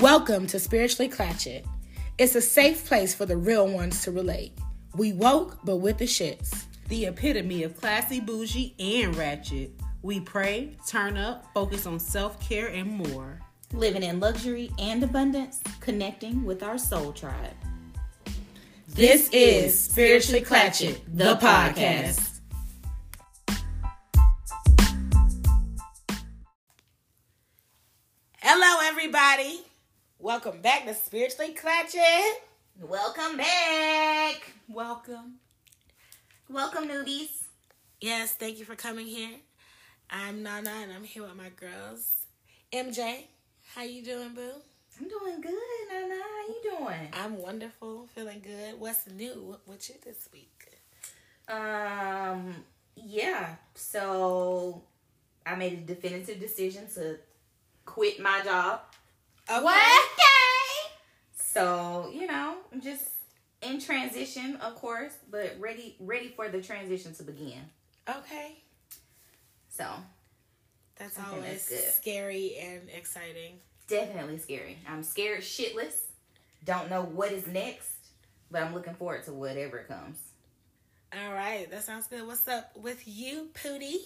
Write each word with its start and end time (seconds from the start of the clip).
Welcome 0.00 0.46
to 0.48 0.60
Spiritually 0.60 1.08
Clatchet. 1.08 1.64
It's 2.18 2.36
a 2.36 2.40
safe 2.40 2.86
place 2.86 3.12
for 3.12 3.26
the 3.26 3.36
real 3.36 3.66
ones 3.66 4.04
to 4.04 4.12
relate. 4.12 4.52
We 4.94 5.12
woke, 5.12 5.58
but 5.64 5.78
with 5.78 5.98
the 5.98 6.04
shits. 6.04 6.66
The 6.86 7.06
epitome 7.06 7.64
of 7.64 7.76
classy, 7.80 8.20
bougie, 8.20 8.76
and 8.78 9.16
ratchet. 9.16 9.72
We 10.02 10.20
pray, 10.20 10.76
turn 10.86 11.16
up, 11.16 11.46
focus 11.52 11.84
on 11.84 11.98
self 11.98 12.40
care, 12.40 12.68
and 12.68 12.88
more. 12.88 13.40
Living 13.72 14.04
in 14.04 14.20
luxury 14.20 14.70
and 14.78 15.02
abundance, 15.02 15.60
connecting 15.80 16.44
with 16.44 16.62
our 16.62 16.78
soul 16.78 17.12
tribe. 17.12 17.56
This 18.86 19.28
is 19.32 19.76
Spiritually 19.76 20.42
Clatchet, 20.42 21.00
the 21.12 21.34
podcast. 21.34 22.27
Welcome 30.28 30.60
back 30.60 30.84
to 30.84 30.92
Spiritually 30.92 31.54
Clatchet. 31.54 32.32
Welcome 32.78 33.38
back. 33.38 34.52
Welcome. 34.68 35.36
Welcome, 36.50 36.86
newbies. 36.86 37.30
Yes, 37.98 38.34
thank 38.34 38.58
you 38.58 38.66
for 38.66 38.76
coming 38.76 39.06
here. 39.06 39.36
I'm 40.10 40.42
Nana, 40.42 40.68
and 40.82 40.92
I'm 40.92 41.04
here 41.04 41.22
with 41.22 41.34
my 41.34 41.48
girls. 41.48 42.26
MJ, 42.70 43.22
how 43.74 43.84
you 43.84 44.04
doing, 44.04 44.34
boo? 44.34 44.50
I'm 45.00 45.08
doing 45.08 45.40
good, 45.40 45.54
Nana. 45.90 46.16
How 46.16 46.46
you 46.46 46.76
doing? 46.76 47.08
I'm 47.14 47.38
wonderful, 47.38 48.06
feeling 48.14 48.42
good. 48.44 48.78
What's 48.78 49.06
new 49.06 49.32
What- 49.42 49.66
with 49.66 49.88
you 49.88 49.94
this 50.04 50.28
week? 50.30 50.78
Um, 51.48 52.66
yeah. 52.96 53.56
So 53.74 54.82
I 55.46 55.54
made 55.54 55.72
a 55.72 55.94
definitive 55.94 56.38
decision 56.38 56.86
to 56.96 57.18
quit 57.86 58.20
my 58.20 58.42
job. 58.44 58.82
Okay. 59.50 59.96
So, 61.36 62.10
you 62.14 62.26
know, 62.26 62.56
I'm 62.72 62.80
just 62.80 63.08
in 63.62 63.80
transition, 63.80 64.56
of 64.56 64.74
course, 64.76 65.12
but 65.30 65.56
ready 65.58 65.96
ready 65.98 66.28
for 66.28 66.48
the 66.48 66.60
transition 66.62 67.14
to 67.14 67.22
begin. 67.22 67.60
Okay. 68.08 68.58
So, 69.68 69.86
That's 70.98 71.18
I 71.18 71.22
think 71.22 71.34
always 71.36 71.68
that's 71.68 71.96
scary 71.96 72.56
and 72.60 72.88
exciting. 72.90 73.58
definitely 73.88 74.38
scary. 74.38 74.78
I'm 74.88 75.02
scared 75.02 75.40
shitless. 75.42 76.00
Don't 76.64 76.90
know 76.90 77.02
what 77.02 77.32
is 77.32 77.46
next, 77.46 77.90
but 78.50 78.62
I'm 78.62 78.74
looking 78.74 78.94
forward 78.94 79.24
to 79.24 79.32
whatever 79.32 79.78
comes. 79.88 80.18
All 81.12 81.32
right, 81.32 81.70
that 81.70 81.84
sounds 81.84 82.06
good. 82.06 82.26
What's 82.26 82.46
up 82.48 82.76
with 82.76 83.02
you, 83.06 83.48
Pootie? 83.54 84.00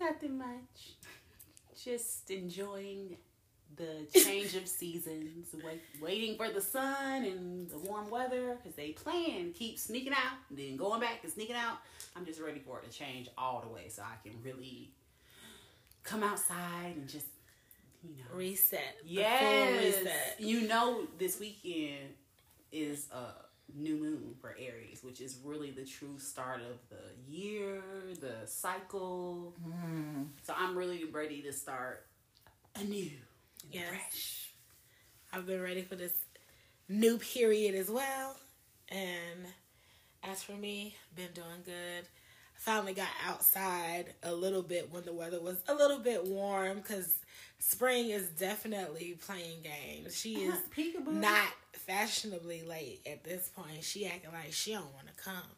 Nothing 0.00 0.38
much. 0.38 0.96
Just 1.84 2.30
enjoying 2.30 3.16
the 3.76 4.20
change 4.20 4.54
of 4.56 4.66
seasons, 4.66 5.54
wait, 5.64 5.80
waiting 6.00 6.36
for 6.36 6.50
the 6.50 6.60
sun 6.60 7.24
and 7.24 7.68
the 7.70 7.78
warm 7.78 8.10
weather 8.10 8.56
because 8.56 8.74
they 8.76 8.90
plan 8.90 9.52
keep 9.52 9.78
sneaking 9.78 10.12
out, 10.12 10.38
and 10.50 10.58
then 10.58 10.76
going 10.76 11.00
back 11.00 11.20
and 11.22 11.32
sneaking 11.32 11.56
out. 11.56 11.78
I'm 12.16 12.24
just 12.24 12.40
ready 12.40 12.58
for 12.58 12.80
it 12.80 12.90
to 12.90 12.96
change 12.96 13.28
all 13.38 13.60
the 13.60 13.72
way 13.72 13.88
so 13.88 14.02
I 14.02 14.16
can 14.26 14.36
really 14.42 14.90
come 16.02 16.22
outside 16.22 16.96
and 16.96 17.08
just, 17.08 17.26
you 18.02 18.16
know, 18.16 18.36
Reset. 18.36 18.96
Yes. 19.04 19.96
reset. 19.96 20.36
You 20.38 20.66
know, 20.66 21.06
this 21.18 21.38
weekend 21.38 22.14
is 22.72 23.08
a 23.12 23.48
new 23.74 23.96
moon 23.96 24.34
for 24.40 24.56
Aries, 24.58 25.02
which 25.02 25.20
is 25.20 25.38
really 25.44 25.70
the 25.70 25.84
true 25.84 26.18
start 26.18 26.60
of 26.60 26.78
the 26.88 27.32
year, 27.32 27.82
the 28.20 28.46
cycle. 28.46 29.54
Mm. 29.66 30.28
So 30.42 30.54
I'm 30.56 30.76
really 30.76 31.04
ready 31.04 31.42
to 31.42 31.52
start 31.52 32.06
anew. 32.74 33.10
Yes. 33.70 33.88
Fresh. 33.88 34.50
I've 35.32 35.46
been 35.46 35.62
ready 35.62 35.82
for 35.82 35.96
this 35.96 36.14
new 36.88 37.18
period 37.18 37.74
as 37.74 37.90
well. 37.90 38.36
And 38.88 39.46
as 40.22 40.42
for 40.42 40.52
me, 40.52 40.94
been 41.14 41.32
doing 41.34 41.62
good. 41.64 42.04
I 42.04 42.60
Finally 42.60 42.94
got 42.94 43.08
outside 43.26 44.14
a 44.22 44.32
little 44.32 44.62
bit 44.62 44.90
when 44.90 45.04
the 45.04 45.12
weather 45.12 45.40
was 45.40 45.62
a 45.68 45.74
little 45.74 45.98
bit 45.98 46.24
warm 46.24 46.78
because 46.78 47.16
spring 47.58 48.10
is 48.10 48.28
definitely 48.30 49.16
playing 49.24 49.62
games. 49.62 50.16
She 50.18 50.34
is 50.44 50.54
not 51.06 51.48
fashionably 51.72 52.62
late 52.62 53.00
at 53.06 53.22
this 53.22 53.50
point. 53.54 53.84
She 53.84 54.06
acting 54.06 54.32
like 54.32 54.52
she 54.52 54.72
don't 54.72 54.92
want 54.94 55.06
to 55.06 55.22
come. 55.22 55.57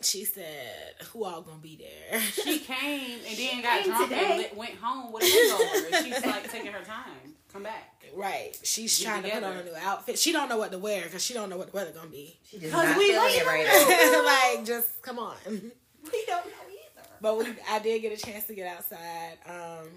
She 0.00 0.24
said, 0.24 0.94
"Who 1.12 1.24
all 1.24 1.42
gonna 1.42 1.58
be 1.58 1.76
there?" 1.76 2.20
She 2.20 2.60
came 2.60 3.18
and 3.26 3.36
then 3.38 3.62
got 3.62 3.84
drunk 3.84 4.08
today. 4.10 4.46
and 4.48 4.56
went 4.58 4.74
home 4.74 5.12
with 5.12 5.24
a 5.24 5.26
hangover. 5.26 6.04
She's 6.04 6.24
like 6.24 6.50
taking 6.52 6.72
her 6.72 6.84
time. 6.84 7.34
Come 7.52 7.62
back. 7.64 8.04
right? 8.14 8.56
She's 8.62 8.98
Get 8.98 9.06
trying 9.06 9.22
to 9.24 9.30
put 9.30 9.42
on 9.42 9.56
a 9.56 9.64
new 9.64 9.74
outfit. 9.74 10.18
She 10.18 10.32
don't 10.32 10.48
know 10.48 10.58
what 10.58 10.70
to 10.72 10.78
wear 10.78 11.02
because 11.04 11.24
she 11.24 11.34
don't 11.34 11.48
know 11.50 11.56
what 11.56 11.72
the 11.72 11.76
weather 11.76 11.90
gonna 11.92 12.08
be. 12.10 12.38
She 12.48 12.58
just 12.58 12.72
'Cause 12.72 12.84
not 12.84 12.96
we 12.98 13.06
feeling 13.08 13.22
like 13.24 13.34
it 13.40 13.46
right 13.46 14.56
like, 14.56 14.66
just 14.66 15.02
come 15.02 15.18
on. 15.18 15.36
We 16.12 16.24
don't 16.26 16.46
know 16.46 16.52
either. 16.70 17.08
But 17.20 17.38
we, 17.38 17.46
I 17.68 17.80
did 17.80 18.00
get 18.00 18.12
a 18.12 18.24
chance 18.24 18.44
to 18.44 18.54
get 18.54 18.66
outside. 18.68 19.36
Um, 19.46 19.88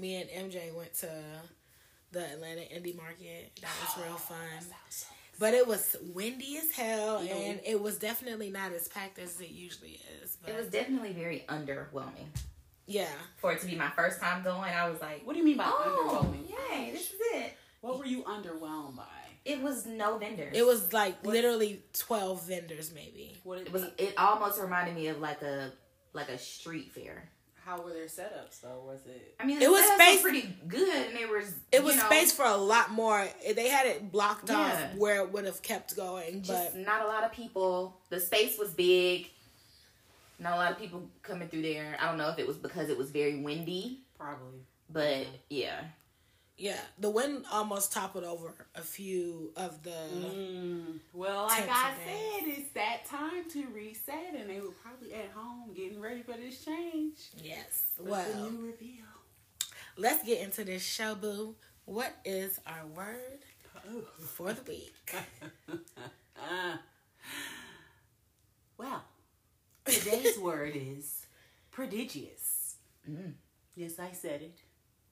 me 0.00 0.16
and 0.16 0.50
MJ 0.50 0.74
went 0.74 0.94
to 1.00 1.10
the 2.10 2.24
Atlanta 2.32 2.62
Indie 2.62 2.96
Market. 2.96 3.52
That 3.60 3.70
was 3.82 4.04
real 4.04 4.16
fun. 4.16 4.38
But 5.38 5.54
it 5.54 5.66
was 5.66 5.96
windy 6.14 6.56
as 6.58 6.70
hell, 6.72 7.22
Yeah. 7.24 7.34
and 7.34 7.60
it 7.64 7.80
was 7.80 7.98
definitely 7.98 8.50
not 8.50 8.72
as 8.72 8.88
packed 8.88 9.18
as 9.18 9.40
it 9.40 9.50
usually 9.50 10.00
is. 10.22 10.36
But 10.42 10.52
It 10.52 10.56
was 10.56 10.68
definitely 10.68 11.12
very 11.12 11.44
underwhelming. 11.48 12.28
yeah, 12.86 13.08
For 13.36 13.52
it 13.52 13.60
to 13.60 13.66
be 13.66 13.74
my 13.74 13.90
first 13.90 14.20
time 14.20 14.42
going, 14.44 14.72
I 14.72 14.88
was 14.88 15.00
like, 15.00 15.26
What 15.26 15.32
do 15.32 15.38
you 15.40 15.44
mean 15.44 15.56
by 15.56 15.64
oh, 15.66 16.20
underwhelming? 16.22 16.48
yay, 16.50 16.90
this 16.92 17.10
is 17.12 17.20
it. 17.34 17.54
What 17.80 17.98
were 17.98 18.06
you 18.06 18.22
underwhelmed 18.24 18.96
by? 18.96 19.04
It 19.44 19.60
was 19.60 19.84
no 19.84 20.16
vendors. 20.16 20.56
it 20.56 20.64
was 20.64 20.92
like 20.94 21.22
literally 21.26 21.82
twelve 21.92 22.42
vendors, 22.46 22.90
maybe. 22.94 23.36
What 23.42 23.58
It 23.58 23.72
was. 23.72 23.84
It 23.98 24.14
almost 24.16 24.58
reminded 24.58 24.94
me 24.94 25.08
of 25.08 25.20
like 25.20 25.42
a 25.42 25.70
like 26.14 26.30
a 26.30 26.38
street 26.38 26.92
fair. 26.92 27.28
How 27.64 27.80
were 27.80 27.92
their 27.94 28.06
setups 28.06 28.60
though? 28.62 28.82
Was 28.86 29.00
it? 29.06 29.34
I 29.40 29.46
mean, 29.46 29.62
It 29.62 29.70
was 29.70 29.82
setups 29.84 29.88
were 29.90 29.94
space- 30.02 30.22
pretty 30.22 30.56
good, 30.68 31.06
and 31.08 31.16
there 31.16 31.28
was 31.28 31.54
It 31.72 31.78
you 31.80 31.82
was 31.82 31.96
know, 31.96 32.06
space 32.06 32.30
for 32.32 32.44
a 32.44 32.56
lot 32.56 32.90
more. 32.90 33.26
They 33.54 33.68
had 33.68 33.86
it 33.86 34.12
blocked 34.12 34.50
Yeah. 34.50 34.58
off 34.90 34.94
where 34.96 35.22
it 35.22 35.32
would 35.32 35.44
have 35.46 35.62
kept 35.62 35.96
going, 35.96 36.42
Just 36.42 36.72
but 36.74 36.80
not 36.80 37.02
a 37.02 37.06
lot 37.06 37.24
of 37.24 37.32
people. 37.32 38.00
The 38.10 38.20
space 38.20 38.58
was 38.58 38.70
big. 38.70 39.30
Not 40.38 40.54
a 40.54 40.56
lot 40.56 40.72
of 40.72 40.78
people 40.78 41.08
coming 41.22 41.48
through 41.48 41.62
there. 41.62 41.96
I 42.00 42.06
don't 42.06 42.18
know 42.18 42.28
if 42.28 42.38
it 42.38 42.46
was 42.46 42.56
because 42.56 42.88
it 42.90 42.98
was 42.98 43.10
very 43.10 43.36
windy, 43.40 44.00
Probably. 44.18 44.60
but 44.90 45.26
yeah. 45.48 45.80
yeah, 45.80 45.80
the 46.98 47.10
wind 47.10 47.44
almost 47.52 47.92
toppled 47.92 48.24
over 48.24 48.54
a 48.74 48.80
few 48.80 49.52
of 49.56 49.82
the. 49.82 49.90
Mm, 49.90 50.98
well, 51.12 51.46
like 51.46 51.68
I 51.68 51.92
said, 52.06 52.48
it's 52.48 52.70
that 52.72 53.04
time 53.06 53.48
to 53.50 53.66
reset, 53.74 54.34
and 54.38 54.48
they 54.48 54.60
were 54.60 54.72
probably 54.82 55.12
at 55.14 55.30
home 55.34 55.72
getting 55.74 56.00
ready 56.00 56.22
for 56.22 56.32
this 56.32 56.64
change. 56.64 57.16
Yes. 57.42 57.84
With 57.98 58.06
the 58.06 58.10
Well, 58.12 58.50
new 58.50 58.66
reveal. 58.66 59.04
let's 59.96 60.24
get 60.24 60.40
into 60.42 60.64
this 60.64 60.82
show, 60.84 61.14
boo. 61.14 61.54
What 61.86 62.14
is 62.24 62.60
our 62.66 62.86
word 62.96 63.40
for 64.20 64.52
the 64.52 64.62
week? 64.62 65.14
Uh, 65.68 66.76
well, 68.78 69.04
today's 69.84 70.38
word 70.42 70.72
is 70.74 71.26
prodigious. 71.70 72.76
Mm. 73.10 73.32
Yes, 73.76 73.98
I 73.98 74.12
said 74.12 74.42
it. 74.42 74.58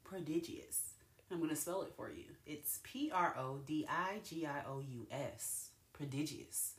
Prodigious. 0.04 0.91
I'm 1.32 1.38
going 1.38 1.50
to 1.50 1.56
spell 1.56 1.82
it 1.82 1.92
for 1.96 2.10
you. 2.10 2.24
It's 2.46 2.80
P 2.82 3.10
R 3.12 3.34
O 3.38 3.60
D 3.66 3.86
I 3.88 4.18
G 4.28 4.46
I 4.46 4.62
O 4.68 4.80
U 4.80 5.06
S. 5.10 5.68
Prodigious. 5.92 6.72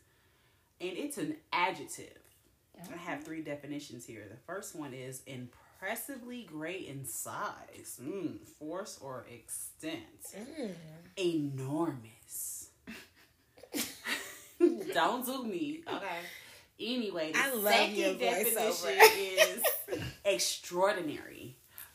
And 0.82 0.92
it's 0.98 1.18
an 1.18 1.36
adjective. 1.52 2.18
I 2.94 2.98
have 2.98 3.24
three 3.24 3.42
definitions 3.42 4.06
here. 4.06 4.26
The 4.30 4.38
first 4.48 4.76
one 4.76 4.94
is 4.94 5.22
impressively 5.28 6.44
great 6.44 6.88
in 6.88 7.06
size, 7.06 8.00
mm, 8.02 8.40
force 8.60 8.98
or 9.02 9.26
extent, 9.32 10.00
Mm. 10.36 10.74
enormous. 11.18 12.70
Don't 14.94 15.26
do 15.26 15.44
me, 15.44 15.84
okay? 15.88 16.20
Anyway, 16.80 17.32
the 17.34 17.40
I 17.40 17.54
love 17.54 17.74
second 17.74 17.96
your 17.96 18.14
definition 18.16 18.62
voiceover. 18.62 19.58
is 19.90 20.04
extraordinary, 20.26 21.43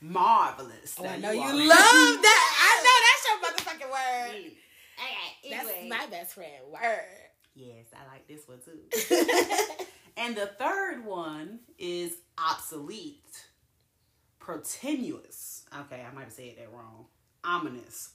marvelous. 0.00 0.96
Oh, 0.98 1.04
I 1.06 1.16
know 1.18 1.30
you 1.30 1.40
are- 1.42 1.54
love 1.54 2.22
that. 2.22 2.44
I 2.60 2.82
know 2.84 2.98
that's 3.06 3.66
your 3.66 3.76
motherfucking 3.76 3.90
word. 3.90 4.52
Okay, 4.98 5.50
That's 5.50 5.88
my 5.88 6.06
best 6.06 6.34
friend 6.34 6.52
word. 6.72 7.30
Yes, 7.54 7.86
I 7.94 8.06
like 8.12 8.26
this 8.28 8.46
one 8.46 8.58
too. 8.64 9.84
and 10.16 10.36
the 10.36 10.46
third 10.58 11.04
one 11.04 11.60
is 11.78 12.12
obsolete, 12.38 13.46
pretentious. 14.38 15.64
Okay, 15.80 16.04
I 16.08 16.14
might 16.14 16.24
have 16.24 16.32
said 16.32 16.54
that 16.58 16.72
wrong. 16.72 17.06
Ominous, 17.44 18.10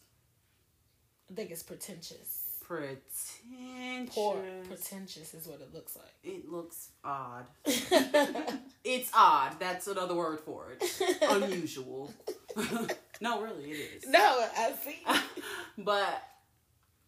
I 1.32 1.36
think 1.36 1.52
it's 1.52 1.64
pretentious. 1.64 2.43
Pretentious. 2.78 4.14
Poor 4.16 4.38
pretentious 4.68 5.34
is 5.34 5.48
what 5.48 5.62
it 5.62 5.74
looks 5.74 5.96
like. 5.96 6.14
It 6.24 6.50
looks 6.50 6.90
odd. 7.04 7.46
It's 8.86 9.10
odd. 9.14 9.62
That's 9.62 9.88
another 9.88 10.14
word 10.14 10.42
for 10.42 10.74
it. 10.74 11.22
Unusual. 11.22 12.14
No, 13.22 13.42
really, 13.42 13.72
it 13.72 14.04
is. 14.04 14.10
No, 14.10 14.20
I 14.20 14.74
see. 14.84 14.98
but 15.78 16.22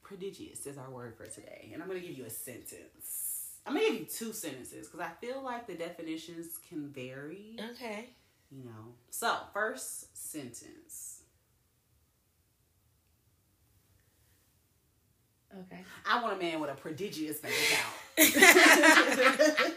prodigious 0.01 0.65
is 0.65 0.77
our 0.77 0.89
word 0.89 1.15
for 1.17 1.25
today, 1.25 1.71
and 1.73 1.81
I'm 1.81 1.89
gonna 1.89 1.99
give 1.99 2.17
you 2.17 2.23
a 2.23 2.29
sentence. 2.29 3.49
I'm 3.65 3.73
gonna 3.73 3.85
give 3.85 3.99
you 3.99 4.05
two 4.05 4.31
sentences 4.31 4.87
because 4.87 5.01
I 5.01 5.09
feel 5.19 5.43
like 5.43 5.67
the 5.67 5.73
definitions 5.73 6.57
can 6.69 6.87
vary. 6.87 7.57
okay. 7.71 8.11
You 8.49 8.63
know. 8.63 8.93
So 9.09 9.35
first 9.53 10.15
sentence. 10.31 11.14
Okay. 15.61 15.83
I 16.05 16.21
want 16.21 16.39
a 16.39 16.43
man 16.43 16.59
with 16.59 16.69
a 16.69 16.73
prodigious 16.73 17.39
bank 17.39 17.55
account. 18.17 18.17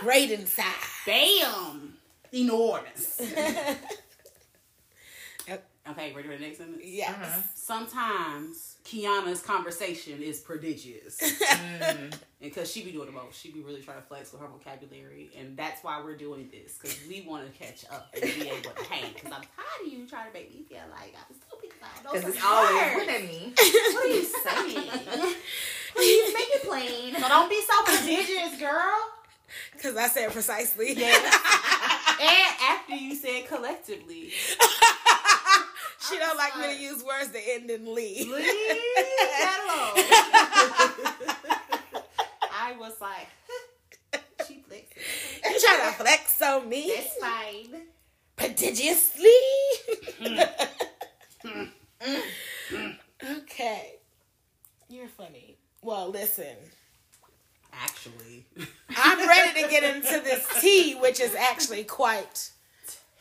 Great 0.00 0.30
inside. 0.30 0.64
Bam! 1.06 1.94
Enormous. 2.32 3.20
Yep. 5.86 5.96
Okay, 5.98 6.12
ready 6.14 6.28
for 6.28 6.36
the 6.36 6.40
next 6.44 6.58
sentence? 6.58 6.80
Yes. 6.84 7.10
Uh-huh. 7.10 7.40
Sometimes 7.54 8.76
Kiana's 8.84 9.40
conversation 9.40 10.22
is 10.22 10.40
prodigious. 10.40 11.18
Mm. 11.82 12.14
because 12.40 12.70
she 12.70 12.82
be 12.84 12.92
doing 12.92 13.06
the 13.06 13.12
most. 13.12 13.40
She 13.40 13.50
be 13.50 13.60
really 13.60 13.80
trying 13.82 13.96
to 13.98 14.02
flex 14.02 14.32
with 14.32 14.40
her 14.40 14.46
vocabulary, 14.48 15.30
and 15.38 15.56
that's 15.56 15.82
why 15.84 16.00
we're 16.02 16.16
doing 16.16 16.48
this 16.52 16.76
because 16.78 16.96
we 17.08 17.22
want 17.28 17.50
to 17.50 17.58
catch 17.58 17.84
up 17.90 18.08
and 18.14 18.22
be 18.22 18.48
able 18.48 18.70
to 18.70 18.84
hang. 18.84 19.12
Because 19.12 19.32
I'm 19.32 19.42
tired 19.42 19.86
of 19.86 19.92
you 19.92 20.06
trying 20.06 20.28
to 20.28 20.32
make 20.32 20.52
me 20.54 20.62
feel 20.68 20.78
like 20.90 21.14
I'm 21.16 21.34
stupid. 21.34 21.70
'cause 21.70 21.82
I 21.82 22.02
don't 22.02 22.04
know 22.04 22.12
Because 22.12 22.28
it's 22.34 22.42
some 22.42 22.52
always 22.52 22.74
words. 22.74 22.96
what 22.96 23.08
at 23.08 23.22
me. 23.24 23.52
What 23.94 24.04
are 24.04 24.08
you 24.08 24.24
saying? 24.24 25.34
Please 25.94 26.34
make 26.34 26.48
it 26.54 26.62
plain. 26.64 27.14
so 27.20 27.28
don't 27.28 27.48
be 27.50 27.60
so 27.62 27.84
prodigious, 27.84 28.58
girl. 28.60 28.98
Because 29.72 29.96
I 29.96 30.08
said 30.08 30.30
precisely. 30.32 30.90
And 30.92 32.56
after 32.70 32.94
you 32.94 33.14
said 33.14 33.46
collectively, 33.48 34.32
she 36.08 36.18
don't 36.18 36.36
like 36.36 36.56
me 36.58 36.74
to 36.74 36.80
use 36.82 37.02
words 37.04 37.28
that 37.30 37.42
end 37.48 37.70
in 37.70 37.94
leave 37.94 38.26
Lee. 38.28 38.32
that 38.32 39.58
alone. 39.98 40.04
I 42.54 42.76
was 42.78 43.00
like, 43.00 43.28
she 44.46 44.62
flexing. 44.66 45.02
You 45.44 45.60
trying 45.60 45.92
to 45.92 45.98
flex 45.98 46.42
on 46.42 46.68
me? 46.68 46.92
That's 46.96 47.16
fine. 47.16 47.82
prodigiously. 48.36 49.30
okay. 53.38 53.94
You're 54.88 55.08
funny. 55.08 55.56
Well, 55.82 56.10
listen. 56.10 56.56
Actually, 57.72 58.44
I'm 58.96 59.26
ready 59.26 59.62
to 59.62 59.68
get 59.68 59.82
into 59.96 60.20
this 60.22 60.46
tea, 60.60 60.94
which 60.94 61.20
is 61.20 61.34
actually 61.34 61.84
quite 61.84 62.50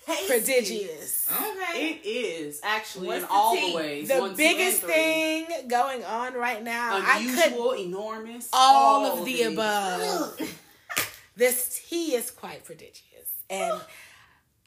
prodigious. 0.06 1.30
Okay. 1.31 2.00
It 2.03 2.06
is 2.06 2.59
actually 2.63 3.07
What's 3.07 3.21
in 3.24 3.27
the 3.27 3.33
all 3.33 3.56
tea? 3.56 3.69
the 3.71 3.75
ways. 3.77 4.07
The 4.09 4.19
one, 4.19 4.36
biggest 4.36 4.83
and 4.83 4.92
three. 4.92 4.94
thing 4.94 5.68
going 5.68 6.03
on 6.03 6.33
right 6.33 6.63
now, 6.63 6.98
I 7.03 7.19
could 7.24 7.38
unusual, 7.51 7.71
enormous, 7.75 8.50
all 8.51 9.06
of 9.06 9.25
the 9.25 9.44
above. 9.44 10.39
this 11.36 11.83
tea 11.88 12.15
is 12.15 12.31
quite 12.31 12.63
prodigious. 12.65 13.03
And 13.50 13.80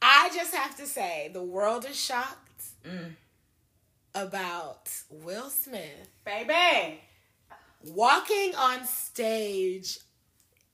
I 0.03 0.31
just 0.35 0.55
have 0.55 0.77
to 0.77 0.87
say, 0.87 1.31
the 1.33 1.43
world 1.43 1.85
is 1.89 1.99
shocked 2.01 2.41
Mm. 2.87 3.15
about 4.15 4.91
Will 5.11 5.49
Smith 5.49 6.09
baby. 6.25 7.01
walking 7.83 8.55
on 8.57 8.85
stage 8.87 9.99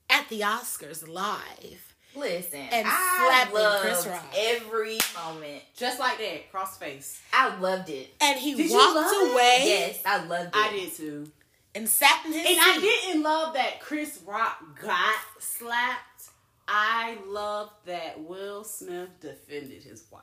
at 0.08 0.28
the 0.28 0.40
Oscars 0.40 1.06
live. 1.08 1.89
Listen, 2.16 2.60
And 2.72 2.86
I 2.88 3.24
slapping 3.26 3.54
loved 3.54 3.82
Chris 3.82 4.06
Rock. 4.06 4.24
every 4.36 4.98
moment. 5.16 5.62
Just 5.76 6.00
like 6.00 6.18
that, 6.18 6.50
cross 6.50 6.76
face. 6.76 7.20
I 7.32 7.56
loved 7.58 7.88
it. 7.88 8.08
And 8.20 8.38
he 8.38 8.54
Did 8.54 8.70
walked 8.70 8.96
love 8.96 9.12
it? 9.12 9.32
away 9.32 9.58
Yes, 9.64 10.02
I 10.04 10.24
loved 10.24 10.48
it. 10.48 10.56
I 10.56 10.70
did 10.72 10.92
too. 10.94 11.30
and 11.74 11.88
sat 11.88 12.22
in 12.26 12.32
his 12.32 12.46
And 12.46 12.56
seat. 12.56 12.62
I 12.62 12.80
didn't 12.80 13.22
love 13.22 13.54
that 13.54 13.80
Chris 13.80 14.20
Rock 14.26 14.80
got 14.82 15.14
slapped. 15.38 16.30
I 16.66 17.16
loved 17.26 17.72
that 17.86 18.20
Will 18.20 18.64
Smith 18.64 19.08
defended 19.20 19.82
his 19.84 20.04
wife. 20.10 20.22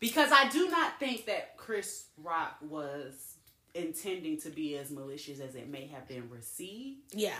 Because 0.00 0.30
I 0.32 0.48
do 0.50 0.68
not 0.68 0.98
think 1.00 1.24
that 1.26 1.56
Chris 1.56 2.04
Rock 2.22 2.56
was 2.68 3.34
intending 3.74 4.38
to 4.42 4.50
be 4.50 4.76
as 4.76 4.90
malicious 4.90 5.40
as 5.40 5.54
it 5.54 5.68
may 5.68 5.86
have 5.86 6.06
been 6.06 6.28
received. 6.28 7.00
Yeah. 7.14 7.32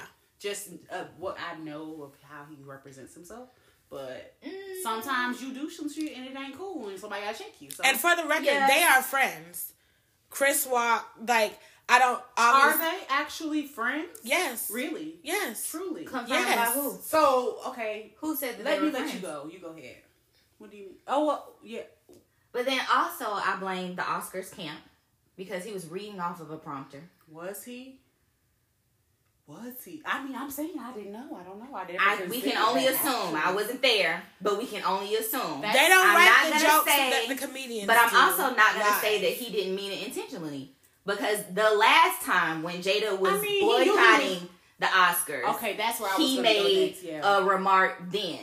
Just 0.45 0.69
uh, 0.93 1.05
what 1.17 1.39
I 1.41 1.59
know 1.59 2.03
of 2.03 2.13
how 2.23 2.45
he 2.51 2.57
represents 2.63 3.15
himself. 3.15 3.49
But 3.89 4.35
Mm. 4.47 4.83
sometimes 4.83 5.41
you 5.41 5.55
do 5.55 5.71
some 5.71 5.91
shit 5.91 6.15
and 6.17 6.27
it 6.27 6.37
ain't 6.37 6.57
cool 6.59 6.89
and 6.89 6.99
somebody 6.99 7.23
gotta 7.23 7.39
check 7.39 7.53
you. 7.61 7.71
So 7.71 7.83
And 7.83 7.99
for 7.99 8.15
the 8.15 8.25
record, 8.25 8.45
Yes. 8.45 8.71
they 8.71 8.83
are 8.83 9.03
friends. 9.03 9.73
Chris 10.29 10.67
Walk, 10.67 11.09
like, 11.27 11.59
I 11.89 11.99
don't. 11.99 12.23
are 12.37 12.77
they 12.77 13.01
actually 13.09 13.67
friends? 13.67 14.19
Yes. 14.23 14.71
Really? 14.71 15.19
Yes. 15.23 15.67
Truly. 15.71 16.05
Confirmed 16.05 16.29
Yes. 16.31 16.57
by 16.75 16.75
who? 16.81 16.99
So, 17.03 17.61
okay, 17.69 18.15
Who 18.19 18.37
said 18.37 18.59
that 18.59 18.65
Let 18.65 18.75
they 18.75 18.81
me 18.81 18.87
were 18.87 18.93
let 18.93 19.03
friends? 19.03 19.15
you 19.15 19.21
go. 19.21 19.51
You 19.53 19.59
go 19.61 19.69
ahead. 19.69 20.03
What 20.59 20.71
do 20.71 20.77
you 20.77 20.85
mean? 20.87 20.97
Oh, 21.07 21.25
well, 21.27 21.55
yeah. 21.63 21.83
But 22.53 22.67
then 22.67 22.81
also, 22.93 23.27
I 23.33 23.57
blame 23.61 23.97
the 23.97 24.03
Oscars 24.03 24.55
camp 24.55 24.81
because 25.37 25.65
he 25.65 25.73
was 25.73 25.87
reading 25.89 26.21
off 26.21 26.41
of 26.41 26.51
a 26.51 26.57
prompter. 26.59 27.03
Was 27.29 27.65
he? 27.65 28.01
Was 29.47 29.75
he? 29.85 30.01
I 30.07 30.25
mean, 30.25 30.35
I'm 30.35 30.51
saying 30.51 30.71
I 30.81 30.93
didn't 30.95 31.13
know. 31.13 31.39
I 31.39 31.43
don't 31.45 31.59
know. 31.59 31.75
I 31.77 31.85
didn't. 31.85 32.01
I, 32.01 32.25
we 32.31 32.41
can 32.41 32.57
only 32.57 32.85
that, 32.87 32.95
assume. 32.95 33.37
I 33.37 33.53
wasn't 33.53 33.83
there, 33.83 34.23
but 34.41 34.57
we 34.57 34.65
can 34.67 34.83
only 34.85 35.15
assume. 35.17 35.61
That- 35.61 35.75
They 35.75 35.87
don't 35.89 36.07
I'm 36.07 36.15
write 36.17 36.53
the 36.59 36.67
jokes 36.67 36.91
say- 36.91 37.11
that 37.11 37.29
the 37.29 37.47
comedians 37.47 37.87
But 37.87 37.99
I'm 37.99 38.09
do 38.11 38.17
also 38.17 38.57
not 38.57 38.73
gonna 38.75 39.01
say 39.01 39.21
that 39.21 39.33
he 39.33 39.53
didn't 39.53 39.75
mean 39.77 39.93
it 39.93 40.07
intentionally 40.07 40.73
because 41.05 41.41
the 41.53 41.71
last 41.75 42.23
time 42.23 42.63
when 42.63 42.77
Jada 42.83 43.19
was 43.19 43.33
I 43.35 43.41
mean, 43.43 43.45
he 43.51 43.61
knew 43.67 43.79
he 43.85 43.91
boycotting 43.91 44.49
the 44.79 44.87
Oscars, 44.87 45.45
Okay, 45.57 45.77
that's 45.77 46.01
where 46.01 46.11
I 46.11 46.17
was 46.17 46.27
he 46.27 46.37
gonna 46.37 46.49
go 46.55 46.63
made 46.65 46.87
next. 46.87 47.03
Yeah. 47.03 47.39
a 47.39 47.45
remark 47.45 47.99
then, 48.11 48.41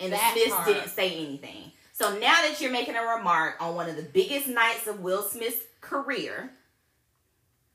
and 0.00 0.12
That 0.12 0.32
the 0.34 0.40
Smiths 0.40 0.54
part. 0.56 0.66
didn't 0.66 0.88
say 0.90 1.14
anything. 1.14 1.70
So 1.92 2.10
now 2.18 2.42
that 2.42 2.60
you're 2.60 2.72
making 2.72 2.96
a 2.96 3.02
remark 3.02 3.54
on 3.62 3.76
one 3.76 3.88
of 3.88 3.94
the 3.94 4.02
biggest 4.02 4.48
nights 4.48 4.88
of 4.88 4.98
Will 4.98 5.22
Smith's 5.22 5.62
career, 5.80 6.50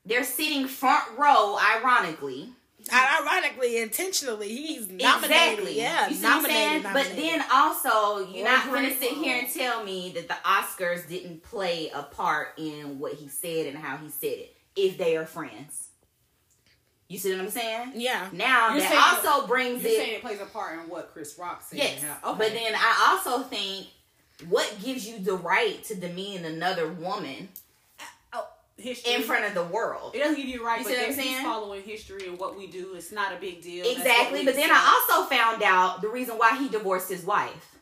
they're 0.04 0.24
sitting 0.24 0.66
front 0.66 1.04
row, 1.18 1.58
ironically. 1.76 2.48
And 2.90 3.26
ironically, 3.26 3.76
intentionally, 3.78 4.48
he's 4.48 4.88
nominated. 4.88 5.24
Exactly. 5.30 5.76
Yeah, 5.78 6.08
you 6.08 6.14
see 6.14 6.22
what 6.24 6.50
I'm 6.50 6.82
nominated. 6.82 6.92
But 6.94 7.16
then 7.16 7.44
also, 7.52 8.26
you're 8.32 8.46
Or 8.46 8.50
not 8.50 8.66
going 8.66 8.88
to 8.88 8.96
sit 8.96 9.12
here 9.12 9.38
and 9.38 9.52
tell 9.52 9.84
me 9.84 10.12
that 10.14 10.28
the 10.28 10.36
Oscars 10.46 11.06
didn't 11.06 11.42
play 11.42 11.90
a 11.94 12.02
part 12.02 12.54
in 12.56 12.98
what 12.98 13.12
he 13.14 13.28
said 13.28 13.66
and 13.66 13.76
how 13.76 13.98
he 13.98 14.08
said 14.08 14.28
it 14.38 14.56
if 14.76 14.96
they 14.96 15.16
are 15.18 15.26
friends. 15.26 15.88
You 17.08 17.18
see 17.18 17.32
what 17.32 17.40
I'm 17.40 17.50
saying? 17.50 17.92
yeah, 17.96 18.28
Now 18.32 18.70
You're 18.70 18.80
that 18.82 19.18
saying- 19.22 19.32
also 19.32 19.46
brings 19.46 19.82
You're 19.82 19.92
it. 19.92 19.96
saying 19.96 20.14
it 20.14 20.22
plays 20.22 20.40
a 20.40 20.46
part 20.46 20.78
in 20.78 20.88
what 20.88 21.12
Chris 21.12 21.36
Rock 21.38 21.62
said. 21.68 21.78
Yes, 21.78 22.00
and 22.02 22.10
how- 22.22 22.34
but 22.34 22.52
then 22.52 22.72
I 22.74 23.08
also 23.10 23.42
think 23.42 23.88
what 24.48 24.72
gives 24.82 25.06
you 25.06 25.18
the 25.18 25.34
right 25.34 25.82
to 25.84 25.94
demean 25.96 26.44
another 26.44 26.88
woman 26.90 27.48
history 28.80 29.14
in 29.14 29.22
front 29.22 29.44
of 29.44 29.54
the 29.54 29.64
world? 29.64 30.14
It 30.14 30.18
doesn't 30.18 30.36
give 30.36 30.46
you 30.46 30.64
right, 30.64 30.80
You 30.80 30.86
see 30.86 30.94
what 30.94 31.08
I'm 31.08 31.14
saying? 31.14 31.44
following 31.44 31.82
history 31.82 32.26
and 32.26 32.38
what 32.38 32.56
we 32.56 32.66
do, 32.66 32.94
it's 32.94 33.12
not 33.12 33.32
a 33.32 33.36
big 33.36 33.62
deal. 33.62 33.86
Exactly. 33.90 34.44
But 34.44 34.56
then. 34.56 34.70
I 34.72 35.02
also 35.08 35.28
found 35.28 35.62
out 35.62 36.02
the 36.02 36.08
reason 36.08 36.36
why 36.36 36.56
he 36.56 36.68
divorced 36.68 37.08
his 37.08 37.24
wife. 37.24 37.76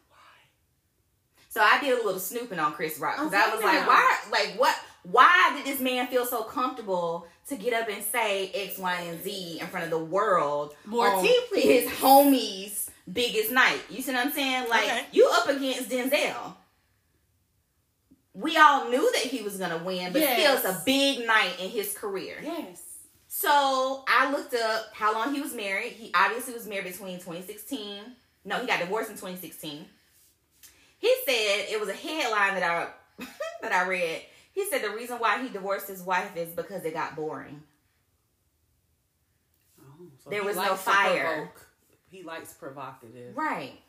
So 1.51 1.63
I 1.63 1.81
did 1.81 1.99
a 1.99 2.05
little 2.05 2.21
snooping 2.21 2.59
on 2.59 2.73
Chris 2.73 2.99
Rock 2.99 3.17
because 3.17 3.33
oh, 3.33 3.37
I 3.37 3.49
Okay 3.49 3.57
was 3.57 3.65
like, 3.65 3.87
why? 3.87 4.17
Like, 4.31 4.55
what? 4.61 4.77
Why 5.03 5.55
did 5.57 5.65
this 5.65 5.81
man 5.81 6.07
feel 6.09 6.27
so 6.27 6.43
comfortable 6.43 7.27
to 7.49 7.57
get 7.57 7.73
up 7.73 7.89
and 7.89 8.03
say 8.03 8.51
X, 8.55 8.79
Y, 8.79 8.95
and 9.09 9.23
Z 9.23 9.59
in 9.61 9.67
front 9.69 9.85
of 9.85 9.91
the 9.91 9.99
world? 10.05 10.75
More 10.85 11.09
on 11.09 11.27
please. 11.49 11.65
His 11.65 11.91
homies' 11.99 12.89
biggest 13.11 13.51
night. 13.51 13.81
You 13.89 14.03
see 14.03 14.13
what 14.13 14.27
I'm 14.27 14.33
saying? 14.33 14.69
Like, 14.69 14.85
Okay. 14.85 15.07
you 15.13 15.29
up 15.33 15.49
against 15.49 15.89
Denzel. 15.89 16.55
We 18.41 18.57
all 18.57 18.89
knew 18.89 19.11
that 19.15 19.23
he 19.23 19.43
was 19.43 19.57
gonna 19.57 19.79
win, 19.79 20.13
but 20.13 20.23
still, 20.23 20.31
Yes. 20.39 20.65
it's 20.65 20.77
a 20.81 20.83
big 20.85 21.27
night 21.27 21.59
in 21.59 21.71
his 21.71 21.93
career. 21.93 22.39
Yes. 22.43 22.83
So 23.27 24.05
I 24.07 24.31
looked 24.31 24.55
up 24.55 24.95
how 24.95 25.13
long 25.13 25.35
he 25.35 25.41
was 25.41 25.55
married. 25.55 25.93
He 25.93 26.13
obviously 26.15 26.55
was 26.55 26.67
married 26.67 26.85
between 26.93 27.19
2016. 27.19 28.15
No, 28.45 28.61
he 28.61 28.67
got 28.67 28.79
divorced 28.79 29.11
in 29.11 29.17
2016. 29.17 29.87
He 30.99 31.15
said 31.27 31.67
it 31.69 31.81
was 31.81 31.89
a 31.89 31.95
headline 31.95 32.55
that 32.55 32.63
I 32.63 33.25
that 33.63 33.73
I 33.73 33.89
read. 33.89 34.23
He 34.53 34.65
said 34.71 34.83
the 34.83 34.91
reason 34.91 35.19
why 35.19 35.43
he 35.43 35.49
divorced 35.49 35.89
his 35.89 36.03
wife 36.03 36.37
is 36.37 36.53
because 36.53 36.85
it 36.85 36.95
got 36.95 37.17
boring. 37.17 37.63
Oh, 39.81 40.11
so 40.23 40.31
There 40.31 40.41
he 40.43 40.47
was 40.47 40.57
no 40.57 40.75
fire. 40.77 41.27
provoke. 41.35 41.67
He 42.11 42.23
likes 42.23 42.53
provocative, 42.53 43.37
Right. 43.37 43.81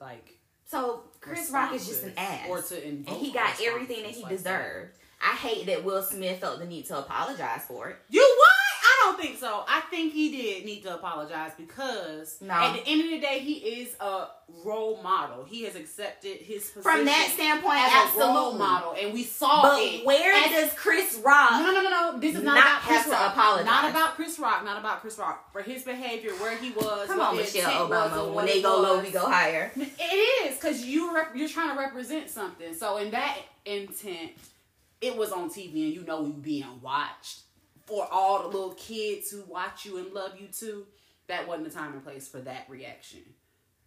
like 0.00 0.38
So 0.70 1.02
Chris 1.20 1.50
Rock 1.50 1.74
is 1.74 1.88
just 1.88 2.04
an 2.04 2.12
ass. 2.16 2.46
or 2.48 2.62
to 2.62 2.86
and 2.86 3.08
he 3.08 3.32
got 3.32 3.60
everything 3.60 4.02
that 4.02 4.12
he 4.12 4.22
like 4.22 4.30
deserved. 4.30 4.92
I 5.20 5.34
hate 5.34 5.66
that 5.66 5.84
Will 5.84 6.02
Smith 6.02 6.38
felt 6.38 6.60
the 6.60 6.64
need 6.64 6.86
to 6.86 6.98
apologize 6.98 7.62
for 7.66 7.90
it. 7.90 7.96
You 8.08 8.36
what? 8.38 8.59
I 8.92 9.02
don't 9.12 9.20
think 9.20 9.38
so. 9.38 9.64
I 9.68 9.80
think 9.90 10.12
he 10.12 10.30
did 10.30 10.64
need 10.64 10.82
to 10.82 10.94
apologize 10.94 11.52
because 11.56 12.38
No. 12.40 12.54
at 12.54 12.72
the 12.74 12.86
end 12.86 13.04
of 13.04 13.10
the 13.10 13.20
day, 13.20 13.38
he 13.38 13.54
is 13.54 13.94
a 14.00 14.26
role 14.64 15.00
model. 15.02 15.44
He 15.44 15.62
has 15.64 15.76
accepted 15.76 16.38
his 16.38 16.64
position 16.70 16.82
From 16.82 17.04
that 17.04 17.30
standpoint, 17.32 17.78
as 17.80 18.14
a 18.16 18.18
role 18.18 18.52
model, 18.54 18.94
and 19.00 19.12
we 19.14 19.22
saw 19.22 19.60
it. 19.60 19.62
But 19.62 19.82
it. 20.00 20.06
where 20.06 20.32
as- 20.34 20.50
does 20.50 20.72
Chris 20.78 21.20
Rock? 21.24 21.52
No, 21.52 21.72
no, 21.72 21.82
no, 21.82 21.90
no. 21.90 22.18
This 22.18 22.34
is 22.36 22.42
not, 22.42 22.54
not 22.54 22.64
about 22.64 22.82
Chris 22.82 23.04
to 23.04 23.10
Rock. 23.10 23.32
apologize? 23.32 23.66
Not 23.66 23.90
about 23.90 24.14
Chris 24.16 24.38
Rock. 24.38 24.64
Not 24.64 24.78
about 24.78 25.00
Chris 25.00 25.18
Rock 25.18 25.52
for 25.52 25.62
his 25.62 25.82
behavior, 25.84 26.32
where 26.32 26.56
he 26.58 26.70
was. 26.72 27.06
Come 27.06 27.20
on, 27.20 27.36
Michelle 27.36 27.88
was, 27.88 28.10
Obama. 28.12 28.32
When 28.34 28.46
they 28.46 28.60
go 28.60 28.80
low, 28.80 29.00
we 29.00 29.10
go 29.10 29.26
higher. 29.30 29.70
It 29.76 30.46
is 30.50 30.56
because 30.56 30.84
you 30.84 31.14
rep- 31.14 31.36
you're 31.36 31.48
trying 31.48 31.74
to 31.74 31.80
represent 31.80 32.28
something. 32.30 32.74
So 32.74 32.96
in 32.96 33.10
that 33.12 33.36
intent, 33.64 34.32
it 35.00 35.16
was 35.16 35.30
on 35.32 35.48
TV, 35.48 35.84
and 35.84 35.94
you 35.94 36.02
know 36.02 36.22
we 36.22 36.30
being 36.32 36.80
watched 36.82 37.40
for 37.90 38.06
all 38.10 38.42
the 38.42 38.48
little 38.48 38.74
kids 38.74 39.30
who 39.30 39.42
watch 39.42 39.84
you 39.84 39.98
and 39.98 40.12
love 40.14 40.40
you 40.40 40.46
too. 40.46 40.86
That 41.26 41.46
wasn't 41.46 41.68
the 41.68 41.74
time 41.74 41.92
and 41.92 42.04
place 42.04 42.28
for 42.28 42.38
that 42.38 42.66
reaction. 42.68 43.20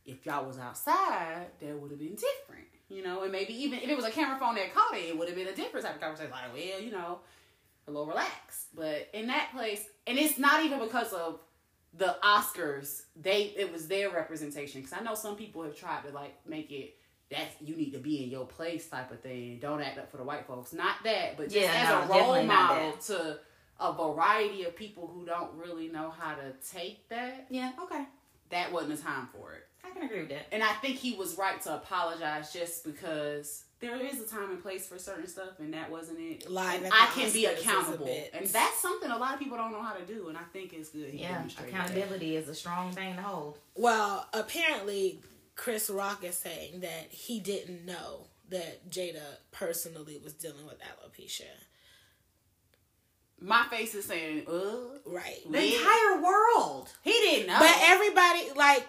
If 0.05 0.25
y'all 0.25 0.45
was 0.45 0.59
outside, 0.59 1.47
that 1.59 1.79
would 1.79 1.91
have 1.91 1.99
been 1.99 2.15
different, 2.15 2.67
you 2.89 3.01
know. 3.01 3.23
And 3.23 3.31
maybe 3.31 3.53
even 3.63 3.79
if 3.79 3.89
it 3.89 3.95
was 3.95 4.05
a 4.05 4.11
camera 4.11 4.37
phone 4.37 4.55
that 4.55 4.73
caught 4.73 4.95
it, 4.95 5.09
it 5.09 5.17
would 5.17 5.29
have 5.29 5.37
been 5.37 5.47
a 5.47 5.55
different 5.55 5.85
type 5.85 5.95
of 5.95 6.01
conversation. 6.01 6.31
Like, 6.31 6.53
well, 6.53 6.81
you 6.81 6.91
know, 6.91 7.19
a 7.87 7.91
little 7.91 8.07
relaxed. 8.07 8.67
But 8.75 9.09
in 9.13 9.27
that 9.27 9.51
place, 9.55 9.85
and 10.05 10.17
it's 10.17 10.37
not 10.37 10.65
even 10.65 10.79
because 10.79 11.13
of 11.13 11.39
the 11.93 12.17
Oscars, 12.23 13.03
they 13.15 13.53
it 13.55 13.71
was 13.71 13.87
their 13.87 14.09
representation. 14.09 14.81
Because 14.81 14.97
I 14.97 15.03
know 15.03 15.15
some 15.15 15.37
people 15.37 15.63
have 15.63 15.75
tried 15.75 16.03
to 16.03 16.11
like 16.11 16.35
make 16.45 16.71
it 16.71 16.97
that 17.31 17.55
you 17.61 17.75
need 17.75 17.91
to 17.91 17.99
be 17.99 18.23
in 18.23 18.29
your 18.29 18.45
place 18.45 18.87
type 18.87 19.11
of 19.11 19.21
thing. 19.21 19.59
Don't 19.59 19.81
act 19.81 19.97
up 19.97 20.11
for 20.11 20.17
the 20.17 20.23
white 20.23 20.45
folks. 20.45 20.73
Not 20.73 20.95
that, 21.03 21.37
but 21.37 21.45
just 21.49 21.55
Yeah, 21.55 22.01
as 22.01 22.09
no, 22.09 22.15
a 22.15 22.19
role 22.19 22.43
model 22.43 22.91
to 23.07 23.39
a 23.83 23.91
variety 23.91 24.63
of 24.63 24.75
people 24.75 25.11
who 25.13 25.25
don't 25.25 25.53
really 25.55 25.89
know 25.89 26.11
how 26.17 26.33
to 26.35 26.53
take 26.71 27.07
that. 27.09 27.47
Yeah, 27.49 27.71
okay. 27.83 28.05
That 28.49 28.71
wasn't 28.71 28.97
the 28.97 29.03
time 29.03 29.27
for 29.33 29.53
it. 29.53 29.67
I 29.85 29.89
can 29.89 30.03
agree 30.03 30.21
with 30.21 30.29
that. 30.29 30.47
And 30.51 30.63
I 30.63 30.71
think 30.73 30.95
he 30.95 31.15
was 31.15 31.37
right 31.37 31.59
to 31.63 31.75
apologize 31.75 32.53
just 32.53 32.85
because 32.85 33.65
there 33.81 33.97
is 33.97 34.21
a 34.21 34.25
time 34.25 34.51
and 34.51 34.61
place 34.61 34.87
for 34.87 34.97
certain 34.97 35.27
stuff, 35.27 35.59
and 35.59 35.73
that 35.73 35.91
wasn't 35.91 36.19
it. 36.19 36.49
Live 36.49 36.89
I 36.89 37.07
can 37.13 37.31
be 37.33 37.43
Oscars 37.43 37.57
is 37.57 37.57
a 37.57 37.59
accountable, 37.59 38.27
and 38.33 38.45
that's 38.45 38.81
something 38.81 39.11
a 39.11 39.17
lot 39.17 39.33
of 39.33 39.39
people 39.39 39.57
don't 39.57 39.73
know 39.73 39.81
how 39.81 39.93
to 39.93 40.05
do, 40.05 40.29
and 40.29 40.37
I 40.37 40.43
think 40.53 40.71
it's 40.71 40.89
good. 40.89 41.09
He 41.09 41.19
Yeah, 41.21 41.43
accountability 41.59 42.37
is 42.37 42.47
a 42.47 42.55
strong 42.55 42.93
thing 42.93 43.15
to 43.17 43.21
hold. 43.21 43.57
Well, 43.75 44.25
apparently, 44.33 45.19
Chris 45.55 45.89
Rock 45.89 46.23
is 46.23 46.35
saying 46.35 46.79
that 46.79 47.07
he 47.09 47.41
didn't 47.41 47.85
know 47.85 48.27
that 48.49 48.89
Jada 48.89 49.37
personally 49.51 50.21
was 50.23 50.33
dealing 50.33 50.65
with 50.65 50.77
alopecia. 50.79 51.43
My 53.45 53.65
face 53.69 53.93
is 53.93 54.05
saying, 54.05 54.47
"Uh." 54.47 54.99
Right. 55.05 55.39
The 55.51 55.61
Yeah. 55.65 55.77
entire 55.77 56.21
world. 56.21 56.89
He 57.03 57.11
didn't 57.11 57.47
know. 57.47 57.59
But 57.59 57.75
everybody, 57.81 58.51
like, 58.55 58.87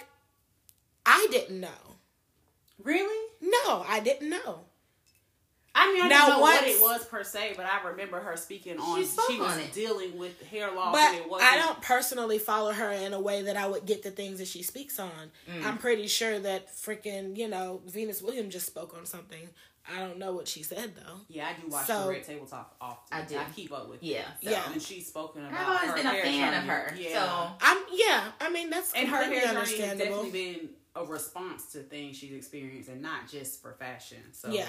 I 1.04 1.26
didn't 1.30 1.60
know. 1.60 1.96
really? 2.82 3.28
No, 3.40 3.84
I 3.88 4.00
didn't 4.00 4.28
know. 4.30 4.64
I 5.76 5.92
mean, 5.92 6.02
I 6.02 6.08
Now, 6.08 6.26
don't 6.26 6.36
know 6.36 6.40
what 6.42 6.62
it 6.68 6.80
was 6.80 7.04
per 7.06 7.24
se, 7.24 7.54
but 7.56 7.66
I 7.66 7.82
remember 7.88 8.20
her 8.20 8.36
speaking 8.36 8.78
on. 8.78 8.96
She 8.96 9.04
spoke 9.06 9.28
was 9.30 9.40
on 9.54 9.58
it. 9.58 9.72
dealing 9.72 10.16
with 10.18 10.40
hair 10.46 10.70
loss, 10.70 10.92
But 10.92 11.14
and 11.14 11.24
it. 11.26 11.32
I 11.42 11.56
don't 11.56 11.80
personally 11.82 12.38
follow 12.38 12.72
her 12.72 12.92
in 12.92 13.12
a 13.12 13.20
way 13.20 13.42
that 13.42 13.56
I 13.56 13.66
would 13.66 13.84
get 13.86 14.02
the 14.04 14.12
things 14.12 14.38
that 14.38 14.46
she 14.46 14.62
speaks 14.62 15.00
on. 15.00 15.32
Mm. 15.50 15.64
I'm 15.64 15.78
pretty 15.78 16.06
sure 16.06 16.38
that 16.38 16.68
freaking, 16.76 17.36
you 17.36 17.48
know, 17.48 17.82
Venus 17.86 18.22
Williams 18.22 18.52
just 18.52 18.66
spoke 18.66 18.94
on 18.96 19.04
something. 19.04 19.48
I 19.92 19.98
don't 19.98 20.18
know 20.18 20.32
what 20.32 20.48
she 20.48 20.62
said 20.62 20.94
though. 20.96 21.20
Yeah, 21.28 21.48
I 21.48 21.60
do 21.60 21.68
watch 21.68 21.86
So- 21.86 22.04
the 22.04 22.10
Red 22.12 22.24
Table 22.24 22.46
Talk 22.46 22.74
often. 22.80 23.18
I 23.18 23.22
do. 23.22 23.36
I 23.36 23.44
keep 23.54 23.70
up 23.72 23.88
with. 23.88 24.02
Yeah, 24.02 24.20
it. 24.20 24.24
so- 24.44 24.50
Yeah. 24.50 24.72
And 24.72 24.80
she's 24.82 25.06
spoken 25.06 25.44
about. 25.44 25.60
I've 25.60 25.68
always 25.68 25.90
her 25.90 25.96
been 25.96 26.06
a 26.06 26.10
hair 26.10 26.22
fan 26.24 26.54
of 26.62 26.68
her. 26.68 26.94
Yeah. 26.98 27.12
So 27.12 27.56
I'm 27.60 27.78
yeah, 27.92 28.32
I 28.40 28.50
mean 28.50 28.70
that's 28.70 28.92
and 28.94 29.08
her 29.08 29.18
completely 29.20 29.38
hair 29.46 29.54
journey 29.54 29.60
has 29.60 29.72
understandable. 29.72 30.24
definitely 30.24 30.54
been 30.54 30.68
a 30.96 31.04
response 31.04 31.66
to 31.72 31.80
things 31.80 32.16
she's 32.16 32.32
experienced, 32.32 32.88
and 32.88 33.02
not 33.02 33.28
just 33.28 33.60
for 33.60 33.72
fashion. 33.74 34.22
So 34.32 34.48
Yeah. 34.48 34.68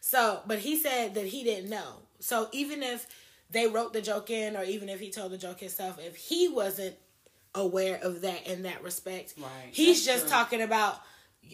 So, 0.00 0.42
but 0.46 0.58
he 0.60 0.76
said 0.76 1.14
that 1.14 1.26
he 1.26 1.42
didn't 1.44 1.70
know. 1.70 2.02
So 2.20 2.48
even 2.52 2.82
if 2.82 3.06
they 3.50 3.66
wrote 3.66 3.92
the 3.92 4.02
joke 4.02 4.30
in, 4.30 4.56
or 4.56 4.62
even 4.64 4.88
if 4.88 5.00
he 5.00 5.10
told 5.10 5.32
the 5.32 5.38
joke 5.38 5.60
himself, 5.60 5.98
if 5.98 6.14
he 6.16 6.48
wasn't 6.48 6.94
aware 7.54 7.98
of 8.02 8.20
that 8.22 8.46
in 8.46 8.62
that 8.62 8.82
respect, 8.82 9.34
Right. 9.36 9.50
he's 9.72 10.04
That's 10.04 10.18
just 10.18 10.20
true. 10.28 10.30
talking 10.38 10.60
about. 10.62 11.00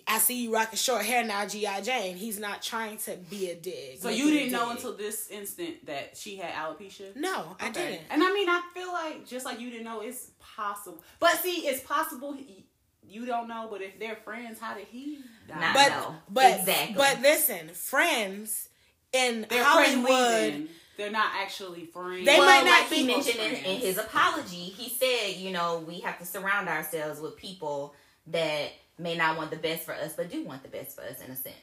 I 0.06 0.18
see 0.18 0.44
you 0.44 0.54
rocking 0.54 0.76
short 0.76 1.04
hair 1.04 1.24
now, 1.24 1.46
GI 1.46 1.82
Jane. 1.82 2.16
He's 2.16 2.38
not 2.38 2.62
trying 2.62 2.98
to 2.98 3.16
be 3.30 3.50
a 3.50 3.54
dig. 3.54 3.98
So 3.98 4.08
you 4.08 4.30
didn't 4.30 4.52
know 4.52 4.70
until 4.70 4.96
this 4.96 5.28
instant 5.30 5.86
that 5.86 6.16
she 6.16 6.36
had 6.36 6.52
alopecia. 6.52 7.16
no, 7.16 7.56
I 7.60 7.70
didn't. 7.70 8.02
And 8.10 8.22
I 8.22 8.32
mean, 8.32 8.48
I 8.48 8.62
feel 8.74 8.92
like 8.92 9.26
just 9.26 9.44
like 9.44 9.60
you 9.60 9.70
didn't 9.70 9.84
know, 9.84 10.00
it's 10.00 10.30
possible. 10.38 11.02
But 11.20 11.36
see, 11.36 11.66
it's 11.66 11.82
possible 11.82 12.32
he- 12.32 12.66
you 13.08 13.26
don't 13.26 13.48
know. 13.48 13.68
But 13.70 13.82
if 13.82 13.98
they're 13.98 14.16
friends, 14.16 14.58
how 14.60 14.74
did 14.74 14.86
he? 14.86 15.20
die? 15.48 15.60
Nah. 15.60 15.72
But 15.72 15.88
know. 15.88 16.14
but 16.28 16.58
Exactly. 16.60 16.94
but 16.94 17.20
listen, 17.20 17.68
friends 17.70 18.68
in 19.12 19.46
they're 19.48 19.64
Hollywood. 19.64 20.68
They're 20.96 21.10
not 21.12 21.30
actually 21.36 21.86
friends. 21.86 22.26
They 22.26 22.38
well, 22.38 22.44
might 22.44 22.64
not 22.64 22.80
like 22.82 22.90
he 22.90 23.06
be 23.06 23.14
mentioned 23.14 23.38
in, 23.38 23.54
in 23.64 23.80
his 23.80 23.98
apology, 23.98 24.56
he 24.56 24.88
said, 24.90 25.36
you 25.40 25.52
know, 25.52 25.78
we 25.86 26.00
have 26.00 26.18
to 26.18 26.24
surround 26.24 26.68
ourselves 26.68 27.20
with 27.20 27.36
people 27.36 27.94
that 28.26 28.72
may 28.98 29.16
not 29.16 29.36
want 29.36 29.50
the 29.50 29.56
best 29.56 29.84
for 29.84 29.94
us, 29.94 30.14
but 30.14 30.30
do 30.30 30.42
want 30.44 30.62
the 30.62 30.68
best 30.68 30.94
for 30.96 31.02
us 31.02 31.20
in 31.24 31.30
a 31.30 31.36
sense. 31.36 31.54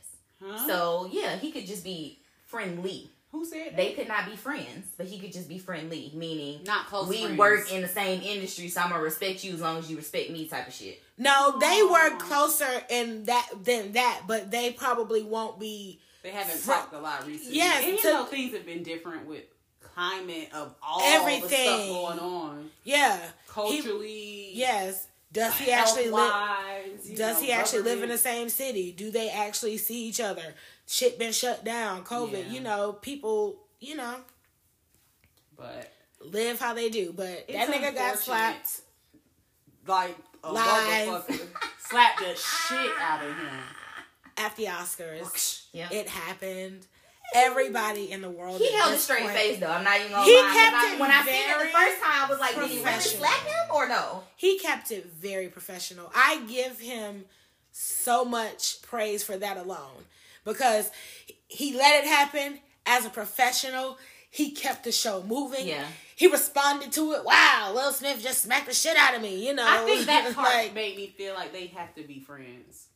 Huh? 0.42 0.68
So 0.68 1.10
yeah, 1.12 1.36
he 1.38 1.52
could 1.52 1.66
just 1.66 1.84
be 1.84 2.20
friendly. 2.46 3.10
who 3.32 3.46
said 3.46 3.68
that? 3.68 3.78
They 3.78 3.92
could 3.94 4.08
not 4.08 4.26
be 4.30 4.36
friends, 4.36 4.88
but 4.98 5.08
he 5.08 5.20
could 5.20 5.34
just 5.34 5.50
be 5.50 5.58
friendly, 5.58 6.12
meaning 6.14 6.64
not 6.66 6.88
close. 6.88 7.08
we 7.10 7.24
friends. 7.24 7.38
work 7.38 7.72
in 7.72 7.82
the 7.82 7.88
same 7.88 8.22
industry, 8.22 8.70
so 8.70 8.82
I'm 8.82 8.90
gonna 8.92 9.02
respect 9.04 9.44
you 9.44 9.54
as 9.54 9.62
long 9.62 9.78
as 9.80 9.90
you 9.90 9.98
respect 9.98 10.30
me, 10.32 10.48
type 10.48 10.68
of 10.68 10.74
shit. 10.74 11.02
No, 11.18 11.58
they 11.60 11.82
Aw. 11.82 11.92
were 12.12 12.18
closer 12.18 12.82
in 12.90 13.24
that 13.26 13.50
than 13.64 13.94
that, 13.94 14.22
but 14.28 14.52
they 14.52 14.72
probably 14.72 15.24
won't 15.24 15.60
be. 15.60 16.00
They 16.24 16.32
haven't 16.32 16.58
Fr- 16.58 16.72
talked 16.72 16.94
a 16.94 17.00
lot 17.00 17.26
recently. 17.28 17.56
Yes, 17.58 17.84
and 17.84 17.92
you 17.94 17.98
to- 18.00 18.08
know 18.10 18.26
things 18.26 18.54
have 18.54 18.66
been 18.66 18.84
different 18.84 19.26
with 19.28 19.44
climate 19.82 20.50
of 20.54 20.76
all 20.82 21.00
the 21.00 21.06
Everything. 21.06 21.50
stuff 21.50 21.88
going 21.88 22.20
on 22.20 22.70
Yeah. 22.84 23.20
culturally. 23.48 24.52
Yes. 24.54 25.08
Does 25.36 25.58
he 25.58 25.70
actually 25.70 26.10
live? 26.10 26.32
Does 27.16 27.42
know, 27.42 27.46
he 27.46 27.52
actually 27.52 27.82
live 27.82 28.02
in 28.02 28.08
the 28.10 28.18
same 28.18 28.48
city? 28.48 28.94
Do 28.94 29.12
they 29.12 29.30
actually 29.30 29.78
see 29.78 30.08
each 30.08 30.22
other? 30.22 30.56
Shit 30.88 31.20
been 31.20 31.34
shut 31.34 31.66
down. 31.66 32.06
COVID. 32.06 32.46
Yeah. 32.46 32.52
You 32.52 32.62
know, 32.62 32.94
people. 32.94 33.58
You 33.82 33.98
know, 33.98 34.16
But 35.58 35.92
live 36.22 36.60
how 36.60 36.74
they 36.74 36.90
do. 36.90 37.14
But 37.16 37.48
that 37.50 37.68
nigga 37.68 37.94
got 37.94 38.18
slapped 38.18 38.82
like 39.86 40.16
a 40.44 40.54
Live. 40.54 40.64
motherfucker 41.08 41.48
slapped 41.80 42.20
the 42.20 42.36
shit 42.36 42.92
out 43.00 43.22
of 43.22 43.30
him. 43.30 43.60
at 44.38 44.56
the 44.56 44.66
Oscars. 44.66 45.66
Yeah. 45.74 45.90
It 45.92 46.08
happened. 46.08 46.88
Everybody 47.34 48.12
in 48.12 48.22
the 48.22 48.30
world. 48.30 48.60
He 48.62 48.72
held 48.74 48.94
a 48.94 48.98
straight 48.98 49.24
point- 49.24 49.34
face 49.36 49.60
though. 49.60 49.68
I'm 49.72 49.84
not 49.84 49.98
even 50.00 50.12
gonna 50.12 50.26
He 50.26 50.36
lie. 50.36 50.42
'cause 50.44 50.54
kept 50.56 50.76
I- 50.76 50.94
it 50.94 51.00
when 51.00 51.12
I 51.12 51.26
seen 51.26 51.34
it 51.50 51.58
the 51.66 51.70
first 51.78 52.02
time, 52.02 52.26
I 52.26 52.28
was 52.30 52.40
like, 52.40 52.56
did 52.56 52.64
he 52.64 52.70
really 52.78 52.82
professional. 52.84 53.18
slap 53.20 53.40
him 53.48 53.76
or 53.76 53.88
no? 53.88 54.24
he 54.36 54.60
kept 54.60 54.92
it 54.92 55.06
very 55.08 55.48
professional. 55.50 56.12
I 56.16 56.40
give 56.48 56.80
him 56.80 57.26
so 57.72 58.24
much 58.24 58.82
praise 58.84 59.24
for 59.24 59.38
that 59.38 59.58
alone 59.58 60.06
because 60.46 60.92
he 61.48 61.76
let 61.76 62.04
it 62.04 62.08
happen 62.08 62.60
as 62.86 63.06
a 63.06 63.10
professional. 63.10 63.98
He 64.30 64.52
kept 64.52 64.84
the 64.84 64.92
show 64.92 65.24
moving. 65.24 65.68
Yeah. 65.68 65.86
He 66.16 66.28
responded 66.28 66.92
to 66.94 67.14
it. 67.14 67.26
Wow, 67.26 67.72
Will 67.76 67.92
Smith 67.92 68.22
just 68.22 68.44
smacked 68.44 68.68
the 68.68 68.74
shit 68.74 68.96
out 68.98 69.14
of 69.16 69.22
me. 69.22 69.46
You 69.46 69.54
know, 69.54 69.66
I 69.68 69.84
think 69.86 70.06
that 70.06 70.34
part 70.36 70.48
like 70.54 70.74
made 70.74 70.96
me 70.96 71.08
feel 71.18 71.34
like 71.36 71.52
they 71.52 71.68
have 71.68 71.94
to 71.96 72.04
be 72.04 72.20
friends. 72.22 72.88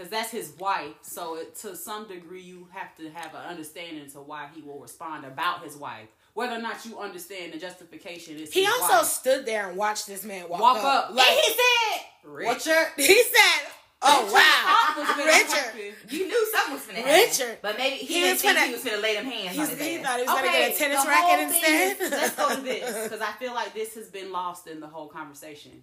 Because 0.00 0.10
that's 0.10 0.30
his 0.30 0.54
wife. 0.58 0.94
So 1.02 1.36
it, 1.36 1.54
to 1.56 1.76
some 1.76 2.08
degree, 2.08 2.40
you 2.40 2.66
have 2.72 2.96
to 2.96 3.10
have 3.10 3.34
an 3.34 3.42
understanding 3.46 4.08
to 4.12 4.20
why 4.20 4.48
he 4.54 4.62
will 4.62 4.78
respond 4.78 5.26
about 5.26 5.62
his 5.62 5.76
wife. 5.76 6.08
Whether 6.32 6.54
or 6.54 6.58
not 6.62 6.86
you 6.86 6.98
understand 6.98 7.52
the 7.52 7.58
justification 7.58 8.36
is 8.38 8.50
he 8.50 8.64
also 8.66 8.94
wife. 8.94 9.04
stood 9.04 9.44
there 9.44 9.68
and 9.68 9.76
watched 9.76 10.06
this 10.06 10.24
man 10.24 10.48
walk, 10.48 10.58
walk 10.58 10.76
up. 10.78 11.10
up. 11.10 11.14
Like 11.14 11.28
and 11.28 11.38
he 11.38 11.52
said, 11.52 12.00
Richard. 12.24 12.86
he 12.96 13.22
said, 13.24 13.68
"Oh 14.00 14.24
wow, 14.32 15.04
Richard. 15.22 15.74
Richard." 15.74 16.12
You 16.12 16.28
knew 16.28 16.46
something 16.50 16.72
was 16.74 16.82
finna 16.84 17.04
happen. 17.06 17.12
Richard. 17.12 17.58
But 17.60 17.76
maybe 17.76 17.96
he, 17.96 18.06
He 18.06 18.14
didn't 18.20 18.30
was 18.32 18.40
think 18.42 18.56
finna- 18.58 18.66
he 18.68 18.72
was 18.72 18.82
finna 18.84 19.02
lay 19.02 19.14
them 19.16 19.24
hands 19.26 19.50
He's, 19.56 19.70
on 19.70 19.76
his 19.76 19.86
he 19.86 19.98
thought 19.98 20.16
he 20.16 20.22
was 20.22 20.30
gonna 20.34 20.46
get 20.46 20.74
a 20.74 20.78
tennis 20.78 21.04
racket 21.06 21.40
instead. 21.48 22.00
is- 22.00 22.10
let's 22.10 22.36
go 22.36 22.54
to 22.54 22.60
this 22.62 23.02
because 23.04 23.20
I 23.20 23.32
feel 23.38 23.52
like 23.52 23.74
this 23.74 23.94
has 23.96 24.08
been 24.08 24.32
lost 24.32 24.66
in 24.66 24.80
the 24.80 24.86
whole 24.86 25.08
conversation. 25.08 25.82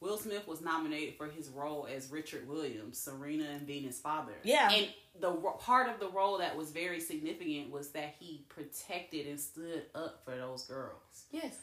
Will 0.00 0.18
Smith 0.18 0.46
was 0.46 0.60
nominated 0.60 1.16
for 1.16 1.26
his 1.26 1.48
role 1.48 1.88
as 1.90 2.10
Richard 2.10 2.48
Williams, 2.48 2.98
Serena 2.98 3.44
and 3.44 3.66
Venus' 3.66 4.00
father. 4.00 4.34
Yeah. 4.42 4.70
and 4.70 4.88
the 5.20 5.30
part 5.30 5.88
of 5.88 6.00
the 6.00 6.08
role 6.08 6.38
that 6.38 6.56
was 6.56 6.70
very 6.70 7.00
significant 7.00 7.70
was 7.70 7.90
that 7.90 8.14
he 8.18 8.44
protected 8.48 9.26
and 9.26 9.38
stood 9.38 9.84
up 9.94 10.22
for 10.24 10.36
those 10.36 10.64
girls. 10.64 11.24
Yes. 11.30 11.54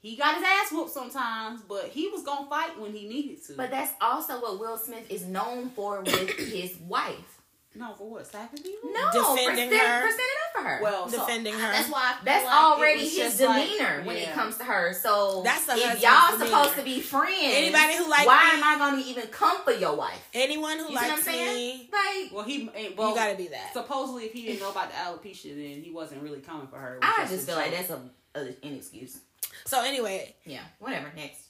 He 0.00 0.16
got 0.16 0.36
his 0.36 0.44
ass 0.44 0.70
whooped 0.70 0.90
sometimes, 0.90 1.62
but 1.62 1.86
he 1.86 2.08
was 2.08 2.22
gonna 2.22 2.48
fight 2.48 2.78
when 2.78 2.92
he 2.92 3.08
needed 3.08 3.44
to. 3.46 3.54
But 3.54 3.70
that's 3.70 3.92
also 4.00 4.40
what 4.40 4.60
Will 4.60 4.78
Smith 4.78 5.10
is 5.10 5.24
known 5.24 5.70
for 5.70 6.02
with 6.02 6.30
his 6.38 6.76
wife. 6.86 7.37
No, 7.78 7.94
for 7.94 8.10
what? 8.10 8.26
Slapping 8.26 8.62
people? 8.62 8.90
No, 8.92 9.10
Defending 9.12 9.70
for, 9.70 9.76
her. 9.78 10.00
for 10.06 10.12
standing 10.12 10.36
up 10.46 10.52
for 10.62 10.62
her. 10.68 10.78
Well, 10.82 11.08
so 11.08 11.18
Defending 11.20 11.54
her. 11.54 11.72
That's 11.72 11.88
why. 11.88 12.10
I 12.10 12.12
feel 12.16 12.24
That's 12.24 12.44
like 12.44 12.54
it 12.54 12.58
already 12.78 13.00
was 13.04 13.16
his 13.16 13.38
just 13.38 13.40
like- 13.40 13.66
demeanor 13.68 14.02
when 14.04 14.16
it 14.16 14.32
comes 14.32 14.56
to 14.58 14.64
her. 14.64 14.92
So 14.92 15.42
That's 15.44 15.64
the 15.66 15.74
if 15.76 16.02
y'all 16.02 16.30
demeanor. 16.32 16.46
supposed 16.46 16.74
to 16.76 16.82
be 16.82 17.00
friends, 17.00 17.36
Anybody 17.40 17.96
who 17.96 18.08
like 18.10 18.26
why 18.26 18.50
me- 18.54 18.58
am 18.60 18.64
I 18.64 18.78
going 18.90 19.02
to 19.02 19.08
even 19.08 19.26
come 19.28 19.62
for 19.62 19.72
your 19.72 19.94
wife? 19.94 20.28
Anyone 20.34 20.78
who 20.78 20.82
You 20.84 20.88
see 20.88 20.94
what 20.94 21.04
I'm 21.04 21.10
likes 21.10 21.26
me, 21.26 21.90
Like, 21.92 22.32
Well, 22.32 22.44
he. 22.44 22.70
eh, 22.74 22.88
Well, 22.96 23.10
you 23.10 23.14
gotta 23.14 23.36
be 23.36 23.48
that. 23.48 23.72
supposedly, 23.72 24.24
if 24.24 24.32
he 24.32 24.46
didn't 24.46 24.60
know 24.60 24.70
about 24.70 24.90
the 24.90 24.96
alopecia, 24.96 25.54
then 25.54 25.82
he 25.82 25.90
wasn't 25.92 26.22
really 26.22 26.40
coming 26.40 26.66
for 26.66 26.78
her. 26.78 26.96
It 26.96 27.00
was 27.04 27.14
I 27.18 27.22
a 27.22 27.28
just 27.28 27.46
feel 27.46 27.56
like 27.56 27.70
that's 27.70 27.90
a, 27.90 28.00
a 28.34 28.40
an 28.40 28.74
excuse. 28.76 29.18
So 29.66 29.82
anyway, 29.82 30.34
Yeah, 30.44 30.60
whatever. 30.78 31.12
Next. 31.14 31.42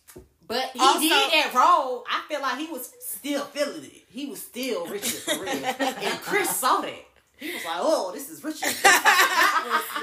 But 0.48 0.70
he 0.72 0.80
Also- 0.80 1.00
did 1.00 1.10
that 1.12 1.52
role. 1.54 2.04
I 2.10 2.22
feel 2.28 2.40
like 2.40 2.58
he 2.58 2.66
was 2.66 2.90
still 3.00 3.44
feeling 3.44 3.84
it. 3.84 4.04
He 4.10 4.26
was 4.26 4.40
still 4.42 4.86
Richard 4.86 5.20
for 5.20 5.42
real. 5.42 5.52
and 5.64 6.20
Chris 6.22 6.56
saw 6.56 6.80
that. 6.80 7.04
He 7.36 7.52
was 7.54 7.64
like, 7.64 7.76
"Oh, 7.78 8.10
this 8.12 8.30
is 8.30 8.42
Richard." 8.42 8.62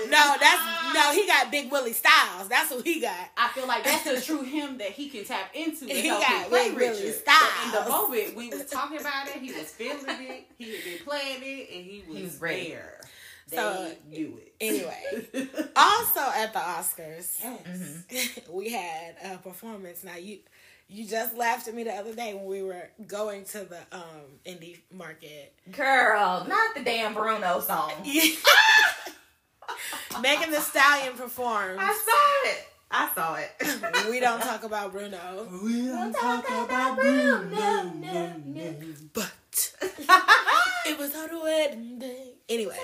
no, 0.09 0.35
that's 0.39 0.93
no. 0.93 1.11
He 1.11 1.27
got 1.27 1.51
Big 1.51 1.69
Willie 1.69 1.91
Styles. 1.91 2.47
That's 2.47 2.71
what 2.71 2.85
he 2.85 3.01
got. 3.01 3.13
I 3.35 3.49
feel 3.49 3.67
like 3.67 3.83
that's 3.83 4.03
the 4.05 4.21
true 4.21 4.43
him 4.43 4.77
that 4.77 4.91
he 4.91 5.09
can 5.09 5.25
tap 5.25 5.51
into. 5.53 5.85
To 5.85 5.93
He 5.93 6.07
got 6.07 6.49
Big 6.49 6.73
Willie 6.73 6.75
Richard. 6.93 7.15
But 7.25 7.51
in 7.65 7.71
the 7.83 7.89
moment 7.89 8.35
we 8.37 8.49
was 8.49 8.65
talking 8.67 9.01
about 9.01 9.27
it, 9.27 9.41
he 9.41 9.51
was 9.51 9.69
feeling 9.69 10.05
it. 10.07 10.45
He 10.57 10.75
had 10.75 10.83
been 10.85 11.05
playing 11.05 11.41
it, 11.41 11.69
and 11.75 11.85
he 11.85 12.03
was, 12.07 12.17
He 12.17 12.23
was 12.23 12.39
ready. 12.39 12.75
There. 13.55 13.75
So, 13.75 13.91
They 14.09 14.17
knew 14.17 14.37
it. 14.37 14.53
Anyway, 14.61 15.47
also 15.75 16.21
at 16.35 16.53
the 16.53 16.59
Oscars, 16.59 17.39
yes. 17.41 17.41
Mm-hmm. 17.43 18.53
we 18.55 18.71
had 18.71 19.15
a 19.23 19.37
performance. 19.37 20.03
Now 20.03 20.15
you 20.15 20.39
you 20.87 21.05
just 21.07 21.35
laughed 21.35 21.67
at 21.67 21.73
me 21.73 21.83
the 21.83 21.93
other 21.93 22.13
day 22.13 22.33
when 22.33 22.45
we 22.45 22.61
were 22.63 22.89
going 23.07 23.43
to 23.45 23.65
the 23.65 23.79
um 23.91 24.39
indie 24.45 24.79
market. 24.91 25.53
Girl, 25.71 26.45
not 26.47 26.75
the 26.75 26.83
damn 26.83 27.13
Bruno 27.13 27.59
song. 27.59 27.91
Megan 30.21 30.51
Thee 30.51 30.59
Stallion 30.59 31.13
performed. 31.17 31.79
I 31.79 31.91
saw 31.93 32.49
it. 32.51 32.67
I 32.91 33.09
saw 33.13 33.35
it. 33.35 34.09
we 34.09 34.19
don't 34.19 34.39
talk 34.41 34.63
about 34.63 34.91
Bruno, 34.91 35.47
We 35.63 35.87
don't 35.87 36.13
talk 36.13 36.47
about 36.47 36.95
Bruno, 36.97 37.43
no, 37.43 37.83
no. 37.95 38.35
no. 38.45 38.75
but 39.11 39.31
it 40.85 40.97
was 40.97 41.13
on 41.15 41.29
a 41.31 41.43
wedding 41.43 41.99
day. 41.99 42.33
Anyway, 42.47 42.77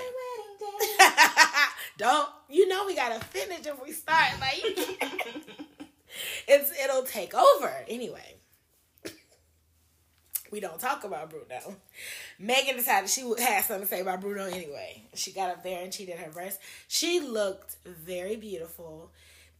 don't 1.98 2.28
you 2.48 2.68
know 2.68 2.84
we 2.86 2.94
gotta 2.94 3.20
finish 3.26 3.66
if 3.66 3.82
we 3.82 3.92
start 3.92 4.32
like 4.40 4.62
it's 6.48 6.72
it'll 6.82 7.02
take 7.04 7.34
over 7.34 7.84
anyway. 7.88 8.36
We 10.50 10.60
don't 10.60 10.78
talk 10.78 11.04
about 11.04 11.30
Bruno. 11.30 11.76
Megan 12.38 12.76
decided 12.76 13.08
she 13.08 13.24
would 13.24 13.40
have 13.40 13.64
something 13.64 13.86
to 13.86 13.88
say 13.88 14.00
about 14.02 14.20
Bruno 14.20 14.44
anyway. 14.44 15.02
She 15.14 15.32
got 15.32 15.48
up 15.48 15.62
there 15.62 15.82
and 15.82 15.92
she 15.94 16.04
did 16.04 16.18
her 16.18 16.30
verse. 16.30 16.58
She 16.88 17.20
looked 17.20 17.76
very 17.86 18.36
beautiful. 18.36 19.10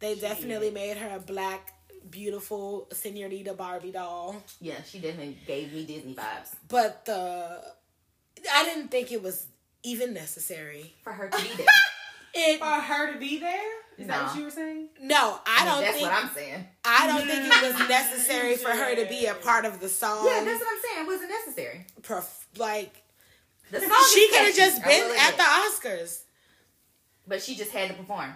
They 0.01 0.17
definitely 0.17 0.67
did. 0.67 0.75
made 0.75 0.97
her 0.99 1.17
a 1.17 1.21
black, 1.21 1.73
beautiful 2.11 2.89
senorita 2.93 3.55
Barbie 3.55 3.93
doll. 3.93 4.37
yeah, 4.61 4.83
she 4.83 4.99
definitely 4.99 5.39
gave 5.47 5.73
me 5.73 5.87
Disney 5.87 6.15
vibes. 6.15 6.55
But 6.69 7.07
the 7.07 7.63
I 8.53 8.65
didn't 8.65 8.91
think 8.91 9.13
it 9.13 9.23
was 9.23 9.47
even 9.83 10.15
necessary. 10.15 10.95
For 11.03 11.13
her 11.13 11.29
to 11.29 11.43
be 11.43 11.57
there. 11.57 11.67
It 12.35 12.61
For 12.61 12.65
her 12.65 13.13
to 13.13 13.19
be 13.19 13.39
there? 13.41 13.61
Is 13.99 14.07
that 14.07 14.25
what 14.27 14.37
you 14.37 14.45
were 14.45 14.51
saying? 14.51 14.89
no, 15.03 15.39
I 15.47 15.67
don't 15.67 15.83
That's 15.83 15.99
think 15.99 16.09
what 16.09 16.25
I'm 16.25 16.31
saying. 16.31 16.67
I 16.83 17.07
don't 17.07 17.27
think 17.27 17.45
it 17.45 17.79
was 17.79 17.89
necessary 17.91 18.57
for 18.57 18.71
her 18.71 18.95
to 18.97 19.05
be 19.07 19.27
a 19.27 19.35
part 19.35 19.67
of 19.67 19.81
the 19.81 19.89
song. 19.91 20.25
Yeah, 20.25 20.43
that's 20.43 20.59
what 20.59 20.69
I'm 20.73 20.81
saying. 20.83 21.05
It 21.05 21.07
wasn't 21.07 21.31
necessary. 21.31 21.87
Perf- 22.01 22.47
like 22.57 23.03
The 23.71 23.81
song 23.81 24.05
she 24.15 24.29
could 24.31 24.47
have 24.47 24.55
just 24.55 24.83
been 24.83 25.09
will 25.09 25.15
at 25.15 25.37
the 25.37 25.43
Oscars. 25.43 26.23
But 27.29 27.43
she 27.43 27.55
just 27.55 27.71
had 27.71 27.91
to 27.91 27.95
perform. 27.97 28.33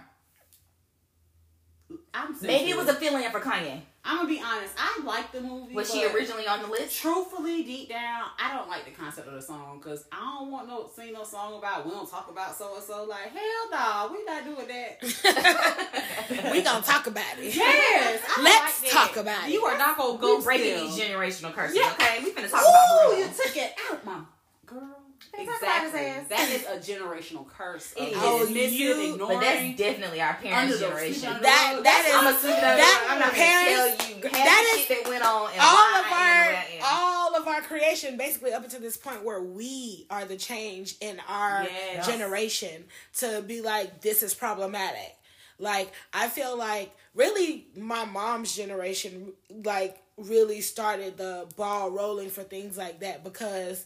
I'm 2.13 2.35
Maybe 2.41 2.69
it 2.69 2.77
was 2.77 2.87
a 2.89 2.93
feeling 2.93 3.27
for 3.31 3.39
Kanye. 3.39 3.81
I'm 4.07 4.17
gonna 4.17 4.29
be 4.29 4.41
honest. 4.41 4.73
I 4.77 5.01
like 5.03 5.31
the 5.33 5.41
movie. 5.41 5.75
Was 5.75 5.91
she 5.91 6.05
originally 6.05 6.47
on 6.47 6.61
the 6.61 6.67
list? 6.67 6.97
Truthfully, 7.01 7.63
deep 7.63 7.89
down, 7.89 8.23
I 8.39 8.53
don't 8.55 8.69
like 8.69 8.85
the 8.85 8.91
concept 8.91 9.27
of 9.27 9.33
the 9.33 9.41
song 9.41 9.79
because 9.79 10.05
I 10.11 10.37
don't 10.39 10.49
want 10.49 10.67
no 10.69 10.89
sing 10.95 11.11
no 11.13 11.23
song 11.25 11.57
about 11.57 11.85
we 11.85 11.91
don't 11.91 12.09
talk 12.09 12.29
about 12.31 12.55
so 12.57 12.75
and 12.75 12.83
so. 12.83 13.03
Like 13.03 13.31
hell 13.33 13.69
no, 13.71 14.09
we 14.13 14.23
not 14.23 14.45
doing 14.45 14.67
that. 14.67 16.51
we 16.51 16.61
gonna 16.61 16.83
talk 16.83 17.07
about 17.07 17.37
it. 17.37 17.53
Yes, 17.55 18.21
I 18.37 18.41
Let's 18.41 18.81
like 18.83 18.91
talk 18.91 19.13
that. 19.15 19.21
about 19.21 19.49
You 19.51 19.65
it. 19.67 19.73
are 19.73 19.77
not 19.77 19.97
gonna 19.97 20.17
go 20.17 20.41
breaking 20.41 20.75
still. 20.77 20.87
these 20.87 20.99
generational 20.99 21.53
curses, 21.53 21.75
Yeah. 21.77 21.91
okay? 21.99 22.23
We 22.23 22.31
finna 22.31 22.49
talk 22.49 22.61
about 22.63 23.13
Ooh, 23.13 23.17
you 23.17 23.25
took 23.27 23.55
it 23.57 23.73
out, 23.91 24.05
my 24.05 24.19
girl. 24.67 24.99
They 25.35 25.45
talk 25.45 25.61
about 25.61 25.81
his 25.81 25.93
Exactly. 25.93 26.35
That 26.35 26.49
is 26.51 26.65
a 26.67 26.93
generational 26.93 27.47
curse. 27.47 27.93
It 27.97 28.09
is. 28.09 28.13
Oh, 28.17 28.39
dismissing, 28.41 28.77
you- 28.77 29.13
ignoring. 29.13 29.37
But 29.39 29.41
that's 29.41 29.77
definitely 29.77 30.21
our 30.21 30.35
parents' 30.35 30.79
generation. 30.79 31.27
under 31.29 31.41
That 31.43 31.79
that 31.83 32.05
is 32.07 32.15
I'm 32.15 32.23
gonna 32.25 32.39
sweep 32.39 32.51
that 32.55 33.07
I'm 33.09 33.19
not 33.19 33.33
parents- 33.33 33.97
gonna 33.97 33.97
tell 33.97 34.09
you 34.09 34.23
half 34.23 34.31
that 34.45 34.85
the 34.87 34.93
that 34.95 35.09
went 35.09 35.25
on 35.25 35.51
and 35.51 35.59
all 35.61 35.95
of 35.95 36.05
I 36.05 36.07
am 36.07 36.45
the 36.45 36.51
way 36.51 36.55
I 36.55 36.75
am. 36.77 36.83
our 36.83 37.17
all 37.17 37.35
of 37.35 37.47
our 37.47 37.61
creation 37.61 38.17
basically 38.17 38.53
up 38.53 38.63
until 38.63 38.79
this 38.79 38.95
point 38.97 39.23
where 39.23 39.41
we 39.41 40.05
are 40.11 40.25
the 40.25 40.37
change 40.37 40.95
in 41.01 41.19
our 41.27 41.63
Yes. 41.63 42.05
generation 42.05 42.85
to 43.17 43.41
be 43.41 43.61
like 43.61 44.01
this 44.01 44.21
is 44.23 44.33
problematic 44.35 45.15
like 45.59 45.91
i 46.13 46.27
feel 46.29 46.55
like 46.57 46.91
really 47.15 47.67
my 47.75 48.05
mom's 48.05 48.55
generation 48.55 49.33
like 49.63 50.01
really 50.17 50.61
started 50.61 51.17
the 51.17 51.47
ball 51.57 51.89
rolling 51.91 52.29
for 52.29 52.43
things 52.43 52.77
like 52.77 52.99
that 53.01 53.23
because 53.23 53.85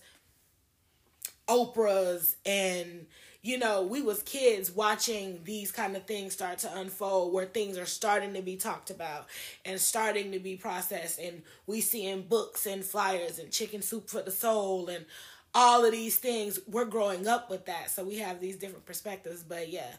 oprah's 1.51 2.37
and 2.45 3.05
you 3.41 3.57
know 3.57 3.83
we 3.83 4.01
was 4.01 4.23
kids 4.23 4.71
watching 4.71 5.41
these 5.43 5.71
kind 5.71 5.95
of 5.95 6.05
things 6.05 6.33
start 6.33 6.59
to 6.59 6.77
unfold 6.77 7.33
where 7.33 7.45
things 7.45 7.77
are 7.77 7.85
starting 7.85 8.33
to 8.33 8.41
be 8.41 8.55
talked 8.55 8.89
about 8.89 9.25
and 9.65 9.79
starting 9.79 10.31
to 10.31 10.39
be 10.39 10.55
processed. 10.55 11.19
And 11.19 11.41
we 11.67 11.81
see 11.81 12.07
in 12.07 12.27
books 12.27 12.65
and 12.65 12.85
flyers 12.85 13.39
and 13.39 13.51
chicken 13.51 13.81
soup 13.81 14.09
for 14.09 14.21
the 14.21 14.31
soul 14.31 14.87
and 14.87 15.05
all 15.53 15.83
of 15.83 15.91
these 15.91 16.17
things. 16.17 16.59
We're 16.67 16.85
growing 16.85 17.27
up 17.27 17.49
with 17.49 17.65
that. 17.65 17.91
So 17.91 18.05
we 18.05 18.19
have 18.19 18.39
these 18.39 18.55
different 18.55 18.85
perspectives. 18.85 19.43
But 19.43 19.69
yeah 19.69 19.91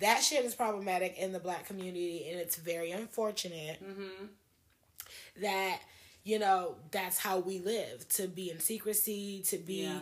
that 0.00 0.22
shit 0.22 0.44
is 0.44 0.54
problematic 0.54 1.18
in 1.18 1.32
the 1.32 1.40
black 1.40 1.66
community. 1.66 2.28
And 2.30 2.38
it's 2.38 2.56
very 2.56 2.92
unfortunate 2.92 3.82
mm-hmm. 3.82 4.26
that 5.42 5.80
you 6.24 6.38
know 6.38 6.76
that's 6.90 7.18
how 7.18 7.38
we 7.38 7.58
live. 7.58 8.08
To 8.10 8.28
be 8.28 8.50
in 8.50 8.60
secrecy 8.60 9.42
to 9.48 9.58
be 9.58 9.84
Yeah. 9.84 10.00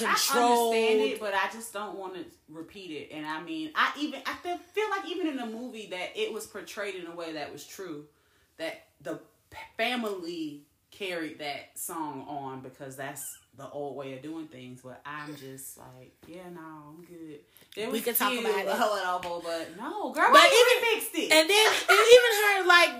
I 0.00 0.04
understand 0.04 1.00
it, 1.00 1.20
but 1.20 1.32
I 1.34 1.48
just 1.52 1.72
don't 1.72 1.96
want 1.98 2.14
to 2.14 2.24
repeat 2.48 2.90
it. 2.90 3.14
And 3.14 3.24
I 3.26 3.42
mean, 3.42 3.70
I 3.74 3.92
even 3.98 4.20
I 4.26 4.34
feel, 4.34 4.58
feel 4.58 4.90
like 4.90 5.06
even 5.08 5.26
in 5.28 5.36
the 5.36 5.46
movie 5.46 5.86
that 5.90 6.10
it 6.14 6.32
was 6.32 6.46
portrayed 6.46 6.94
in 6.96 7.06
a 7.06 7.14
way 7.14 7.32
that 7.34 7.52
was 7.52 7.64
true, 7.66 8.04
that 8.58 8.84
the 9.00 9.20
family 9.76 10.62
carried 10.90 11.38
that 11.40 11.78
song 11.78 12.24
on 12.28 12.60
because 12.60 12.96
that's 12.96 13.38
the 13.56 13.68
old 13.70 13.96
way 13.96 14.14
of 14.14 14.22
doing 14.22 14.46
things. 14.48 14.80
But 14.82 15.00
I'm 15.06 15.34
just 15.36 15.78
like, 15.78 16.12
yeah, 16.26 16.42
no, 16.54 16.60
I'm 16.60 17.04
good. 17.04 17.38
There 17.74 17.90
We 17.90 18.00
can 18.00 18.14
talk 18.14 18.32
about 18.32 18.58
it. 18.58 18.66
a 18.66 18.74
hell 18.74 18.92
of 18.94 19.24
a- 19.24 19.40
but 19.42 19.76
no, 19.78 20.10
girl, 20.12 20.28
But 20.32 20.44
even- 20.44 20.84
fixed 21.00 21.14
it. 21.14 21.32
and 21.32 21.48
then 21.48 21.72
and 21.88 21.98
even 22.12 22.32
her 22.44 22.66
like 22.66 22.90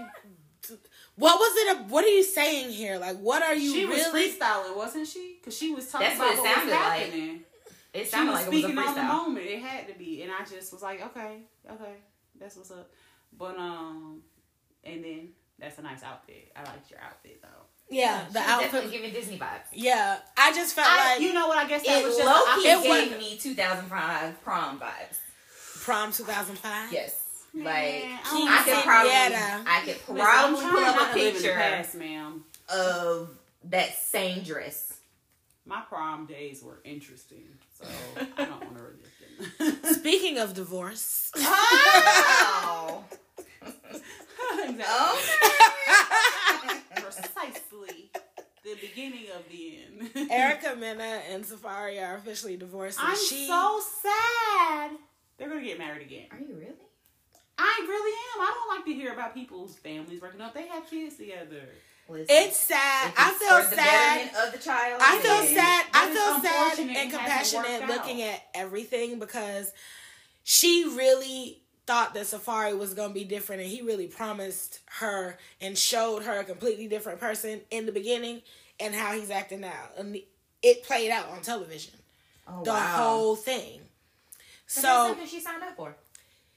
what 1.17 1.39
was 1.39 1.53
it 1.57 1.87
what 1.87 2.05
are 2.05 2.09
you 2.09 2.23
saying 2.25 2.71
here 2.71 2.99
like 2.99 3.17
what 3.19 3.43
are 3.43 3.55
you 3.55 3.73
she 3.73 3.85
was 3.87 3.99
really 3.99 4.31
freestyling, 4.31 4.77
wasn't 4.77 5.07
she? 5.07 5.37
Because 5.41 5.57
she 5.57 5.73
was 5.75 5.91
talking 5.91 6.07
That's 6.09 6.19
about 6.19 6.29
what 6.29 6.35
it 6.37 6.41
what, 6.41 6.47
was 6.47 6.55
sounded 6.55 6.73
like. 6.73 7.01
happening. 7.01 7.41
It 7.95 8.05
she 8.05 8.11
sounded 8.11 8.33
was 8.33 8.41
like 8.41 8.47
it 8.47 8.49
was 8.51 8.57
a 8.57 8.67
speaking 8.69 8.79
on 8.79 8.95
the 8.95 9.01
freestyle. 9.01 9.09
moment. 9.09 9.47
It 9.47 9.61
had 9.63 9.89
to 9.89 9.95
be, 9.99 10.23
and 10.23 10.31
I 10.33 10.45
just 10.45 10.73
was 10.73 10.83
like, 10.83 11.03
okay, 11.07 11.39
okay, 11.71 11.95
that's 12.39 12.57
what's 12.57 12.71
up. 12.71 12.91
But 13.39 13.57
um, 13.59 14.21
and 14.85 15.03
then 15.05 15.29
that's 15.59 15.79
a 15.79 15.83
nice 15.83 16.03
outfit. 16.03 16.53
I 16.55 16.63
liked 16.65 16.91
your 16.91 17.01
outfit 17.01 17.41
though. 17.43 17.49
yeah 17.91 18.25
the 18.31 18.39
She 18.41 18.45
was 18.45 18.49
outfit 18.53 18.73
definitely 18.73 18.91
giving 18.99 19.13
Disney 19.15 19.39
vibes. 19.39 19.69
yeah 19.73 20.19
i 20.37 20.53
just 20.53 20.75
felt 20.75 20.89
I, 20.91 21.15
like 21.15 21.23
you 21.23 21.33
know 21.33 21.47
what? 21.49 21.57
I 21.57 21.67
guess 21.69 21.87
that 21.87 22.01
It 22.03 22.05
was 22.05 22.17
just 22.17 22.27
low 22.27 22.57
the 22.57 22.63
key 22.63 22.69
it 22.69 22.77
outfit. 22.77 23.11
gave 23.11 23.19
me 23.19 23.39
2005 23.39 24.43
prom 24.43 24.79
vibes. 24.81 25.19
prom 25.85 26.13
2005 26.13 26.93
Yes. 26.93 27.23
Man, 27.57 27.65
Like 27.65 27.75
I 27.75 28.61
I, 28.61 28.65
could 28.65 28.85
probably, 28.85 29.11
Henrietta. 29.13 29.65
I 29.67 29.81
could 29.85 29.99
probably 30.07 30.61
I'm 30.61 30.71
pull 30.71 30.85
up 30.85 30.97
a 30.97 30.99
to 31.15 31.19
live 31.19 31.27
in 31.29 31.35
the 31.35 31.41
picture 31.41 31.55
past, 31.55 31.95
ma'am. 31.95 32.45
of 32.73 33.31
that 33.65 33.95
same 33.99 34.43
dress. 34.43 34.93
My 35.65 35.81
prom 35.89 36.27
days 36.27 36.63
were 36.63 36.81
interesting, 36.85 37.45
so 37.73 37.87
I 38.39 38.45
don't 38.45 38.63
want 38.63 38.77
to 38.77 38.83
relive 38.83 39.79
them. 39.83 39.95
speaking 39.95 40.39
of 40.39 40.55
divorce 40.55 41.31
Oh, 41.37 43.05
exactly. 44.65 44.85
Precisely 47.03 48.11
the 48.65 48.75
beginning 48.81 49.27
of 49.37 49.43
the 49.51 49.79
end. 50.17 50.31
erica 50.31 50.75
mena 50.77 51.21
and 51.31 51.45
Safaree 51.45 52.03
are 52.05 52.17
officially 52.17 52.57
divorced 52.57 52.99
and 52.99 53.09
I'm 53.09 53.17
she 53.17 53.47
so 53.47 53.81
sad. 54.03 54.91
They're 55.39 55.49
gonna 55.49 55.63
get 55.63 55.79
married 55.79 56.03
again. 56.03 56.27
Are 56.33 56.39
you 56.39 56.55
really? 56.55 56.73
I 57.59 57.85
really 57.89 58.13
am. 58.13 58.41
I 58.49 58.53
don't 58.55 58.77
like 58.77 58.85
to 58.87 58.93
hear 58.93 59.13
about 59.13 59.35
people's 59.35 59.77
families 59.77 60.21
breaking 60.21 60.41
up. 60.41 60.55
They 60.55 60.67
have 60.69 60.89
kids 60.89 61.17
together. 61.17 61.63
Listen, 62.09 62.27
It's 62.29 62.57
sad. 62.57 63.09
if 63.13 63.19
I 63.19 63.31
it's 63.31 63.39
feel 63.39 63.63
for 63.63 63.71
the 63.71 63.77
sad. 63.77 64.19
betterment 64.31 64.47
of 64.47 64.53
the 64.53 64.59
child. 64.65 65.01
I 65.05 65.19
feel 65.19 65.37
then- 65.43 65.55
sad. 65.55 65.87
I 65.93 66.07
feel 66.15 66.51
sad 66.51 66.79
and 66.97 67.11
compassionate 67.11 67.89
looking 67.89 68.23
out. 68.23 68.35
at 68.35 68.43
everything 68.55 69.19
because 69.19 69.73
she 70.45 70.85
really 70.85 71.61
thought 71.87 72.15
that 72.15 72.25
Safaree 72.25 72.77
was 72.79 72.95
going 72.95 73.09
to 73.11 73.15
be 73.15 73.25
different 73.25 73.63
and 73.63 73.71
he 73.71 73.81
really 73.83 74.07
promised 74.07 74.81
her 74.87 75.39
and 75.61 75.77
showed 75.79 76.23
her 76.25 76.39
a 76.41 76.45
completely 76.45 76.87
different 76.89 77.19
person 77.21 77.61
in 77.71 77.87
the 77.87 77.93
beginning 77.93 78.43
and 78.79 78.95
how 78.95 79.13
he's 79.13 79.31
acting 79.31 79.61
now. 79.61 79.89
And 79.97 80.19
it 80.63 80.83
played 80.85 81.11
out 81.11 81.29
on 81.31 81.43
television. 81.43 81.95
Oh, 82.47 82.63
The 82.65 82.71
wow. 82.71 82.97
whole 82.97 83.37
thing. 83.37 83.81
So, 84.69 84.83
that's 84.83 85.09
something 85.11 85.27
she 85.29 85.41
signed 85.41 85.63
up 85.63 85.77
for. 85.77 85.97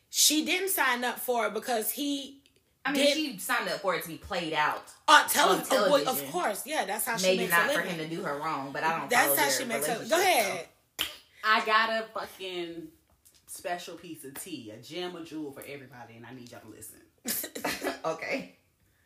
She 0.10 0.46
didn't 0.46 0.70
sign 0.70 1.04
up 1.04 1.20
for 1.20 1.48
it 1.48 1.54
because 1.54 1.92
he 1.92 2.40
I 2.86 2.92
mean, 2.92 3.06
Did- 3.06 3.14
she 3.16 3.38
signed 3.38 3.70
up 3.70 3.82
for 3.82 3.94
it 3.96 4.04
to 4.04 4.08
be 4.08 4.18
played 4.18 4.54
out. 4.54 4.84
on, 5.08 5.28
tele- 5.30 5.56
On 5.56 5.60
uh, 5.60 5.64
television. 5.64 6.08
Of 6.08 6.32
course, 6.32 6.66
yeah, 6.66 6.86
that's 6.86 7.06
how 7.06 7.18
she 7.18 7.38
makes 7.38 7.54
it. 7.54 7.56
Maybe 7.56 7.68
not 7.68 7.72
for 7.72 7.82
him 7.82 7.98
to 7.98 8.08
do 8.08 8.24
her 8.24 8.38
wrong, 8.40 8.72
but 8.72 8.84
I 8.84 9.00
don't. 9.00 9.10
That's 9.10 9.38
how 9.38 9.50
she 9.50 9.66
makes 9.66 9.88
it. 9.88 10.00
relationship, 10.00 10.10
Go 10.18 10.22
ahead. 10.22 10.66
I 11.44 11.66
got 11.66 11.90
a 11.90 12.06
fucking 12.14 12.88
special 13.48 13.96
piece 13.96 14.24
of 14.24 14.34
tea, 14.42 14.72
a 14.72 14.82
gem, 14.82 15.16
a 15.16 15.24
jewel 15.24 15.52
for 15.52 15.62
everybody, 15.62 16.16
and 16.16 16.26
I 16.26 16.34
need 16.34 16.52
y'all 16.52 16.62
to 16.62 16.68
listen. 16.68 17.94
okay. 18.06 18.56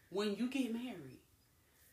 When 0.10 0.36
you 0.36 0.48
get 0.48 0.72
married, 0.72 1.20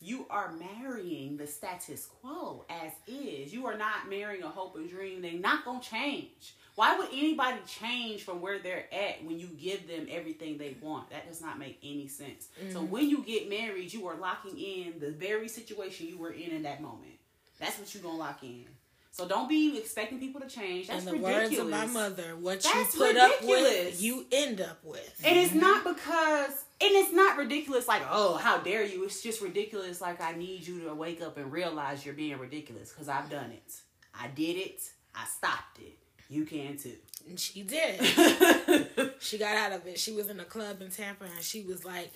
you 0.00 0.26
are 0.30 0.52
marrying 0.52 1.36
the 1.36 1.46
status 1.46 2.06
quo 2.06 2.64
as 2.68 2.92
is. 3.06 3.52
You 3.52 3.66
are 3.66 3.76
not 3.76 4.08
marrying 4.08 4.42
a 4.42 4.48
hope 4.48 4.76
and 4.76 4.88
dream. 4.88 5.22
They're 5.22 5.32
not 5.32 5.64
gonna 5.64 5.80
change. 5.80 6.54
Why 6.80 6.96
would 6.96 7.08
anybody 7.12 7.58
change 7.66 8.22
from 8.22 8.40
where 8.40 8.58
they're 8.58 8.86
at 8.90 9.22
when 9.22 9.38
you 9.38 9.48
give 9.48 9.86
them 9.86 10.06
everything 10.10 10.56
they 10.56 10.78
want? 10.80 11.10
That 11.10 11.28
does 11.28 11.42
not 11.42 11.58
make 11.58 11.78
any 11.84 12.08
sense. 12.08 12.48
So 12.72 12.78
Mm-hmm. 12.80 12.90
when 12.90 13.10
you 13.10 13.22
get 13.22 13.50
married, 13.50 13.92
you 13.92 14.06
are 14.06 14.16
locking 14.16 14.58
in 14.58 14.94
the 14.98 15.10
very 15.10 15.46
situation 15.46 16.06
you 16.06 16.16
were 16.16 16.30
in 16.30 16.52
in 16.52 16.62
that 16.62 16.80
moment. 16.80 17.18
That's 17.58 17.78
what 17.78 17.92
you're 17.92 18.02
gonna 18.02 18.16
lock 18.16 18.42
in. 18.42 18.64
So 19.12 19.28
don't 19.28 19.46
be 19.46 19.76
expecting 19.76 20.18
people 20.20 20.40
to 20.40 20.48
change. 20.48 20.86
That's 20.86 21.00
In 21.04 21.04
the 21.04 21.12
ridiculous. 21.18 21.50
words 21.50 21.58
of 21.60 21.68
my 21.68 21.84
mother, 21.84 22.34
what 22.36 22.62
That's 22.62 22.94
you 22.94 23.00
put 23.00 23.16
up 23.18 23.42
with, 23.42 24.00
you 24.00 24.24
end 24.32 24.62
up 24.62 24.82
with. 24.82 25.20
And 25.22 25.38
it's 25.38 25.52
not 25.52 25.84
because, 25.84 26.50
and 26.80 26.92
it's 26.92 27.12
not 27.12 27.36
ridiculous 27.36 27.88
like, 27.88 28.00
oh, 28.10 28.36
how 28.36 28.56
dare 28.56 28.86
you. 28.86 29.04
It's 29.04 29.22
just 29.22 29.42
ridiculous 29.42 30.00
like, 30.00 30.22
I 30.22 30.32
need 30.32 30.66
you 30.66 30.84
to 30.84 30.94
wake 30.94 31.20
up 31.20 31.36
and 31.36 31.52
realize 31.52 32.06
you're 32.06 32.14
being 32.14 32.38
ridiculous 32.38 32.88
because 32.88 33.10
I've 33.10 33.28
done 33.28 33.50
it. 33.50 33.70
I 34.18 34.28
did 34.28 34.56
it. 34.56 34.80
I 35.14 35.26
stopped 35.26 35.78
it. 35.80 35.98
You 36.30 36.44
can 36.44 36.78
too. 36.78 36.94
And 37.28 37.38
she 37.38 37.62
did. 37.62 38.00
she 39.18 39.36
got 39.36 39.56
out 39.56 39.72
of 39.72 39.86
it. 39.86 39.98
She 39.98 40.12
was 40.12 40.28
in 40.30 40.40
a 40.40 40.44
club 40.44 40.80
in 40.80 40.90
Tampa 40.90 41.24
and 41.24 41.42
she 41.42 41.62
was 41.62 41.84
like, 41.84 42.10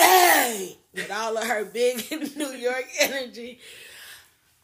hey, 0.00 0.76
with 0.94 1.10
all 1.12 1.36
of 1.36 1.44
her 1.44 1.64
big 1.64 2.04
New 2.36 2.52
York 2.52 2.86
energy. 3.00 3.60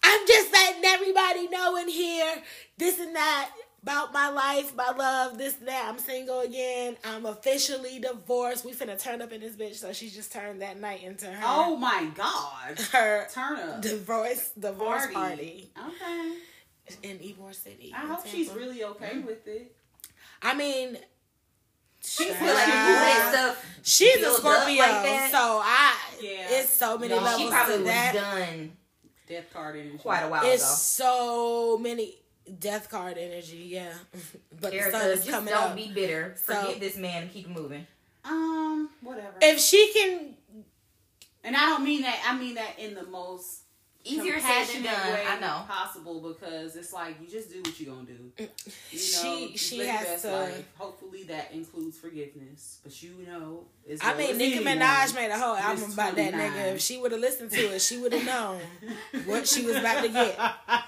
I'm 0.03 0.27
just 0.27 0.53
letting 0.53 0.85
everybody 0.85 1.48
know 1.48 1.77
in 1.77 1.88
here 1.88 2.42
this 2.79 2.98
and 2.98 3.14
that 3.14 3.50
about 3.83 4.14
my 4.14 4.31
life, 4.31 4.74
my 4.74 4.90
love, 4.90 5.37
this 5.37 5.59
and 5.59 5.68
that. 5.68 5.87
I'm 5.88 5.98
single 5.98 6.40
again. 6.40 6.96
I'm 7.05 7.27
officially 7.27 7.98
divorced. 8.00 8.64
We 8.64 8.72
finna 8.72 8.98
turn 8.98 9.20
up 9.22 9.31
in 9.33 9.40
this 9.42 9.57
bitch. 9.57 9.74
So 9.77 9.92
she 9.92 10.09
just 10.09 10.33
turned 10.33 10.62
that 10.62 10.81
night 10.81 11.03
into 11.03 11.27
her 11.27 11.42
oh 11.44 11.77
my 11.77 12.09
God. 12.14 12.79
her 12.92 13.29
Turn 13.33 13.59
up. 13.59 13.83
divorce 13.83 14.53
divorce 14.59 15.07
party, 15.12 15.70
Okay. 15.79 16.33
In 17.02 17.18
Ybor 17.18 17.54
City. 17.54 17.92
I 17.96 18.02
in 18.02 18.08
hope 18.08 18.26
she's 18.26 18.50
really 18.52 18.84
okay 18.84 19.18
with 19.18 19.46
it. 19.46 19.74
I 20.42 20.54
mean, 20.54 20.98
She 22.02 22.24
Child. 22.26 22.36
feel 22.36 22.54
like 22.54 22.68
if 22.68 22.74
you 22.74 22.94
let. 22.94 23.56
She's 23.82 24.16
a 24.16 24.20
build 24.20 24.36
Scorpio, 24.36 24.78
like 24.82 25.30
so 25.30 25.60
I 25.64 25.96
Yeah. 26.20 26.46
it's 26.50 26.68
so 26.70 26.98
many 26.98 27.14
No, 27.14 27.38
she 27.38 27.48
probably 27.48 27.74
to 27.76 27.80
was 27.80 27.88
that. 27.88 28.12
done 28.14 28.76
Death 29.26 29.50
card 29.52 29.76
energy. 29.76 29.96
quite 29.98 30.20
a 30.22 30.28
while 30.28 30.44
It's 30.44 30.62
ago. 30.62 30.74
so 30.74 31.78
many 31.78 32.18
death 32.58 32.90
card 32.90 33.16
energy, 33.16 33.56
yeah. 33.70 33.92
but 34.60 34.72
the 34.72 34.82
sun 34.90 35.10
is 35.10 35.20
just 35.20 35.30
coming 35.30 35.54
don't 35.54 35.70
up. 35.70 35.76
be 35.76 35.90
bitter. 35.92 36.34
So- 36.44 36.54
Forgive 36.54 36.80
this 36.80 36.96
man 36.98 37.22
and 37.22 37.32
keep 37.32 37.48
moving. 37.48 37.86
Um, 38.26 38.90
whatever. 39.00 39.34
If 39.40 39.60
she 39.60 39.90
can, 39.94 40.34
and 41.42 41.56
I 41.56 41.60
don't 41.70 41.84
mean 41.84 42.02
that, 42.02 42.22
I 42.26 42.38
mean 42.38 42.54
that 42.56 42.78
in 42.78 42.94
the 42.94 43.04
most 43.04 43.60
Easier 44.06 44.38
said 44.38 44.66
than 44.66 44.82
done. 44.82 45.12
way 45.12 45.24
I 45.26 45.40
know. 45.40 45.62
possible 45.66 46.20
because 46.20 46.76
it's 46.76 46.92
like 46.92 47.16
you 47.22 47.26
just 47.26 47.50
do 47.50 47.60
what 47.62 47.80
you're 47.80 47.94
gonna 47.94 48.06
do. 48.06 48.32
Mm. 48.38 48.48
You 48.90 48.98
know, 48.98 49.48
she 49.48 49.56
she 49.56 49.78
has 49.86 50.22
to. 50.22 50.30
life. 50.30 50.64
Hopefully 50.76 51.22
that 51.24 51.52
includes 51.52 51.96
forgiveness, 51.98 52.78
but 52.84 53.02
you 53.02 53.14
know, 53.26 53.64
I 54.02 54.14
well 54.14 54.18
mean, 54.28 54.36
Nicki 54.38 54.64
Minaj 54.64 55.14
made 55.14 55.30
a 55.30 55.38
whole 55.38 55.56
album 55.56 55.92
about 55.92 56.16
that 56.16 56.34
nigga. 56.34 56.74
If 56.74 56.82
she 56.82 56.98
would 56.98 57.12
have 57.12 57.20
listened 57.20 57.50
to 57.52 57.74
it, 57.74 57.80
she 57.80 57.96
would 57.96 58.12
have 58.12 58.26
known 58.26 58.60
what 59.26 59.48
she 59.48 59.64
was 59.64 59.76
about 59.76 60.02
to 60.02 60.08
get. 60.10 60.38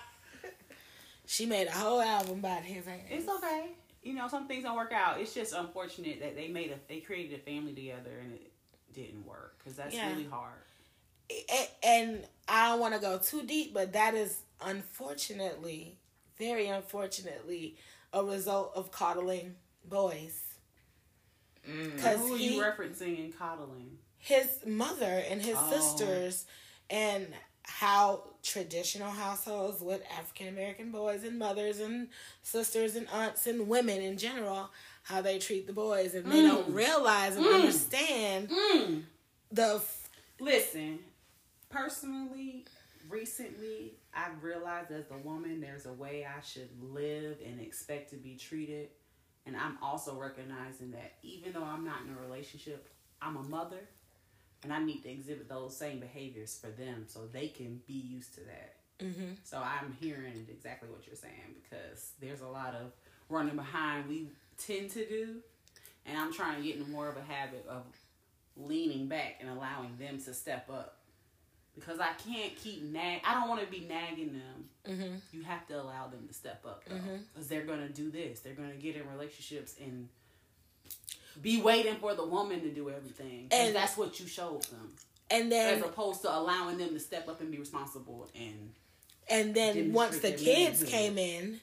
She 1.29 1.45
made 1.47 1.67
a 1.67 1.73
whole 1.73 2.01
album 2.01 2.39
about 2.39 2.63
his 2.63 2.87
ass. 2.87 3.01
It's 3.11 3.29
okay. 3.29 3.71
You 4.05 4.15
know, 4.15 4.29
some 4.29 4.47
things 4.47 4.63
don't 4.63 4.77
work 4.77 4.93
out. 4.93 5.21
It's 5.21 5.35
just 5.35 5.53
unfortunate 5.53 6.21
that 6.21 6.37
they 6.37 6.47
made 6.49 6.71
a 6.71 6.77
they 6.89 7.01
created 7.01 7.41
a 7.41 7.43
family 7.43 7.73
together 7.75 8.11
and 8.23 8.33
it 8.35 8.53
didn't 8.95 9.27
work 9.27 9.57
because 9.59 9.77
that's 9.77 9.95
Yeah. 9.95 10.11
really 10.13 10.27
hard. 10.27 10.53
A- 11.31 11.71
and 11.87 12.25
I 12.49 12.69
don't 12.71 12.81
want 12.81 12.95
to 12.95 13.01
go 13.01 13.19
too 13.19 13.43
deep, 13.45 13.75
but 13.75 13.93
that 13.95 14.15
is 14.15 14.39
unfortunately, 14.61 15.99
very 16.39 16.69
unfortunately, 16.69 17.77
a 18.13 18.25
result 18.25 18.73
of 18.75 18.91
coddling 18.93 19.55
boys. 19.85 20.41
Mm. 21.69 21.97
Because 21.97 22.19
Who 22.21 22.35
are 22.35 22.39
he, 22.39 22.55
you 22.57 22.63
referencing 22.63 23.19
in 23.25 23.33
coddling? 23.33 23.99
his 24.19 24.61
mother 24.67 25.23
and 25.29 25.41
his 25.43 25.57
Oh. 25.59 25.71
sisters, 25.71 26.47
and 26.91 27.27
how 27.65 28.23
traditional 28.45 29.11
households 29.11 29.81
with 29.81 30.01
African 30.17 30.47
American 30.49 30.93
boys 30.93 31.25
and 31.25 31.37
mothers 31.39 31.81
and 31.81 32.09
sisters 32.43 32.95
and 32.95 33.09
aunts 33.09 33.47
and 33.49 33.69
women 33.69 34.01
in 34.01 34.17
general, 34.19 34.71
how 35.03 35.21
they 35.21 35.39
treat 35.41 35.67
the 35.67 35.73
boys, 35.73 36.15
and 36.15 36.31
they 36.31 36.43
don't 36.43 36.73
realize 36.73 37.35
and 37.37 37.45
Mm. 37.45 37.55
understand 37.57 38.49
Mm. 38.51 39.05
the 39.51 39.83
Listen, 40.39 40.99
personally, 41.69 42.65
recently, 43.09 43.95
I've 44.15 44.43
realized 44.43 44.91
as 44.91 45.11
a 45.11 45.19
woman, 45.19 45.61
there's 45.61 45.87
a 45.87 45.93
way 45.93 46.27
I 46.27 46.41
should 46.41 46.71
live 46.81 47.39
and 47.45 47.61
expect 47.61 48.11
to 48.11 48.17
be 48.17 48.37
treated. 48.37 48.89
And 49.47 49.57
I'm 49.57 49.79
also 49.83 50.17
recognizing 50.17 50.91
that 50.93 51.15
even 51.23 51.53
though 51.53 51.63
I'm 51.63 51.85
not 51.85 52.01
in 52.07 52.15
a 52.17 52.21
relationship, 52.21 52.89
I'm 53.23 53.37
a 53.37 53.43
mother. 53.43 53.81
And 54.65 54.73
I 54.73 54.83
need 54.83 55.03
to 55.03 55.11
exhibit 55.11 55.49
those 55.49 55.77
same 55.77 56.01
behaviors 56.01 56.59
for 56.59 56.69
them 56.69 57.05
so 57.07 57.21
they 57.31 57.49
can 57.49 57.81
be 57.87 57.93
used 57.93 58.35
to 58.35 58.41
that. 58.41 58.75
hmm 59.01 59.33
So 59.45 59.59
I'm 59.59 59.97
hearing 60.01 60.47
exactly 60.51 60.89
what 60.89 61.07
you're 61.07 61.15
saying 61.15 61.55
because 61.63 62.13
there's 62.21 62.41
a 62.41 62.49
lot 62.49 62.75
of 62.75 62.93
running 63.29 63.55
behind. 63.55 64.09
We 64.09 64.29
tend 64.59 64.91
to 64.91 65.07
do, 65.07 65.37
and 66.07 66.19
I'm 66.19 66.33
trying 66.33 66.57
to 66.57 66.67
get 66.67 66.79
into 66.79 66.91
more 66.91 67.09
of 67.09 67.17
a 67.17 67.23
habit 67.23 67.65
of 67.69 67.85
leaning 68.57 69.07
back 69.07 69.37
and 69.41 69.51
allowing 69.51 69.97
them 69.99 70.19
to 70.25 70.33
step 70.35 70.69
up 70.71 70.97
because 71.77 72.01
I 72.01 72.13
can't 72.27 72.57
keep 72.57 72.83
nag. 72.83 73.21
I 73.25 73.35
don't 73.35 73.49
want 73.49 73.61
to 73.61 73.67
be 73.67 73.87
nagging 73.87 74.33
them. 74.33 74.69
hmm 74.97 75.15
You 75.33 75.43
have 75.45 75.67
to 75.69 75.75
allow 75.81 76.09
them 76.09 76.27
to 76.27 76.35
step 76.35 76.65
up 76.67 76.83
though, 76.89 76.97
because 77.35 77.49
they're 77.49 77.65
gonna 77.65 77.89
do 77.89 78.11
this. 78.11 78.41
They're 78.41 78.55
gonna 78.55 78.75
get 78.75 78.97
in 78.97 79.09
relationships 79.11 79.75
and 79.81 80.09
be 81.41 81.61
waiting 81.61 81.97
for 81.97 82.15
the 82.15 82.25
woman 82.25 82.61
to 82.63 82.71
do 82.71 82.89
everything, 82.91 83.49
and 83.51 83.69
And- 83.69 83.77
that's 83.77 83.97
what 83.97 84.19
you 84.19 84.27
showed 84.27 84.63
them, 84.65 84.95
and 85.31 85.53
then 85.53 85.79
as 85.79 85.85
opposed 85.85 86.23
to 86.23 86.35
allowing 86.35 86.79
them 86.79 86.91
to 86.95 87.01
step 87.01 87.29
up 87.29 87.41
and 87.41 87.51
be 87.51 87.59
responsible 87.59 88.29
and. 88.35 88.73
And 89.29 89.55
then 89.57 89.93
once 89.93 90.21
the 90.21 90.31
kids 90.31 90.83
manhood. 90.83 90.89
came 90.89 91.19
in, 91.19 91.61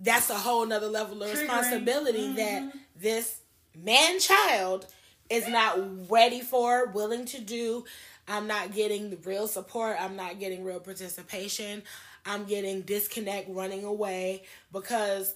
that's 0.00 0.30
a 0.30 0.34
whole 0.38 0.64
nother 0.64 0.88
level 0.88 1.22
of 1.22 1.28
Triggering. 1.30 1.40
responsibility 1.42 2.32
that 2.32 2.62
Mhm. 2.62 2.80
this 2.96 3.40
man 3.76 4.18
child 4.18 4.86
is 5.28 5.46
not 5.48 6.10
ready 6.10 6.40
for, 6.40 6.86
willing 6.86 7.26
to 7.26 7.40
do. 7.42 7.84
I'm 8.28 8.46
not 8.46 8.72
getting 8.74 9.10
the 9.10 9.16
real 9.16 9.48
support. 9.48 9.96
I'm 9.98 10.16
not 10.16 10.38
getting 10.38 10.64
real 10.64 10.80
participation. 10.80 11.82
I'm 12.26 12.44
getting 12.44 12.82
disconnect, 12.82 13.48
running 13.50 13.84
away 13.84 14.44
because 14.72 15.34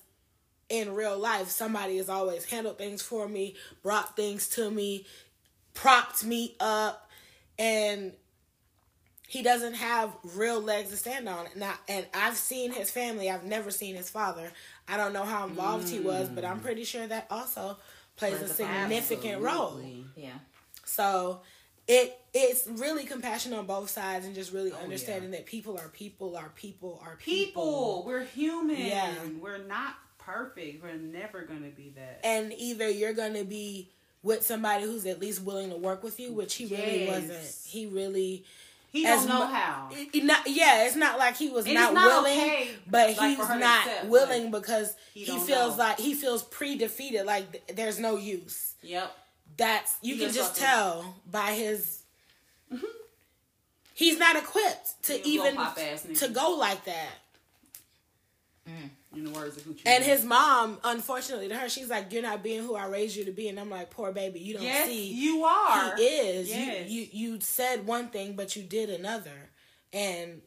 in 0.68 0.94
real 0.94 1.18
life, 1.18 1.48
somebody 1.48 1.96
has 1.96 2.08
always 2.08 2.44
handled 2.44 2.78
things 2.78 3.02
for 3.02 3.28
me, 3.28 3.56
brought 3.82 4.16
things 4.16 4.48
to 4.50 4.70
me, 4.70 5.06
propped 5.74 6.24
me 6.24 6.56
up, 6.60 7.10
and 7.58 8.12
he 9.28 9.42
doesn't 9.42 9.74
have 9.74 10.14
real 10.34 10.60
legs 10.60 10.90
to 10.90 10.96
stand 10.96 11.28
on. 11.28 11.46
Now, 11.56 11.74
and 11.88 12.06
I've 12.12 12.36
seen 12.36 12.72
his 12.72 12.90
family. 12.90 13.30
I've 13.30 13.44
never 13.44 13.70
seen 13.70 13.94
his 13.96 14.10
father. 14.10 14.52
I 14.86 14.98
don't 14.98 15.14
know 15.14 15.24
how 15.24 15.46
involved 15.46 15.88
he 15.88 16.00
was, 16.00 16.28
but 16.28 16.44
I'm 16.44 16.60
pretty 16.60 16.84
sure 16.84 17.06
that 17.06 17.26
also 17.30 17.78
plays 18.16 18.34
a 18.34 18.44
Plays 18.44 18.50
a 18.50 18.54
significant 18.54 19.40
role. 19.40 19.80
Yeah. 20.16 20.32
So 20.84 21.40
it 21.88 22.18
it's 22.34 22.66
really 22.66 23.04
compassion 23.04 23.52
on 23.52 23.66
both 23.66 23.90
sides 23.90 24.24
and 24.24 24.34
just 24.34 24.52
really 24.52 24.72
Oh, 24.72 24.82
understanding 24.82 25.32
that 25.32 25.46
people 25.46 25.76
are 25.78 25.88
people 25.88 26.36
are 26.36 26.50
people 26.54 27.00
are 27.04 27.16
people. 27.16 27.62
people. 27.62 28.04
We're 28.06 28.24
human. 28.24 28.76
Yeah. 28.76 29.12
We're 29.40 29.58
not 29.58 29.94
perfect. 30.18 30.82
We're 30.82 30.94
never 30.94 31.42
gonna 31.42 31.68
be 31.76 31.92
that. 31.96 32.20
And 32.24 32.52
either 32.56 32.88
you're 32.88 33.12
gonna 33.12 33.44
be 33.44 33.88
with 34.22 34.46
somebody 34.46 34.84
who's 34.84 35.04
at 35.06 35.18
least 35.20 35.42
willing 35.42 35.70
to 35.70 35.76
work 35.76 36.02
with 36.04 36.20
you, 36.20 36.32
which 36.32 36.54
he 36.54 36.66
really 36.66 37.06
wasn't. 37.08 37.54
He 37.66 37.86
really 37.86 38.44
He 38.92 39.04
as 39.04 39.20
don't 39.26 39.28
know 39.30 39.46
mu- 39.46 39.52
how. 39.52 39.90
it- 39.90 40.22
not, 40.24 40.46
yeah, 40.46 40.84
it's 40.86 40.94
not 40.96 41.18
like 41.18 41.36
he 41.36 41.48
was 41.50 41.66
not, 41.66 41.92
not 41.92 42.22
willing, 42.22 42.38
okay, 42.38 42.68
but 42.86 43.16
like, 43.16 43.18
he's 43.30 43.36
for 43.38 43.46
her 43.46 43.54
to 43.54 43.60
not 43.60 43.86
accept, 43.86 44.06
willing 44.06 44.50
because 44.52 44.94
he 45.12 45.24
he, 45.24 45.38
feels 45.40 45.76
know. 45.76 45.84
like 45.84 45.98
he 45.98 46.14
feels 46.14 46.44
pre-defeated. 46.44 47.26
Like 47.26 47.50
th- 47.52 47.64
there's 47.74 47.98
no 47.98 48.16
use. 48.16 48.74
Yep. 48.82 49.10
That's 49.56 49.96
you 50.02 50.14
He 50.16 50.24
can 50.24 50.32
just 50.32 50.56
tell 50.56 51.16
by 51.30 51.52
his. 51.52 52.02
He's 53.94 54.18
not 54.18 54.36
equipped 54.36 55.02
to 55.04 55.12
He 55.14 55.34
even 55.34 55.54
pop 55.56 55.78
ass 55.78 56.04
nigga. 56.08 56.18
to 56.20 56.28
go 56.28 56.52
like 56.58 56.84
that. 56.86 57.10
Mm. 58.68 58.90
In 59.16 59.24
the 59.24 59.30
words 59.30 59.56
of. 59.58 59.66
And 59.84 60.02
his 60.02 60.24
mom, 60.24 60.78
unfortunately 60.84 61.48
to 61.48 61.56
her, 61.56 61.68
she's 61.68 61.90
like, 61.90 62.12
"You're 62.12 62.22
not 62.22 62.42
being 62.42 62.62
who 62.62 62.74
I 62.74 62.86
raised 62.86 63.16
you 63.16 63.24
to 63.26 63.32
be." 63.32 63.48
And 63.48 63.60
I'm 63.60 63.68
like, 63.68 63.90
"Poor 63.90 64.10
baby, 64.12 64.40
you 64.40 64.54
don't 64.54 64.62
yes, 64.62 64.86
see 64.86 65.12
you 65.12 65.44
are. 65.44 65.96
he 65.96 66.02
is. 66.02 66.48
Yes. 66.48 66.88
You, 66.88 67.02
you 67.02 67.08
you 67.34 67.40
said 67.40 67.86
one 67.86 68.08
thing, 68.08 68.34
but 68.34 68.56
you 68.56 68.62
did 68.62 68.88
another, 68.88 69.50
and 69.92 70.40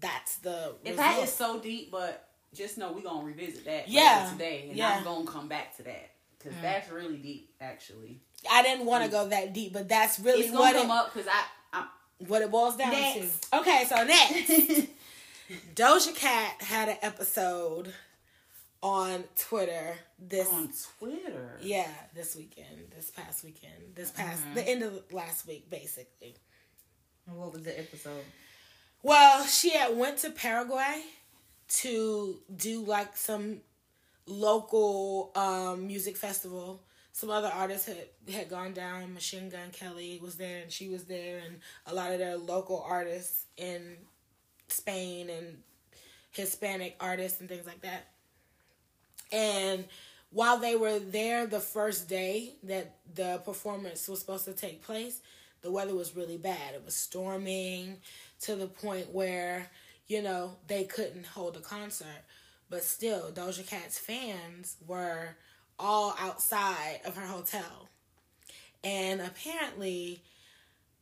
that's 0.00 0.36
the 0.36 0.74
result. 0.82 0.96
that 0.96 1.22
is 1.22 1.32
so 1.32 1.60
deep, 1.60 1.90
but 1.90 2.28
just 2.54 2.78
know 2.78 2.92
we're 2.92 3.02
gonna 3.02 3.24
revisit 3.26 3.64
that 3.66 3.88
Yeah. 3.88 4.30
today, 4.32 4.66
and 4.68 4.78
Yeah. 4.78 4.96
I'm 4.96 5.04
gonna 5.04 5.26
come 5.26 5.48
back 5.48 5.76
to 5.76 5.82
that 5.82 6.11
because 6.42 6.58
mm. 6.58 6.62
that's 6.62 6.90
really 6.90 7.16
deep, 7.16 7.50
actually. 7.60 8.20
I 8.50 8.62
didn't 8.62 8.86
want 8.86 9.04
to 9.04 9.10
go 9.10 9.28
that 9.28 9.52
deep, 9.52 9.72
but 9.72 9.88
that's 9.88 10.18
really 10.18 10.42
It's 10.42 10.52
what 10.52 10.72
gonna 10.72 10.78
it, 10.78 10.82
come 10.82 10.90
up 10.90 11.12
because 11.12 11.28
I, 11.28 11.44
I'm 11.72 11.86
what 12.26 12.42
it 12.42 12.50
boils 12.50 12.76
down 12.76 12.92
Next. 12.92 13.50
to. 13.50 13.58
Okay, 13.58 13.84
so 13.88 14.04
next, 14.04 14.50
Doja 15.74 16.14
Cat 16.14 16.62
had 16.62 16.88
an 16.88 16.96
episode 17.02 17.92
on 18.82 19.24
Twitter 19.38 19.94
this 20.18 20.48
on 20.48 20.68
Twitter. 20.98 21.58
yeah 21.60 21.88
this 22.14 22.34
weekend, 22.34 22.90
this 22.94 23.10
past 23.10 23.44
weekend, 23.44 23.94
this 23.94 24.10
past 24.10 24.42
mm-hmm. 24.42 24.54
the 24.54 24.68
end 24.68 24.82
of 24.82 25.02
last 25.12 25.46
week, 25.46 25.70
basically. 25.70 26.34
What 27.26 27.52
was 27.52 27.62
the 27.62 27.78
episode? 27.78 28.24
Well, 29.02 29.44
she 29.44 29.70
had 29.70 29.96
went 29.96 30.18
to 30.18 30.30
Paraguay 30.30 31.02
to 31.68 32.40
do 32.54 32.84
like 32.84 33.16
some 33.16 33.60
local 34.26 35.32
um, 35.34 35.86
music 35.86 36.16
festival. 36.16 36.82
Some 37.12 37.30
other 37.30 37.48
artists 37.48 37.86
had 37.86 37.96
had 38.32 38.48
gone 38.48 38.72
down. 38.72 39.12
Machine 39.14 39.50
Gun 39.50 39.70
Kelly 39.72 40.18
was 40.22 40.36
there, 40.36 40.62
and 40.62 40.72
she 40.72 40.88
was 40.88 41.04
there, 41.04 41.40
and 41.44 41.60
a 41.86 41.94
lot 41.94 42.12
of 42.12 42.18
their 42.18 42.36
local 42.36 42.84
artists 42.88 43.46
in 43.56 43.96
Spain 44.68 45.28
and 45.28 45.58
Hispanic 46.30 46.96
artists 47.00 47.40
and 47.40 47.48
things 47.48 47.66
like 47.66 47.82
that. 47.82 48.08
And 49.30 49.84
while 50.30 50.58
they 50.58 50.76
were 50.76 50.98
there 50.98 51.46
the 51.46 51.60
first 51.60 52.08
day 52.08 52.54
that 52.62 52.96
the 53.14 53.40
performance 53.44 54.08
was 54.08 54.20
supposed 54.20 54.46
to 54.46 54.52
take 54.52 54.82
place, 54.82 55.20
the 55.60 55.70
weather 55.70 55.94
was 55.94 56.16
really 56.16 56.38
bad. 56.38 56.74
It 56.74 56.82
was 56.84 56.94
storming 56.94 57.98
to 58.40 58.56
the 58.56 58.66
point 58.66 59.12
where, 59.12 59.70
you 60.06 60.22
know, 60.22 60.56
they 60.66 60.84
couldn't 60.84 61.26
hold 61.26 61.56
a 61.56 61.60
concert. 61.60 62.24
But 62.72 62.84
still, 62.84 63.30
Doja 63.32 63.66
Cat's 63.66 63.98
fans 63.98 64.78
were 64.86 65.36
all 65.78 66.16
outside 66.18 67.00
of 67.04 67.16
her 67.16 67.26
hotel. 67.26 67.90
And 68.82 69.20
apparently, 69.20 70.22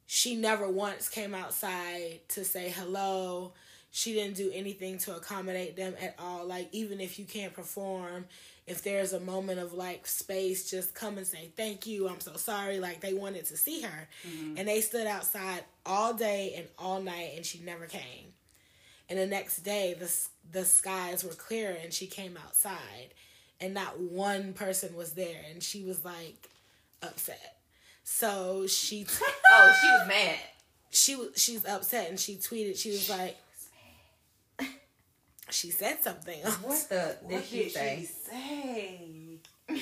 she 0.04 0.34
never 0.34 0.68
once 0.68 1.08
came 1.08 1.32
outside 1.32 2.22
to 2.30 2.44
say 2.44 2.70
hello. 2.70 3.52
She 3.92 4.14
didn't 4.14 4.34
do 4.34 4.50
anything 4.52 4.98
to 4.98 5.14
accommodate 5.14 5.76
them 5.76 5.94
at 6.02 6.16
all. 6.18 6.44
Like, 6.44 6.70
even 6.72 7.00
if 7.00 7.20
you 7.20 7.24
can't 7.24 7.54
perform, 7.54 8.24
if 8.66 8.82
there's 8.82 9.12
a 9.12 9.20
moment 9.20 9.60
of 9.60 9.72
like 9.72 10.08
space, 10.08 10.68
just 10.68 10.92
come 10.92 11.18
and 11.18 11.26
say 11.26 11.52
thank 11.56 11.86
you. 11.86 12.08
I'm 12.08 12.18
so 12.18 12.34
sorry. 12.34 12.80
Like, 12.80 13.00
they 13.00 13.14
wanted 13.14 13.44
to 13.44 13.56
see 13.56 13.82
her. 13.82 14.08
Mm-hmm. 14.28 14.56
And 14.56 14.66
they 14.66 14.80
stood 14.80 15.06
outside 15.06 15.62
all 15.86 16.14
day 16.14 16.54
and 16.56 16.66
all 16.76 17.00
night, 17.00 17.34
and 17.36 17.46
she 17.46 17.60
never 17.60 17.86
came. 17.86 18.34
And 19.10 19.18
the 19.18 19.26
next 19.26 19.58
day, 19.64 19.94
the, 19.98 20.10
the 20.52 20.64
skies 20.64 21.24
were 21.24 21.30
clear, 21.34 21.76
and 21.82 21.92
she 21.92 22.06
came 22.06 22.38
outside, 22.42 23.12
and 23.60 23.74
not 23.74 23.98
one 24.00 24.52
person 24.54 24.94
was 24.96 25.12
there. 25.14 25.40
And 25.50 25.62
she 25.62 25.82
was 25.82 26.04
like 26.04 26.48
upset. 27.02 27.56
So 28.04 28.66
she 28.68 29.02
t- 29.04 29.10
Oh, 29.52 29.72
she 29.80 29.86
was 29.88 30.08
mad. 30.08 30.36
she 30.90 31.16
was 31.16 31.28
she's 31.36 31.64
upset 31.66 32.08
and 32.10 32.18
she 32.18 32.36
tweeted 32.36 32.76
she 32.78 32.90
was 32.90 33.08
like 33.10 33.36
she 35.50 35.70
said 35.70 36.02
something 36.02 36.40
What 36.62 36.88
the 36.88 37.16
did 37.28 37.44
she 37.44 37.56
did 37.64 37.72
say? 37.72 37.98
she 37.98 38.06
say? 38.06 39.80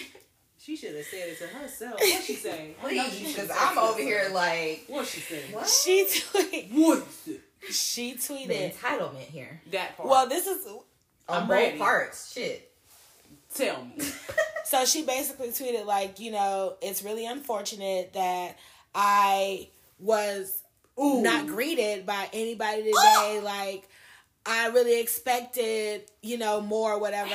she 0.59 0.77
should 0.77 0.95
have 0.97 1.05
said 1.05 1.29
it 1.29 1.39
to 1.39 1.47
herself. 1.47 1.95
What 2.01 2.23
she 2.25 2.35
say? 2.35 2.75
I 2.83 2.95
know 2.95 3.05
she 3.05 3.11
Please, 3.11 3.31
should've 3.33 3.35
because 3.49 3.49
said 3.49 3.69
I'm 3.69 3.79
over 3.79 4.01
here 4.01 4.31
like 4.33 4.85
What 4.89 5.07
she 5.07 5.21
say? 5.21 5.43
what? 5.53 5.69
she 5.69 6.07
tweet, 6.31 6.69
What 6.73 7.07
is 7.63 7.71
it? 7.71 7.75
she 7.75 8.13
The 8.13 8.19
tweeted 8.19 8.75
entitlement 8.75 9.17
here 9.29 9.61
That 9.73 9.97
part. 9.97 10.09
well 10.09 10.29
this 10.29 10.47
is 10.47 10.67
on 11.29 11.43
I'm 11.43 11.49
both 11.49 11.51
ready. 11.57 11.79
parts. 11.79 12.33
Shit. 12.33 12.71
tell 13.55 13.85
me. 13.85 14.05
so 14.65 14.85
she 14.85 15.03
basically 15.05 15.49
tweeted 15.49 15.85
like 15.87 16.21
you 16.21 16.31
know 16.31 16.77
it's 16.83 17.03
really 17.03 17.27
unfortunate 17.27 18.13
that 18.15 18.57
i 18.95 19.69
was 19.99 20.63
Ooh. 21.01 21.23
not 21.23 21.47
greeted 21.47 22.05
by 22.07 22.29
anybody 22.33 22.83
today 22.85 23.41
like 23.43 23.89
i 24.47 24.69
really 24.69 25.01
expected 25.01 26.03
you 26.23 26.39
know 26.39 26.61
more 26.61 26.99
whatever 26.99 27.35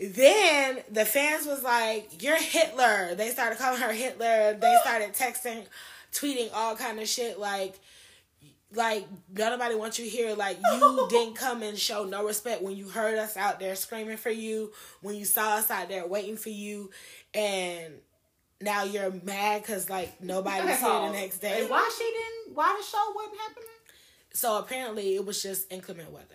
then 0.00 0.78
the 0.90 1.04
fans 1.04 1.46
was 1.46 1.62
like 1.62 2.22
you're 2.22 2.40
hitler 2.40 3.14
they 3.14 3.30
started 3.30 3.58
calling 3.58 3.80
her 3.80 3.92
hitler 3.92 4.54
they 4.60 4.76
started 4.82 5.12
texting 5.14 5.64
tweeting 6.12 6.48
all 6.54 6.74
kind 6.76 6.98
of 7.00 7.06
shit 7.08 7.38
like 7.38 7.78
like 8.74 9.06
nobody 9.36 9.74
wants 9.74 9.98
you 9.98 10.08
here 10.08 10.34
like 10.34 10.58
you 10.72 11.06
didn't 11.10 11.34
come 11.34 11.62
and 11.62 11.78
show 11.78 12.04
no 12.04 12.24
respect 12.26 12.62
when 12.62 12.76
you 12.76 12.88
heard 12.88 13.18
us 13.18 13.36
out 13.36 13.60
there 13.60 13.74
screaming 13.76 14.16
for 14.16 14.30
you 14.30 14.72
when 15.02 15.14
you 15.14 15.24
saw 15.24 15.54
us 15.56 15.70
out 15.70 15.88
there 15.88 16.06
waiting 16.06 16.36
for 16.36 16.50
you 16.50 16.90
and 17.34 17.94
now 18.60 18.84
you're 18.84 19.10
mad 19.24 19.62
because 19.62 19.90
like 19.90 20.20
nobody's 20.22 20.78
here 20.80 20.88
the 20.88 21.10
next 21.12 21.38
day 21.38 21.60
And 21.62 21.70
why 21.70 21.90
she 21.96 22.04
didn't? 22.04 22.56
Why 22.56 22.76
the 22.78 22.84
show 22.86 23.12
wasn't 23.14 23.38
happening? 23.40 23.68
so 24.32 24.58
apparently 24.58 25.14
it 25.14 25.24
was 25.24 25.42
just 25.42 25.72
inclement 25.72 26.10
weather. 26.10 26.26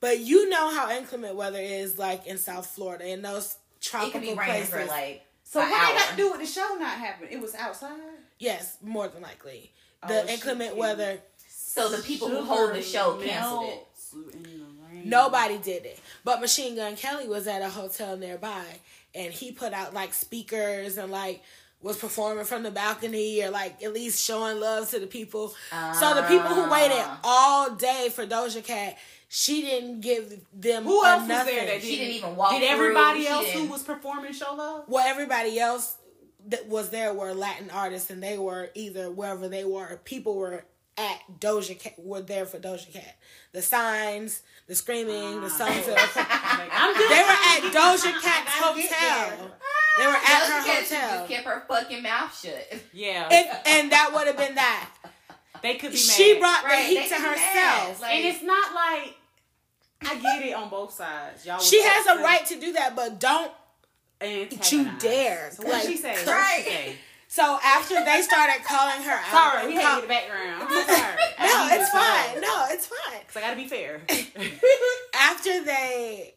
But 0.00 0.18
you 0.20 0.48
know 0.48 0.74
how 0.74 0.90
inclement 0.90 1.36
weather 1.36 1.60
is 1.60 1.96
like 1.98 2.26
in 2.26 2.38
South 2.38 2.66
Florida 2.66 3.08
in 3.08 3.22
those 3.22 3.56
It 3.80 3.84
tropical 3.84 4.20
be 4.20 4.34
places. 4.34 4.68
for 4.70 4.84
like 4.86 5.24
So 5.44 5.60
what 5.60 5.70
hour. 5.72 6.10
to 6.10 6.16
do 6.16 6.30
with 6.32 6.40
the 6.40 6.46
show 6.46 6.76
not 6.80 6.98
happening? 6.98 7.30
It 7.32 7.40
was 7.40 7.54
outside. 7.54 7.98
yes, 8.38 8.78
more 8.82 9.06
than 9.08 9.22
likely. 9.22 9.72
Oh, 10.02 10.08
The 10.08 10.26
she 10.26 10.34
inclement 10.34 10.76
weather, 10.76 11.20
So 11.48 11.88
the 11.88 12.02
people 12.02 12.28
who 12.28 12.42
hold 12.42 12.74
the 12.74 12.82
show 12.82 13.14
canceled 13.22 13.64
it. 13.68 13.86
melts 14.14 14.34
in 14.34 14.42
the 14.42 14.48
rain. 14.90 15.08
nobody 15.08 15.58
did 15.58 15.84
it. 15.86 15.98
But 16.24 16.40
Machine 16.40 16.76
Gun 16.76 16.96
Kelly 16.96 17.28
was 17.28 17.46
at 17.46 17.62
a 17.62 17.68
hotel 17.68 18.16
nearby 18.16 18.64
and 19.14 19.32
he 19.32 19.52
put 19.52 19.72
out 19.72 19.94
like 19.94 20.12
speakers 20.14 20.96
and 20.98 21.10
like 21.12 21.42
was 21.80 21.96
performing 21.98 22.44
from 22.44 22.62
the 22.62 22.70
balcony 22.70 23.42
or 23.42 23.50
like 23.50 23.82
at 23.82 23.92
least 23.92 24.24
showing 24.24 24.60
love 24.60 24.88
to 24.90 24.98
the 25.00 25.06
people. 25.06 25.54
so 25.98 26.14
the 26.14 26.22
people 26.22 26.48
who 26.48 26.70
waited 26.70 26.98
Ah. 27.00 27.20
all 27.24 27.70
day 27.74 28.08
for 28.12 28.24
Doja 28.26 28.62
Cat, 28.62 28.96
she 29.28 29.62
didn't 29.62 30.00
give 30.00 30.40
them 30.52 30.84
Who 30.84 31.04
else 31.04 31.20
was 31.20 31.28
there 31.46 31.66
that 31.66 31.80
She 31.82 31.96
didn't, 31.96 31.98
didn't 32.06 32.16
even 32.16 32.36
walk 32.36 32.52
Did 32.52 32.62
everybody 32.64 33.22
she 33.22 33.28
else 33.28 33.50
who 33.50 33.64
was 33.66 33.82
performing 33.82 34.32
show 34.32 34.54
love? 34.54 34.84
well, 34.88 35.04
everybody 35.06 35.58
else 35.58 35.96
that 36.48 36.66
was 36.68 36.90
there 36.90 37.12
were 37.14 37.32
Latin 37.34 37.70
artists, 37.70 38.10
and 38.10 38.22
they 38.22 38.38
were 38.38 38.70
either 38.74 39.10
wherever 39.10 39.48
they 39.48 39.64
were. 39.64 40.00
People 40.04 40.34
were 40.36 40.64
at 40.98 41.20
Doja 41.40 41.78
Cat, 41.78 41.94
were 41.98 42.20
there 42.20 42.44
for 42.46 42.58
Doja 42.58 42.92
Cat. 42.92 43.16
The 43.52 43.62
signs, 43.62 44.42
the 44.66 44.74
screaming, 44.74 45.40
the 45.40 45.46
ah. 45.46 45.48
songs. 45.48 45.86
Like, 45.88 46.14
that- 46.14 46.70
I'm 46.72 46.92
they 47.08 47.22
were 47.22 47.70
at 47.70 47.72
Doja 47.72 48.12
Cat's 48.22 48.50
hotel. 48.52 49.50
They 49.98 50.06
were 50.06 50.12
at 50.12 50.22
Doja 50.22 50.46
her 50.50 50.64
Cat 50.66 50.86
should 50.86 50.96
hotel, 50.98 51.18
just 51.18 51.30
kept 51.30 51.46
her 51.46 51.62
fucking 51.68 52.02
mouth 52.02 52.38
shut. 52.40 52.80
Yeah, 52.92 53.28
If- 53.30 53.66
and 53.66 53.92
that 53.92 54.10
would 54.12 54.26
have 54.26 54.36
been 54.36 54.54
that. 54.56 54.90
they 55.62 55.74
could 55.74 55.92
be 55.92 55.96
mad. 55.96 56.00
She 56.16 56.38
brought 56.38 56.64
Right, 56.64 56.88
the 56.88 56.94
they 56.94 57.00
heat 57.02 57.08
to 57.08 57.14
could 57.14 57.22
be 57.22 57.24
mad. 57.40 57.78
herself. 57.80 58.00
Like- 58.02 58.12
and 58.14 58.24
it's 58.26 58.42
not 58.42 58.74
like 58.74 59.14
I 60.04 60.16
get 60.16 60.42
it 60.48 60.52
on 60.54 60.68
both 60.68 60.92
sides. 60.92 61.46
Y'all, 61.46 61.60
She 61.60 61.80
has 61.82 62.06
a 62.18 62.22
right 62.22 62.44
to 62.46 62.58
do 62.60 62.72
that, 62.72 62.96
but 62.96 63.18
don't. 63.20 63.52
Antagonize. 64.22 64.72
you 64.72 64.90
dare. 64.98 65.50
So 65.52 65.62
what 65.64 65.72
Like, 65.74 65.86
she 65.86 65.96
say? 65.96 66.12
What 66.14 66.26
right. 66.26 66.62
she 66.64 66.70
say? 66.70 66.96
So 67.28 67.58
after 67.64 67.94
they 68.04 68.20
started 68.20 68.62
calling 68.62 69.02
her 69.04 69.10
out, 69.10 69.30
Sorry, 69.30 69.58
and 69.60 69.68
we 69.68 69.74
had 69.76 69.84
call- 69.84 69.96
to 69.96 70.02
the 70.02 70.06
background. 70.06 70.64
I'm 70.68 70.86
sorry. 70.86 71.16
no, 71.40 71.68
it's 71.72 71.90
fine. 71.90 72.40
No, 72.42 72.66
it's 72.68 72.86
fine. 72.88 73.20
Cause 73.26 73.36
I 73.36 73.40
gotta 73.40 73.56
be 73.56 73.66
fair. 73.68 74.02
after 75.14 75.64
they 75.64 76.34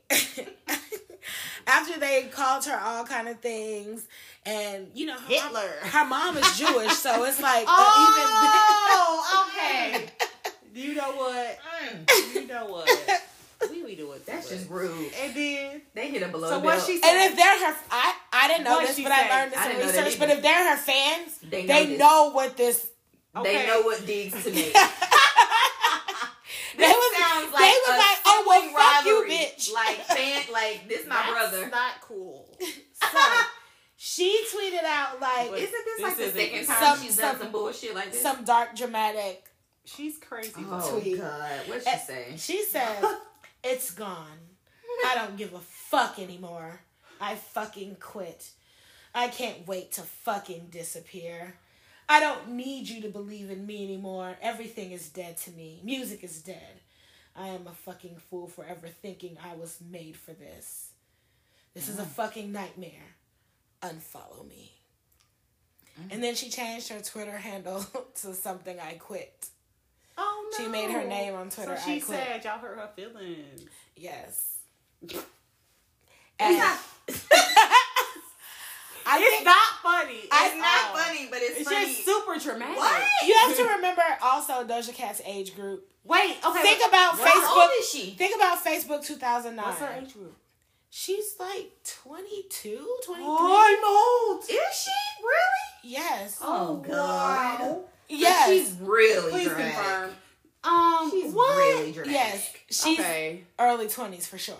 after 1.68 2.00
they 2.00 2.30
called 2.32 2.64
her 2.66 2.80
all 2.80 3.04
kind 3.04 3.28
of 3.28 3.40
things 3.42 4.08
and 4.46 4.88
you 4.94 5.06
know 5.08 5.16
her 5.20 5.28
Hitler. 5.28 5.70
Mom, 5.84 5.92
her 5.92 6.06
mom 6.06 6.38
is 6.38 6.58
Jewish 6.58 6.94
so 6.94 7.26
it's 7.26 7.42
like 7.42 7.66
oh, 7.68 9.50
okay. 9.50 10.06
You 10.74 10.96
know 10.96 11.12
what? 11.12 11.60
Mm, 11.84 12.36
You 12.36 12.48
know 12.48 12.66
what? 12.68 12.90
We 13.70 13.84
we 13.84 13.96
do 13.96 14.12
it. 14.14 14.26
that's 14.26 14.50
that 14.50 14.56
just 14.58 14.70
rude. 14.70 15.12
And 15.22 15.34
then 15.36 15.82
They 15.94 16.10
hit 16.10 16.22
her 16.24 16.30
below 16.30 16.50
so 16.50 16.60
what 16.60 16.78
belt. 16.78 16.86
she 16.88 17.00
said? 17.00 17.10
and 17.10 17.32
if 17.32 17.36
they're 17.38 17.46
her 17.68 17.76
I 17.92 18.14
I 18.34 18.46
I 18.46 18.48
didn't 18.50 18.64
know 18.66 18.80
this, 18.82 18.98
but 19.00 19.08
say? 19.08 19.12
I 19.12 19.30
learned 19.40 19.52
this 19.54 19.60
I 19.60 19.64
in 19.66 19.70
didn't 19.72 19.86
know 19.88 19.92
that 19.94 20.06
research. 20.06 20.20
But 20.20 20.30
if 20.30 20.42
they're 20.42 20.70
her 20.72 20.78
fans, 20.78 21.38
They 21.44 21.66
they 21.66 21.98
know 21.98 22.28
know, 22.28 22.32
what 22.32 22.58
this. 22.58 22.88
Okay. 23.36 23.54
They 23.54 23.68
know 23.68 23.82
what 23.82 24.06
digs 24.06 24.44
to 24.44 24.52
make. 24.52 24.76
They 26.78 26.84
This 26.84 26.94
was, 26.94 27.18
sounds 27.18 27.46
they 27.46 27.54
like 27.54 27.74
was 27.88 27.96
a 27.96 27.98
like, 27.98 28.18
oh 28.26 28.44
well, 28.46 28.62
sibling 28.62 28.76
fuck 28.76 29.06
you, 29.06 29.22
rivalry. 29.22 29.38
bitch. 29.38 29.74
Like 29.74 29.98
fan, 30.08 30.42
like 30.52 30.90
this 30.90 31.08
my 31.08 31.16
That's 31.16 31.32
brother. 31.52 31.70
not 31.70 32.02
cool. 32.02 32.58
So 32.94 33.20
she 33.98 34.46
tweeted 34.54 34.84
out 34.84 35.20
like 35.22 35.50
But 35.52 35.60
Isn't 35.60 35.72
this, 35.72 35.96
This 35.98 36.02
like 36.04 36.18
the 36.18 36.32
second 36.40 36.66
time 36.66 36.96
Some- 36.98 37.06
she's 37.06 37.18
done 37.18 37.34
some- 37.36 37.44
some 37.44 37.52
bullshit 37.52 37.96
like 37.96 38.12
this? 38.12 38.22
some 38.22 38.44
dark 38.44 38.76
dramatic. 38.76 39.46
She's 39.86 40.18
crazy. 40.18 40.52
oh 40.58 41.00
tweet. 41.00 41.18
God, 41.20 41.42
what'd 41.68 41.84
she 41.84 41.98
say? 42.00 42.34
She 42.38 42.64
said, 42.66 42.98
"It's 43.66 43.90
gone. 43.90 44.38
I 45.08 45.16
don't 45.16 45.38
give 45.38 45.56
a 45.56 45.60
fuck 45.60 46.20
anymore. 46.20 46.82
I 47.20 47.34
fucking 47.34 47.98
quit. 48.00 48.52
I 49.16 49.28
can't 49.28 49.66
wait 49.66 49.94
to 49.94 50.02
fucking 50.02 50.68
disappear. 50.70 51.56
I 52.08 52.20
don't 52.20 52.52
need 52.52 52.88
you 52.88 53.02
to 53.02 53.10
believe 53.10 53.50
in 53.50 53.66
me 53.66 53.84
anymore. 53.84 54.38
Everything 54.40 54.92
is 54.92 55.10
dead 55.10 55.38
to 55.38 55.52
me. 55.52 55.82
Music 55.84 56.24
is 56.24 56.44
dead. 56.44 56.82
I 57.36 57.48
am 57.48 57.66
a 57.66 57.72
fucking 57.72 58.18
fool 58.30 58.48
for 58.48 58.64
ever 58.66 58.88
thinking 58.88 59.36
I 59.44 59.56
was 59.56 59.80
made 59.82 60.16
for 60.16 60.34
this. 60.34 60.92
This 61.74 61.90
is 61.90 61.98
a 61.98 62.04
mm. 62.04 62.08
fucking 62.10 62.52
nightmare. 62.52 63.16
Unfollow 63.82 64.48
me." 64.48 64.74
Mm. 66.00 66.14
And 66.14 66.24
then 66.24 66.36
she 66.36 66.52
changed 66.52 66.90
her 66.90 67.02
Twitter 67.02 67.38
handle 67.38 67.84
to 68.22 68.36
something 68.36 68.80
I 68.80 68.94
quit. 68.94 69.50
Oh 70.18 70.50
no. 70.52 70.58
She 70.58 70.70
made 70.72 70.92
her 70.92 71.04
name 71.08 71.34
on 71.36 71.50
Twitter, 71.50 71.76
So 71.78 71.84
she 71.86 71.96
I 71.98 72.00
said 72.00 72.44
y'all 72.46 72.58
hurt 72.60 72.78
her 72.78 72.90
feelings. 72.96 73.66
Yes. 73.96 74.58
It's 75.04 75.24
And 76.40 76.58
not, 76.58 76.80
I 79.08 79.20
It's 79.20 79.30
think 79.36 79.46
not 79.46 79.68
funny. 79.84 80.14
it's 80.24 80.34
at 80.34 80.58
not 80.58 80.90
all. 80.90 80.98
funny, 80.98 81.28
but 81.30 81.40
it's, 81.42 81.60
It's 81.62 81.70
funny. 81.72 81.86
just 81.86 82.06
super 82.06 82.40
dramatic. 82.40 82.78
What? 82.78 83.04
you 83.26 83.36
have 83.46 83.56
to 83.56 83.64
remember 83.76 84.02
also 84.22 84.66
Doja 84.66 84.94
Cat's 84.94 85.22
age 85.26 85.56
group. 85.56 85.88
Wait, 86.04 86.38
okay. 86.46 86.62
Think 86.62 86.88
about 86.88 87.18
How 87.18 87.62
old 87.62 87.70
Facebook. 87.72 87.80
is 87.80 87.90
she? 87.90 88.12
Think 88.12 88.36
about 88.36 88.64
Facebook 88.64 89.04
2009. 89.06 89.64
What's 89.66 89.80
her 89.80 89.96
age 90.02 90.14
group? 90.14 90.36
She's 90.90 91.36
like 91.40 91.72
22, 91.84 92.98
23. 93.06 93.26
I'm 93.28 93.86
old. 93.86 94.42
Is 94.44 94.50
she 94.50 94.92
really? 95.22 95.94
Yes. 95.94 96.40
Oh, 96.42 96.70
oh 96.70 96.76
God. 96.78 97.60
wow. 97.60 97.84
Yes. 98.10 98.50
She's 98.50 98.74
really 98.82 99.32
Please 99.32 99.48
dramatic. 99.50 99.76
confirm. 99.76 100.12
Um, 100.64 101.12
She's 101.12 101.34
what? 101.34 101.58
really 101.58 101.92
dramatic. 101.92 102.14
yes. 102.14 102.54
She's 102.72 103.00
okay. 103.00 103.44
early 103.60 103.86
20s 103.88 104.26
for 104.28 104.38
sure. 104.38 104.56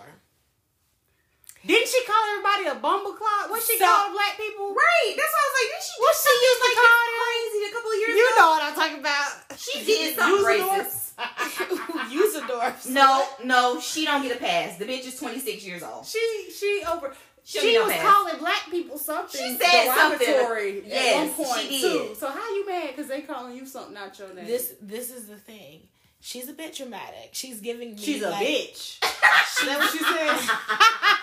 Didn't 1.66 1.88
she 1.88 2.00
call 2.06 2.22
everybody 2.30 2.78
a 2.78 2.80
bumbleclot? 2.80 3.50
What 3.50 3.60
she 3.62 3.76
So- 3.76 3.84
called 3.86 4.12
black 4.12 4.36
people? 4.36 4.68
Right. 4.72 5.14
That's 5.16 5.32
why 5.32 5.42
I 5.42 5.48
was 5.50 5.56
like, 5.58 5.70
did 5.74 5.82
she 5.82 5.94
What 5.98 6.14
she 6.22 6.30
used 6.46 6.60
to 6.62 6.68
like 6.68 6.78
call 6.78 7.02
this 7.02 7.18
crazy 7.26 7.60
a 7.66 7.72
couple 7.74 7.90
of 7.90 7.98
years 7.98 8.16
You 8.16 8.26
ago? 8.26 8.38
know 8.38 8.48
what 8.50 8.62
I'm 8.62 8.74
talking 8.76 8.98
about. 9.00 9.58
She 9.58 9.84
did 9.84 10.14
something 10.14 10.46
racist. 10.46 11.02
Usador. 12.06 12.90
No, 12.90 13.26
no, 13.44 13.80
she 13.80 14.04
don't 14.04 14.22
get 14.22 14.36
a 14.36 14.38
pass. 14.38 14.76
The 14.78 14.84
bitch 14.84 15.06
is 15.06 15.16
26 15.18 15.66
years 15.66 15.82
old. 15.82 16.06
She 16.06 16.20
she 16.56 16.82
over. 16.88 17.12
She'll 17.48 17.62
she 17.62 17.78
was 17.78 17.92
pass. 17.92 18.02
calling 18.02 18.38
black 18.38 18.64
people 18.72 18.98
something. 18.98 19.40
She 19.40 19.56
said 19.56 19.94
something. 19.94 20.18
derogatory 20.26 20.82
Yes, 20.84 21.14
at 21.14 21.38
one 21.38 21.46
point 21.46 21.68
she 21.68 21.80
too. 21.80 22.14
So 22.18 22.28
how 22.28 22.54
you 22.54 22.66
mad 22.66 22.88
because 22.88 23.06
they 23.08 23.20
calling 23.20 23.54
you 23.54 23.64
something 23.64 23.94
not 23.94 24.18
your 24.18 24.34
name? 24.34 24.46
This 24.46 24.74
this 24.82 25.12
is 25.12 25.26
the 25.26 25.36
thing. 25.36 25.82
She's 26.20 26.48
a 26.48 26.52
bit 26.52 26.74
dramatic. 26.74 27.28
She's 27.30 27.60
giving 27.60 27.94
me 27.94 28.02
she's 28.02 28.20
a 28.20 28.30
like, 28.30 28.44
bitch. 28.44 28.98
Is 29.60 29.64
that 29.64 29.78
what 29.78 29.94
you 29.94 30.00
said? 30.00 30.56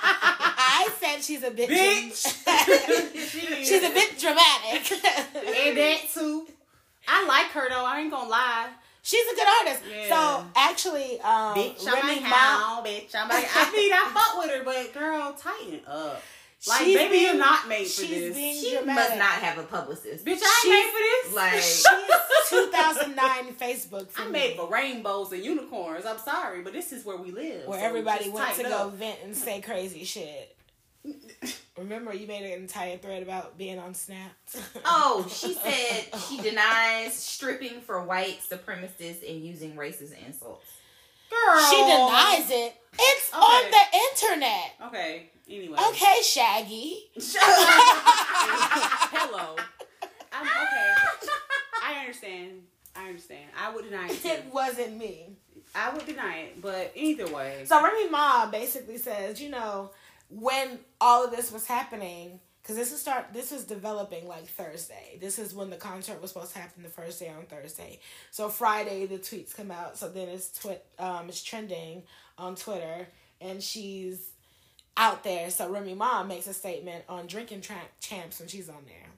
I 0.06 0.90
said 0.98 1.22
she's 1.22 1.44
a 1.44 1.52
bit 1.52 1.70
Bitch. 1.70 2.26
She 3.30 3.66
she's 3.66 3.84
a 3.84 3.94
bit 3.94 4.18
dramatic. 4.18 4.92
and 5.68 5.78
that 5.78 5.98
too. 6.14 6.48
I 7.06 7.26
like 7.28 7.48
her 7.48 7.68
though. 7.68 7.84
I 7.84 8.00
ain't 8.00 8.12
gonna 8.12 8.30
lie. 8.30 8.70
She's 9.06 9.26
a 9.32 9.36
good 9.36 9.48
artist. 9.60 9.84
Yeah. 9.90 10.10
So 10.10 10.46
actually, 10.56 11.20
um, 11.20 11.56
Bitch, 11.56 11.86
I'm 11.88 12.08
Remy 12.08 12.22
Ma, 12.22 12.82
bitch. 12.84 13.14
I'm 13.14 13.28
like, 13.28 13.48
I 13.54 13.72
mean, 13.72 13.92
I 13.94 14.10
fuck 14.14 14.42
with 14.42 14.50
her, 14.52 14.64
but 14.64 14.94
girl, 14.94 15.34
tighten 15.38 15.82
up. 15.86 16.22
Like, 16.66 16.80
She's 16.86 16.96
maybe 16.96 17.10
being- 17.12 17.26
you're 17.26 17.34
not 17.36 17.68
made 17.68 17.84
for 17.84 17.90
she's 18.04 18.10
this. 18.10 18.36
being 18.38 18.56
She 18.56 18.72
dramatic. 18.78 18.96
must 19.10 19.18
not 19.18 19.32
have 19.44 19.58
a 19.58 19.64
publicist. 19.64 20.24
Bitch, 20.24 20.40
I 20.42 20.64
ain't 20.66 20.74
made 20.74 20.92
for 20.94 21.00
this. 21.28 21.36
Like, 21.36 21.54
She's 22.50 22.60
2009 22.72 23.56
Facebook 23.56 24.08
I'm 24.18 24.28
me, 24.32 24.40
made 24.40 24.56
for 24.56 24.70
rainbows 24.70 25.34
and 25.34 25.44
unicorns. 25.44 26.06
I'm 26.06 26.20
sorry, 26.20 26.62
but 26.62 26.72
this 26.72 26.94
is 26.94 27.04
where 27.04 27.18
we 27.18 27.32
live. 27.32 27.68
where 27.68 27.80
so 27.82 27.86
everybody 27.86 28.30
went 28.30 28.48
to 28.56 28.64
tighten 28.64 28.72
go 28.72 28.88
vent 28.90 29.20
and 29.26 29.36
say 29.36 29.60
crazy 29.60 30.06
shit. 30.06 30.56
Remember, 31.78 32.14
you 32.14 32.28
made 32.28 32.44
an 32.46 32.52
entire 32.62 32.98
thread 32.98 33.24
about 33.24 33.58
being 33.58 33.80
on 33.80 33.96
Snap. 33.96 34.32
oh, 34.86 35.26
she 35.30 35.54
said 35.56 36.06
she 36.30 36.40
denies 36.40 37.16
stripping 37.16 37.82
for 37.82 38.04
white 38.04 38.40
supremacists 38.48 39.28
and 39.28 39.44
using 39.44 39.74
racist 39.76 40.14
insults. 40.26 40.68
Girl. 41.32 41.64
She 41.70 41.78
denies 41.78 42.52
it. 42.52 42.76
It's 43.00 43.34
Okay. 43.34 43.42
on 43.42 43.72
the 43.72 44.32
internet. 44.38 44.72
Okay, 44.88 45.32
anyway. 45.50 45.80
Okay, 45.90 46.22
Shaggy. 46.22 47.10
Hello. 49.16 49.56
I'm 50.32 50.46
okay. 50.46 50.94
I 51.84 52.00
understand. 52.02 52.62
I 52.96 53.08
understand. 53.08 53.46
I 53.60 53.74
would 53.74 53.86
deny 53.86 54.10
it 54.10 54.22
too. 54.22 54.28
It 54.30 54.46
wasn't 54.54 54.98
me. 54.98 55.38
I 55.74 55.90
would 55.92 56.06
deny 56.06 56.38
it, 56.42 56.62
but 56.62 56.92
either 56.96 57.26
way. 57.34 57.64
So 57.66 57.84
Remy 57.84 58.10
Ma 58.10 58.46
basically 58.52 58.98
says, 59.00 59.42
you 59.42 59.50
know, 59.50 59.90
when 60.40 60.80
all 61.00 61.26
of 61.26 61.32
this 61.32 61.52
was 61.52 61.66
happening, 61.66 62.40
because 62.62 62.76
this 62.76 62.92
is 62.92 63.02
start, 63.02 63.28
this 63.34 63.52
is 63.52 63.66
developing 63.66 64.28
like 64.28 64.48
Thursday. 64.48 65.18
This 65.20 65.38
is 65.38 65.54
when 65.54 65.70
the 65.70 65.76
concert 65.76 66.22
was 66.22 66.32
supposed 66.32 66.54
to 66.54 66.60
happen 66.60 66.84
the 66.84 66.90
first 66.90 67.20
day 67.20 67.30
on 67.30 67.46
Thursday. 67.46 68.00
So 68.32 68.50
Friday 68.50 69.06
the 69.06 69.18
tweets 69.18 69.56
come 69.56 69.72
out. 69.72 69.98
So 69.98 70.08
then 70.10 70.30
it's 70.30 70.58
twit, 70.60 70.86
um, 70.98 71.28
it's 71.30 71.44
trending 71.44 72.04
on 72.38 72.56
Twitter, 72.56 73.08
and 73.42 73.62
she's 73.62 74.30
out 74.96 75.24
there. 75.24 75.50
So 75.50 75.70
Remy 75.70 75.96
Ma 75.96 76.24
makes 76.24 76.48
a 76.48 76.54
statement 76.54 77.04
on 77.10 77.28
Drinking 77.28 77.62
Tra- 77.62 77.76
Champs 78.00 78.40
when 78.40 78.48
she's 78.48 78.70
on 78.70 78.84
there. 78.86 79.10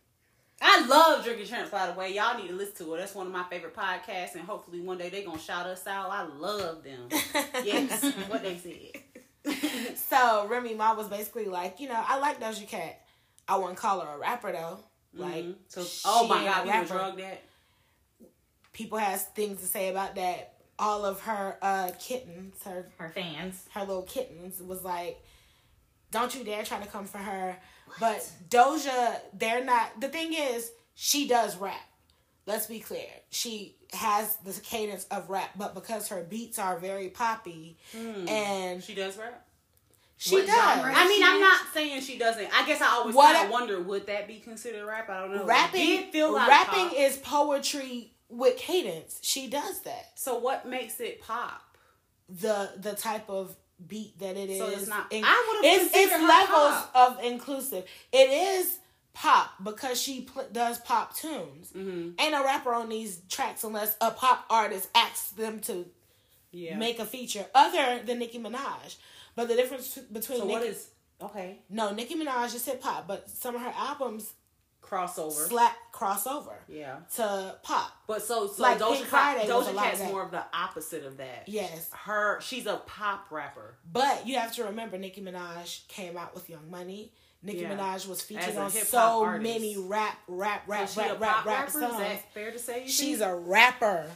I 0.62 0.86
love 0.88 1.24
Drinking 1.24 1.46
Champs, 1.48 1.70
by 1.70 1.88
the 1.88 1.94
way. 1.94 2.14
Y'all 2.16 2.38
need 2.38 2.48
to 2.48 2.56
listen 2.56 2.86
to 2.86 2.96
it. 2.96 3.00
That's 3.00 3.14
one 3.14 3.28
of 3.28 3.34
my 3.34 3.44
favorite 3.44 3.76
podcasts, 3.76 4.36
and 4.36 4.44
hopefully 4.44 4.80
one 4.80 4.98
day 4.98 5.10
they're 5.10 5.26
going 5.26 5.38
to 5.38 5.44
shout 5.44 5.66
us 5.66 5.86
out. 5.86 6.10
I 6.10 6.24
love 6.24 6.84
them. 6.84 7.10
Yes, 7.64 8.04
what 8.30 8.44
they 8.44 8.58
said. 8.58 9.02
so 9.96 10.48
Remy 10.48 10.74
Ma 10.76 10.94
was 10.96 11.08
basically 11.08 11.46
like, 11.46 11.80
you 11.80 11.88
know, 11.88 12.04
I 12.06 12.18
like 12.20 12.40
Doja 12.40 12.68
Cat. 12.68 13.00
I 13.48 13.58
wouldn't 13.58 13.78
call 13.78 14.00
her 14.02 14.16
a 14.16 14.18
rapper 14.18 14.52
though. 14.52 14.80
Like, 15.14 15.46
Mhm. 15.46 15.56
so, 15.68 15.86
oh 16.06 16.28
my 16.28 16.44
God, 16.44 16.48
ain't 16.48 16.64
people 16.66 16.72
rapper. 16.72 16.88
drug 16.88 17.18
that. 17.18 17.42
People 18.74 18.98
has 18.98 19.24
things 19.24 19.62
to 19.62 19.68
say 19.68 19.90
about 19.90 20.16
that. 20.16 20.54
All 20.78 21.06
of 21.06 21.22
her 21.22 21.58
uh 21.62 21.92
kittens, 22.00 22.62
her 22.64 22.90
Her 22.98 23.10
fans. 23.10 23.64
her 23.74 23.82
little 23.82 24.02
kittens, 24.04 24.62
was 24.62 24.84
like, 24.84 25.24
"Don't 26.12 26.36
you 26.36 26.44
dare 26.44 26.64
try 26.66 26.80
to 26.82 26.88
come 26.88 27.06
for 27.06 27.20
her." 27.20 27.58
But 28.00 28.30
Doja, 28.50 29.22
they're 29.32 29.64
not. 29.64 30.02
The 30.02 30.10
thing 30.10 30.34
is, 30.34 30.70
she 30.94 31.28
does 31.30 31.56
rap. 31.56 31.80
Let's 32.48 32.68
be 32.68 32.80
clear. 32.80 33.08
She 33.32 33.76
has 33.94 34.36
the 34.38 34.54
cadence 34.62 35.06
of 35.06 35.30
rap, 35.30 35.50
but 35.58 35.74
because 35.74 36.10
her 36.10 36.24
beats 36.24 36.60
are 36.60 36.78
very 36.78 37.10
poppy, 37.10 37.78
hmm. 37.92 38.28
and 38.28 38.84
She 38.84 38.94
does 38.94 39.18
rap? 39.18 39.46
she 40.18 40.36
What 40.36 40.46
does. 40.46 40.56
genre? 40.56 40.94
I 40.96 41.08
mean, 41.08 41.18
She 41.20 41.24
I'm 41.26 41.36
is? 41.38 41.42
not 41.42 41.62
saying 41.74 42.02
she 42.02 42.18
doesn't. 42.18 42.48
I 42.54 42.66
guess 42.68 42.82
I 42.82 42.88
always 42.88 43.16
What 43.16 43.34
kind 43.34 43.46
of 43.48 43.52
wonder 43.52 43.82
would 43.82 44.06
that 44.08 44.28
be 44.28 44.36
considered 44.40 44.86
rap? 44.86 45.10
I 45.10 45.22
don't 45.22 45.36
know. 45.36 45.44
Rapping 45.46 45.82
did 45.86 46.12
feel 46.12 46.34
like 46.34 46.48
rapping 46.48 46.90
pop. 46.90 46.98
is 46.98 47.18
poetry 47.18 48.12
with 48.30 48.58
cadence. 48.58 49.20
She 49.22 49.48
does 49.50 49.82
that. 49.82 50.12
So 50.16 50.38
what 50.38 50.68
makes 50.68 51.00
it 51.00 51.22
pop? 51.22 51.62
The 52.30 52.72
the 52.78 52.94
type 52.94 53.30
of 53.30 53.56
beat 53.88 54.18
that 54.20 54.38
it 54.38 54.50
is. 54.50 54.58
So 54.60 54.68
it's 54.70 54.88
not- 54.88 55.12
in- 55.12 55.24
I 55.26 55.60
would've 55.62 55.82
it's, 55.88 55.96
it's 55.96 56.12
her 56.12 56.26
levels 56.28 56.86
pop. 56.94 57.18
of 57.20 57.24
inclusive. 57.24 57.86
It 58.12 58.30
is 58.30 58.80
pop 59.16 59.50
because 59.64 60.00
she 60.00 60.22
pl- 60.22 60.48
does 60.52 60.78
pop 60.80 61.16
tunes. 61.16 61.72
Mm-hmm. 61.76 62.12
Ain't 62.20 62.32
no 62.34 62.44
rapper 62.44 62.74
on 62.74 62.90
these 62.90 63.22
tracks 63.30 63.64
unless 63.64 63.96
a 64.02 64.12
pop 64.12 64.46
artist 64.50 64.90
asks 64.94 65.30
them 65.32 65.60
to 65.62 65.86
Yeah. 66.52 66.78
make 66.78 67.00
a 67.00 67.06
feature 67.06 67.46
other 67.56 68.02
than 68.06 68.20
Nicki 68.20 68.38
Minaj. 68.40 68.98
But 69.36 69.48
the 69.48 69.56
difference 69.56 69.98
between 70.12 70.40
so 70.40 70.46
Nicki, 70.46 70.54
what 70.60 70.64
is 70.68 70.90
okay 71.22 71.60
no 71.70 71.92
Nicki 71.94 72.16
Minaj 72.16 72.54
is 72.54 72.66
hip 72.66 72.84
hop, 72.84 73.08
but 73.08 73.30
some 73.30 73.56
of 73.56 73.62
her 73.62 73.74
albums 73.76 74.34
crossover? 74.82 75.48
slap 75.48 75.76
crossover 75.94 76.58
yeah. 76.68 76.98
to 77.16 77.56
pop. 77.64 77.92
But 78.08 78.22
so 78.22 78.48
so 78.48 78.62
Like 78.62 78.80
Doja 78.80 78.96
Pink 78.98 79.06
Friday 79.08 79.48
Doja 79.50 79.76
Cat's 79.76 80.02
more 80.04 80.24
of 80.24 80.32
the 80.32 80.44
opposite 80.54 81.06
of 81.06 81.18
that. 81.18 81.44
Yes. 81.48 81.90
Her 81.92 82.40
she's 82.42 82.66
a 82.68 82.76
pop 82.86 83.28
rapper. 83.32 83.76
But 83.92 84.28
you 84.28 84.36
have 84.38 84.54
to 84.56 84.66
remember 84.66 84.98
Nicki 84.98 85.22
Minaj 85.22 85.88
came 85.88 86.18
out 86.18 86.36
with 86.36 86.50
Young 86.50 86.70
Money. 86.70 87.12
Nicki 87.46 87.60
Yeah. 87.60 87.76
Minaj 87.78 88.08
was 88.08 88.22
featured 88.22 88.58
on 88.58 88.72
so 88.72 89.24
artist. 89.24 89.44
many 89.44 89.78
rap, 89.78 90.18
rap, 90.28 90.64
rap, 90.68 90.90
So 90.90 91.02
rap, 91.02 91.12
rap, 91.22 91.22
rap 91.22 91.46
rapper? 91.46 91.72
songs. 91.72 91.94
Is 91.94 92.00
that 92.00 92.34
fair 92.34 92.52
to 92.52 92.60
say? 92.60 92.84
you 92.84 92.90
She's 92.90 93.20
think? 93.20 93.32
a 93.32 93.36
rapper 93.36 94.10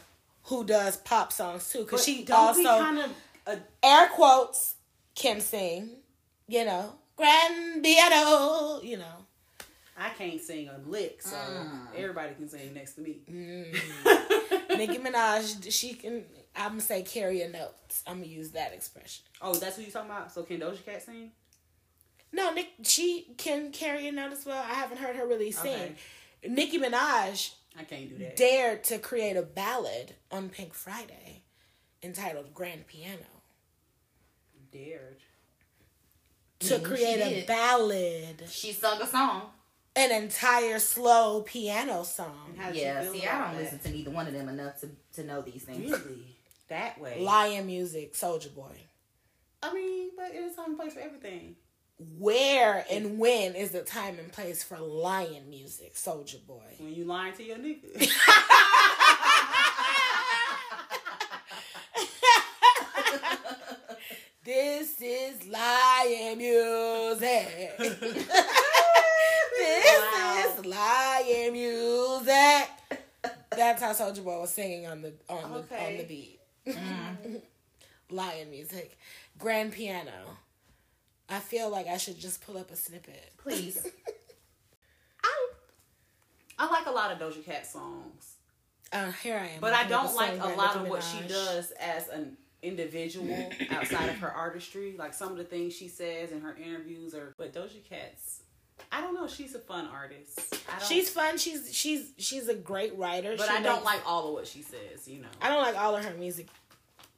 who 0.43 0.63
does 0.65 0.97
pop 0.97 1.31
songs 1.31 1.69
too. 1.71 1.85
Cause 1.85 2.03
she 2.03 2.23
don't 2.23 2.37
also 2.39 2.63
kind 2.63 2.99
of 2.99 3.11
uh, 3.45 3.55
air 3.83 4.07
quotes 4.09 4.75
can 5.15 5.39
sing. 5.41 5.89
You 6.47 6.65
know, 6.65 6.93
Grand 7.15 7.83
Piano. 7.83 8.81
You 8.81 8.97
know, 8.97 9.25
I 9.95 10.09
can't 10.09 10.41
sing 10.41 10.67
a 10.69 10.79
lick, 10.89 11.21
so 11.21 11.35
Mm. 11.35 11.95
everybody 11.95 12.33
can 12.33 12.49
sing 12.49 12.73
next 12.73 12.93
to 12.95 13.01
me. 13.01 13.19
Mm. 13.29 13.79
Nicki 14.77 14.97
Minaj, 14.97 15.71
she 15.71 15.93
can. 15.93 16.23
I'm 16.55 16.69
gonna 16.71 16.81
say 16.81 17.03
carry 17.03 17.43
a 17.43 17.49
note. 17.49 17.73
I'm 18.07 18.15
gonna 18.21 18.25
use 18.27 18.49
that 18.51 18.73
expression. 18.73 19.23
oh, 19.41 19.53
that's 19.53 19.77
what 19.77 19.85
you 19.85 19.91
talking 19.91 20.09
about. 20.09 20.31
So 20.31 20.41
can 20.41 20.59
Doja 20.59 20.83
Cat 20.83 21.03
sing? 21.03 21.31
No, 22.31 22.51
Nick, 22.53 22.69
she 22.83 23.27
can 23.37 23.71
carry 23.71 24.07
a 24.07 24.11
note 24.11 24.31
as 24.31 24.45
well. 24.45 24.63
I 24.63 24.73
haven't 24.73 24.97
heard 24.99 25.15
her 25.15 25.27
really 25.27 25.51
sing. 25.51 25.73
Okay. 25.73 25.95
Nicki 26.47 26.77
Minaj 26.79 27.51
I 27.77 27.83
can't 27.83 28.09
do 28.09 28.17
that. 28.19 28.35
dared 28.35 28.83
to 28.85 28.97
create 28.99 29.35
a 29.35 29.41
ballad 29.41 30.15
on 30.31 30.49
Pink 30.49 30.73
Friday 30.73 31.41
entitled 32.03 32.53
Grand 32.53 32.87
Piano. 32.87 33.25
Dared. 34.71 35.17
To 36.59 36.73
Yeah, 36.75 36.79
create 36.87 37.21
a 37.21 37.45
ballad, 37.45 38.43
She 38.49 38.73
sung 38.73 39.01
a 39.01 39.07
song. 39.07 39.49
an 39.95 40.11
entire 40.11 40.77
slow 40.79 41.41
piano 41.41 42.03
song. 42.03 42.53
Yeah, 42.73 43.01
see, 43.11 43.25
I 43.25 43.39
don't 43.47 43.53
that? 43.53 43.55
listen 43.55 43.79
to 43.79 43.89
neither 43.91 44.11
one 44.11 44.27
of 44.27 44.33
them 44.33 44.49
enough 44.49 44.79
to, 44.81 44.89
to 45.13 45.23
know 45.23 45.41
these 45.41 45.63
things. 45.63 45.89
Really? 45.89 46.35
That 46.67 46.99
way? 46.99 47.21
Lion 47.21 47.65
music, 47.65 48.13
Soulja 48.13 48.53
Boy. 48.53 48.75
I 49.63 49.73
mean, 49.73 50.11
but 50.15 50.31
it's 50.33 50.55
time 50.55 50.65
and 50.71 50.77
place 50.77 50.93
for 50.93 50.99
everything. 50.99 51.55
Where 51.99 52.85
and 52.89 53.19
when 53.19 53.55
is 53.55 53.71
the 53.71 53.81
time 53.81 54.19
and 54.19 54.31
place 54.31 54.63
for 54.63 54.77
lion 54.79 55.49
music, 55.49 55.95
Soulja 55.95 56.45
Boy? 56.47 56.63
When 56.79 56.93
you 56.95 57.03
lying 57.05 57.33
to 57.33 57.43
your 57.43 57.57
nigga. 57.57 58.09
This 64.43 64.95
is 65.01 65.45
lion 65.47 66.37
music. 66.37 67.77
this 67.77 68.27
Wow. 70.13 70.43
is 70.57 70.65
lion 70.65 71.53
music. 71.53 72.69
That's 73.51 73.81
how 73.81 73.91
Soulja 73.93 74.23
Boy 74.23 74.39
was 74.39 74.53
singing 74.53 74.87
on 74.87 75.01
the 75.01 75.13
on 75.27 75.51
the 75.51 75.57
on 75.85 75.97
the 75.97 76.03
beat. 76.05 76.39
Mm-hmm. 76.65 77.35
lion 78.15 78.49
music, 78.49 78.97
grand 79.37 79.73
piano. 79.73 80.37
I 81.29 81.39
feel 81.39 81.69
like 81.69 81.87
I 81.87 81.97
should 81.97 82.17
just 82.19 82.45
pull 82.45 82.57
up 82.57 82.71
a 82.71 82.75
snippet. 82.75 83.31
Please. 83.37 83.77
I, 85.23 85.47
I 86.57 86.67
like 86.69 86.87
a 86.87 86.91
lot 86.91 87.11
of 87.11 87.19
Doja 87.19 87.43
Cat 87.43 87.65
songs, 87.67 88.35
Uh, 88.91 89.11
here 89.23 89.37
I 89.37 89.47
am. 89.55 89.61
but 89.61 89.73
I 89.73 89.87
don't 89.87 90.15
like 90.15 90.39
a 90.41 90.47
lot 90.57 90.75
of 90.75 90.87
what 90.87 91.03
she 91.03 91.21
does 91.27 91.71
as 91.79 92.07
an 92.09 92.37
individual 92.61 93.49
outside 93.71 94.09
of 94.09 94.17
her 94.17 94.31
artistry. 94.31 94.95
Like 94.97 95.13
some 95.13 95.31
of 95.31 95.37
the 95.37 95.43
things 95.43 95.73
she 95.75 95.87
says 95.87 96.31
in 96.31 96.41
her 96.41 96.55
interviews, 96.63 97.13
or 97.13 97.33
but 97.37 97.53
Doja 97.53 97.83
Cat's. 97.87 98.41
I 98.91 99.01
don't 99.01 99.13
know. 99.13 99.27
She's 99.27 99.55
a 99.55 99.59
fun 99.59 99.87
artist. 99.93 100.39
I 100.67 100.79
don't, 100.79 100.87
She's 100.87 101.09
fun. 101.09 101.37
She's 101.37 101.73
she's 101.75 102.11
she's 102.17 102.47
a 102.47 102.55
great 102.55 102.97
writer. 102.97 103.35
but 103.37 103.47
She 103.47 103.53
I 103.55 103.61
don't 103.61 103.75
makes- 103.75 103.85
like 103.85 104.01
all 104.07 104.29
of 104.29 104.33
what 104.33 104.47
she 104.47 104.61
says. 104.61 105.07
You 105.07 105.21
know. 105.21 105.27
I 105.41 105.49
don't 105.49 105.61
like 105.61 105.77
all 105.77 105.95
of 105.95 106.03
her 106.05 106.13
music 106.15 106.47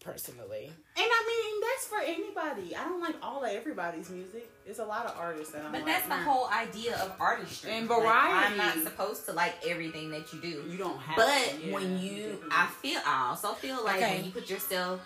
personally. 0.04 0.66
And 0.66 1.06
I 1.10 1.24
mean, 1.28 1.62
that's 1.62 1.88
for 1.88 2.00
anybody. 2.00 2.76
I 2.76 2.84
don't 2.86 3.00
like 3.02 3.16
all 3.22 3.44
of 3.44 3.50
everybody's 3.52 4.10
music. 4.10 4.50
There's 4.66 4.80
a 4.80 4.86
lot 4.86 5.06
of 5.06 5.16
artists 5.18 5.54
that 5.54 5.64
I'm 5.66 5.72
But 5.72 5.82
like, 5.84 5.86
that's 5.88 6.08
the 6.08 6.16
mm, 6.16 6.24
whole 6.24 6.48
idea 6.50 6.96
of 6.98 7.14
artistry. 7.20 7.72
And 7.72 7.88
Like, 7.90 8.00
I'm 8.00 8.04
variety. 8.04 8.58
not 8.58 8.74
supposed 8.84 9.26
to 9.28 9.34
like 9.34 9.56
everything 9.66 10.10
that 10.12 10.32
you 10.34 10.42
do. 10.42 10.64
You 10.70 10.78
don't 10.78 10.98
have 11.00 11.16
But 11.16 11.28
to, 11.62 11.66
yeah, 11.68 11.74
when 11.74 12.00
you. 12.00 12.44
I 12.52 12.68
feel, 12.82 13.00
I 13.06 13.30
also 13.30 13.54
feel 13.54 13.84
like 13.84 13.98
Okay. 14.02 14.16
when 14.18 14.26
you 14.26 14.32
put 14.32 14.50
yourself, 14.50 15.00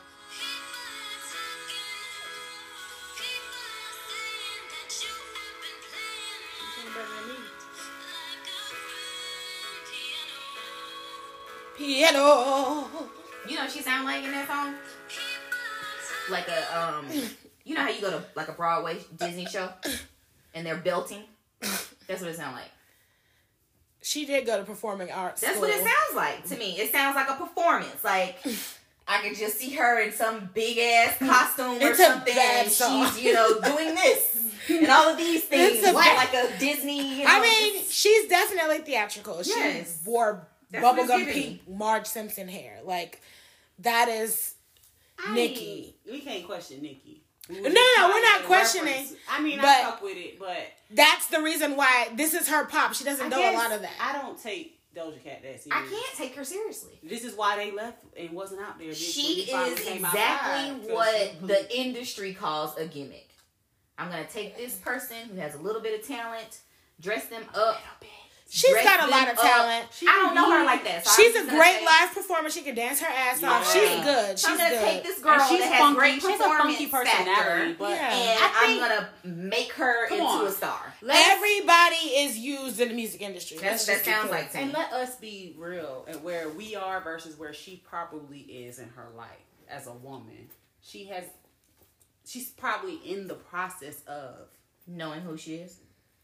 You 6.59 6.67
sing 6.75 6.93
better 6.93 7.13
than 7.15 7.29
me. 7.29 7.35
Piano. 11.77 12.87
You 13.47 13.55
know, 13.55 13.61
what 13.63 13.71
she 13.71 13.81
sound 13.81 14.05
like 14.05 14.23
in 14.23 14.31
that 14.31 14.47
song, 14.47 14.75
like 16.29 16.47
a 16.47 16.79
um, 16.79 17.05
you 17.63 17.75
know 17.75 17.81
how 17.81 17.89
you 17.89 18.01
go 18.01 18.11
to 18.11 18.23
like 18.35 18.47
a 18.47 18.53
Broadway 18.53 18.97
Disney 19.17 19.45
show, 19.45 19.69
and 20.53 20.65
they're 20.65 20.77
belting. 20.77 21.23
That's 22.07 22.21
what 22.21 22.29
it 22.29 22.35
sound 22.35 22.55
like. 22.55 22.71
She 24.01 24.25
did 24.25 24.45
go 24.45 24.57
to 24.59 24.63
performing 24.63 25.11
arts. 25.11 25.41
That's 25.41 25.57
school. 25.57 25.67
what 25.67 25.71
it 25.77 25.83
sounds 25.83 26.15
like 26.15 26.45
to 26.49 26.57
me. 26.57 26.77
It 26.79 26.91
sounds 26.91 27.15
like 27.15 27.29
a 27.29 27.33
performance. 27.35 28.03
Like 28.03 28.37
I 29.07 29.21
could 29.21 29.35
just 29.37 29.57
see 29.57 29.71
her 29.73 29.99
in 30.01 30.11
some 30.11 30.49
big 30.53 30.77
ass 30.77 31.17
costume 31.17 31.81
or 31.81 31.89
It's 31.89 31.97
something, 31.97 32.35
and 32.37 32.69
song. 32.69 33.07
she's 33.07 33.23
you 33.23 33.33
know 33.33 33.59
doing 33.61 33.95
this 33.95 34.41
and 34.69 34.87
all 34.89 35.09
of 35.09 35.17
these 35.17 35.43
things, 35.43 35.83
like, 35.83 35.93
bad- 35.95 36.17
like 36.17 36.33
a 36.33 36.59
Disney. 36.59 37.19
You 37.19 37.23
know, 37.25 37.29
I 37.29 37.41
mean, 37.41 37.83
she's 37.87 38.27
definitely 38.27 38.79
theatrical. 38.79 39.41
Yes. 39.43 40.01
She 40.03 40.09
wore 40.09 40.47
That's 40.71 40.85
bubblegum 40.85 41.31
pink 41.31 41.67
Marge 41.69 42.07
Simpson 42.07 42.47
hair. 42.47 42.79
Like 42.83 43.21
that 43.79 44.07
is 44.09 44.55
I 45.23 45.33
Nicki. 45.33 45.95
mean, 46.05 46.13
we 46.13 46.19
can't 46.21 46.45
question 46.45 46.81
Nicki. 46.81 47.21
We 47.49 47.57
No, 47.57 47.61
no, 47.61 47.69
just 47.69 47.75
no, 47.75 47.95
trying 47.95 48.09
we're 48.13 48.21
not 48.21 48.43
questioning, 48.45 48.93
reference. 48.93 49.13
I 49.29 49.41
mean, 49.41 49.57
but- 49.57 49.65
I 49.67 49.83
fuck 49.83 50.01
with 50.01 50.17
it, 50.17 50.39
but 50.39 50.57
that's 50.91 51.27
the 51.27 51.41
reason 51.41 51.75
why 51.77 52.09
this 52.15 52.33
is 52.33 52.47
her 52.49 52.65
pop. 52.65 52.93
She 52.95 53.03
doesn't 53.03 53.25
I 53.25 53.29
know 53.29 53.51
a 53.51 53.53
lot 53.53 53.71
of 53.71 53.81
that. 53.81 53.93
I 53.99 54.13
don't 54.19 54.41
take 54.41 54.79
Doja 54.95 55.21
Cat 55.23 55.43
that 55.43 55.61
serious. 55.61 55.67
I 55.71 55.81
can't 55.87 56.15
take 56.17 56.35
her 56.35 56.43
seriously. 56.43 56.99
This 57.03 57.23
is 57.23 57.35
why 57.35 57.55
they 57.57 57.71
left 57.71 57.97
and 58.17 58.31
wasn't 58.31 58.61
out 58.61 58.79
there. 58.79 58.93
She 58.95 59.41
is 59.43 59.87
exactly 59.87 60.91
what 60.93 61.31
she- 61.39 61.45
the 61.45 61.77
industry 61.77 62.33
calls 62.33 62.75
a 62.77 62.85
gimmick. 62.87 63.29
I'm 63.97 64.09
gonna 64.09 64.25
take 64.27 64.57
this 64.57 64.75
person 64.75 65.17
who 65.29 65.35
has 65.35 65.53
a 65.55 65.59
little 65.59 65.81
bit 65.81 65.99
of 65.99 66.07
talent, 66.07 66.59
dress 66.99 67.27
them 67.27 67.43
up. 67.53 67.81
She's 68.47 68.71
dress 68.71 68.83
got 68.85 69.07
a 69.07 69.11
lot 69.11 69.27
of 69.27 69.37
talent. 69.39 69.87
She 69.91 70.07
I 70.07 70.11
don't 70.11 70.35
know 70.35 70.49
her 70.51 70.63
like 70.65 70.83
that. 70.85 71.05
So 71.05 71.21
She's 71.21 71.35
a 71.35 71.45
great 71.49 71.79
say- 71.79 71.85
live 71.85 72.13
performer. 72.13 72.49
She 72.49 72.61
can 72.61 72.75
dance 72.75 72.99
her 73.01 73.07
ass 73.07 73.43
off. 73.43 73.65
Yeah. 73.75 73.81
She's 73.81 74.03
good. 74.05 74.39
So 74.39 74.51
I'm 74.51 74.57
gonna 74.57 74.69
good. 74.69 74.81
take 74.81 75.03
this 75.03 75.19
girl 75.19 75.33
And 75.33 75.49
she's 75.49 75.59
that 75.61 75.71
has 75.71 75.79
funky. 75.79 75.95
great 75.97 76.13
She's 76.21 76.25
a 76.39 76.43
funky 76.43 76.87
personality, 76.87 77.25
factor, 77.25 77.75
but 77.79 77.89
Yeah. 77.89 78.15
and 78.15 78.39
I 78.39 78.51
I'm 78.63 78.79
gonna 78.79 79.09
make 79.49 79.71
her 79.73 80.07
Come 80.07 80.19
into 80.19 80.29
on. 80.29 80.47
a 80.47 80.51
star. 80.51 80.93
Let's- 81.01 81.27
Everybody 81.27 81.95
is 81.95 82.37
used 82.37 82.79
in 82.79 82.89
the 82.89 82.93
music 82.93 83.21
industry. 83.21 83.57
That's- 83.57 83.87
Let's 83.87 84.03
that 84.03 84.05
sounds 84.13 84.29
clear. 84.29 84.41
like 84.41 84.51
to 84.51 84.57
And 84.59 84.73
let 84.73 84.93
us 84.93 85.15
be 85.15 85.55
real 85.57 86.05
and 86.07 86.23
where 86.23 86.47
we 86.49 86.75
are 86.75 87.01
versus 87.01 87.37
where 87.39 87.53
she 87.53 87.77
probably 87.77 88.41
is 88.41 88.77
in 88.79 88.89
her 88.89 89.09
life 89.17 89.29
as 89.67 89.87
a 89.87 89.93
woman. 89.93 90.49
She 90.83 91.05
has, 91.05 91.23
she's 92.25 92.49
probably 92.49 92.97
in 92.97 93.27
the 93.27 93.33
process 93.35 94.01
of 94.07 94.49
knowing 94.87 95.21
who 95.21 95.35
she 95.35 95.55
is. 95.55 95.77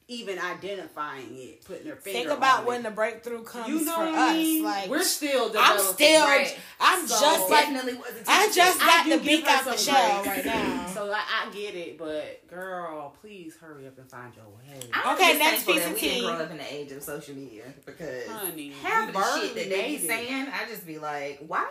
Even 0.08 0.38
identifying 0.40 1.30
it, 1.38 1.64
putting 1.64 1.88
her 1.88 1.96
finger. 1.96 2.20
Think 2.20 2.30
about 2.38 2.62
on 2.62 2.66
when 2.66 2.80
it. 2.82 2.84
the 2.84 2.92
breakthrough 2.92 3.44
comes 3.44 3.68
you 3.70 3.86
know 3.86 3.96
for 3.96 4.06
what 4.06 4.14
I 4.16 4.30
us. 4.32 4.36
mean? 4.38 4.64
Like 4.64 4.90
we're 4.90 5.04
still. 5.04 5.52
I'm 5.58 5.80
still. 5.80 6.26
Right. 6.26 6.58
I'm 6.80 7.08
So- 7.08 7.20
just 7.20 7.50
Definitely 7.50 7.94
wasn't. 7.96 8.26
I 8.28 8.52
just 8.52 8.82
I 8.82 8.86
got 8.86 9.04
do 9.06 9.10
the 9.12 9.16
give 9.18 9.26
beak 9.26 9.48
out 9.48 9.64
the 9.66 9.78
some 9.78 9.94
shell 9.96 10.24
right 10.26 10.46
now. 10.46 10.88
So 10.94 11.06
like, 11.06 11.22
I 11.22 11.50
get 11.54 11.74
it, 11.76 11.98
but 11.98 12.46
girl, 12.50 13.16
please 13.22 13.56
hurry 13.56 13.88
up 13.88 13.98
and 13.98 14.10
find 14.10 14.34
your 14.36 14.46
way. 14.46 14.80
I'm 14.94 15.16
Okay, 15.16 15.30
just 15.30 15.40
next 15.40 15.66
piece 15.66 15.80
that 15.84 15.88
of 15.88 15.94
we 15.96 16.00
didn't 16.02 16.16
tea. 16.16 16.22
grow 16.26 16.34
up 16.34 16.52
in 16.52 16.58
the 16.58 16.74
age 16.74 16.92
of 16.92 17.02
social 17.02 17.34
media 17.36 17.64
because 17.86 18.28
Honey, 18.28 18.74
half 18.84 19.04
we 19.04 19.08
of 19.10 19.14
the 19.16 19.22
shit 19.22 19.56
barely 19.56 19.70
that 19.70 19.70
they 19.70 19.88
be 19.96 19.98
saying, 20.08 20.48
I 20.54 20.68
just 20.70 20.86
be 20.86 21.00
like, 21.00 21.40
why? 21.48 21.66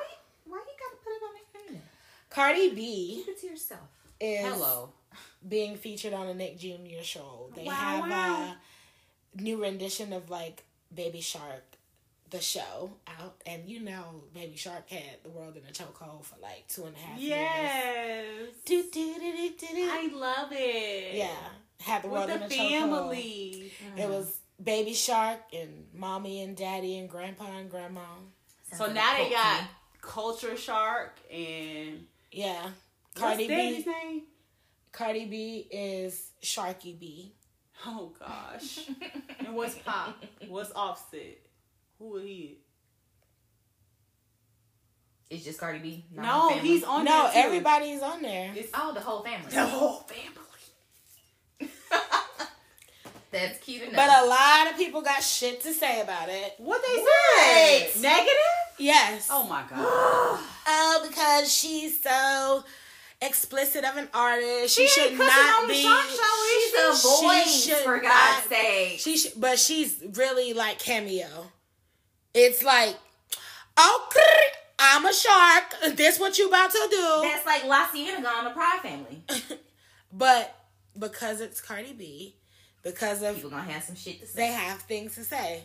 Why 0.46 0.56
you 0.56 0.64
gotta 0.80 0.96
put 1.04 1.10
it 1.10 1.22
on 1.22 1.34
the 1.34 1.58
internet? 1.60 1.82
Cardi 2.30 2.70
B 2.74 3.22
Keep 3.26 3.28
it 3.36 3.40
to 3.42 3.46
yourself. 3.48 3.80
is 4.18 4.46
Hello. 4.46 4.88
Being 5.46 5.76
featured 5.76 6.12
on 6.12 6.26
a 6.28 6.34
Nick 6.34 6.58
Jr. 6.58 7.02
show. 7.02 7.50
They 7.54 7.64
Wow, 7.64 7.72
have 7.74 8.10
wow. 8.10 8.54
a 9.38 9.40
new 9.42 9.62
rendition 9.62 10.12
of 10.12 10.28
like 10.30 10.64
Baby 10.94 11.20
Shark, 11.20 11.64
the 12.30 12.40
show 12.40 12.90
out, 13.06 13.36
and 13.46 13.68
you 13.68 13.80
know 13.80 14.22
Baby 14.34 14.56
Shark 14.56 14.88
had 14.90 15.22
the 15.22 15.30
world 15.30 15.56
in 15.56 15.62
a 15.68 15.72
chokehold 15.72 16.24
for 16.24 16.36
like 16.42 16.66
two 16.68 16.84
and 16.84 16.94
a 16.96 16.98
half 16.98 17.18
years. 17.18 17.30
Yes. 17.30 18.24
Do, 18.64 18.82
do, 18.82 19.14
do, 19.14 19.20
do, 19.20 19.50
do, 19.58 19.66
do. 19.74 19.88
I 19.90 20.10
love 20.14 20.48
it. 20.52 21.14
Yeah, 21.14 21.28
had 21.80 22.02
the 22.02 22.08
world 22.08 22.28
With 22.30 22.40
world 22.40 22.50
the 22.50 22.54
in 22.54 22.60
a 22.60 22.64
chokehold. 22.64 22.80
family. 22.80 23.72
It 23.96 24.00
mm-hmm. 24.00 24.10
was 24.12 24.36
Baby 24.62 24.92
Shark 24.94 25.40
and 25.52 25.86
mommy 25.94 26.42
and 26.42 26.56
daddy 26.56 26.98
and 26.98 27.08
grandpa 27.08 27.46
and 27.58 27.70
grandma. 27.70 28.00
So 28.72 28.84
Sounds 28.84 28.94
now 28.94 29.16
they 29.16 29.30
got. 29.30 29.62
Culture 30.02 30.56
Shark 30.56 31.18
and 31.30 32.06
Yeah, 32.32 32.62
what's 32.62 32.70
Cardi 33.20 33.46
daddy's 33.48 33.84
B. 33.84 33.90
name? 33.90 34.22
Cardi 34.92 35.26
B 35.26 35.68
is 35.70 36.30
Sharky 36.42 36.98
B. 36.98 37.32
Oh 37.86 38.12
gosh. 38.18 38.80
and 39.38 39.54
what's 39.54 39.76
Pop? 39.78 40.16
What's 40.48 40.72
Offset? 40.72 41.38
Who 41.98 42.16
is 42.16 42.24
he? 42.24 42.58
It's 45.30 45.44
just 45.44 45.60
Cardi 45.60 45.78
B. 45.78 46.04
No, 46.12 46.50
he's 46.58 46.82
on 46.82 47.04
no, 47.04 47.22
there 47.32 47.42
too. 47.42 47.46
everybody's 47.48 48.02
on 48.02 48.20
there. 48.22 48.52
It's 48.54 48.70
Oh, 48.74 48.92
the 48.92 49.00
whole 49.00 49.22
family. 49.22 49.48
the 49.50 49.64
whole 49.64 50.00
family. 50.00 50.36
That's 53.30 53.58
cute 53.60 53.82
enough. 53.82 53.94
But 53.94 54.24
a 54.24 54.26
lot 54.26 54.72
of 54.72 54.76
people 54.76 55.02
got 55.02 55.22
shit 55.22 55.60
to 55.62 55.72
say 55.72 56.00
about 56.00 56.28
it. 56.28 56.54
What 56.58 56.82
they 56.84 57.00
What? 57.00 57.90
said? 57.92 58.02
Negative? 58.02 58.36
Yes. 58.78 59.28
Oh 59.30 59.46
my 59.48 59.62
god. 59.70 60.40
Oh, 60.72 61.04
because 61.08 61.52
she's 61.52 62.00
so 62.02 62.64
explicit 63.22 63.84
of 63.84 63.96
an 63.96 64.08
artist. 64.14 64.74
She, 64.74 64.86
She 64.86 65.00
should 65.00 65.18
not 65.18 65.68
be. 65.68 65.82
Show, 65.82 66.02
She's 66.48 66.74
a 66.74 66.96
She 66.96 67.26
voice, 67.26 67.64
should 67.64 67.84
for 67.84 67.98
God's 68.00 68.46
sake. 68.46 68.98
She 68.98 69.16
should, 69.18 69.32
but 69.40 69.58
she's 69.58 70.02
really 70.14 70.52
like 70.52 70.78
cameo. 70.78 71.50
It's 72.34 72.62
like, 72.62 72.96
oh, 73.76 74.08
okay, 74.08 74.58
I'm 74.78 75.04
a 75.04 75.12
shark. 75.12 75.96
This 75.96 76.18
what 76.20 76.38
you 76.38 76.48
about 76.48 76.70
to 76.70 76.88
do? 76.90 77.18
That's 77.22 77.44
like 77.46 77.64
La 77.64 77.86
Cienega 77.92 78.28
on 78.28 78.44
the 78.44 78.50
Proud 78.50 78.80
Family. 78.80 79.22
But 80.12 80.52
because 80.98 81.40
it's 81.40 81.60
Cardi 81.60 81.92
B, 81.92 82.34
because 82.82 83.22
of 83.22 83.36
People 83.36 83.50
gonna 83.50 83.62
have 83.62 83.82
some 83.84 83.94
shit 83.94 84.20
to 84.20 84.26
say. 84.26 84.40
they 84.40 84.52
have 84.52 84.78
things 84.82 85.14
to 85.14 85.22
say. 85.24 85.62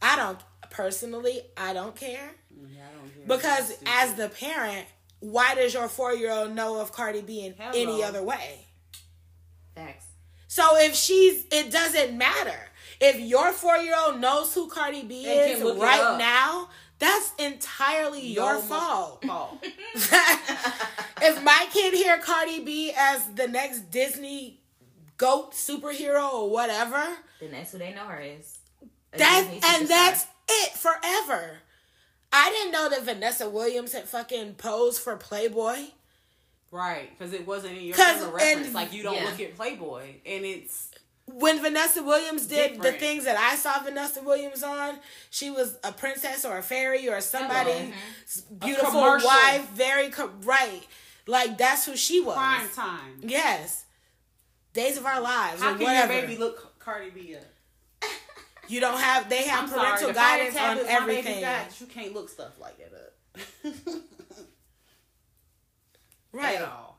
I 0.00 0.14
don't 0.16 0.38
personally. 0.70 1.42
I 1.56 1.72
don't 1.72 1.96
care 1.96 2.30
Yeah, 2.56 2.82
I 2.88 2.94
don't 2.96 3.26
because 3.26 3.76
as 3.86 4.14
the 4.14 4.28
parent, 4.28 4.86
why 5.20 5.54
does 5.54 5.72
your 5.74 5.88
four 5.88 6.12
year 6.14 6.30
old 6.32 6.54
know 6.54 6.80
of 6.80 6.92
Cardi 6.92 7.20
B 7.22 7.44
in 7.46 7.54
Hello. 7.58 7.72
any 7.74 8.02
other 8.02 8.22
way? 8.22 8.66
Thanks. 9.74 10.04
So 10.48 10.76
if 10.78 10.94
she's, 10.94 11.46
it 11.52 11.70
doesn't 11.70 12.16
matter. 12.18 12.58
If 13.00 13.18
your 13.20 13.52
four 13.52 13.76
year 13.76 13.94
old 13.98 14.20
knows 14.20 14.52
who 14.54 14.68
Cardi 14.68 15.02
B 15.04 15.24
And 15.26 15.50
is 15.52 15.56
can 15.58 15.66
look 15.66 15.76
it 15.78 15.80
right 15.80 16.18
now, 16.18 16.68
that's 16.98 17.32
entirely 17.38 18.26
your 18.26 18.54
No 18.54 18.60
fault. 18.60 19.24
fault. 19.24 19.58
if 21.22 21.42
my 21.42 21.66
kid 21.72 21.94
hear 21.94 22.18
Cardi 22.18 22.60
B 22.64 22.92
as 22.96 23.24
the 23.34 23.46
next 23.48 23.90
Disney 23.90 24.60
goat 25.16 25.52
superhero 25.52 26.32
or 26.32 26.50
whatever, 26.50 27.02
Then 27.40 27.52
that's 27.52 27.72
who 27.72 27.78
they 27.78 27.92
know 27.94 28.04
her 28.06 28.20
as. 28.20 28.58
A 29.12 29.18
That's 29.18 29.46
and 29.48 29.62
superstar. 29.62 29.88
that's 29.88 30.26
it 30.48 30.72
forever. 30.72 31.58
I 32.32 32.50
didn't 32.50 32.72
know 32.72 32.88
that 32.88 33.02
Vanessa 33.04 33.48
Williams 33.48 33.92
had 33.92 34.04
fucking 34.08 34.54
posed 34.54 35.00
for 35.00 35.16
Playboy. 35.16 35.76
Right, 36.70 37.10
because 37.18 37.32
it 37.32 37.46
wasn't 37.46 37.76
in 37.78 37.84
your 37.84 37.96
reference. 37.96 38.42
and- 38.42 38.74
like 38.74 38.92
you 38.92 39.02
don't 39.02 39.16
yeah. 39.16 39.24
look 39.24 39.40
at 39.40 39.56
Playboy, 39.56 40.14
and 40.24 40.44
it's 40.44 40.90
When 41.26 41.60
Vanessa 41.60 42.02
Williams 42.02 42.46
did 42.46 42.80
the 42.80 42.92
things 42.92 43.24
that 43.24 43.36
I 43.36 43.56
saw 43.56 43.82
Vanessa 43.82 44.22
Williams 44.22 44.62
on, 44.62 44.98
she 45.30 45.50
was 45.50 45.78
a 45.84 45.92
princess 45.92 46.44
or 46.44 46.58
a 46.58 46.62
fairy 46.62 47.08
or 47.08 47.20
somebody 47.20 47.70
mm-hmm. 47.70 48.54
beautiful 48.58 48.90
commercial. 48.90 49.28
wife, 49.28 49.68
very 49.70 50.08
co- 50.10 50.30
right. 50.42 50.82
Like 51.26 51.56
that's 51.58 51.86
who 51.86 51.96
she 51.96 52.20
was. 52.20 52.34
prime 52.36 52.68
time. 52.70 53.20
Yes. 53.22 53.84
Days 54.72 54.96
of 54.96 55.06
Our 55.06 55.20
Lives 55.20 55.60
How 55.62 55.70
or 55.70 55.74
can 55.74 55.82
whatever. 55.84 56.12
your 56.12 56.22
baby 56.22 56.36
look 56.36 56.78
Cardi 56.78 57.10
B 57.10 57.36
up? 57.36 57.42
You 58.70 58.80
don't 58.80 58.98
have. 59.00 59.28
They 59.28 59.42
have 59.44 59.64
I'm 59.64 59.70
parental 59.70 60.08
the 60.08 60.14
guidance 60.14 60.54
fire 60.56 60.70
on 60.70 60.76
tablets 60.76 61.00
my 61.00 61.06
baby 61.06 61.18
everything. 61.18 61.40
got, 61.42 61.80
you 61.80 61.86
can't 61.86 62.14
look 62.14 62.28
stuff 62.28 62.58
like 62.60 62.76
that 62.78 62.92
up. 62.94 63.74
Right. 66.32 66.58
At 66.58 66.62
all. 66.68 66.98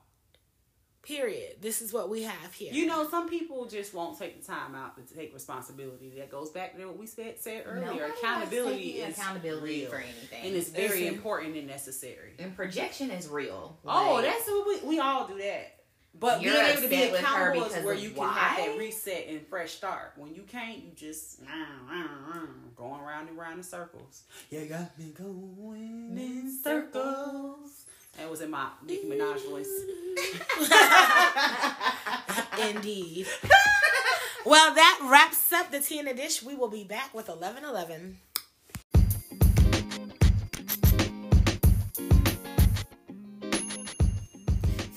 Period. 1.03 1.55
This 1.61 1.81
is 1.81 1.91
what 1.91 2.09
we 2.09 2.23
have 2.23 2.53
here. 2.53 2.71
You 2.73 2.85
know, 2.85 3.09
some 3.09 3.27
people 3.27 3.65
just 3.65 3.93
won't 3.93 4.19
take 4.19 4.39
the 4.39 4.45
time 4.45 4.75
out 4.75 4.95
to 4.95 5.15
take 5.15 5.33
responsibility. 5.33 6.11
That 6.17 6.29
goes 6.29 6.51
back 6.51 6.77
to 6.77 6.85
what 6.85 6.97
we 6.97 7.07
said 7.07 7.39
said 7.39 7.63
earlier. 7.65 7.85
Nobody 7.85 8.03
accountability 8.11 8.89
is 9.01 9.17
accountability 9.17 9.81
real. 9.81 9.89
for 9.89 9.97
anything. 9.97 10.43
and 10.45 10.55
it's 10.55 10.69
very 10.69 11.01
Listen. 11.01 11.15
important 11.15 11.55
and 11.57 11.67
necessary. 11.67 12.33
and 12.39 12.55
projection 12.55 13.09
is 13.09 13.27
real. 13.27 13.77
Oh, 13.85 14.21
that's 14.21 14.47
what 14.47 14.83
we, 14.83 14.89
we 14.89 14.99
all 14.99 15.27
do 15.27 15.37
that. 15.39 15.80
But 16.19 16.41
You're 16.41 16.53
being 16.53 16.65
able 16.65 16.81
to 16.81 16.87
be 16.87 16.95
upset 16.95 17.11
with 17.13 17.21
her 17.21 17.51
accountable 17.51 17.65
is 17.65 17.85
where 17.85 17.93
of 17.93 17.99
you 17.99 18.09
can 18.11 18.23
have 18.27 18.57
why? 18.57 18.67
that 18.67 18.77
reset 18.77 19.27
and 19.29 19.47
fresh 19.47 19.71
start. 19.71 20.13
When 20.17 20.35
you 20.35 20.43
can't, 20.43 20.77
you 20.77 20.91
just 20.95 21.39
going 22.75 23.01
round 23.01 23.29
and 23.29 23.37
round 23.37 23.57
in 23.57 23.63
circles. 23.63 24.23
You 24.49 24.65
got 24.65 24.97
me 24.99 25.13
going 25.17 26.17
in 26.17 26.51
circles. 26.63 27.85
That 28.17 28.29
was 28.29 28.41
in 28.41 28.51
my 28.51 28.67
Nicki 28.85 29.07
Minaj 29.07 29.49
voice. 29.49 29.69
Indeed. 32.75 33.25
well, 34.45 34.73
that 34.75 34.99
wraps 35.09 35.53
up 35.53 35.71
the 35.71 35.79
tea 35.79 35.99
in 35.99 36.05
the 36.05 36.13
dish. 36.13 36.43
We 36.43 36.55
will 36.55 36.67
be 36.69 36.83
back 36.83 37.13
with 37.13 37.29
eleven 37.29 37.63
eleven. 37.63 38.17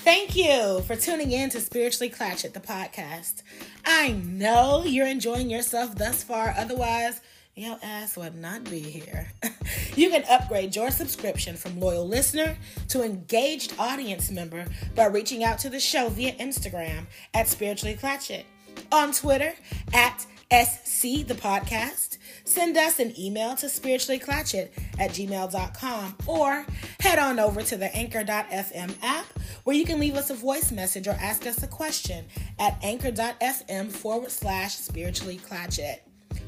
Thank 0.04 0.36
you 0.36 0.82
for 0.82 0.96
tuning 0.96 1.32
in 1.32 1.48
to 1.48 1.62
Spiritually 1.62 2.10
Clatchet, 2.10 2.52
the 2.52 2.60
podcast. 2.60 3.42
I 3.86 4.12
know 4.12 4.84
you're 4.84 5.06
enjoying 5.06 5.48
yourself 5.48 5.94
thus 5.94 6.22
far, 6.22 6.52
otherwise, 6.58 7.22
your 7.54 7.78
ass 7.82 8.14
would 8.18 8.34
not 8.36 8.64
be 8.64 8.80
here. 8.80 9.28
you 9.96 10.10
can 10.10 10.22
upgrade 10.28 10.76
your 10.76 10.90
subscription 10.90 11.56
from 11.56 11.80
loyal 11.80 12.06
listener 12.06 12.58
to 12.88 13.02
engaged 13.02 13.72
audience 13.78 14.30
member 14.30 14.66
by 14.94 15.06
reaching 15.06 15.42
out 15.42 15.58
to 15.60 15.70
the 15.70 15.80
show 15.80 16.10
via 16.10 16.32
Instagram 16.34 17.06
at 17.32 17.48
Spiritually 17.48 17.96
Clatchet, 17.96 18.44
on 18.92 19.10
Twitter 19.10 19.54
at 19.94 20.26
SC 20.52 21.26
the 21.26 21.34
podcast. 21.34 22.18
Send 22.44 22.76
us 22.76 22.98
an 22.98 23.18
email 23.18 23.56
to 23.56 23.66
spirituallyclatchet 23.66 24.70
at 24.98 25.10
gmail.com 25.10 26.16
or 26.26 26.66
head 27.00 27.18
on 27.18 27.38
over 27.38 27.62
to 27.62 27.76
the 27.76 27.94
anchor.fm 27.96 28.94
app 29.02 29.26
where 29.64 29.74
you 29.74 29.84
can 29.84 29.98
leave 29.98 30.14
us 30.14 30.30
a 30.30 30.34
voice 30.34 30.70
message 30.70 31.08
or 31.08 31.16
ask 31.20 31.46
us 31.46 31.62
a 31.62 31.66
question 31.66 32.24
at 32.58 32.78
anchor.fm 32.82 33.90
forward 33.90 34.30
slash 34.30 34.74
spiritually 34.74 35.38
clatchet. 35.38 36.03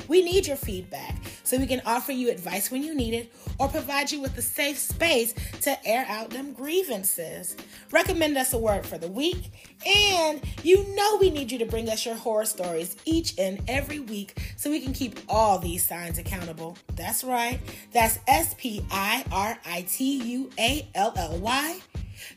We 0.09 0.23
need 0.23 0.47
your 0.47 0.57
feedback 0.57 1.17
so 1.43 1.59
we 1.59 1.67
can 1.67 1.83
offer 1.85 2.13
you 2.13 2.31
advice 2.31 2.71
when 2.71 2.83
you 2.83 2.95
need 2.95 3.15
it 3.15 3.33
or 3.59 3.69
provide 3.69 4.11
you 4.13 4.21
with 4.21 4.37
a 4.39 4.43
safe 4.43 4.79
space 4.79 5.35
to 5.63 5.87
air 5.87 6.07
out 6.09 6.31
them 6.31 6.53
grievances. 6.53 7.57
Recommend 7.91 8.37
us 8.37 8.53
a 8.53 8.59
word 8.59 8.87
for 8.87 8.99
the 8.99 9.09
week, 9.09 9.51
and 9.87 10.41
you 10.63 10.87
know 10.95 11.17
we 11.19 11.31
need 11.31 11.51
you 11.51 11.59
to 11.59 11.67
bring 11.67 11.89
us 11.89 12.05
your 12.05 12.15
horror 12.15 12.45
stories 12.45 12.97
each 13.05 13.39
and 13.39 13.61
every 13.69 14.01
week 14.01 14.39
so 14.57 14.71
we 14.71 14.81
can 14.81 14.93
keep 14.93 15.19
all 15.29 15.59
these 15.59 15.85
signs 15.85 16.19
accountable. 16.19 16.77
That's 16.95 17.25
right, 17.25 17.61
that's 17.93 18.19
S 18.29 18.55
P 18.59 18.85
I 18.91 19.25
R 19.33 19.59
I 19.65 19.83
T 19.83 20.23
U 20.23 20.51
A 20.59 20.89
L 20.95 21.13
L 21.17 21.39
Y. 21.39 21.81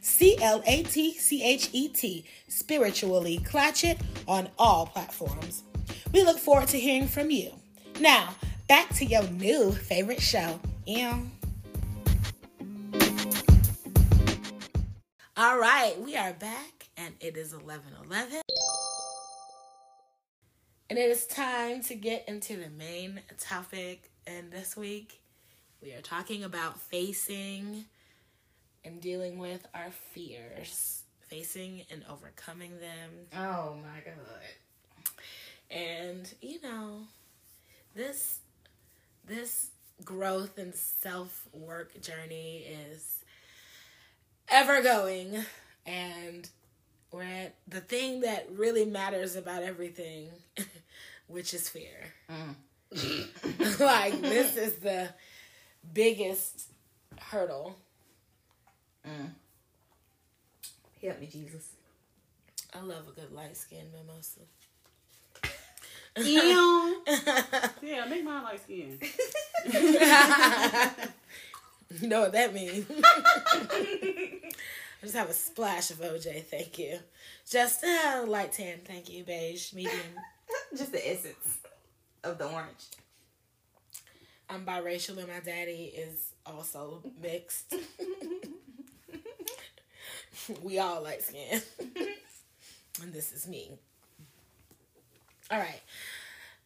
C 0.01 0.37
L 0.41 0.61
A 0.65 0.83
T 0.83 1.13
C 1.13 1.41
H 1.41 1.69
E 1.71 1.87
T, 1.87 2.25
spiritually 2.49 3.39
clatchet 3.45 3.97
on 4.27 4.49
all 4.57 4.85
platforms. 4.85 5.63
We 6.11 6.23
look 6.23 6.39
forward 6.39 6.67
to 6.69 6.79
hearing 6.79 7.07
from 7.07 7.29
you. 7.29 7.51
Now, 7.99 8.35
back 8.67 8.89
to 8.95 9.05
your 9.05 9.23
new 9.23 9.71
favorite 9.71 10.21
show. 10.21 10.59
Ew. 10.87 11.29
All 15.37 15.57
right, 15.57 15.95
we 15.99 16.17
are 16.17 16.33
back 16.33 16.87
and 16.97 17.13
it 17.19 17.37
is 17.37 17.53
11:11. 17.53 18.41
And 20.89 20.97
it 20.97 21.11
is 21.11 21.27
time 21.27 21.83
to 21.83 21.95
get 21.95 22.27
into 22.27 22.57
the 22.57 22.69
main 22.69 23.21
topic 23.37 24.09
and 24.25 24.51
this 24.51 24.75
week 24.75 25.21
we 25.81 25.93
are 25.93 26.01
talking 26.01 26.43
about 26.43 26.79
facing 26.81 27.85
and 28.83 28.99
dealing 28.99 29.37
with 29.37 29.67
our 29.73 29.91
fears, 29.91 31.03
facing 31.19 31.83
and 31.91 32.03
overcoming 32.09 32.79
them. 32.79 33.27
Oh 33.33 33.75
my 33.75 34.01
god. 34.03 34.43
And 35.71 36.33
you 36.41 36.61
know, 36.61 37.01
this 37.95 38.39
this 39.25 39.69
growth 40.03 40.57
and 40.57 40.73
self-work 40.73 42.01
journey 42.01 42.65
is 42.91 43.23
ever 44.47 44.81
going 44.81 45.43
and 45.85 46.49
we're 47.11 47.23
at 47.23 47.55
the 47.67 47.81
thing 47.81 48.21
that 48.21 48.47
really 48.51 48.85
matters 48.85 49.35
about 49.35 49.63
everything, 49.63 50.29
which 51.27 51.53
is 51.53 51.67
fear. 51.67 52.13
Mm. 52.31 52.55
like 53.79 54.19
this 54.21 54.55
is 54.55 54.73
the 54.73 55.09
biggest 55.93 56.71
hurdle. 57.19 57.75
Mm. 59.07 59.31
Help 61.01 61.19
me, 61.19 61.27
Jesus. 61.27 61.69
I 62.73 62.81
love 62.81 63.07
a 63.07 63.19
good 63.19 63.31
light 63.31 63.57
skin 63.57 63.87
mimosa. 63.91 64.41
Ew. 66.17 67.03
yeah, 67.81 68.05
make 68.09 68.23
mine 68.23 68.43
light 68.43 68.61
skin. 68.63 68.99
You 71.97 72.07
know 72.07 72.21
what 72.21 72.33
that 72.33 72.53
means. 72.53 72.85
I 72.91 74.51
just 75.01 75.15
have 75.15 75.29
a 75.29 75.33
splash 75.33 75.89
of 75.89 75.97
OJ, 75.97 76.43
thank 76.43 76.77
you. 76.77 76.99
Just 77.49 77.83
uh, 77.83 78.25
light 78.27 78.53
tan, 78.53 78.79
thank 78.85 79.09
you. 79.09 79.23
Beige, 79.23 79.73
medium. 79.73 79.95
Just 80.77 80.91
the 80.91 81.09
essence 81.09 81.59
of 82.23 82.37
the 82.37 82.45
orange. 82.45 82.85
I'm 84.49 84.65
biracial 84.65 85.17
and 85.17 85.27
my 85.27 85.39
daddy 85.39 85.93
is 85.95 86.33
also 86.45 87.01
mixed. 87.21 87.73
we 90.63 90.79
all 90.79 91.01
light 91.03 91.23
skin. 91.23 91.61
and 93.01 93.13
this 93.13 93.31
is 93.31 93.47
me. 93.47 93.71
All 95.51 95.57
right. 95.59 95.81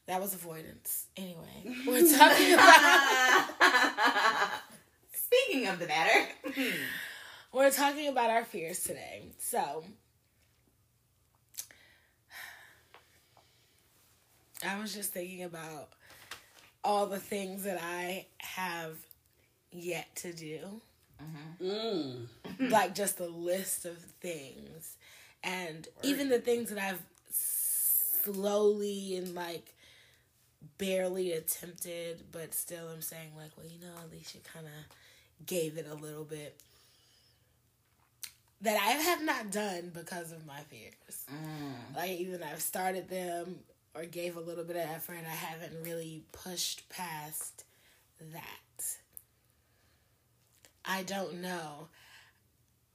That 0.08 0.20
was 0.20 0.34
avoidance. 0.34 1.06
Anyway, 1.16 1.78
we're 1.88 2.18
talking 2.18 2.54
about. 2.54 3.50
Speaking 5.14 5.68
of 5.68 5.80
the 5.80 5.88
matter, 5.88 6.28
we're 7.54 7.72
talking 7.72 8.10
about 8.10 8.30
our 8.30 8.44
fears 8.44 8.84
today. 8.84 9.24
So, 9.40 9.86
I 14.68 14.80
was 14.80 14.94
just 14.94 15.14
thinking 15.14 15.44
about 15.44 15.90
all 16.84 17.08
the 17.08 17.20
things 17.20 17.64
that 17.64 17.80
I 17.82 18.26
have 18.40 18.98
yet 19.72 20.14
to 20.18 20.34
do. 20.34 20.82
Mm. 21.62 22.28
like 22.70 22.94
just 22.94 23.22
a 23.22 23.26
list 23.26 23.86
of 23.86 23.98
things. 23.98 24.98
And 25.42 25.88
even 26.02 26.28
the 26.28 26.40
things 26.40 26.70
that 26.70 26.78
I've 26.78 27.02
slowly 28.24 29.16
and 29.18 29.36
like 29.36 29.74
barely 30.78 31.34
attempted, 31.34 32.24
but 32.32 32.54
still 32.54 32.88
I'm 32.90 33.02
saying 33.02 33.32
like, 33.36 33.52
well, 33.58 33.66
you 33.66 33.80
know, 33.80 33.94
at 34.02 34.12
least 34.12 34.36
you 34.36 34.42
kind 34.54 34.66
of 34.66 35.46
gave 35.46 35.78
it 35.78 35.88
a 35.90 35.96
little 35.96 36.24
bit. 36.24 36.60
That 38.62 38.78
I 38.78 38.92
have 38.92 39.24
not 39.24 39.52
done 39.52 39.92
because 39.94 40.32
of 40.32 40.46
my 40.46 40.62
fears. 40.70 41.26
Mm. 41.30 41.96
Like 41.98 42.12
even 42.12 42.42
I've 42.44 42.62
started 42.62 43.10
them 43.10 43.58
or 43.94 44.06
gave 44.06 44.38
a 44.38 44.42
little 44.42 44.64
bit 44.64 44.78
of 44.78 44.84
effort, 44.84 45.18
I 45.26 45.36
haven't 45.36 45.84
really 45.84 46.24
pushed 46.32 46.88
past 46.90 47.66
that. 48.32 48.86
I 50.86 51.04
don't 51.04 51.42
know. 51.42 51.88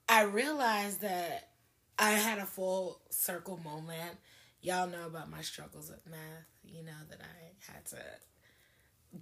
I 0.08 0.22
realized 0.22 1.02
that 1.02 1.50
I 1.98 2.12
had 2.12 2.38
a 2.38 2.46
full 2.46 3.00
circle 3.10 3.60
moment. 3.62 4.18
Y'all 4.60 4.88
know 4.88 5.06
about 5.06 5.30
my 5.30 5.40
struggles 5.40 5.88
with 5.90 6.04
math. 6.10 6.46
You 6.64 6.84
know 6.84 6.92
that 7.10 7.20
I 7.20 7.72
had 7.72 7.86
to 7.86 8.02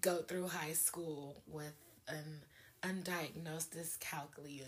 go 0.01 0.19
through 0.23 0.49
high 0.49 0.73
school 0.73 1.43
with 1.47 1.75
an 2.09 2.41
undiagnosed 2.83 3.77
dyscalculia. 3.77 4.65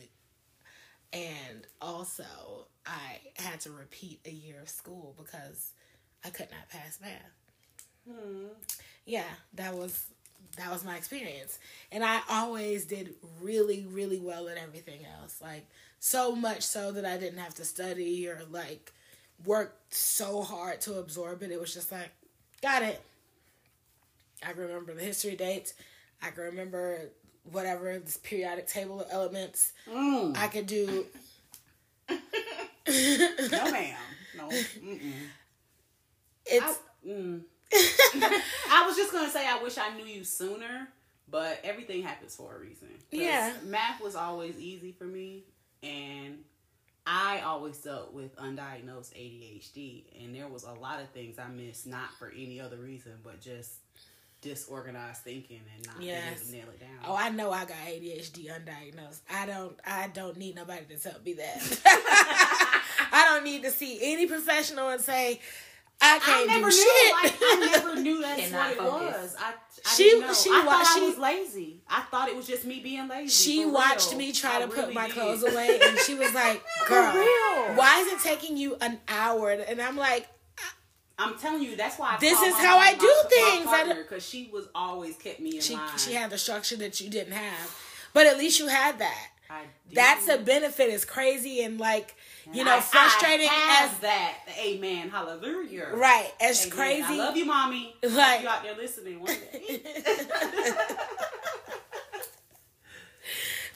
And 1.13 1.67
also, 1.81 2.25
I 2.87 3.19
had 3.37 3.61
to 3.61 3.71
repeat 3.71 4.21
a 4.27 4.31
year 4.31 4.61
of 4.61 4.69
school 4.69 5.15
because 5.17 5.73
I 6.25 6.31
could 6.31 6.49
not 6.51 6.69
pass 6.69 6.99
math. 7.01 7.33
Hmm. 8.07 8.49
Yeah, 9.07 9.25
that 9.55 9.75
was 9.75 10.05
that 10.57 10.71
was 10.71 10.85
my 10.85 10.97
experience. 10.97 11.59
And 11.93 12.05
I 12.05 12.21
always 12.31 12.85
did 12.85 13.15
really, 13.41 13.87
really 13.91 14.19
well 14.21 14.49
at 14.49 14.59
everything 14.59 15.01
else. 15.21 15.41
Like 15.41 15.67
so 15.99 16.35
much 16.35 16.63
so 16.63 16.93
that 16.93 17.05
I 17.05 17.17
didn't 17.17 17.39
have 17.39 17.55
to 17.55 17.65
study 17.65 18.29
or 18.29 18.41
like 18.51 18.93
work 19.45 19.77
so 19.91 20.43
hard 20.43 20.81
to 20.83 20.99
absorb 20.99 21.43
it. 21.43 21.51
It 21.51 21.61
was 21.61 21.73
just 21.73 21.93
like, 21.93 22.11
got 22.63 22.83
it. 22.83 23.01
I 24.47 24.53
can 24.53 24.63
remember 24.63 24.95
the 24.95 25.03
history 25.03 25.37
dates. 25.37 25.75
I 26.23 26.31
can 26.31 26.45
remember 26.45 27.11
whatever 27.51 27.99
this 27.99 28.17
periodic 28.19 28.67
table 28.67 29.01
of 29.01 29.07
elements. 29.11 29.73
Mm. 29.91 30.37
I 30.37 30.49
could 30.49 30.67
do 30.67 31.07
No, 32.09 33.71
ma'am. 33.71 33.97
No. 34.37 34.49
Mm-mm. 34.49 35.13
it's 36.47 36.79
I, 37.05 37.09
mm. 37.09 37.41
I 38.71 38.85
was 38.87 38.97
just 38.97 39.13
gonna 39.13 39.31
say 39.31 39.47
I 39.47 39.63
wish 39.63 39.77
I 39.77 39.95
knew 39.97 40.05
you 40.05 40.25
sooner, 40.25 40.89
but 41.31 41.61
everything 41.65 42.03
happens 42.03 42.35
for 42.35 42.57
a 42.57 42.59
reason. 42.59 42.89
Yeah. 43.11 43.53
math 43.65 44.01
was 44.03 44.15
always 44.17 44.59
easy 44.59 44.93
for 44.93 45.05
me, 45.05 45.45
and 45.83 46.39
I 47.11 47.41
always 47.41 47.79
dealt 47.79 48.13
with 48.13 48.37
undiagnosed 48.37 49.15
ADHD, 49.15 50.03
and 50.23 50.35
there 50.35 50.47
was 50.47 50.65
a 50.65 50.73
lot 50.73 51.01
of 51.01 51.09
things 51.09 51.39
I 51.39 51.49
missed 51.49 51.87
not 51.87 52.13
for 52.19 52.31
any 52.37 52.61
other 52.61 52.77
reason, 52.77 53.13
but 53.25 53.41
just 53.41 53.77
disorganized 54.43 55.23
thinking 55.23 55.61
and 55.75 55.87
not 55.87 55.99
being 55.99 56.15
able 56.15 56.39
to 56.39 56.53
nail 56.53 56.67
it 56.69 56.81
down. 56.81 56.91
Oh, 57.07 57.17
I 57.17 57.31
know 57.31 57.51
I 57.51 57.65
got 57.65 57.79
ADHD 57.87 58.51
undiagnosed. 58.51 59.21
I 59.33 59.47
don't 59.47 59.75
I 59.87 60.09
don't 60.09 60.37
need 60.37 60.55
nobody 60.55 60.85
to 60.85 60.99
tell 60.99 61.19
me 61.25 61.33
that. 61.33 61.81
I 63.13 63.25
don't 63.25 63.43
need 63.43 63.63
to 63.63 63.71
see 63.71 63.99
any 64.03 64.27
professional 64.27 64.91
and 64.91 65.01
say 65.01 65.41
I 66.01 66.17
I 66.17 66.19
can't 66.21 66.47
never 66.47 66.71
do 66.71 66.77
knew. 66.77 66.83
shit. 66.83 67.13
Like, 67.13 67.39
I 67.41 67.71
never 67.73 68.01
knew 68.01 68.23
that's 68.23 68.41
Cannot 68.41 68.61
what 68.61 68.71
it 68.71 68.79
focus. 68.79 69.23
was. 69.23 69.37
I, 69.41 69.49
I 69.51 69.95
She- 69.97 70.03
didn't 70.05 70.21
know. 70.29 70.33
she 70.35 70.51
I 70.51 70.65
wa- 70.65 70.73
thought 70.73 70.93
she- 70.95 71.01
I 71.05 71.09
was 71.09 71.19
lazy. 71.19 71.81
I 71.89 72.01
thought 72.03 72.29
it 72.29 72.37
was 72.37 72.47
just 72.47 72.65
me 72.65 72.81
being 72.81 73.09
lazy. 73.09 73.29
she 73.29 73.67
watched 73.67 74.11
real. 74.11 74.19
me 74.19 74.33
try 74.33 74.57
I 74.59 74.61
to 74.61 74.69
put 74.69 74.95
my 74.95 75.07
did. 75.07 75.15
clothes 75.15 75.43
away 75.43 75.81
and 75.85 75.99
she 75.99 76.15
was 76.15 76.33
like, 76.35 76.63
Girl, 76.87 77.13
why 77.75 78.01
is 78.07 78.13
it 78.13 78.21
taking 78.29 78.57
you 78.57 78.77
an 78.81 79.01
hour? 79.09 79.51
And 79.51 79.81
I'm 79.81 79.97
like, 79.97 80.29
I'm 81.21 81.37
telling 81.37 81.63
you, 81.65 81.75
that's 81.75 81.99
why. 81.99 82.15
I 82.15 82.19
This 82.21 82.41
is 82.41 82.53
my- 82.55 82.61
how 82.61 82.79
I 82.79 82.93
my- 82.93 82.99
do 82.99 83.07
my 83.25 83.29
things. 83.31 83.67
I 83.67 83.71
partner, 83.77 83.95
don't- 83.95 84.03
because 84.09 84.25
she 84.29 84.51
was 84.53 84.69
always 84.75 85.17
kept 85.17 85.41
me 85.41 85.57
in 85.57 85.61
she 85.61 85.75
line. 85.75 85.99
she 85.99 86.13
had 86.15 86.31
the 86.31 86.39
structure 86.39 86.77
that 86.77 87.01
you 87.01 87.11
didn't 87.11 87.33
have. 87.33 87.77
But 88.15 88.27
at 88.29 88.39
least 88.39 88.61
you 88.61 88.69
had 88.69 89.01
that. 89.01 89.27
I 89.51 89.63
do. 89.89 89.95
That's 89.97 90.29
a 90.29 90.39
benefit. 90.39 90.91
It's 90.91 91.05
crazy 91.05 91.63
and 91.65 91.79
like, 91.81 92.15
you 92.53 92.65
know, 92.65 92.77
I- 92.77 92.81
frustrating 92.81 93.49
I 93.51 93.89
as 93.91 93.99
that. 94.01 94.35
Amen. 94.59 95.11
Hallelujah. 95.11 95.91
right, 95.95 96.33
as 96.41 96.67
Amen. 96.67 96.77
crazy. 96.79 97.03
I 97.05 97.17
love 97.17 97.37
you, 97.37 97.45
mommy. 97.47 97.95
Like- 98.03 98.43
you 98.43 98.49
out 98.49 98.63
there 98.63 98.77
listening 98.77 99.21
one 99.21 99.27
day. 99.53 99.83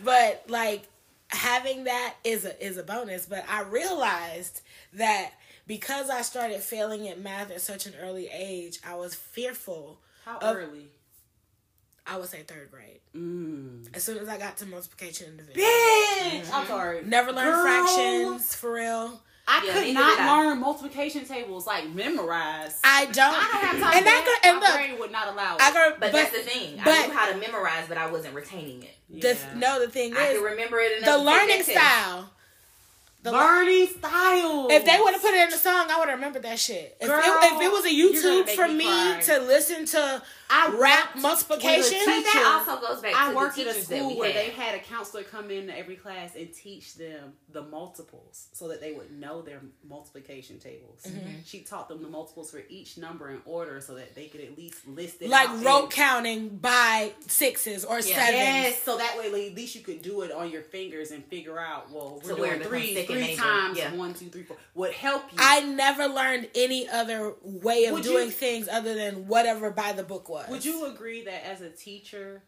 but 0.04 0.44
like 0.48 0.82
having 1.28 1.84
that 1.84 2.14
is 2.24 2.44
a 2.44 2.66
is 2.66 2.76
a 2.76 2.82
bonus 2.82 3.26
but 3.26 3.44
i 3.48 3.62
realized 3.62 4.60
that 4.92 5.30
because 5.66 6.10
i 6.10 6.22
started 6.22 6.60
failing 6.60 7.08
at 7.08 7.20
math 7.20 7.50
at 7.50 7.60
such 7.60 7.86
an 7.86 7.94
early 8.02 8.28
age 8.32 8.78
i 8.86 8.94
was 8.94 9.14
fearful 9.14 9.98
How 10.24 10.38
Of- 10.38 10.56
early? 10.56 10.88
I 12.06 12.16
would 12.16 12.28
say 12.28 12.42
third 12.42 12.70
grade 12.70 13.00
Mm. 13.16 13.88
as 13.94 14.02
soon 14.04 14.16
as 14.18 14.28
i 14.28 14.38
got 14.38 14.56
to 14.58 14.66
multiplication 14.66 15.28
and 15.28 15.36
division 15.38 15.62
Bitch, 15.62 16.50
I'm 16.52 16.66
sorry. 16.66 17.02
never 17.04 17.30
learned 17.32 17.52
Girl. 17.54 17.62
fractions 17.62 18.54
for 18.54 18.72
real 18.74 19.20
I 19.46 19.64
yeah, 19.66 19.72
could 19.72 19.94
not 19.94 20.20
I. 20.20 20.36
learn 20.44 20.60
multiplication 20.60 21.24
tables 21.26 21.66
like 21.66 21.88
memorize. 21.90 22.80
i 22.84 23.04
don't, 23.06 23.18
I 23.18 23.32
don't 23.32 23.36
have 23.36 23.80
time. 23.80 23.82
and 23.82 23.82
for 23.82 24.04
that 24.04 24.04
that. 24.04 24.40
go, 24.42 24.48
and 24.48 24.60
My 24.60 24.66
look 24.66 24.76
brain 24.76 24.98
would 25.00 25.12
not 25.12 25.28
allow 25.28 25.56
it. 25.56 25.62
i 25.62 25.72
go 25.72 25.90
But, 25.90 26.00
but, 26.00 26.12
that's 26.12 26.30
the 26.30 26.38
thing. 26.38 26.80
but- 26.82 26.88
I 26.94 27.06
knew 27.08 27.12
how 27.12 27.30
to 27.32 27.36
memorize, 27.38 27.84
but 27.88 27.98
I 27.98 28.10
wasn't 28.10 28.34
retaining 28.34 28.82
it. 28.84 28.94
the, 29.10 29.28
Yeah. 29.34 29.54
no 29.56 29.80
the 29.84 29.88
thing 29.90 30.16
I 30.16 30.28
is 30.28 30.34
can 30.38 30.44
remember 30.44 30.78
it 30.78 30.98
enough. 31.02 31.10
the 31.18 31.24
learning 31.24 31.62
style 31.64 32.30
the 33.24 33.30
le- 33.30 33.36
learning 33.36 33.86
style. 33.86 34.66
If 34.68 34.84
they 34.84 34.98
would 34.98 35.12
have 35.12 35.22
put 35.22 35.32
it 35.32 35.44
in 35.44 35.50
the 35.50 35.56
song, 35.56 35.86
I 35.90 35.98
would 36.00 36.08
have 36.08 36.18
remembered 36.18 36.42
that 36.42 36.58
shit. 36.58 36.96
If, 37.00 37.06
Girl, 37.06 37.20
it, 37.24 37.52
if 37.52 37.62
it 37.62 37.70
was 37.70 37.84
a 37.84 37.88
YouTube 37.88 38.48
for 38.56 38.66
me 38.66 38.78
me 39.14 39.22
to 39.22 39.38
listen 39.42 39.86
to 39.86 40.20
I 40.50 40.68
rap 40.78 41.14
worked 41.14 41.22
multiplication, 41.22 41.98
with 41.98 42.06
But 42.06 42.22
that 42.24 42.64
also 42.68 42.86
goes 42.86 43.00
back 43.00 43.14
I 43.16 43.30
to 43.30 43.36
worked 43.36 43.56
the 43.56 43.68
at 43.68 43.76
a 43.76 43.80
school 43.82 44.16
where 44.18 44.32
had. 44.32 44.36
they 44.36 44.50
had 44.50 44.74
a 44.74 44.78
counselor 44.80 45.22
come 45.22 45.50
into 45.50 45.76
every 45.76 45.96
class 45.96 46.34
and 46.36 46.52
teach 46.52 46.94
them 46.96 47.32
the 47.50 47.62
multiples 47.62 48.48
so 48.52 48.68
that 48.68 48.80
they 48.80 48.92
would 48.92 49.10
know 49.18 49.40
their 49.42 49.60
multiplication 49.88 50.58
tables. 50.58 51.02
Mm-hmm. 51.06 51.28
She 51.44 51.60
taught 51.60 51.88
them 51.88 52.02
the 52.02 52.08
multiples 52.08 52.50
for 52.50 52.60
each 52.68 52.98
number 52.98 53.30
in 53.30 53.40
order 53.44 53.80
so 53.80 53.94
that 53.94 54.14
they 54.14 54.26
could 54.26 54.40
at 54.42 54.56
least 54.56 54.86
list 54.86 55.22
it 55.22 55.28
like 55.30 55.48
out 55.48 55.64
rote 55.64 55.90
counting 55.90 56.48
by 56.56 57.12
sixes 57.26 57.84
or 57.84 57.96
Yeah. 58.00 58.02
sevens. 58.16 58.34
Yes, 58.36 58.82
so 58.82 58.98
that 58.98 59.16
way 59.18 59.30
like, 59.30 59.50
at 59.52 59.54
least 59.56 59.74
you 59.74 59.80
could 59.82 60.02
do 60.02 60.22
it 60.22 60.32
on 60.32 60.50
your 60.50 60.62
fingers 60.62 61.10
and 61.12 61.24
figure 61.24 61.58
out. 61.58 61.90
Well, 61.90 62.20
we're 62.22 62.34
To 62.34 62.40
where 62.40 62.50
doing 62.50 62.52
it 62.52 62.58
becomes 62.64 62.82
three, 62.84 62.94
second 62.94 63.16
three 63.16 63.36
times 63.36 63.78
Yeah. 63.78 63.94
one, 63.94 64.14
two, 64.14 64.26
three, 64.28 64.42
four. 64.42 64.56
Would 64.74 64.92
help 64.92 65.22
you. 65.32 65.38
I 65.40 65.60
never 65.60 66.06
learned 66.08 66.48
any 66.54 66.88
other 66.88 67.34
way 67.42 67.86
of 67.86 67.94
Would 67.94 68.02
doing 68.02 68.26
you- 68.26 68.30
things 68.32 68.68
other 68.68 68.94
than 68.94 69.26
whatever 69.28 69.70
by 69.70 69.92
the 69.92 70.02
book 70.02 70.28
was. 70.28 70.41
Would 70.50 70.64
you 70.64 70.86
agree 70.86 71.24
that 71.24 71.46
as 71.46 71.60
a 71.60 71.70
teacher, 71.70 72.42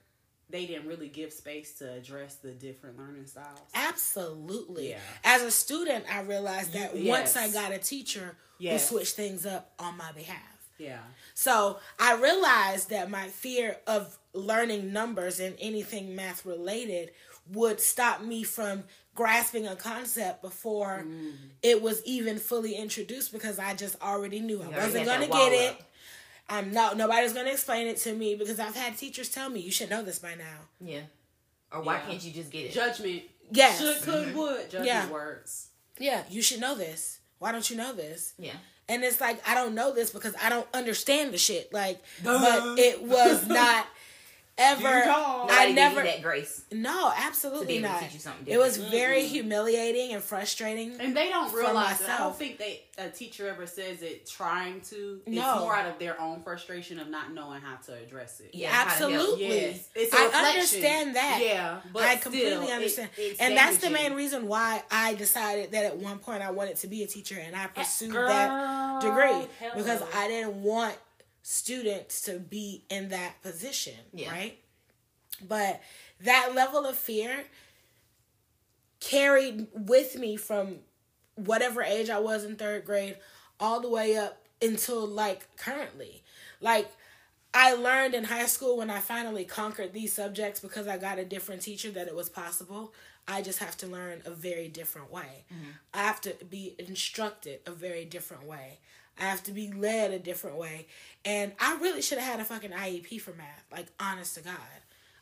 they 0.50 0.66
didn't 0.66 0.86
really 0.86 1.08
give 1.08 1.32
space 1.32 1.74
to 1.78 1.92
address 1.92 2.36
the 2.36 2.52
different 2.52 2.98
learning 2.98 3.26
styles? 3.26 3.58
Absolutely. 3.74 4.90
Yeah. 4.90 4.98
As 5.24 5.42
a 5.42 5.50
student, 5.50 6.04
I 6.12 6.20
realized 6.20 6.72
that 6.74 6.94
You- 6.96 7.08
once 7.08 7.34
yes. 7.34 7.36
I 7.36 7.50
got 7.52 7.72
a 7.72 7.78
teacher 7.78 8.36
Yes. 8.58 8.88
who 8.88 8.96
switched 8.96 9.16
things 9.16 9.46
up 9.46 9.72
on 9.78 9.96
my 9.96 10.12
behalf. 10.12 10.40
Yeah. 10.78 11.00
So 11.34 11.78
I 11.98 12.14
realized 12.14 12.90
that 12.90 13.08
my 13.10 13.28
fear 13.28 13.78
of 13.86 14.18
learning 14.32 14.92
numbers 14.92 15.38
and 15.40 15.56
anything 15.60 16.14
math 16.16 16.44
related 16.44 17.12
would 17.52 17.80
stop 17.80 18.20
me 18.22 18.42
from 18.42 18.84
grasping 19.14 19.66
a 19.66 19.76
concept 19.76 20.42
before 20.42 21.04
Mm. 21.06 21.34
it 21.62 21.80
was 21.80 22.02
even 22.04 22.38
fully 22.38 22.74
introduced 22.74 23.32
because 23.32 23.58
I 23.60 23.74
just 23.74 24.00
already 24.02 24.40
knew 24.40 24.62
I 24.62 24.68
wasn't 24.68 25.06
gonna 25.06 25.28
get 25.28 25.52
it. 25.52 25.70
up. 25.72 25.82
I'm 26.48 26.72
not 26.72 26.96
nobody's 26.96 27.32
gonna 27.32 27.50
explain 27.50 27.86
it 27.86 27.96
to 27.98 28.12
me 28.14 28.34
because 28.34 28.60
I've 28.60 28.76
had 28.76 28.96
teachers 28.98 29.28
tell 29.30 29.48
me 29.48 29.60
you 29.60 29.70
should 29.70 29.90
know 29.90 30.02
this 30.02 30.18
by 30.18 30.34
now. 30.34 30.58
Yeah. 30.80 31.00
Or 31.72 31.82
why 31.82 31.94
Yeah. 31.96 32.06
can't 32.06 32.22
you 32.24 32.32
just 32.32 32.50
get 32.50 32.66
it? 32.66 32.72
Judgment. 32.72 33.22
Yes. 33.50 33.78
Should, 33.80 34.02
could, 34.02 34.28
mm-hmm. 34.28 34.38
would. 34.38 34.62
Judgment 34.70 34.86
Yeah. 34.86 35.08
words. 35.10 35.68
Yeah, 35.98 36.22
you 36.28 36.42
should 36.42 36.60
know 36.60 36.74
this. 36.74 37.20
Why 37.38 37.52
don't 37.52 37.68
you 37.68 37.76
know 37.76 37.92
this? 37.94 38.34
yeah. 38.38 38.52
And 38.86 39.02
it's 39.02 39.18
like 39.20 39.40
I 39.48 39.54
don't 39.54 39.74
know 39.74 39.94
this 39.94 40.10
because 40.10 40.34
I 40.42 40.50
don't 40.50 40.66
understand 40.74 41.32
the 41.32 41.38
shit. 41.38 41.72
Like, 41.72 42.02
Duh. 42.22 42.38
but 42.38 42.78
it 42.78 43.02
was 43.02 43.46
not. 43.60 43.86
Ever. 44.58 44.86
I 44.86 45.72
never. 45.74 46.00
you 46.00 46.06
that 46.10 46.22
grace. 46.22 46.64
No, 46.72 47.10
To 47.10 47.16
be 47.16 47.22
absolutely 47.22 47.74
able 47.78 47.88
to 47.88 47.92
not. 47.94 48.02
teach 48.02 48.14
you 48.14 48.18
something 48.20 48.46
It 48.46 48.58
was 48.58 48.74
different. 48.74 48.92
very 48.92 49.26
humiliating 49.26 50.12
and 50.14 50.22
frustrating. 50.22 50.96
And 51.00 51.16
they 51.16 51.28
don't 51.28 51.50
For 51.50 51.58
realize 51.58 52.00
it. 52.00 52.08
I 52.08 52.18
don't 52.18 52.36
think 52.36 52.58
they 52.58 52.82
a 52.96 53.08
teacher 53.08 53.48
ever 53.48 53.66
says 53.66 54.02
it 54.02 54.24
trying 54.24 54.80
to. 54.82 55.20
It's 55.26 55.34
No. 55.36 55.58
more 55.60 55.74
out 55.74 55.90
of 55.90 55.98
their 55.98 56.20
own 56.20 56.40
frustration 56.42 57.00
of 57.00 57.08
not 57.08 57.32
knowing 57.32 57.60
how 57.60 57.74
to 57.86 57.94
address 57.94 58.38
it. 58.40 58.50
Yeah, 58.54 58.68
how 58.70 58.84
to 58.84 58.90
help. 58.90 59.12
Absolutely. 59.12 59.46
Yes. 59.48 59.88
It's 59.96 60.14
a 60.14 60.16
I 60.16 60.22
reflection. 60.26 60.48
understand 60.54 61.16
that. 61.16 61.40
Yeah, 61.42 61.80
but 61.92 62.02
I 62.04 62.16
completely 62.16 62.50
still, 62.50 62.62
it- 62.62 62.70
understand. 62.72 63.10
it's 63.16 63.40
and 63.40 63.56
that's 63.56 63.78
the 63.78 63.90
main 63.90 64.12
reason 64.14 64.46
why 64.46 64.84
I 64.92 65.14
decided 65.14 65.72
that 65.72 65.84
at 65.86 65.96
one 65.96 66.18
point 66.20 66.42
I 66.42 66.52
wanted 66.52 66.76
to 66.76 66.86
be 66.86 67.02
a 67.02 67.06
teacher 67.08 67.36
and 67.36 67.56
I 67.56 67.64
eh, 67.64 67.66
pursued 67.68 68.12
Girl, 68.12 68.28
that 68.28 69.00
degree 69.02 69.48
hello. 69.58 69.72
because 69.74 70.00
I 70.14 70.28
didn't 70.28 70.62
want 70.62 70.94
students 71.46 72.22
to 72.22 72.38
be 72.38 72.84
in 72.88 73.10
that 73.10 73.40
position, 73.42 73.92
Yeah. 74.14 74.30
right? 74.32 74.58
But 75.46 75.82
that 76.20 76.54
level 76.54 76.86
of 76.86 76.96
fear 76.96 77.44
carried 78.98 79.66
with 79.74 80.16
me 80.16 80.36
from 80.36 80.76
whatever 81.34 81.82
age 81.82 82.08
I 82.08 82.18
was 82.18 82.44
in 82.44 82.56
third 82.56 82.86
grade 82.86 83.18
all 83.60 83.80
the 83.80 83.90
way 83.90 84.16
up 84.16 84.40
until 84.62 85.06
like 85.06 85.54
currently. 85.56 86.22
Like 86.62 86.88
I 87.52 87.74
learned 87.74 88.14
in 88.14 88.24
high 88.24 88.46
school 88.46 88.78
when 88.78 88.88
I 88.88 89.00
finally 89.00 89.44
conquered 89.44 89.92
these 89.92 90.14
subjects 90.14 90.60
because 90.60 90.86
I 90.88 90.96
got 90.96 91.18
a 91.18 91.24
different 91.26 91.60
teacher 91.60 91.90
that 91.90 92.08
it 92.08 92.14
was 92.16 92.30
possible. 92.30 92.94
I 93.28 93.42
just 93.42 93.58
have 93.58 93.76
to 93.78 93.86
learn 93.86 94.22
a 94.24 94.30
very 94.30 94.68
different 94.68 95.12
way. 95.12 95.44
Mm-hmm. 95.52 95.70
I 95.92 95.98
have 95.98 96.22
to 96.22 96.34
be 96.48 96.74
instructed 96.78 97.60
a 97.66 97.70
very 97.72 98.06
different 98.06 98.44
way. 98.46 98.78
I 99.18 99.24
have 99.24 99.42
to 99.44 99.52
be 99.52 99.72
led 99.72 100.12
a 100.12 100.18
different 100.18 100.56
way. 100.56 100.86
And 101.24 101.52
I 101.58 101.76
really 101.76 102.02
should 102.02 102.18
have 102.18 102.32
had 102.32 102.40
a 102.40 102.44
fucking 102.44 102.70
IEP 102.70 103.20
for 103.20 103.32
math, 103.32 103.64
like 103.70 103.86
honest 104.00 104.34
to 104.36 104.42
God. 104.42 104.54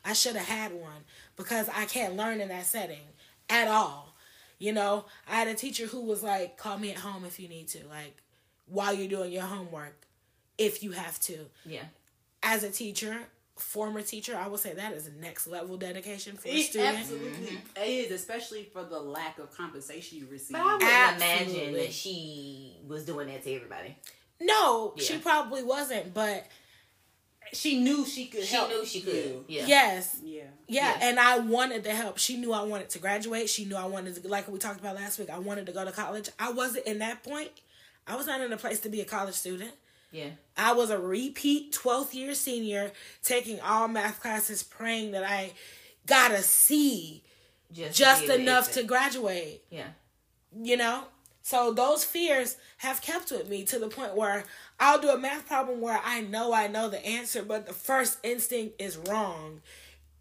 I 0.05 0.13
should 0.13 0.35
have 0.35 0.47
had 0.47 0.73
one 0.73 1.05
because 1.35 1.69
I 1.69 1.85
can't 1.85 2.15
learn 2.15 2.41
in 2.41 2.49
that 2.49 2.65
setting 2.65 3.07
at 3.49 3.67
all. 3.67 4.15
You 4.59 4.73
know, 4.73 5.05
I 5.29 5.35
had 5.35 5.47
a 5.47 5.53
teacher 5.53 5.87
who 5.87 6.01
was 6.01 6.23
like, 6.23 6.57
call 6.57 6.77
me 6.77 6.91
at 6.91 6.97
home 6.97 7.25
if 7.25 7.39
you 7.39 7.47
need 7.47 7.67
to, 7.69 7.79
like 7.87 8.15
while 8.65 8.93
you're 8.93 9.09
doing 9.09 9.31
your 9.31 9.43
homework, 9.43 9.95
if 10.57 10.83
you 10.83 10.91
have 10.91 11.19
to. 11.21 11.37
Yeah. 11.65 11.83
As 12.41 12.63
a 12.63 12.71
teacher, 12.71 13.17
former 13.55 14.01
teacher, 14.01 14.35
I 14.35 14.47
would 14.47 14.59
say 14.59 14.73
that 14.73 14.93
is 14.93 15.09
next 15.19 15.47
level 15.47 15.77
dedication 15.77 16.35
for 16.37 16.47
a 16.47 16.61
student. 16.61 16.99
absolutely 16.99 17.29
mm-hmm. 17.47 17.83
is, 17.83 18.11
especially 18.11 18.63
for 18.73 18.83
the 18.83 18.99
lack 18.99 19.37
of 19.39 19.55
compensation 19.55 20.17
you 20.19 20.27
receive. 20.29 20.53
But 20.57 20.61
I 20.61 20.73
wouldn't 20.73 20.91
Absolutely. 20.91 21.61
imagine 21.61 21.73
that 21.75 21.93
she 21.93 22.77
was 22.87 23.05
doing 23.05 23.27
that 23.27 23.43
to 23.43 23.53
everybody. 23.53 23.95
No, 24.41 24.93
Yeah. 24.97 25.03
she 25.03 25.17
probably 25.19 25.63
wasn't, 25.63 26.13
but 26.13 26.47
she 27.53 27.79
knew 27.79 28.05
she 28.05 28.25
could 28.25 28.43
She 28.43 28.55
help. 28.55 28.69
knew 28.69 28.83
she 28.85 29.01
could. 29.01 29.45
Yeah. 29.47 29.65
yes, 29.67 30.17
Yeah. 30.23 30.43
Yeah, 30.67 30.97
Yeah. 30.97 31.07
and 31.07 31.19
I 31.19 31.37
wanted 31.39 31.83
to 31.83 31.91
help. 31.91 32.17
She 32.17 32.37
knew 32.37 32.51
I 32.53 32.63
wanted 32.63 32.89
to 32.91 32.99
graduate. 32.99 33.49
She 33.49 33.65
knew 33.65 33.75
I 33.75 33.85
wanted 33.85 34.15
to, 34.21 34.27
like 34.27 34.47
we 34.47 34.57
talked 34.57 34.79
about 34.79 34.95
last 34.95 35.19
week, 35.19 35.29
I 35.29 35.37
wanted 35.37 35.67
to 35.67 35.71
go 35.71 35.85
to 35.85 35.91
college. 35.91 36.29
I 36.39 36.51
wasn't 36.51 36.87
in 36.87 36.99
that 36.99 37.23
point. 37.23 37.51
I 38.07 38.15
was 38.15 38.25
not 38.25 38.41
in 38.41 38.51
a 38.51 38.57
place 38.57 38.79
to 38.81 38.89
be 38.89 38.99
a 39.01 39.05
college 39.05 39.35
student. 39.35 39.71
Yeah. 40.13 40.29
I 40.55 40.73
was 40.73 40.91
a 40.91 40.99
repeat 40.99 41.73
12th 41.73 42.13
year 42.13 42.35
senior, 42.35 42.91
taking 43.23 43.59
all 43.59 43.87
math 43.87 44.21
classes, 44.21 44.61
praying 44.61 45.11
that 45.11 45.23
I 45.23 45.51
got 46.05 46.31
a 46.31 46.43
C 46.43 47.23
Just, 47.73 47.97
just 47.97 48.25
to 48.27 48.35
enough 48.35 48.71
to 48.73 48.83
graduate, 48.83 49.63
Yeah. 49.71 49.87
you 50.55 50.77
know? 50.77 51.05
So 51.41 51.73
those 51.73 52.03
fears 52.05 52.55
have 52.77 53.01
kept 53.01 53.31
with 53.31 53.49
me 53.49 53.65
to 53.65 53.79
the 53.79 53.89
point 53.89 54.15
where 54.15 54.45
I'll 54.79 55.01
do 55.01 55.09
a 55.09 55.17
math 55.17 55.47
problem 55.47 55.81
where 55.81 55.99
I 56.03 56.21
know 56.21 56.53
I 56.53 56.67
know 56.67 56.89
the 56.89 57.03
answer, 57.05 57.41
but 57.43 57.65
the 57.65 57.73
first 57.73 58.19
instinct 58.23 58.79
is 58.79 58.95
wrong. 58.97 59.61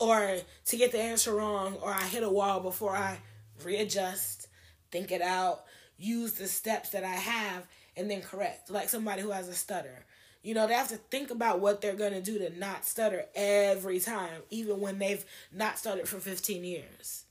Or 0.00 0.38
to 0.64 0.76
get 0.76 0.90
the 0.90 1.00
answer 1.00 1.32
wrong, 1.34 1.74
or 1.82 1.90
I 1.92 2.04
hit 2.06 2.22
a 2.24 2.30
wall 2.30 2.60
before 2.60 2.96
I 2.96 3.18
readjust, 3.62 4.48
think 4.90 5.12
it 5.12 5.22
out, 5.22 5.64
use 5.98 6.32
the 6.32 6.48
steps 6.48 6.88
that 6.90 7.04
I 7.04 7.14
have, 7.14 7.68
and 7.96 8.10
then 8.10 8.22
correct. 8.22 8.70
Like 8.70 8.88
somebody 8.88 9.22
who 9.22 9.30
has 9.30 9.48
a 9.48 9.54
stutter. 9.54 10.04
You 10.42 10.54
know, 10.54 10.66
they 10.66 10.74
have 10.74 10.88
to 10.88 10.96
think 10.96 11.30
about 11.30 11.60
what 11.60 11.80
they're 11.80 11.94
going 11.94 12.14
to 12.14 12.20
do 12.20 12.38
to 12.38 12.58
not 12.58 12.84
stutter 12.84 13.26
every 13.34 14.00
time, 14.00 14.42
even 14.50 14.80
when 14.80 14.98
they've 14.98 15.24
not 15.52 15.78
stuttered 15.78 16.08
for 16.08 16.18
15 16.18 16.64
years. 16.64 17.24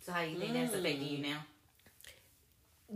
So 0.00 0.12
how 0.12 0.24
do 0.24 0.30
you 0.30 0.38
think 0.38 0.52
that's 0.52 0.74
mm. 0.74 0.78
affecting 0.78 1.08
you 1.08 1.18
now? 1.22 1.38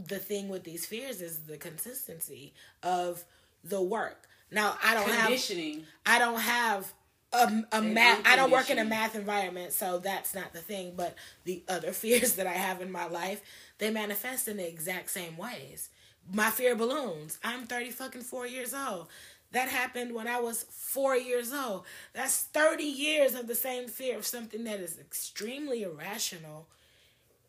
the 0.06 0.18
thing 0.18 0.48
with 0.48 0.64
these 0.64 0.86
fears 0.86 1.20
is 1.20 1.40
the 1.40 1.56
consistency 1.56 2.52
of 2.82 3.24
the 3.64 3.80
work. 3.80 4.28
Now 4.50 4.76
I 4.82 4.94
don't 4.94 5.08
have 5.08 5.26
Conditioning. 5.26 5.84
I 6.06 6.18
don't 6.18 6.40
have 6.40 6.92
a, 7.32 7.62
a 7.72 7.82
math 7.82 8.22
I 8.24 8.36
don't 8.36 8.50
work 8.50 8.70
in 8.70 8.78
a 8.78 8.84
math 8.84 9.14
environment, 9.14 9.72
so 9.72 9.98
that's 9.98 10.34
not 10.34 10.52
the 10.52 10.60
thing. 10.60 10.94
But 10.96 11.14
the 11.44 11.62
other 11.68 11.92
fears 11.92 12.34
that 12.34 12.46
I 12.46 12.52
have 12.52 12.80
in 12.80 12.92
my 12.92 13.06
life, 13.06 13.42
they 13.78 13.90
manifest 13.90 14.48
in 14.48 14.58
the 14.58 14.68
exact 14.68 15.10
same 15.10 15.36
ways. 15.36 15.90
My 16.32 16.50
fear 16.50 16.72
of 16.72 16.78
balloons. 16.78 17.38
I'm 17.42 17.66
thirty 17.66 17.90
fucking 17.90 18.22
four 18.22 18.46
years 18.46 18.74
old. 18.74 19.08
That 19.52 19.68
happened 19.68 20.14
when 20.14 20.28
I 20.28 20.40
was 20.40 20.64
four 20.68 21.16
years 21.16 21.52
old. 21.54 21.84
That's 22.12 22.42
30 22.42 22.84
years 22.84 23.34
of 23.34 23.46
the 23.46 23.54
same 23.54 23.88
fear 23.88 24.18
of 24.18 24.26
something 24.26 24.64
that 24.64 24.80
is 24.80 24.98
extremely 24.98 25.84
irrational 25.84 26.66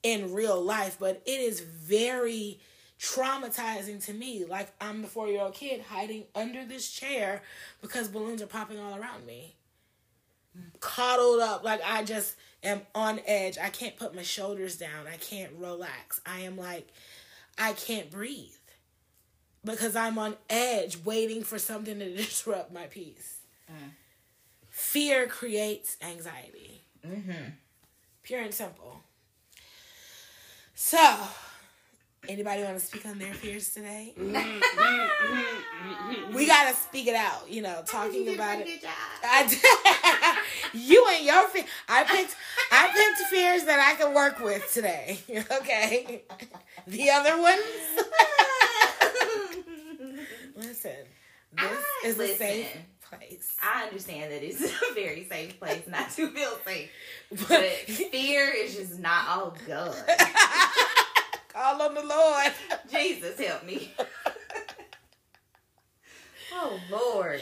in 0.01 0.34
real 0.34 0.61
life, 0.61 0.95
but 0.97 1.21
it 1.25 1.41
is 1.41 1.59
very 1.59 2.59
traumatizing 2.99 4.03
to 4.05 4.13
me. 4.13 4.45
Like 4.45 4.71
I'm 4.80 5.01
the 5.01 5.09
four 5.09 5.27
year 5.27 5.41
old 5.41 5.53
kid 5.53 5.82
hiding 5.89 6.23
under 6.34 6.65
this 6.65 6.89
chair 6.89 7.41
because 7.82 8.07
balloons 8.07 8.41
are 8.41 8.47
popping 8.47 8.80
all 8.80 8.97
around 8.97 9.25
me. 9.25 9.55
Coddled 10.80 11.41
up, 11.41 11.65
like 11.65 11.82
I 11.86 12.03
just 12.03 12.36
am 12.63 12.82
on 12.95 13.19
edge. 13.25 13.57
I 13.57 13.69
can't 13.69 13.97
put 13.97 14.15
my 14.15 14.23
shoulders 14.23 14.77
down. 14.77 15.05
I 15.11 15.17
can't 15.17 15.51
relax. 15.57 16.21
I 16.25 16.39
am 16.41 16.57
like, 16.57 16.88
I 17.57 17.73
can't 17.73 18.09
breathe 18.09 18.55
because 19.70 19.95
I'm 19.95 20.17
on 20.17 20.36
edge 20.49 20.97
waiting 21.03 21.43
for 21.43 21.59
something 21.59 21.99
to 21.99 22.15
disrupt 22.15 22.74
my 22.74 22.88
peace. 22.88 23.38
Mm. 23.72 23.91
Fear 24.70 25.28
creates 25.28 25.97
anxiety. 26.01 26.82
Mm-hmm. 27.05 27.51
Pure 28.24 28.41
and 28.41 28.53
simple. 28.53 29.01
So, 30.76 31.17
anybody 32.28 32.63
want 32.63 32.80
to 32.80 32.86
speak 32.86 33.05
on 33.05 33.20
their 33.20 33.34
fears 33.34 33.74
today? 33.74 34.13
we 36.34 36.47
gotta 36.47 36.76
speak 36.76 37.07
it 37.07 37.15
out. 37.15 37.49
You 37.49 37.61
know, 37.61 37.82
talking 37.86 38.34
about 38.34 38.59
it. 38.61 38.84
I 39.24 40.38
you 40.74 41.05
and 41.11 41.26
your 41.26 41.47
fear. 41.49 41.65
I 41.88 42.03
picked. 42.05 42.36
I 42.72 42.88
picked 42.88 43.30
fears 43.30 43.65
that 43.65 43.80
I 43.80 43.95
can 44.01 44.13
work 44.13 44.39
with 44.39 44.72
today. 44.74 45.20
Okay. 45.30 46.24
The 46.88 47.09
other 47.09 47.41
ones. 47.41 47.59
Listen, 50.84 51.05
this 51.53 51.63
I- 52.03 52.07
is 52.07 52.15
a 52.15 52.19
listen. 52.19 52.38
safe 52.38 52.77
place. 53.01 53.55
I 53.61 53.84
understand 53.84 54.32
that 54.32 54.43
it's 54.43 54.61
a 54.91 54.93
very 54.93 55.27
safe 55.30 55.59
place 55.59 55.84
not 55.88 56.09
to 56.11 56.30
feel 56.30 56.57
safe. 56.65 56.89
But 57.32 57.47
But 57.49 57.71
fear 58.11 58.49
is 58.55 58.75
just 58.75 58.99
not 58.99 59.27
all 59.27 59.57
good. 59.65 59.93
call 61.49 61.82
on 61.82 61.95
the 61.95 62.03
Lord. 62.05 62.51
Jesus 62.89 63.38
help 63.39 63.65
me. 63.65 63.91
oh 66.53 66.80
Lord. 66.91 67.41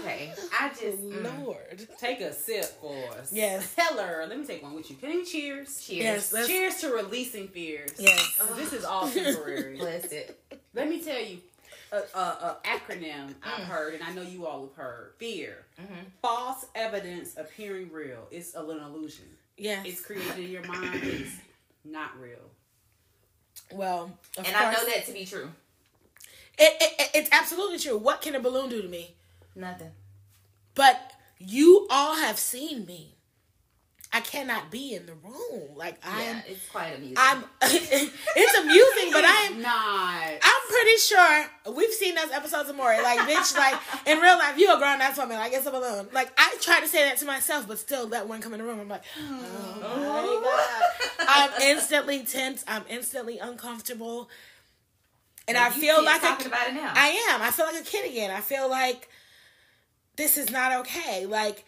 Okay. 0.00 0.32
I 0.58 0.68
just 0.80 1.02
mm, 1.02 1.44
Lord. 1.44 1.86
Take 1.98 2.20
a 2.20 2.32
sip 2.32 2.64
for 2.80 2.94
us. 3.18 3.32
Yes. 3.32 3.74
Tell 3.74 3.98
her. 3.98 4.26
Let 4.28 4.38
me 4.38 4.46
take 4.46 4.62
one 4.62 4.74
with 4.74 4.90
you. 4.90 4.96
Can 4.96 5.10
you 5.12 5.24
cheers? 5.24 5.80
cheers. 5.84 6.30
Yes, 6.32 6.46
Cheers 6.46 6.76
to 6.82 6.90
releasing 6.90 7.48
fears. 7.48 7.92
Yes. 7.98 8.38
This 8.54 8.72
is 8.72 8.84
all 8.84 9.08
temporary. 9.08 9.76
Bless 9.78 10.04
it. 10.06 10.38
Let 10.74 10.88
me 10.88 11.00
tell 11.02 11.20
you, 11.20 11.38
a, 11.92 11.96
a, 12.18 12.20
a 12.20 12.56
acronym 12.64 13.34
I've 13.42 13.64
heard, 13.64 13.94
and 13.94 14.02
I 14.02 14.12
know 14.12 14.22
you 14.22 14.46
all 14.46 14.62
have 14.66 14.74
heard. 14.74 15.12
Fear. 15.18 15.64
Mhm. 15.80 16.06
False 16.22 16.66
evidence 16.74 17.36
appearing 17.36 17.90
real. 17.92 18.26
It's 18.30 18.54
a 18.54 18.62
little 18.62 18.86
illusion. 18.86 19.26
Yeah, 19.56 19.82
It's 19.84 20.00
created 20.00 20.38
in 20.38 20.50
your 20.50 20.64
mind. 20.64 21.00
It's 21.02 21.36
not 21.84 22.18
real. 22.20 22.50
well, 23.72 24.10
of 24.36 24.46
And 24.46 24.54
I 24.56 24.72
know 24.72 24.84
that 24.84 25.06
to 25.06 25.12
be 25.12 25.24
true. 25.24 25.50
It, 26.58 26.72
it, 26.80 26.92
it- 27.00 27.10
it's 27.14 27.28
absolutely 27.32 27.78
true. 27.78 27.96
What 27.98 28.20
can 28.22 28.34
a 28.34 28.40
balloon 28.40 28.68
do 28.70 28.82
to 28.82 28.88
me? 28.88 29.14
Nothing. 29.54 29.92
But 30.74 31.12
you 31.38 31.86
all 31.90 32.16
have 32.16 32.38
seen 32.38 32.84
me. 32.86 33.15
I 34.16 34.20
cannot 34.20 34.70
be 34.70 34.94
in 34.94 35.04
the 35.04 35.12
room. 35.12 35.76
Like 35.76 35.98
I'm. 36.02 36.42
it's 36.48 36.66
quite 36.70 36.96
amusing. 36.96 37.16
I'm. 37.18 37.44
it's 37.62 38.58
amusing, 38.58 39.12
but 39.12 39.24
I'm. 39.26 39.60
not. 39.60 40.22
I'm 40.42 40.62
pretty 40.70 40.96
sure 40.96 41.46
we've 41.74 41.92
seen 41.92 42.14
those 42.14 42.30
episodes 42.30 42.70
of 42.70 42.76
Maury. 42.76 43.02
Like, 43.02 43.18
bitch, 43.28 43.54
like 43.58 43.78
in 44.06 44.18
real 44.18 44.38
life, 44.38 44.56
you 44.56 44.74
a 44.74 44.78
grown 44.78 45.02
ass 45.02 45.18
woman. 45.18 45.36
Like, 45.36 45.52
it's 45.52 45.66
a 45.66 45.70
balloon. 45.70 46.08
Like, 46.14 46.32
I 46.38 46.56
try 46.62 46.80
to 46.80 46.88
say 46.88 47.04
that 47.06 47.18
to 47.18 47.26
myself, 47.26 47.68
but 47.68 47.78
still, 47.78 48.06
that 48.08 48.26
one 48.26 48.40
come 48.40 48.54
in 48.54 48.60
the 48.60 48.64
room. 48.64 48.80
I'm 48.80 48.88
like, 48.88 49.04
oh 49.20 50.40
my 50.40 51.26
god. 51.26 51.26
I'm 51.28 51.50
instantly 51.60 52.24
tense. 52.24 52.64
I'm 52.66 52.84
instantly 52.88 53.38
uncomfortable, 53.38 54.30
and 55.46 55.58
I 55.58 55.68
feel 55.68 56.02
like 56.02 56.22
a, 56.22 56.26
talking 56.26 56.46
about 56.46 56.68
it 56.68 56.74
now. 56.74 56.90
I 56.94 57.32
am. 57.32 57.42
I 57.42 57.50
feel 57.50 57.66
like 57.66 57.82
a 57.82 57.84
kid 57.84 58.10
again. 58.10 58.30
I 58.30 58.40
feel 58.40 58.70
like 58.70 59.10
this 60.16 60.38
is 60.38 60.50
not 60.50 60.72
okay. 60.80 61.26
Like 61.26 61.66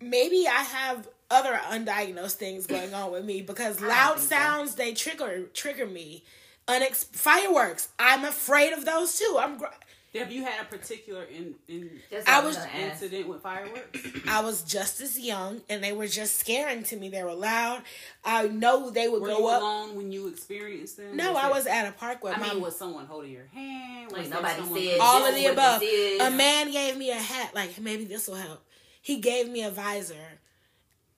maybe 0.00 0.46
I 0.46 0.62
have 0.62 1.08
other 1.30 1.52
undiagnosed 1.54 2.34
things 2.36 2.66
going 2.66 2.94
on 2.94 3.12
with 3.12 3.24
me 3.24 3.42
because 3.42 3.80
loud 3.80 4.16
think 4.18 4.28
so. 4.30 4.36
sounds 4.36 4.74
they 4.76 4.92
trigger 4.94 5.44
trigger 5.54 5.86
me. 5.86 6.24
Unex- 6.66 7.06
fireworks, 7.16 7.88
I'm 7.98 8.24
afraid 8.24 8.72
of 8.72 8.84
those 8.84 9.18
too. 9.18 9.36
I'm. 9.40 9.56
Gr- 9.58 9.66
Have 10.14 10.30
you 10.32 10.44
had 10.44 10.60
a 10.60 10.64
particular 10.66 11.24
in, 11.24 11.54
in 11.66 11.90
I 12.26 12.40
was- 12.40 12.56
gonna 12.56 12.68
ask. 12.68 13.02
incident 13.02 13.26
with 13.28 13.40
fireworks? 13.42 13.98
I 14.28 14.42
was 14.42 14.62
just 14.64 15.00
as 15.00 15.18
young, 15.18 15.62
and 15.70 15.82
they 15.82 15.92
were 15.92 16.06
just 16.06 16.38
scaring 16.38 16.82
to 16.84 16.96
me. 16.96 17.08
They 17.08 17.22
were 17.22 17.32
loud. 17.34 17.82
I 18.22 18.48
know 18.48 18.90
they 18.90 19.08
would 19.08 19.22
Were 19.22 19.28
go 19.28 19.38
you 19.38 19.46
up. 19.48 19.62
alone 19.62 19.96
when 19.96 20.12
you 20.12 20.28
experienced 20.28 20.98
them? 20.98 21.16
No, 21.16 21.34
I 21.36 21.46
it- 21.48 21.52
was 21.54 21.66
at 21.66 21.88
a 21.88 21.92
park 21.92 22.22
with 22.22 22.34
I 22.36 22.38
my 22.40 22.52
mean, 22.52 22.62
was 22.62 22.76
someone 22.76 23.06
holding 23.06 23.32
your 23.32 23.46
hand? 23.46 24.10
Was 24.12 24.28
Like, 24.28 24.30
nobody 24.30 24.88
said 24.90 24.98
all 25.00 25.24
of 25.26 25.34
the 25.34 25.46
above. 25.46 25.82
A 25.82 26.30
man 26.36 26.70
gave 26.70 26.98
me 26.98 27.10
a 27.10 27.14
hat, 27.14 27.54
like 27.54 27.78
maybe 27.80 28.04
this 28.04 28.28
will 28.28 28.34
help. 28.36 28.62
He 29.00 29.20
gave 29.20 29.48
me 29.48 29.62
a 29.62 29.70
visor. 29.70 30.16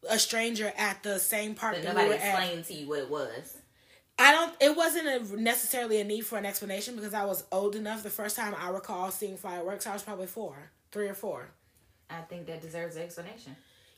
A 0.09 0.19
stranger 0.19 0.73
at 0.79 1.03
the 1.03 1.19
same 1.19 1.55
park 1.55 1.75
But 1.75 1.83
that 1.83 1.95
we 1.95 2.03
nobody 2.03 2.09
were 2.19 2.25
at. 2.25 2.39
explained 2.41 2.65
to 2.67 2.75
you 2.75 2.89
what 2.89 2.99
it 3.01 3.11
was. 3.11 3.57
I 4.19 4.33
don't. 4.33 4.55
It 4.61 4.77
wasn't 4.77 5.07
a, 5.09 5.41
necessarily 5.41 6.01
a 6.01 6.05
need 6.05 6.23
for 6.23 6.37
an 6.39 6.47
explanation 6.47 6.97
because 6.97 7.15
I 7.15 7.25
was 7.25 7.45
old 7.53 7.75
enough. 7.77 8.03
The 8.03 8.11
first 8.11 8.37
time 8.37 8.55
I 8.59 8.69
recall 8.71 9.11
seeing 9.11 9.37
fireworks, 9.37 9.87
I 9.87 9.93
was 9.93 10.03
probably 10.03 10.27
four, 10.27 10.71
three 10.93 11.09
or 11.09 11.15
four. 11.15 11.49
I 12.09 12.21
think 12.23 12.47
that 12.47 12.61
deserves 12.61 12.97
an 12.97 13.03
explanation. 13.03 13.57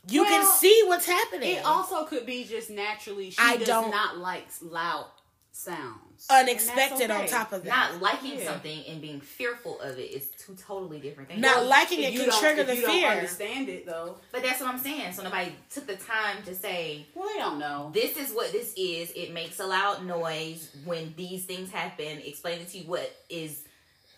You 0.08 0.24
can 0.24 0.44
see 0.44 0.82
what's 0.86 1.06
happening. 1.06 1.56
It 1.56 1.64
also 1.64 2.04
could 2.06 2.26
be 2.26 2.44
just 2.44 2.70
naturally 2.70 3.30
she 3.30 3.36
I 3.40 3.56
does 3.56 3.66
don't- 3.68 3.90
not 3.90 4.18
like 4.18 4.46
loud 4.60 5.06
sounds. 5.52 6.11
Unexpected 6.30 7.02
And 7.02 7.10
that's 7.10 7.32
on 7.32 7.38
top 7.40 7.52
of 7.52 7.64
that. 7.64 7.68
Not 7.92 8.00
liking 8.02 8.38
Yeah. 8.38 8.44
something 8.46 8.84
and 8.88 9.00
being 9.00 9.20
fearful 9.20 9.80
of 9.80 9.98
it 9.98 10.10
is 10.10 10.28
two 10.38 10.54
totally 10.54 10.98
different 11.00 11.28
things. 11.28 11.40
Not 11.40 11.66
liking 11.66 12.00
it 12.02 12.12
you 12.12 12.20
can 12.20 12.28
don't- 12.30 12.40
trigger 12.40 12.60
if 12.62 12.66
the 12.68 12.76
you 12.76 12.86
fear. 12.86 13.08
Don't 13.08 13.16
understand 13.18 13.68
it 13.68 13.86
though. 13.86 14.16
But 14.30 14.42
that's 14.42 14.60
what 14.60 14.68
I'm 14.70 14.78
saying. 14.78 15.12
So 15.12 15.22
nobody 15.22 15.52
took 15.70 15.86
the 15.86 15.96
time 15.96 16.42
to 16.44 16.54
say, 16.54 17.06
Well, 17.14 17.28
they 17.32 17.38
don't 17.38 17.58
know. 17.58 17.90
this 17.94 18.16
is 18.16 18.32
what 18.32 18.52
this 18.52 18.72
is. 18.76 19.10
It 19.12 19.32
makes 19.32 19.58
a 19.60 19.66
loud 19.66 20.04
noise 20.04 20.68
when 20.84 21.14
these 21.16 21.44
things 21.44 21.70
happen. 21.70 22.18
Explaining 22.24 22.66
to 22.66 22.78
you 22.78 22.84
what 22.88 23.14
is 23.28 23.64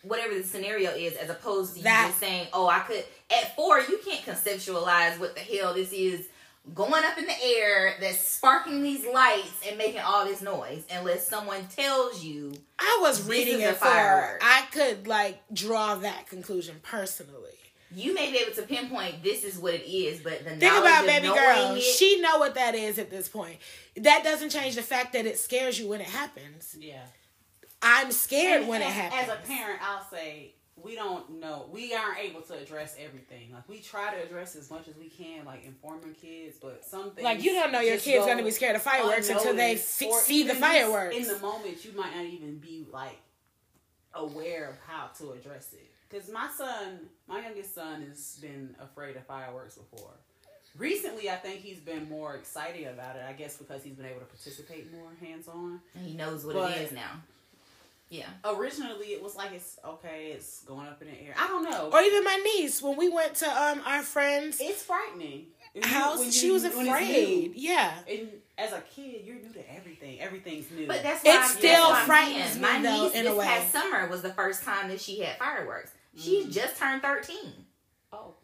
whatever 0.02 0.34
the 0.34 0.44
scenario 0.44 0.90
is, 0.90 1.14
as 1.14 1.30
opposed 1.30 1.72
to 1.72 1.78
you 1.78 1.84
just 1.86 2.18
saying, 2.20 2.46
"Oh, 2.52 2.68
I 2.68 2.80
could." 2.80 3.04
At 3.30 3.56
four, 3.56 3.80
you 3.80 3.98
can't 4.04 4.22
conceptualize 4.24 5.18
what 5.18 5.34
the 5.34 5.40
hell 5.40 5.72
this 5.72 5.92
is 5.92 6.26
going 6.72 7.04
up 7.04 7.18
in 7.18 7.26
the 7.26 7.44
air 7.44 7.94
that's 8.00 8.26
sparking 8.26 8.82
these 8.82 9.04
lights 9.12 9.52
and 9.68 9.76
making 9.76 10.00
all 10.00 10.24
this 10.24 10.40
noise, 10.40 10.84
unless 10.90 11.26
someone 11.28 11.66
tells 11.66 12.24
you. 12.24 12.54
I 12.78 12.98
was 13.02 13.28
reading 13.28 13.60
is 13.60 13.66
a 13.66 13.68
it 13.70 13.76
for. 13.76 13.84
firework. 13.84 14.40
I 14.42 14.62
could 14.70 15.06
like 15.06 15.42
draw 15.52 15.96
that 15.96 16.26
conclusion 16.26 16.76
personally. 16.82 17.50
You 17.96 18.12
may 18.12 18.32
be 18.32 18.38
able 18.38 18.52
to 18.56 18.62
pinpoint 18.62 19.22
this 19.22 19.44
is 19.44 19.56
what 19.56 19.74
it 19.74 19.88
is, 19.88 20.20
but 20.20 20.40
the 20.42 20.50
Think 20.50 20.62
knowledge 20.62 20.82
about 20.84 21.00
of 21.02 21.06
baby 21.06 21.26
girl. 21.28 21.76
it, 21.76 21.80
She 21.82 22.20
know 22.20 22.38
what 22.38 22.54
that 22.56 22.74
is 22.74 22.98
at 22.98 23.08
this 23.10 23.28
point. 23.28 23.58
That 23.96 24.22
doesn't 24.24 24.50
change 24.50 24.74
the 24.74 24.82
fact 24.82 25.12
that 25.12 25.26
it 25.26 25.38
scares 25.38 25.78
you 25.78 25.88
when 25.88 26.00
it 26.00 26.08
happens. 26.08 26.74
Yeah. 26.78 27.02
I'm 27.82 28.10
scared 28.10 28.62
And 28.62 28.68
when 28.68 28.80
it 28.82 28.88
happens. 28.88 29.22
As 29.22 29.28
a 29.28 29.46
parent, 29.46 29.78
I'll 29.82 30.04
say 30.10 30.54
we 30.84 30.94
don't 30.94 31.40
know. 31.40 31.66
We 31.72 31.94
aren't 31.94 32.18
able 32.18 32.42
to 32.42 32.54
address 32.54 32.94
everything. 32.98 33.52
Like 33.52 33.68
we 33.68 33.80
try 33.80 34.14
to 34.14 34.22
address 34.22 34.54
as 34.54 34.70
much 34.70 34.86
as 34.86 34.96
we 34.96 35.08
can, 35.08 35.44
like 35.44 35.64
informing 35.64 36.14
kids, 36.14 36.58
but 36.60 36.84
some 36.84 37.10
things 37.12 37.24
like 37.24 37.42
you 37.42 37.52
don't 37.52 37.72
know 37.72 37.80
your 37.80 37.96
kid's 37.98 38.26
going 38.26 38.38
to 38.38 38.44
be 38.44 38.50
scared 38.50 38.76
of 38.76 38.82
fireworks 38.82 39.28
until 39.30 39.54
they 39.54 39.74
f- 39.74 39.80
see 39.80 40.42
the 40.42 40.54
fireworks. 40.54 41.16
In 41.16 41.24
the 41.26 41.38
moment, 41.38 41.84
you 41.84 41.92
might 41.96 42.14
not 42.14 42.26
even 42.26 42.58
be 42.58 42.86
like 42.92 43.18
aware 44.14 44.68
of 44.68 44.76
how 44.86 45.08
to 45.18 45.32
address 45.32 45.72
it. 45.72 45.90
Because 46.08 46.30
my 46.30 46.48
son, 46.56 47.00
my 47.26 47.40
youngest 47.42 47.74
son, 47.74 48.02
has 48.08 48.38
been 48.40 48.76
afraid 48.80 49.16
of 49.16 49.26
fireworks 49.26 49.76
before. 49.76 50.12
Recently, 50.76 51.30
I 51.30 51.36
think 51.36 51.60
he's 51.60 51.78
been 51.78 52.08
more 52.08 52.34
excited 52.34 52.86
about 52.88 53.16
it. 53.16 53.22
I 53.28 53.32
guess 53.32 53.56
because 53.56 53.82
he's 53.82 53.94
been 53.94 54.06
able 54.06 54.20
to 54.20 54.26
participate 54.26 54.92
more 54.92 55.10
hands 55.20 55.48
on. 55.48 55.80
he 56.04 56.14
knows 56.14 56.44
what 56.44 56.54
But- 56.56 56.72
it 56.76 56.82
is 56.82 56.92
now. 56.92 57.22
Yeah. 58.18 58.26
originally 58.44 59.08
it 59.08 59.22
was 59.22 59.34
like 59.36 59.52
it's 59.52 59.78
okay, 59.84 60.32
it's 60.34 60.62
going 60.64 60.86
up 60.86 61.00
in 61.02 61.08
the 61.08 61.20
air. 61.22 61.34
I 61.38 61.48
don't 61.48 61.64
know. 61.68 61.90
or 61.92 62.00
even 62.00 62.22
my 62.24 62.36
niece 62.56 62.80
when 62.82 62.96
we 62.96 63.08
went 63.08 63.34
to 63.36 63.46
um 63.48 63.82
our 63.86 64.02
friend's 64.02 64.58
it's 64.60 64.82
frightening. 64.82 65.46
When 65.72 65.82
you- 65.82 65.88
house, 65.88 66.32
she 66.32 66.46
you- 66.46 66.52
was 66.52 66.64
afraid. 66.64 67.52
Yeah. 67.56 67.92
And 68.08 68.28
as 68.56 68.72
a 68.72 68.80
kid, 68.82 69.22
you're 69.24 69.36
new 69.36 69.52
to 69.52 69.74
everything. 69.74 70.20
Everything's 70.20 70.70
new. 70.70 70.86
But 70.86 71.02
that's 71.02 71.24
It 71.24 71.28
why 71.28 71.36
I'm- 71.38 71.48
still 71.48 71.88
that's 71.88 71.90
why 71.90 72.04
frightens 72.06 72.50
saying. 72.50 72.54
me, 72.56 72.60
My 72.62 72.82
though, 72.82 73.02
niece 73.04 73.14
in 73.14 73.26
a 73.26 73.30
this 73.30 73.38
way. 73.38 73.44
past 73.46 73.72
summer 73.72 74.06
was 74.08 74.22
the 74.22 74.32
first 74.32 74.62
time 74.62 74.88
that 74.88 75.00
she 75.00 75.20
had 75.20 75.36
fireworks. 75.38 75.90
She 76.16 76.44
Mm. 76.44 76.52
just 76.52 76.76
turned 76.76 77.02
thirteen, 77.02 77.66
oh, 78.12 78.34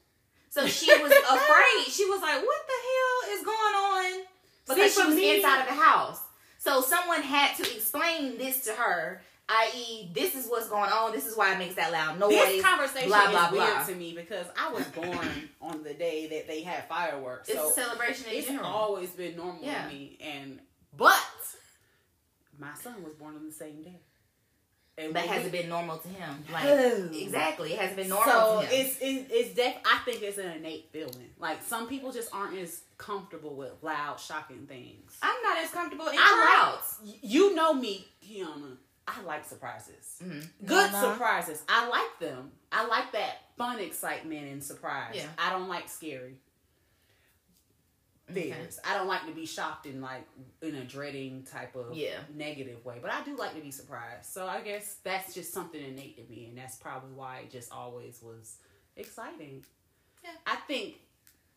so 0.48 0.66
she 0.66 0.86
was 1.02 1.12
afraid. 1.12 1.84
She 1.86 2.04
was 2.06 2.20
like, 2.20 2.42
"What 2.44 2.66
the 2.66 2.80
hell 2.90 3.38
is 3.38 3.44
going 3.44 3.74
on?" 3.76 4.26
Because 4.66 4.92
See, 4.94 5.00
she 5.00 5.06
was 5.06 5.16
me- 5.16 5.36
inside 5.36 5.60
of 5.62 5.68
the 5.68 5.74
house. 5.80 6.20
So 6.58 6.80
someone 6.82 7.22
had 7.22 7.54
to 7.56 7.62
explain 7.76 8.36
this 8.38 8.64
to 8.64 8.72
her, 8.72 9.22
i.e., 9.52 10.08
this 10.14 10.34
is 10.36 10.46
what's 10.48 10.68
going 10.68 10.90
on. 10.90 11.10
This 11.12 11.26
is 11.26 11.36
why 11.36 11.54
it 11.54 11.58
makes 11.58 11.74
that 11.74 11.90
loud 11.92 12.18
noise. 12.20 12.30
this 12.30 12.62
conversation 12.64 13.08
blah, 13.08 13.30
blah, 13.30 13.46
is 13.46 13.52
weird 13.52 13.74
blah. 13.74 13.84
to 13.86 13.94
me 13.96 14.12
because 14.14 14.46
I 14.56 14.72
was 14.72 14.84
born 14.86 15.18
on 15.60 15.82
the 15.82 15.92
day 15.94 16.28
that 16.28 16.46
they 16.46 16.62
had 16.62 16.88
fireworks. 16.88 17.48
It's 17.48 17.58
so 17.58 17.68
a 17.70 17.72
celebration 17.72 18.26
in 18.30 18.36
it's 18.38 18.46
general. 18.46 18.66
always 18.66 19.10
been 19.10 19.36
normal 19.36 19.62
Yeah. 19.64 19.82
to 19.86 19.88
me. 19.92 20.18
And 20.20 20.60
but 20.96 21.18
my 22.58 22.74
son 22.74 23.02
was 23.02 23.14
born 23.14 23.36
on 23.36 23.46
the 23.46 23.52
same 23.52 23.82
day. 23.82 24.00
And 24.98 25.14
That 25.14 25.24
hasn't 25.26 25.52
we- 25.52 25.60
been 25.60 25.68
normal 25.70 25.96
to 25.98 26.08
him. 26.08 26.44
Like 26.52 26.64
oh. 26.66 27.08
exactly, 27.12 27.72
it 27.72 27.78
hasn't 27.78 27.96
been 27.96 28.08
normal 28.08 28.30
so 28.32 28.60
to 28.60 28.66
him. 28.66 28.86
it's 28.86 28.98
it, 28.98 29.26
it's 29.30 29.54
def. 29.54 29.74
I 29.84 29.98
think 30.04 30.22
it's 30.22 30.36
an 30.36 30.50
innate 30.50 30.90
feeling. 30.92 31.30
Like 31.38 31.62
some 31.62 31.88
people 31.88 32.12
just 32.12 32.28
aren't 32.34 32.58
as 32.58 32.82
comfortable 32.98 33.54
with 33.54 33.72
loud, 33.82 34.20
shocking 34.20 34.66
things. 34.66 35.16
I'm 35.22 35.42
not 35.42 35.56
as 35.58 35.70
comfortable 35.70 36.06
in 36.08 36.18
I 36.18 36.52
crowds. 36.54 36.98
like. 37.02 37.18
You 37.22 37.54
know 37.54 37.72
me, 37.72 38.06
Kiana. 38.22 38.76
I 39.18 39.22
like 39.22 39.44
surprises. 39.44 40.18
Mhm. 40.22 40.48
Good 40.64 40.92
Nana. 40.92 41.12
surprises. 41.12 41.62
I 41.68 41.88
like 41.88 42.18
them. 42.20 42.52
I 42.70 42.86
like 42.86 43.12
that 43.12 43.38
fun 43.56 43.78
excitement 43.80 44.46
and 44.48 44.62
surprise. 44.62 45.14
Yeah. 45.16 45.28
I 45.38 45.50
don't 45.50 45.68
like 45.68 45.88
scary 45.88 46.36
Okay. 48.30 48.54
I 48.84 48.94
don't 48.96 49.08
like 49.08 49.26
to 49.26 49.32
be 49.32 49.44
shocked 49.44 49.86
in 49.86 50.00
like 50.00 50.24
in 50.62 50.76
a 50.76 50.84
dreading 50.84 51.42
type 51.42 51.74
of 51.74 51.92
Yeah. 51.96 52.20
negative 52.32 52.84
way. 52.84 53.00
But 53.02 53.10
I 53.10 53.24
do 53.24 53.34
like 53.36 53.54
to 53.56 53.60
be 53.60 53.72
surprised. 53.72 54.26
So 54.32 54.46
I 54.46 54.60
guess 54.60 54.96
that's 55.02 55.34
just 55.34 55.52
something 55.52 55.82
innate 55.82 56.16
to 56.16 56.32
me 56.32 56.46
and 56.46 56.56
that's 56.56 56.76
probably 56.76 57.10
why 57.12 57.40
it 57.40 57.50
just 57.50 57.72
always 57.72 58.22
was 58.22 58.58
exciting. 58.96 59.64
Yeah. 60.22 60.30
I 60.46 60.56
think 60.56 61.00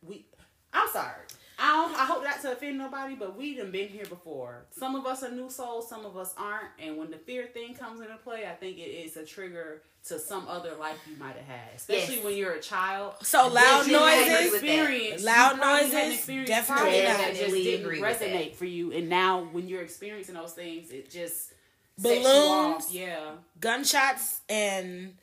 we 0.01 0.25
I'm 0.73 0.89
sorry. 0.89 1.21
I 1.59 1.67
don't 1.75 1.95
I 1.99 2.05
hope 2.05 2.23
not 2.23 2.41
to 2.41 2.51
offend 2.51 2.77
nobody, 2.77 3.15
but 3.15 3.37
we 3.37 3.55
done 3.55 3.71
been 3.71 3.87
here 3.87 4.05
before. 4.05 4.65
Some 4.71 4.95
of 4.95 5.05
us 5.05 5.23
are 5.23 5.31
new 5.31 5.49
souls, 5.49 5.87
some 5.89 6.05
of 6.05 6.17
us 6.17 6.33
aren't. 6.37 6.69
And 6.79 6.97
when 6.97 7.11
the 7.11 7.17
fear 7.17 7.45
thing 7.45 7.73
comes 7.75 8.01
into 8.01 8.15
play, 8.17 8.45
I 8.47 8.53
think 8.53 8.77
it 8.77 8.81
is 8.89 9.17
a 9.17 9.25
trigger 9.25 9.81
to 10.07 10.19
some 10.19 10.47
other 10.49 10.75
life 10.75 10.97
you 11.09 11.15
might 11.17 11.35
have 11.37 11.45
had. 11.45 11.69
Especially 11.75 12.15
Yes. 12.15 12.23
when 12.25 12.35
you're 12.35 12.51
a 12.53 12.61
child. 12.61 13.13
So 13.21 13.47
loud 13.47 13.87
Yes, 13.87 13.87
yes, 13.87 14.01
I 14.01 14.21
agree 14.21 14.29
noises. 14.39 14.53
Experience, 14.55 15.23
Loud 15.23 15.51
you 15.55 15.57
probably 15.61 15.89
had 15.91 16.07
noises, 16.07 16.47
definitely 16.47 17.03
not. 17.03 17.17
that 17.17 17.35
just 17.35 17.53
didn't 17.53 17.85
agree 17.85 18.01
with 18.01 18.19
that. 18.19 18.29
resonate 18.29 18.55
for 18.55 18.65
you. 18.65 18.91
And 18.91 19.07
now 19.09 19.43
when 19.51 19.67
you're 19.69 19.81
experiencing 19.81 20.35
those 20.35 20.53
things, 20.53 20.91
it 20.91 21.09
just 21.09 21.53
Balloons. 21.99 22.91
Yeah. 22.91 23.33
Gunshots 23.59 24.41
and 24.49 25.15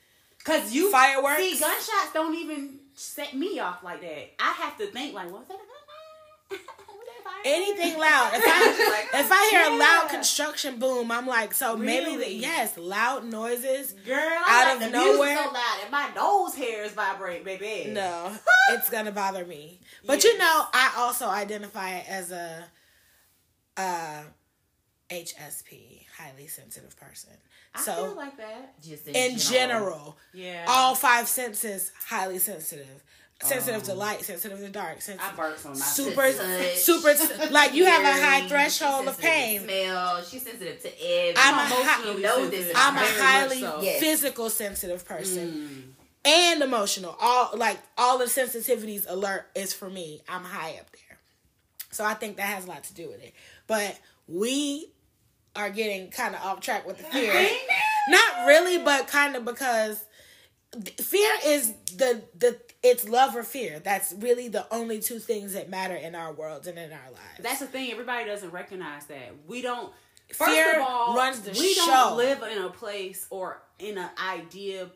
Cause 0.43 0.71
you 0.73 0.91
Fireworks. 0.91 1.37
See, 1.41 1.59
gunshots 1.59 2.13
don't 2.13 2.33
even 2.35 2.79
set 2.95 3.35
me 3.35 3.59
off 3.59 3.83
like 3.83 4.01
that. 4.01 4.31
I 4.39 4.51
have 4.53 4.77
to 4.79 4.87
think 4.87 5.13
like, 5.13 5.31
what's 5.31 5.47
that? 5.47 5.57
Was 5.57 5.67
that 5.67 5.80
a 5.80 5.80
firework? 5.80 5.80
Anything 7.45 7.97
loud. 7.97 8.31
If 8.35 8.43
I 8.45 9.19
if 9.19 9.31
I 9.31 9.49
hear 9.49 9.73
a 9.73 9.77
loud 9.77 10.09
construction 10.09 10.77
boom, 10.79 11.11
I'm 11.11 11.25
like, 11.27 11.53
so 11.53 11.75
maybe 11.75 12.15
the, 12.17 12.31
yes, 12.31 12.77
loud 12.77 13.25
noises. 13.25 13.93
Girl, 14.05 14.15
out 14.17 14.47
I 14.47 14.73
of 14.75 14.81
like 14.81 14.91
the 14.91 14.97
nowhere. 14.97 15.35
so 15.37 15.43
loud 15.51 15.77
and 15.83 15.91
my 15.91 16.09
nose 16.15 16.55
hairs 16.55 16.91
vibrate, 16.91 17.43
baby. 17.43 17.91
No, 17.91 18.31
it's 18.69 18.89
gonna 18.89 19.11
bother 19.11 19.45
me. 19.45 19.79
But 20.05 20.23
you 20.23 20.37
know, 20.37 20.65
I 20.73 20.93
also 20.97 21.27
identify 21.27 21.99
as 21.99 22.31
a 22.31 22.63
uh 23.77 24.21
HSP, 25.09 26.05
highly 26.17 26.47
sensitive 26.47 26.95
person. 26.97 27.31
I 27.75 27.81
So 27.81 27.93
feel 28.07 28.15
like 28.15 28.37
that. 28.37 28.81
Just 28.81 29.07
in 29.07 29.37
general, 29.37 30.17
Yeah. 30.33 30.65
all 30.67 30.95
five 30.95 31.27
senses 31.27 31.91
highly 32.07 32.39
sensitive. 32.39 33.03
Sensitive 33.43 33.83
to 33.83 33.91
Um, 33.93 33.97
light, 33.97 34.23
sensitive 34.23 34.59
to 34.59 34.69
dark, 34.69 34.97
I 34.97 34.99
sensitive 34.99 35.35
burst 35.35 35.65
on 35.65 35.71
my 35.73 35.85
super 35.85 36.31
Touch, 36.31 36.77
super 36.77 37.13
like 37.51 37.73
you 37.73 37.85
have 37.85 38.03
a 38.03 38.21
high 38.25 38.47
threshold 38.47 39.07
of 39.07 39.15
she's 39.15 39.23
to 39.23 39.29
pain. 39.29 39.63
Smell. 39.63 40.23
She's 40.23 40.43
sensitive 40.43 40.81
to 40.81 40.87
everything. 41.03 41.35
I'm 41.37 41.55
a 41.55 41.65
emotionally 41.65 41.83
hi- 41.85 42.11
you 42.13 42.19
know 42.21 42.49
this 42.49 42.71
I'm 42.75 42.95
a 42.95 42.99
highly 42.99 43.59
so. 43.61 43.81
Physical 43.99 44.49
sensitive 44.49 45.03
person 45.05 45.47
Mm. 45.47 46.29
and 46.29 46.61
emotional. 46.63 47.15
All 47.19 47.51
like 47.57 47.79
all 47.97 48.17
the 48.17 48.25
sensitivities 48.25 49.05
alert 49.09 49.49
is 49.55 49.73
for 49.73 49.89
me. 49.89 50.21
I'm 50.29 50.43
high 50.43 50.77
up 50.79 50.91
there. 50.91 51.17
So 51.91 52.05
I 52.05 52.13
think 52.13 52.37
that 52.37 52.45
has 52.47 52.65
a 52.65 52.67
lot 52.67 52.83
to 52.85 52.93
do 52.93 53.07
with 53.09 53.21
it. 53.23 53.33
But 53.67 53.99
we 54.27 54.91
are 55.55 55.69
getting 55.69 56.09
kind 56.11 56.33
of 56.35 56.41
off 56.41 56.61
track 56.61 56.85
with 56.87 56.97
the 56.99 57.03
fear. 57.05 57.49
Not 58.09 58.45
really, 58.47 58.77
but 58.77 59.07
kind 59.07 59.35
of 59.35 59.43
because 59.45 60.03
fear 61.01 61.31
is 61.45 61.73
the 61.97 62.21
the 62.37 62.57
it's 62.83 63.07
love 63.07 63.35
or 63.35 63.43
fear. 63.43 63.79
That's 63.79 64.13
really 64.17 64.47
the 64.47 64.65
only 64.73 64.99
two 64.99 65.19
things 65.19 65.53
that 65.53 65.69
matter 65.69 65.95
in 65.95 66.15
our 66.15 66.33
world 66.33 66.65
and 66.67 66.77
in 66.77 66.91
our 66.91 67.11
lives. 67.11 67.39
That's 67.39 67.59
the 67.59 67.67
thing. 67.67 67.91
Everybody 67.91 68.25
doesn't 68.25 68.51
recognize 68.51 69.05
that. 69.05 69.33
We 69.47 69.61
don't. 69.61 69.91
First 70.33 70.51
Fear 70.51 70.79
of 70.79 70.87
all, 70.87 71.15
runs 71.15 71.41
the 71.41 71.51
we 71.51 71.73
show. 71.73 71.85
don't 71.85 72.17
live 72.17 72.41
in 72.43 72.63
a 72.63 72.69
place 72.69 73.27
or 73.29 73.61
in 73.79 73.97
an 73.97 74.09
idea 74.17 74.89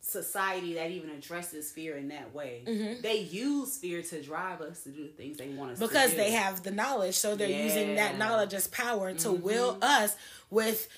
society 0.00 0.74
that 0.74 0.90
even 0.90 1.10
addresses 1.10 1.70
fear 1.70 1.96
in 1.96 2.08
that 2.08 2.34
way. 2.34 2.98
They 3.02 3.18
use 3.20 3.76
fear 3.76 4.02
to 4.02 4.22
drive 4.22 4.60
us 4.62 4.82
to 4.84 4.88
do 4.90 5.02
the 5.04 5.10
things 5.12 5.36
they 5.36 5.48
want 5.48 5.72
us 5.72 5.78
to 5.78 5.84
Mm-hmm. 5.84 5.92
because 5.94 6.14
they 6.14 6.32
have 6.32 6.62
the 6.62 6.70
knowledge, 6.70 7.14
so 7.16 7.36
they're 7.36 7.48
using 7.48 7.96
that 7.96 8.18
knowledge 8.18 8.54
as 8.54 8.66
power 8.66 9.12
to 9.12 9.28
Mm-hmm. 9.28 9.42
will 9.42 9.78
us 9.82 10.16
with 10.50 10.88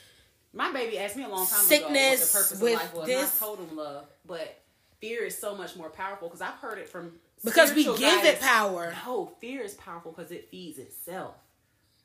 My 0.54 0.72
baby 0.72 0.98
asked 0.98 1.16
me 1.16 1.24
a 1.24 1.28
long 1.28 1.46
time 1.46 1.66
ago 1.66 1.82
what 1.84 1.92
the 1.92 1.98
purpose 2.32 2.52
of 2.52 2.62
life 2.62 2.94
was. 2.94 3.06
this- 3.06 3.18
And 3.20 3.30
I 3.42 3.46
told 3.46 3.58
him 3.58 3.76
love, 3.76 4.06
but 4.24 4.61
fear 5.02 5.24
is 5.24 5.36
so 5.36 5.54
much 5.54 5.76
more 5.76 5.90
powerful 5.90 6.28
because 6.28 6.40
I've 6.40 6.54
heard 6.54 6.78
it 6.78 6.88
from 6.88 7.12
because 7.44 7.74
we 7.74 7.82
spiritual 7.82 7.98
give 8.10 8.24
it 8.24 8.40
power. 8.40 8.94
No, 9.04 9.32
fear 9.40 9.60
is 9.62 9.74
powerful 9.74 10.12
because 10.12 10.32
it 10.32 10.48
feeds 10.50 10.78
itself. 10.78 11.34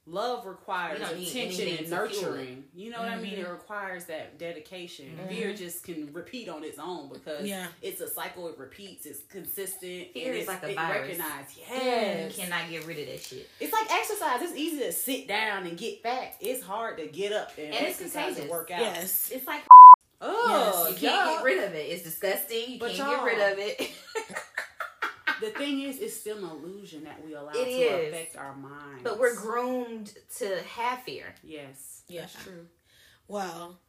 Love 0.09 0.45
requires 0.45 0.99
You 1.01 1.27
attention 1.27 1.67
and 1.67 1.77
to 1.79 1.83
fuel 1.85 1.99
it. 2.03 2.11
nurturing. 2.13 2.63
You 2.73 2.91
know 2.91 2.99
what 2.99 3.09
I 3.09 3.17
mean? 3.19 3.33
Mm-hmm. 3.33 3.41
It 3.41 3.49
requires 3.49 4.05
that 4.05 4.39
dedication. 4.39 5.19
Fear 5.27 5.53
just 5.53 5.83
can 5.83 6.13
repeat 6.13 6.47
on 6.47 6.63
its 6.63 6.79
own 6.79 7.09
because 7.09 7.45
Yeah. 7.45 7.67
it's 7.81 7.99
a 7.99 8.09
cycle. 8.09 8.47
It 8.47 8.57
repeats. 8.57 9.05
It's 9.05 9.19
consistent. 9.29 10.13
Fear 10.13 10.27
and 10.27 10.35
is 10.35 10.39
it's, 10.43 10.47
like 10.47 10.63
a 10.63 10.69
it 10.69 10.75
virus. 10.75 11.01
recognized. 11.17 11.57
You 11.57 11.63
Yes. 11.69 12.35
cannot 12.37 12.69
get 12.69 12.85
rid 12.85 12.99
of 12.99 13.05
that 13.07 13.21
shit. 13.21 13.49
It's 13.59 13.73
like 13.73 13.91
exercise. 13.93 14.41
It's 14.43 14.55
easy 14.55 14.79
to 14.79 14.93
sit 14.93 15.27
down 15.27 15.67
and 15.67 15.77
get 15.77 16.01
fat. 16.01 16.35
It's 16.39 16.63
hard 16.63 16.97
to 16.99 17.07
get 17.07 17.33
up 17.33 17.51
and, 17.57 17.73
And 17.73 17.87
it's 17.87 17.99
contagious. 17.99 18.39
and 18.39 18.49
work 18.49 18.71
out. 18.71 18.79
Yes. 18.79 19.29
It's 19.33 19.45
like 19.45 19.63
Oh, 20.19 20.85
you 20.89 20.95
can't 20.95 21.01
yeah. 21.01 21.35
get 21.35 21.43
rid 21.43 21.63
of 21.63 21.73
it. 21.75 21.85
It's 21.91 22.03
disgusting. 22.03 22.71
You 22.73 22.79
But 22.79 22.91
can't 22.91 23.09
get 23.09 23.23
rid 23.23 23.51
of 23.53 23.59
it. 23.59 23.91
the 25.41 25.49
thing 25.51 25.81
is, 25.81 25.99
it's 25.99 26.15
still 26.19 26.37
an 26.39 26.49
illusion 26.49 27.03
that 27.03 27.23
we 27.23 27.33
allow 27.33 27.51
It 27.51 27.65
to 27.65 27.69
is. 27.71 28.07
affect 28.13 28.35
our 28.37 28.55
minds. 28.55 29.03
but 29.03 29.19
we're 29.19 29.35
groomed 29.35 30.13
to 30.37 30.61
have 30.63 31.03
fear. 31.03 31.35
Yes, 31.43 32.01
Yeah. 32.07 32.21
that's 32.21 32.43
true. 32.43 32.65
Well, 33.27 33.79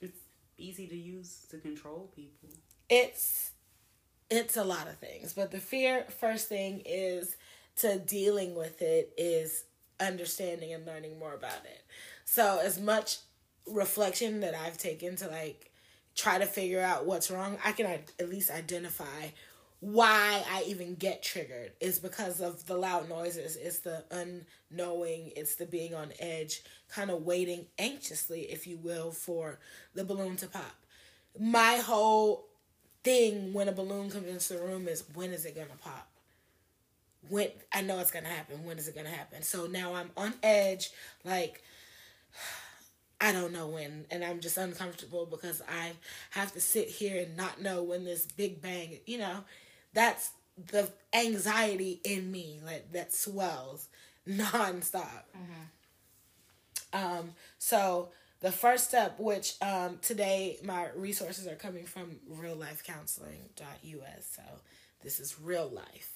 It's 0.00 0.18
easy 0.56 0.86
to 0.86 0.96
use 0.96 1.46
to 1.50 1.58
control 1.58 2.10
people. 2.14 2.48
it's 2.88 3.50
it's 4.30 4.56
a 4.56 4.64
lot 4.64 4.88
of 4.88 4.96
things, 4.96 5.34
but 5.34 5.50
the 5.50 5.60
fear 5.60 6.04
first 6.18 6.48
thing 6.48 6.82
is 6.86 7.36
to 7.76 7.98
dealing 7.98 8.54
with 8.54 8.80
it 8.80 9.12
is 9.18 9.64
understanding 10.00 10.72
and 10.72 10.86
learning 10.86 11.18
more 11.18 11.34
about 11.34 11.64
it. 11.66 11.82
So 12.24 12.58
as 12.62 12.80
much 12.80 13.18
reflection 13.66 14.40
that 14.40 14.54
I've 14.54 14.78
taken 14.78 15.16
to 15.16 15.28
like 15.28 15.70
try 16.14 16.38
to 16.38 16.46
figure 16.46 16.80
out 16.80 17.06
what's 17.06 17.30
wrong, 17.30 17.58
I 17.64 17.72
can 17.72 17.86
at 17.86 18.28
least 18.28 18.50
identify 18.50 19.28
why 19.80 20.42
I 20.50 20.62
even 20.66 20.94
get 20.94 21.22
triggered 21.22 21.72
is 21.78 21.98
because 21.98 22.40
of 22.40 22.66
the 22.66 22.74
loud 22.74 23.06
noises. 23.08 23.56
It's 23.56 23.80
the 23.80 24.02
unknowing, 24.10 25.32
it's 25.36 25.56
the 25.56 25.66
being 25.66 25.94
on 25.94 26.10
edge, 26.18 26.62
kind 26.88 27.10
of 27.10 27.22
waiting 27.22 27.66
anxiously, 27.78 28.42
if 28.42 28.66
you 28.66 28.78
will, 28.78 29.10
for 29.10 29.58
the 29.94 30.02
balloon 30.02 30.36
to 30.36 30.46
pop. 30.46 30.74
My 31.38 31.76
whole 31.76 32.46
thing 33.02 33.52
when 33.52 33.68
a 33.68 33.72
balloon 33.72 34.08
comes 34.08 34.26
into 34.26 34.54
the 34.54 34.66
room 34.66 34.88
is 34.88 35.04
when 35.12 35.32
is 35.32 35.44
it 35.44 35.54
gonna 35.54 35.78
pop? 35.82 36.08
When 37.28 37.48
I 37.70 37.82
know 37.82 37.98
it's 37.98 38.10
gonna 38.10 38.28
happen. 38.28 38.64
When 38.64 38.78
is 38.78 38.88
it 38.88 38.96
gonna 38.96 39.10
happen? 39.10 39.42
So 39.42 39.66
now 39.66 39.94
I'm 39.94 40.10
on 40.16 40.32
edge, 40.42 40.92
like 41.24 41.62
I 43.24 43.32
don't 43.32 43.54
know 43.54 43.68
when, 43.68 44.04
and 44.10 44.22
I'm 44.22 44.40
just 44.40 44.58
uncomfortable 44.58 45.24
because 45.24 45.62
I 45.66 45.92
have 46.32 46.52
to 46.52 46.60
sit 46.60 46.88
here 46.88 47.22
and 47.22 47.38
not 47.38 47.62
know 47.62 47.82
when 47.82 48.04
this 48.04 48.26
big 48.26 48.60
bang. 48.60 48.98
You 49.06 49.16
know, 49.16 49.44
that's 49.94 50.32
the 50.70 50.90
anxiety 51.14 52.02
in 52.04 52.30
me, 52.30 52.60
like 52.62 52.92
that 52.92 53.14
swells 53.14 53.88
nonstop. 54.28 55.22
Um, 56.92 57.30
so 57.58 58.10
the 58.40 58.52
first 58.52 58.88
step, 58.88 59.18
which 59.18 59.54
um, 59.62 59.98
today 60.02 60.58
my 60.62 60.88
resources 60.94 61.46
are 61.46 61.56
coming 61.56 61.86
from 61.86 62.16
reallifecounseling.us. 62.30 64.26
So 64.36 64.42
this 65.02 65.18
is 65.18 65.40
real 65.40 65.70
life 65.70 66.12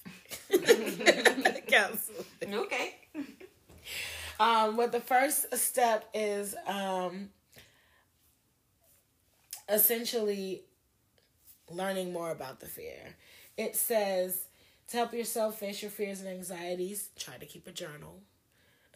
counseling. 1.68 2.54
Okay. 2.54 2.96
Um, 4.40 4.76
but 4.76 4.92
the 4.92 5.00
first 5.00 5.54
step 5.56 6.08
is 6.14 6.54
um, 6.66 7.30
essentially 9.68 10.62
learning 11.70 12.12
more 12.12 12.30
about 12.30 12.60
the 12.60 12.66
fear. 12.66 13.16
It 13.56 13.76
says 13.76 14.46
to 14.88 14.96
help 14.96 15.12
yourself 15.12 15.58
face 15.58 15.82
your 15.82 15.90
fears 15.90 16.20
and 16.20 16.28
anxieties, 16.28 17.10
try 17.18 17.36
to 17.36 17.46
keep 17.46 17.66
a 17.66 17.72
journal 17.72 18.22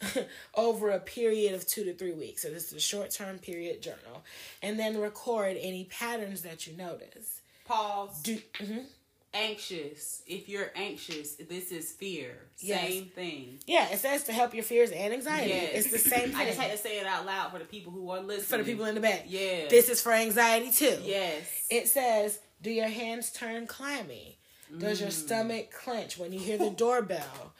over 0.55 0.89
a 0.89 0.99
period 0.99 1.53
of 1.53 1.67
two 1.67 1.83
to 1.83 1.93
three 1.93 2.13
weeks. 2.13 2.41
So 2.41 2.49
this 2.49 2.67
is 2.67 2.73
a 2.73 2.79
short 2.79 3.11
term 3.11 3.37
period 3.39 3.81
journal, 3.81 4.23
and 4.61 4.79
then 4.79 4.97
record 4.99 5.57
any 5.59 5.85
patterns 5.85 6.41
that 6.41 6.65
you 6.67 6.75
notice. 6.75 7.41
Pause. 7.65 8.21
Do 8.23 8.37
mhm. 8.59 8.85
Anxious. 9.33 10.21
If 10.27 10.47
you're 10.49 10.71
anxious, 10.75 11.35
this 11.35 11.71
is 11.71 11.91
fear. 11.91 12.37
Yes. 12.59 12.89
Same 12.89 13.05
thing. 13.05 13.59
yeah, 13.65 13.89
it 13.89 13.99
says 13.99 14.23
to 14.25 14.33
help 14.33 14.53
your 14.53 14.63
fears 14.63 14.91
and 14.91 15.13
anxiety. 15.13 15.49
Yes. 15.49 15.85
It's 15.85 15.91
the 15.91 16.09
same 16.09 16.29
thing 16.29 16.35
I 16.35 16.45
just 16.45 16.59
had 16.59 16.71
to 16.71 16.77
say 16.77 16.99
it 16.99 17.05
out 17.05 17.25
loud 17.25 17.51
for 17.51 17.59
the 17.59 17.65
people 17.65 17.91
who 17.91 18.09
are 18.11 18.21
listening. 18.21 18.45
for 18.45 18.57
the 18.57 18.63
people 18.63 18.85
in 18.85 18.95
the 18.95 19.01
back. 19.01 19.25
Yeah. 19.27 19.67
This 19.69 19.89
is 19.89 20.01
for 20.01 20.11
anxiety 20.11 20.71
too. 20.71 20.97
Yes. 21.03 21.43
It 21.69 21.87
says, 21.87 22.39
Do 22.61 22.71
your 22.71 22.87
hands 22.89 23.31
turn 23.31 23.67
clammy? 23.67 24.37
Does 24.77 25.01
your 25.01 25.11
stomach 25.11 25.71
clench 25.71 26.17
when 26.17 26.33
you 26.33 26.39
hear 26.39 26.57
the 26.57 26.71
doorbell? 26.71 27.53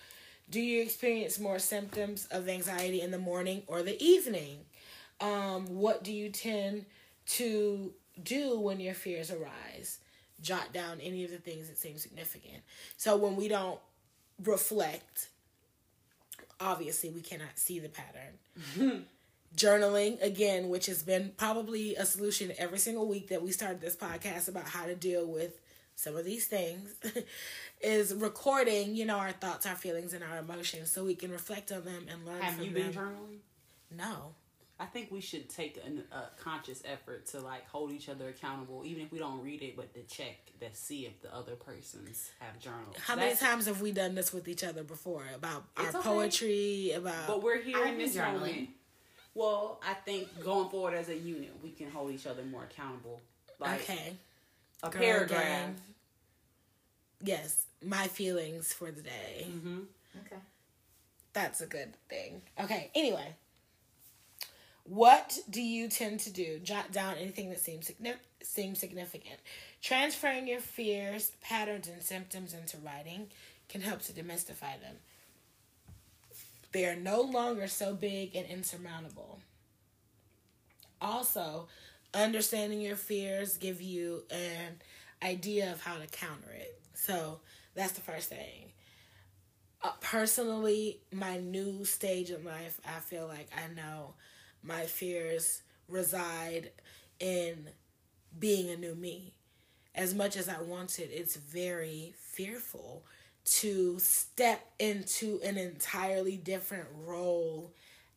Do 0.50 0.60
you 0.60 0.82
experience 0.82 1.40
more 1.40 1.60
symptoms 1.60 2.28
of 2.32 2.48
anxiety 2.50 3.02
in 3.02 3.12
the 3.12 3.20
morning 3.20 3.64
or 3.68 3.84
the 3.84 4.02
evening? 4.04 4.60
Um, 5.22 5.68
what 5.68 6.04
do 6.04 6.12
you 6.12 6.30
tend 6.30 6.86
to 7.28 7.94
do 8.22 8.60
when 8.60 8.80
your 8.80 8.94
fears 8.94 9.32
arise? 9.32 10.00
Jot 10.44 10.72
down 10.74 11.00
any 11.02 11.24
of 11.24 11.32
the 11.32 11.38
things 11.38 11.68
that 11.70 11.78
seem 11.80 11.98
significant. 11.98 12.62
So 12.98 13.16
when 13.16 13.36
we 13.36 13.48
don't 13.48 13.80
reflect, 14.44 15.30
obviously 16.60 17.10
we 17.10 17.22
cannot 17.22 17.58
see 17.58 17.80
the 17.80 17.90
pattern 17.90 19.06
journaling 19.56 20.22
again 20.22 20.70
which 20.70 20.86
has 20.88 21.04
been 21.04 21.32
probably 21.38 21.96
a 21.96 22.06
solution 22.06 22.52
every 22.58 22.78
single 22.80 23.08
week 23.08 23.28
that 23.30 23.42
we 23.42 23.52
started 23.52 23.80
this 23.82 23.96
podcast 23.96 24.48
about 24.48 24.64
how 24.66 24.86
to 24.86 24.96
deal 24.96 25.26
with 25.28 25.60
some 25.96 26.16
of 26.16 26.26
these 26.26 26.48
things 26.48 26.90
is 27.82 28.14
recording 28.16 28.96
you 28.96 29.06
know 29.06 29.18
our 29.18 29.32
thoughts 29.32 29.66
our 29.66 29.76
feelings 29.76 30.14
and 30.14 30.24
our 30.24 30.38
emotions 30.40 30.90
so 30.92 31.04
we 31.04 31.14
can 31.16 31.32
reflect 31.32 31.72
on 31.72 31.84
them 31.86 32.06
and 32.10 32.26
learn 32.26 32.42
Have 32.42 32.56
from 32.56 32.64
you 32.66 32.72
been 32.72 32.92
them 32.92 32.94
journaling? 32.94 33.38
no 33.98 34.34
I 34.84 34.86
think 34.88 35.12
we 35.12 35.22
should 35.22 35.50
take 35.50 35.80
an, 35.86 36.04
a 36.12 36.24
conscious 36.44 36.84
effort 36.86 37.26
to 37.28 37.40
like 37.40 37.68
hold 37.70 37.92
each 37.92 38.10
other 38.10 38.28
accountable, 38.28 38.84
even 38.86 39.02
if 39.04 39.12
we 39.14 39.20
don't 39.20 39.42
read 39.42 39.62
it, 39.62 39.78
but 39.78 39.94
to 39.94 40.02
check 40.04 40.36
to 40.60 40.68
see 40.74 41.06
if 41.06 41.22
the 41.22 41.34
other 41.34 41.56
persons 41.56 42.32
have 42.40 42.60
journaled. 42.60 42.96
how 43.00 43.16
many 43.16 43.36
times 43.36 43.66
have 43.68 43.80
we 43.82 43.92
done 43.94 44.14
this 44.16 44.34
with 44.34 44.48
each 44.48 44.64
other 44.64 44.84
before 44.84 45.24
about 45.34 45.64
our 45.78 45.88
okay. 45.88 46.00
poetry 46.00 46.92
about 46.96 47.28
But 47.28 47.42
we're 47.42 47.62
here 47.62 47.86
in 47.86 47.98
this 47.98 48.16
journaling. 48.16 48.40
moment. 48.40 48.70
Well, 49.36 49.82
I 49.88 49.94
think 49.94 50.28
going 50.44 50.70
forward 50.70 50.94
as 50.96 51.08
a 51.10 51.16
unit, 51.18 51.52
we 51.64 51.72
can 51.72 51.90
hold 51.90 52.12
each 52.12 52.28
other 52.28 52.44
more 52.44 52.64
accountable. 52.66 53.22
Like 53.60 53.82
okay 53.84 54.18
a 54.84 54.90
Girl 54.90 55.02
paragraph. 55.02 55.40
gang. 55.40 55.76
yes 57.24 57.68
my 57.82 58.08
feelings 58.08 58.74
for 58.74 58.92
the 58.92 59.02
day 59.02 59.46
hmm 59.50 59.80
Okay. 60.26 60.42
That's 61.34 61.62
a 61.62 61.66
good 61.66 61.94
thing. 62.10 62.44
Okay, 62.64 62.92
anyway. 62.94 63.36
What 64.84 65.38
do 65.50 65.62
you 65.62 65.88
tend 65.88 66.20
to 66.22 66.32
do? 66.32 66.60
Jot 66.60 66.92
down 66.92 67.16
anything 67.18 67.50
that 67.50 67.60
seems. 67.60 67.92
Seems 68.42 68.80
significant. 68.80 69.40
Transferring 69.82 70.48
your 70.48 70.60
fears, 70.60 71.32
patterns, 71.42 71.88
and 71.88 72.02
symptoms 72.04 72.54
into 72.54 72.78
writing 72.78 73.28
can 73.70 73.82
help 73.82 74.02
to 74.04 74.14
demystify 74.14 74.80
them. 74.82 74.98
They 76.74 76.86
are 76.86 76.96
no 76.96 77.22
longer 77.22 77.68
so 77.68 77.94
big 77.94 78.36
and 78.36 78.46
insurmountable. 78.48 79.40
Also, 81.00 81.68
understanding 82.14 82.82
your 82.82 82.96
fears 82.96 83.58
give 83.58 83.82
you 83.82 84.24
an 84.32 84.82
idea 85.22 85.72
of 85.72 85.82
how 85.82 85.98
to 85.98 86.08
counter 86.08 86.52
it. 86.52 86.82
So 86.94 87.40
that's 87.76 87.94
the 87.94 88.02
first 88.02 88.30
thing 88.30 88.74
uh, 89.84 89.92
personally, 90.00 91.00
my 91.12 91.38
new 91.38 91.84
stage 91.84 92.32
in 92.32 92.44
life, 92.46 92.80
I 92.86 93.00
feel 93.00 93.28
like 93.28 93.50
I 93.54 93.74
know 93.74 94.14
my 94.64 94.86
fears 94.86 95.62
reside 95.88 96.72
in 97.20 97.70
being 98.38 98.70
a 98.70 98.78
new 98.78 98.96
me. 98.96 99.34
As 99.96 100.16
much 100.16 100.38
as 100.38 100.50
I 100.50 100.62
want 100.62 101.00
it, 101.00 101.10
it's 101.14 101.36
very 101.36 102.14
fearful 102.18 103.04
to 103.46 104.00
step 104.00 104.66
into 104.80 105.40
an 105.44 105.58
entirely 105.58 106.38
different 106.38 106.88
role 107.06 107.74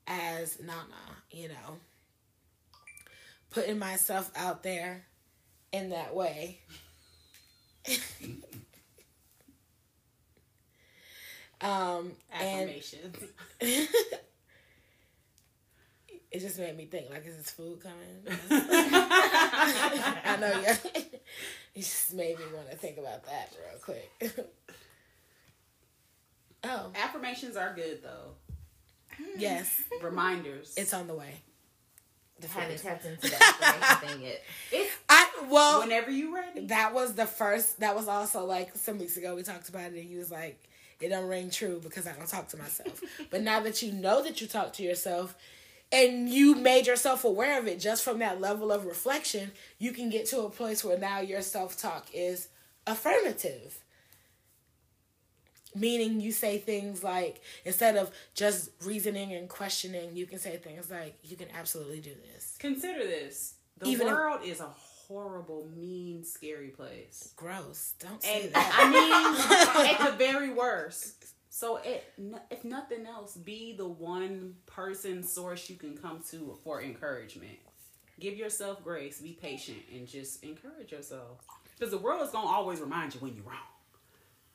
as 0.07 0.61
Nana, 0.61 1.23
you 1.31 1.49
know. 1.49 1.79
Putting 3.51 3.79
myself 3.79 4.31
out 4.37 4.63
there 4.63 5.07
in 5.73 5.91
that 5.91 6.15
way. 6.15 6.61
Um, 11.61 12.13
and 12.31 12.71
Affirmations. 12.71 13.17
it 16.33 16.41
just 16.41 16.59
made 16.59 16.77
me 16.77 16.87
think 16.87 17.09
like, 17.11 17.25
is 17.27 17.37
this 17.37 17.51
food 17.51 17.81
coming? 17.81 18.23
I 18.51 20.37
know, 20.41 20.61
yeah. 20.63 20.77
It 21.75 21.81
just 21.83 22.15
made 22.15 22.39
me 22.39 22.45
want 22.55 22.71
to 22.71 22.77
think 22.77 22.99
about 22.99 23.25
that 23.27 23.53
real 23.61 23.79
quick. 23.81 24.11
oh, 26.65 26.91
Affirmations 26.95 27.57
are 27.57 27.75
good 27.75 28.03
though. 28.03 28.33
Hmm. 29.17 29.39
yes, 29.39 29.83
Reminders. 30.03 30.75
it's 30.77 30.93
on 30.93 31.07
the 31.07 31.15
way. 31.15 31.41
The 32.39 32.49
I 32.49 32.61
haven't 32.61 32.81
food. 32.81 32.89
tapped 32.89 33.05
into 33.07 33.31
the 33.31 33.43
affirmation 33.43 34.09
thing 34.09 34.23
yet. 34.27 34.43
It's 34.71 34.93
I 35.09 35.27
well, 35.49 35.81
whenever 35.81 36.11
you 36.11 36.35
ready. 36.35 36.67
that 36.67 36.93
was 36.93 37.15
the 37.15 37.25
first. 37.27 37.81
That 37.81 37.95
was 37.97 38.09
also 38.09 38.45
like 38.45 38.75
some 38.77 38.99
weeks 38.99 39.17
ago 39.17 39.35
we 39.35 39.43
talked 39.43 39.69
about 39.71 39.93
it, 39.93 39.99
and 40.01 40.05
he 40.09 40.17
was 40.17 40.31
like, 40.31 40.63
"It 41.01 41.09
don't 41.09 41.29
ring 41.29 41.49
true 41.51 41.81
because 41.83 42.07
I 42.07 42.13
don't 42.13 42.29
talk 42.29 42.49
to 42.49 42.59
myself." 42.59 43.01
but 43.31 43.41
now 43.43 43.61
that 43.61 43.81
you 43.83 43.93
know 43.93 44.23
that 44.23 44.41
you 44.43 44.47
talk 44.47 44.75
to 44.75 44.83
yourself, 44.83 45.35
and 45.93 46.29
you 46.29 46.55
made 46.55 46.87
yourself 46.87 47.25
aware 47.25 47.59
of 47.59 47.67
it 47.67 47.79
just 47.81 48.03
from 48.05 48.19
that 48.19 48.41
level 48.41 48.73
of 48.73 48.85
reflection, 48.87 49.53
you 49.79 49.93
can 49.93 50.11
get 50.11 50.27
to 50.27 50.41
a 50.41 50.51
place 50.51 50.85
where 50.85 50.99
now 50.99 51.21
your 51.21 51.43
self 51.43 51.77
talk 51.79 52.07
is 52.13 52.49
affirmative. 52.87 53.79
Meaning 55.75 56.21
you 56.21 56.33
say 56.33 56.57
things 56.59 57.05
like 57.05 57.41
instead 57.67 57.97
of 57.97 58.11
just 58.35 58.71
reasoning 58.83 59.33
and 59.33 59.47
questioning, 59.49 60.17
you 60.17 60.25
can 60.25 60.39
say 60.39 60.57
things 60.57 60.91
like, 60.91 61.17
"You 61.23 61.37
can 61.37 61.49
absolutely 61.55 62.01
do 62.01 62.13
this." 62.33 62.57
Consider 62.59 63.01
this: 63.01 63.55
the 63.79 63.87
Even 63.89 64.07
if- 64.07 64.13
world 64.15 64.41
is 64.43 64.61
a 64.61 64.69
horrible, 65.07 65.69
mean, 65.77 66.25
scary 66.25 66.69
place. 66.69 67.33
Gross. 67.37 67.93
Don't 68.01 68.23
say 68.23 68.45
And 68.45 68.55
that. 68.55 68.75
I 68.75 69.85
mean, 69.87 69.91
at 70.07 70.11
the 70.11 70.17
very 70.17 70.49
worst. 70.51 71.27
So, 71.57 71.77
it, 71.77 72.05
if 72.51 72.67
nothing 72.67 73.07
else, 73.07 73.35
be 73.35 73.75
the 73.75 73.89
one 73.89 74.57
person 74.67 75.23
source 75.23 75.71
you 75.71 75.77
can 75.77 75.97
come 75.97 76.21
to 76.31 76.55
for 76.63 76.83
encouragement. 76.83 77.57
Give 78.21 78.37
yourself 78.37 78.85
grace, 78.85 79.23
be 79.23 79.33
patient, 79.33 79.79
and 79.91 80.07
just 80.07 80.45
encourage 80.45 80.93
yourself. 80.93 81.39
Because 81.73 81.91
the 81.91 81.97
world 81.97 82.21
is 82.23 82.29
going 82.29 82.47
to 82.47 82.53
always 82.53 82.79
remind 82.79 83.15
you 83.15 83.21
when 83.21 83.35
you're 83.35 83.47
wrong. 83.47 83.57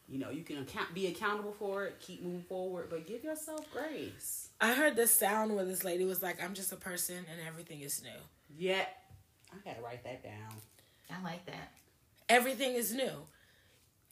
You 0.07 0.19
know, 0.19 0.29
you 0.29 0.43
can 0.43 0.59
account, 0.59 0.93
be 0.93 1.07
accountable 1.07 1.53
for 1.53 1.85
it, 1.85 1.99
keep 1.99 2.21
moving 2.21 2.43
forward, 2.43 2.91
but 2.91 3.07
give 3.07 3.23
yourself 3.23 3.65
grace. 3.73 4.49
I 4.61 4.75
heard 4.75 4.95
this 4.95 5.09
sound 5.09 5.55
where 5.55 5.65
this 5.65 5.83
lady 5.83 6.05
was 6.05 6.21
like, 6.21 6.39
I'm 6.43 6.53
just 6.53 6.71
a 6.71 6.75
person 6.75 7.15
and 7.15 7.47
everything 7.47 7.81
is 7.81 8.03
new. 8.03 8.09
Yeah. 8.55 8.85
I 9.51 9.57
got 9.67 9.75
to 9.75 9.81
write 9.81 10.03
that 10.03 10.23
down. 10.23 10.53
I 11.09 11.19
like 11.23 11.47
that. 11.47 11.71
Everything 12.29 12.75
is 12.75 12.93
new. 12.93 13.25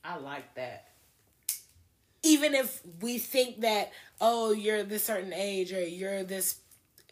I 0.03 0.17
like 0.17 0.55
that. 0.55 0.88
Even 2.23 2.53
if 2.53 2.81
we 3.01 3.17
think 3.17 3.61
that, 3.61 3.91
oh, 4.19 4.51
you're 4.51 4.83
this 4.83 5.03
certain 5.05 5.33
age 5.33 5.71
or 5.73 5.81
you're 5.81 6.23
this 6.23 6.59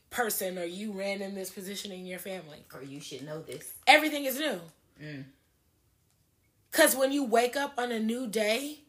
person 0.09 0.57
or 0.57 0.65
you 0.65 0.91
ran 0.91 1.21
in 1.21 1.35
this 1.35 1.49
position 1.49 1.91
in 1.91 2.05
your 2.05 2.19
family, 2.19 2.63
Or 2.73 2.83
you 2.83 2.99
should 2.99 3.23
know 3.25 3.41
this. 3.41 3.73
everything 3.85 4.25
is 4.25 4.37
new. 4.39 4.59
Mm. 5.01 5.23
Because 6.71 6.95
when 6.95 7.11
you 7.11 7.23
wake 7.23 7.55
up 7.55 7.73
on 7.77 7.91
a 7.91 7.99
new 7.99 8.27
day, 8.27 8.79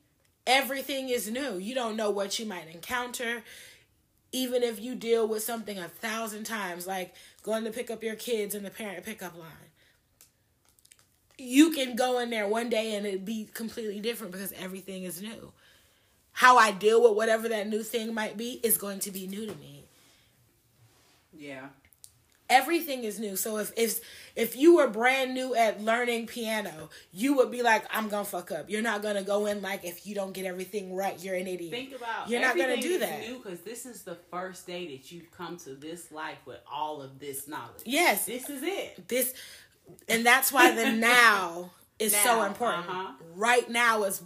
everything 0.46 1.08
is 1.08 1.30
new. 1.30 1.58
You 1.58 1.74
don't 1.74 1.96
know 1.96 2.10
what 2.10 2.38
you 2.38 2.46
might 2.46 2.68
encounter. 2.72 3.42
Even 4.32 4.62
if 4.62 4.80
you 4.80 4.94
deal 4.94 5.26
with 5.26 5.42
something 5.42 5.78
a 5.78 5.88
thousand 5.88 6.44
times, 6.44 6.86
like 6.86 7.14
going 7.42 7.64
to 7.64 7.70
pick 7.70 7.90
up 7.90 8.02
your 8.02 8.14
kids 8.16 8.54
in 8.54 8.62
the 8.62 8.70
parent 8.70 9.04
pickup 9.04 9.38
line, 9.38 9.48
you 11.38 11.70
can 11.70 11.94
go 11.96 12.18
in 12.18 12.30
there 12.30 12.46
one 12.48 12.68
day 12.68 12.94
and 12.94 13.06
it 13.06 13.24
be 13.24 13.48
completely 13.54 14.00
different 14.00 14.32
because 14.32 14.52
everything 14.52 15.04
is 15.04 15.22
new. 15.22 15.52
How 16.38 16.56
I 16.56 16.70
deal 16.70 17.02
with 17.02 17.14
whatever 17.16 17.48
that 17.48 17.66
new 17.68 17.82
thing 17.82 18.14
might 18.14 18.36
be 18.36 18.60
is 18.62 18.78
going 18.78 19.00
to 19.00 19.10
be 19.10 19.26
new 19.26 19.44
to 19.46 19.54
me 19.56 19.84
Yeah. 21.36 21.66
everything 22.48 23.04
is 23.04 23.18
new. 23.18 23.34
So 23.36 23.58
if 23.58 23.72
if 23.76 24.00
if 24.36 24.56
you 24.56 24.76
were 24.76 24.88
brand 24.88 25.34
new 25.34 25.54
at 25.56 25.80
learning 25.82 26.26
piano, 26.28 26.90
you 27.12 27.34
would 27.36 27.50
be 27.50 27.62
like, 27.62 27.84
I'm 27.92 28.08
gonna 28.08 28.24
fuck 28.24 28.52
up. 28.52 28.70
You're 28.70 28.82
not 28.82 29.02
gonna 29.02 29.22
go 29.24 29.46
in 29.46 29.60
like 29.62 29.84
if 29.84 30.06
you 30.06 30.14
don't 30.14 30.32
get 30.32 30.46
everything 30.46 30.94
right, 30.94 31.18
you're 31.22 31.34
an 31.34 31.46
idiot. 31.48 31.72
Think 31.72 31.94
about 31.94 32.30
You're 32.30 32.40
not 32.40 32.56
gonna 32.56 32.80
do 32.80 32.98
that. 33.00 33.20
new 33.20 33.38
because 33.38 33.60
this 33.62 33.84
is 33.84 34.02
the 34.02 34.16
first 34.30 34.66
day 34.66 34.86
that 34.96 35.10
you've 35.10 35.30
come 35.32 35.56
to 35.58 35.70
this 35.74 36.10
life 36.12 36.38
with 36.46 36.60
all 36.72 37.02
of 37.02 37.18
this 37.18 37.48
knowledge. 37.48 37.82
yes, 37.84 38.26
This 38.26 38.48
is 38.48 38.62
it. 38.62 39.08
this, 39.08 39.34
and 40.08 40.24
that's 40.24 40.52
why 40.52 40.70
the 40.72 40.92
now 41.14 41.70
is 41.98 42.14
so 42.16 42.44
important. 42.44 42.88
uh-huh. 42.88 43.12
Right 43.34 43.68
now 43.68 44.04
is, 44.04 44.22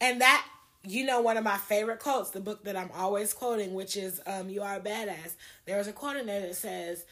and 0.00 0.20
that 0.20 0.46
you 0.86 1.04
know 1.04 1.20
one 1.20 1.36
of 1.36 1.44
my 1.44 1.56
favorite 1.56 1.98
quotes, 2.00 2.30
the 2.30 2.40
book 2.40 2.64
that 2.64 2.76
I'm 2.76 2.90
always 2.94 3.32
quoting, 3.32 3.74
which 3.74 3.96
is 3.96 4.20
um, 4.26 4.48
"You 4.48 4.62
Are 4.62 4.76
a 4.76 4.80
Badass." 4.80 5.34
There 5.66 5.78
was 5.78 5.88
a 5.88 5.92
quote 5.92 6.16
in 6.16 6.26
there 6.26 6.40
that 6.40 6.56
says, 6.56 7.04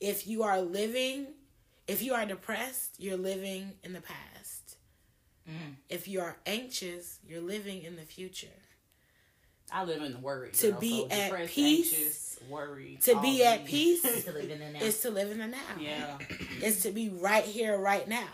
"If 0.00 0.26
you 0.26 0.42
are 0.42 0.60
living, 0.60 1.28
if 1.86 2.02
you 2.02 2.14
are 2.14 2.24
depressed, 2.26 2.96
you're 2.98 3.16
living 3.16 3.72
in 3.82 3.92
the 3.92 4.00
past. 4.00 4.76
If 5.88 6.08
you 6.08 6.20
are 6.20 6.36
anxious, 6.44 7.20
you're 7.26 7.40
living 7.40 7.82
in 7.82 7.96
the 7.96 8.02
future." 8.02 8.48
I 9.72 9.84
live 9.84 10.00
in 10.02 10.12
the 10.12 10.18
worry. 10.18 10.50
To 10.52 10.70
girl, 10.70 10.80
be 10.80 11.00
so 11.00 11.16
at 11.16 11.46
peace, 11.48 11.92
anxious, 11.92 12.38
worried. 12.48 13.00
To 13.02 13.20
be 13.20 13.44
at 13.44 13.64
peace 13.64 14.02
To 14.24 14.32
live 14.32 14.50
in 14.50 14.60
the 14.60 14.70
now. 14.70 14.78
is 14.80 15.00
to 15.00 15.10
live 15.10 15.30
in 15.32 15.38
the 15.38 15.48
now. 15.48 15.58
Yeah. 15.80 16.18
is 16.62 16.82
to 16.82 16.92
be 16.92 17.08
right 17.08 17.44
here, 17.44 17.76
right 17.76 18.06
now. 18.06 18.28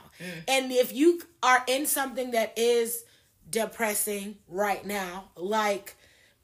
And 0.46 0.70
if 0.70 0.92
you 0.92 1.22
are 1.42 1.64
in 1.66 1.86
something 1.86 2.32
that 2.32 2.52
is 2.58 3.04
depressing 3.52 4.36
right 4.48 4.84
now, 4.84 5.26
like 5.36 5.94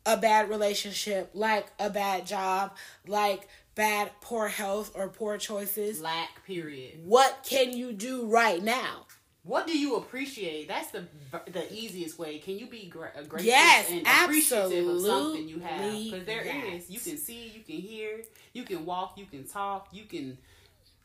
a 0.06 0.16
bad 0.16 0.48
relationship, 0.48 1.30
like 1.34 1.66
a 1.80 1.90
bad 1.90 2.26
job, 2.26 2.76
like 3.06 3.48
bad, 3.74 4.12
poor 4.20 4.46
health 4.48 4.92
or 4.94 5.08
poor 5.08 5.38
choices, 5.38 6.00
Lack. 6.00 6.44
Period. 6.46 7.00
what 7.04 7.44
can 7.48 7.76
you 7.76 7.92
do 7.92 8.26
right 8.26 8.62
now? 8.62 9.06
What 9.44 9.66
do 9.66 9.78
you 9.78 9.96
appreciate? 9.96 10.68
That's 10.68 10.90
the 10.90 11.06
the 11.50 11.72
easiest 11.72 12.18
way. 12.18 12.38
Can 12.38 12.58
you 12.58 12.66
be 12.66 12.86
gra- 12.86 13.12
uh, 13.16 13.22
grateful 13.22 13.50
Yes, 13.50 13.90
and 13.90 14.06
appreciative 14.06 14.86
of 14.86 15.00
something 15.00 15.48
you 15.48 15.60
have? 15.60 15.80
Because 15.80 16.26
there 16.26 16.42
is. 16.42 16.88
yes. 16.88 16.90
You 16.90 17.00
can 17.00 17.16
see, 17.18 17.48
you 17.54 17.62
can 17.62 17.76
hear, 17.76 18.22
you 18.52 18.64
can 18.64 18.84
walk, 18.84 19.16
you 19.16 19.24
can 19.24 19.44
talk, 19.44 19.88
you 19.90 20.04
can 20.04 20.36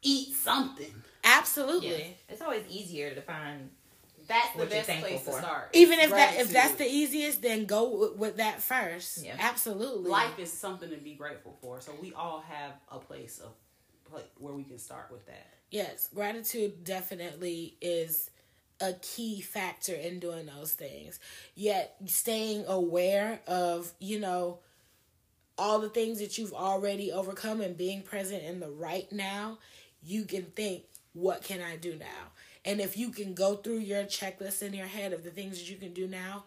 eat 0.01 0.35
something. 0.35 0.93
Absolutely. 1.23 1.89
Yeah. 1.89 2.03
It's 2.33 2.41
always 2.41 2.63
easier 2.69 3.15
to 3.15 3.21
find. 3.21 3.69
That's 4.27 4.51
the 4.53 4.59
What 4.59 4.69
you're 4.69 4.77
best 4.77 4.87
thankful 4.87 5.09
place 5.09 5.25
to 5.25 5.31
start. 5.33 5.69
Even 5.73 5.99
if 5.99 6.09
that 6.11 6.39
if 6.39 6.51
that's 6.51 6.75
the 6.75 6.87
easiest, 6.87 7.41
then 7.41 7.65
go 7.65 7.89
with, 7.89 8.15
with 8.15 8.37
that 8.37 8.61
first. 8.61 9.23
Yeah. 9.23 9.35
Absolutely. 9.39 10.09
life 10.09 10.39
is 10.39 10.51
something 10.51 10.89
to 10.89 10.97
be 10.97 11.13
grateful 11.13 11.57
for. 11.61 11.81
So 11.81 11.91
we 12.01 12.13
all 12.13 12.43
have 12.47 12.71
a 12.91 12.99
place 12.99 13.39
of 13.39 13.51
pla- 14.05 14.21
where 14.37 14.53
we 14.53 14.63
can 14.63 14.79
start 14.79 15.09
with 15.11 15.25
that. 15.27 15.47
Yes, 15.71 16.07
gratitude 16.13 16.83
definitely 16.83 17.77
is 17.81 18.29
a 18.79 18.93
key 19.01 19.41
factor 19.41 19.95
in 19.95 20.19
doing 20.19 20.45
those 20.45 20.73
things. 20.73 21.19
Yet 21.55 21.95
staying 22.05 22.65
aware 22.67 23.39
of, 23.47 23.91
you 23.99 24.19
know, 24.19 24.59
all 25.57 25.79
the 25.79 25.89
things 25.89 26.19
that 26.19 26.37
you've 26.37 26.53
already 26.53 27.11
overcome 27.11 27.61
and 27.61 27.77
being 27.77 28.01
present 28.01 28.43
in 28.43 28.59
the 28.59 28.69
right 28.69 29.11
now, 29.11 29.59
you 30.03 30.25
can 30.25 30.43
think, 30.43 30.83
what 31.13 31.43
can 31.43 31.61
I 31.61 31.75
do 31.75 31.95
now? 31.95 32.32
And 32.65 32.79
if 32.79 32.97
you 32.97 33.09
can 33.09 33.33
go 33.33 33.55
through 33.55 33.79
your 33.79 34.03
checklist 34.03 34.61
in 34.61 34.73
your 34.73 34.87
head 34.87 35.13
of 35.13 35.23
the 35.23 35.31
things 35.31 35.57
that 35.59 35.69
you 35.69 35.77
can 35.77 35.93
do 35.93 36.07
now 36.07 36.45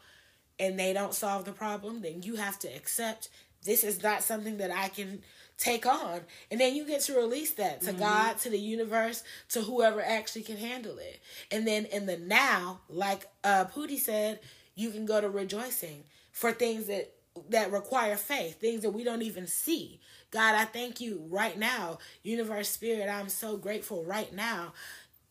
and 0.59 0.79
they 0.79 0.93
don't 0.93 1.14
solve 1.14 1.45
the 1.45 1.53
problem, 1.53 2.01
then 2.01 2.23
you 2.23 2.37
have 2.37 2.59
to 2.61 2.69
accept 2.69 3.29
this 3.64 3.85
is 3.85 4.03
not 4.03 4.23
something 4.23 4.59
that 4.59 4.71
I 4.71 4.89
can 4.89 5.23
take 5.59 5.87
on. 5.87 6.21
And 6.51 6.61
then 6.61 6.75
you 6.75 6.87
get 6.87 7.01
to 7.03 7.14
release 7.17 7.53
that 7.55 7.81
to 7.82 7.93
God, 7.93 8.39
to 8.39 8.51
the 8.51 8.59
universe, 8.59 9.24
to 9.51 9.62
whoever 9.62 10.03
actually 10.03 10.43
can 10.43 10.57
handle 10.57 10.99
it. 10.99 11.20
And 11.51 11.66
then 11.66 11.86
in 11.86 12.07
the 12.07 12.16
now, 12.16 12.81
like 12.89 13.27
uh 13.45 13.65
Pootie 13.66 13.99
said, 13.99 14.40
you 14.74 14.90
can 14.90 15.05
go 15.07 15.20
to 15.20 15.28
rejoicing 15.28 16.05
for 16.32 16.53
things 16.53 16.86
that 16.86 17.12
that 17.51 17.73
require 17.73 18.16
faith, 18.16 18.61
things 18.61 18.82
that 18.82 18.90
we 18.90 19.05
don't 19.05 19.23
even 19.23 19.47
see. 19.47 20.01
God, 20.31 20.55
I 20.55 20.65
thank 20.65 21.01
you 21.01 21.24
right 21.28 21.59
now. 21.59 21.99
Universe 22.23 22.69
Spirit, 22.69 23.09
I'm 23.09 23.28
so 23.28 23.57
grateful 23.57 24.05
right 24.05 24.32
now. 24.35 24.73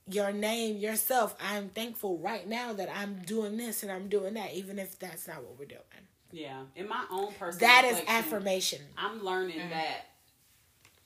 Your 0.08 0.32
name, 0.32 0.78
yourself, 0.78 1.36
I'm 1.42 1.70
thankful 1.70 2.20
right 2.20 2.48
now 2.48 2.74
that 2.74 2.90
I'm 2.96 3.22
doing 3.26 3.58
this 3.58 3.82
and 3.82 3.92
I'm 3.92 4.08
doing 4.08 4.36
that, 4.36 4.54
even 4.54 4.78
if 4.78 5.00
that's 5.00 5.28
not 5.28 5.38
what 5.38 5.58
we're 5.58 5.66
doing. 5.66 5.82
Yeah. 6.32 6.64
In 6.76 6.88
my 6.88 7.06
own 7.10 7.34
personal 7.34 7.68
That 7.68 7.86
is 7.86 8.02
affirmation. 8.08 8.82
I'm 8.98 9.24
learning 9.24 9.60
mm. 9.60 9.70
that 9.70 10.08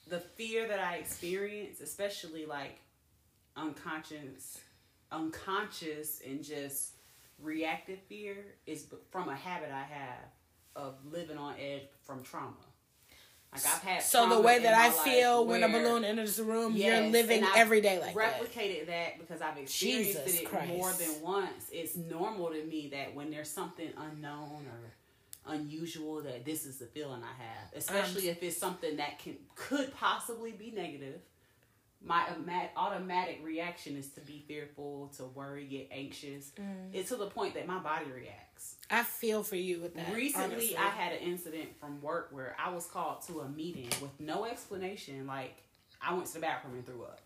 the 0.08 0.20
fear 0.20 0.68
that 0.68 0.80
I 0.80 0.96
experience, 0.96 1.82
especially 1.82 2.46
like 2.46 2.80
unconscious, 3.56 4.60
unconscious 5.12 6.22
and 6.28 6.44
just 6.44 6.94
reactive 7.42 8.00
fear, 8.10 8.38
is 8.66 8.88
from 9.12 9.30
a 9.30 9.36
habit 9.36 9.70
I 9.72 9.84
have 9.84 10.26
of 10.76 10.96
living 11.10 11.38
on 11.38 11.56
edge 11.60 11.84
from 12.04 12.24
trauma. 12.24 12.56
Like 13.52 13.66
I've 13.66 13.82
had 13.82 14.04
So 14.04 14.30
the 14.30 14.40
way 14.42 14.60
that 14.60 14.74
I 14.76 14.90
feel 14.92 15.46
when 15.46 15.64
a 15.64 15.68
balloon 15.70 16.06
enters 16.06 16.36
the 16.38 16.44
room, 16.44 16.74
Yes, 16.76 17.02
you're 17.02 17.12
living 17.12 17.44
every 17.56 17.82
day 17.82 18.00
like 18.00 18.16
replicated 18.16 18.88
that. 18.88 19.18
because 19.20 19.42
I've 19.42 19.58
experienced 19.58 20.26
Jesus 20.26 20.42
it 20.42 20.46
Christ. 20.46 20.68
more 20.68 20.92
than 20.94 21.22
once. 21.22 21.66
It's 21.72 21.96
normal 21.96 22.50
to 22.50 22.64
me 22.64 22.90
that 22.94 23.16
when 23.16 23.32
there's 23.32 23.50
something 23.50 23.90
unknown 23.98 24.68
or 24.68 24.94
unusual 25.54 26.22
that 26.22 26.46
this 26.46 26.66
is 26.66 26.78
the 26.78 26.86
feeling 26.86 27.22
I 27.24 27.42
have, 27.42 27.74
especially 27.76 28.30
um, 28.30 28.36
if 28.36 28.44
it's 28.44 28.58
something 28.58 28.98
that 28.98 29.18
can 29.20 29.38
could 29.56 29.96
possibly 29.96 30.52
be 30.52 30.70
negative. 30.72 31.20
My 32.02 32.70
automatic 32.78 33.42
reaction 33.44 33.98
is 33.98 34.10
to 34.12 34.22
be 34.22 34.44
fearful, 34.48 35.12
to 35.18 35.26
worry, 35.26 35.66
get 35.66 35.90
anxious. 35.92 36.52
Mm. 36.58 36.94
It's 36.94 37.10
to 37.10 37.18
the 37.18 37.28
point 37.28 37.56
that 37.56 37.68
my 37.68 37.80
body 37.80 38.06
reacts. 38.10 38.76
I 38.90 39.04
feel 39.04 39.44
for 39.44 39.58
you 39.58 39.82
with 39.82 39.96
that. 39.96 40.14
Recently, 40.14 40.56
honestly. 40.56 40.78
I 40.78 40.90
had 40.90 41.14
an 41.14 41.20
incident 41.20 41.78
from 41.80 42.02
work 42.02 42.30
where 42.32 42.56
I 42.58 42.70
was 42.70 42.86
called 42.86 43.22
to 43.28 43.42
a 43.42 43.50
meeting 43.50 43.90
with 44.02 44.12
no 44.20 44.46
explanation. 44.46 45.28
Like, 45.28 45.62
I 46.02 46.14
went 46.14 46.28
to 46.28 46.34
the 46.36 46.40
bathroom 46.40 46.76
and 46.76 46.86
threw 46.86 47.04
up. 47.04 47.20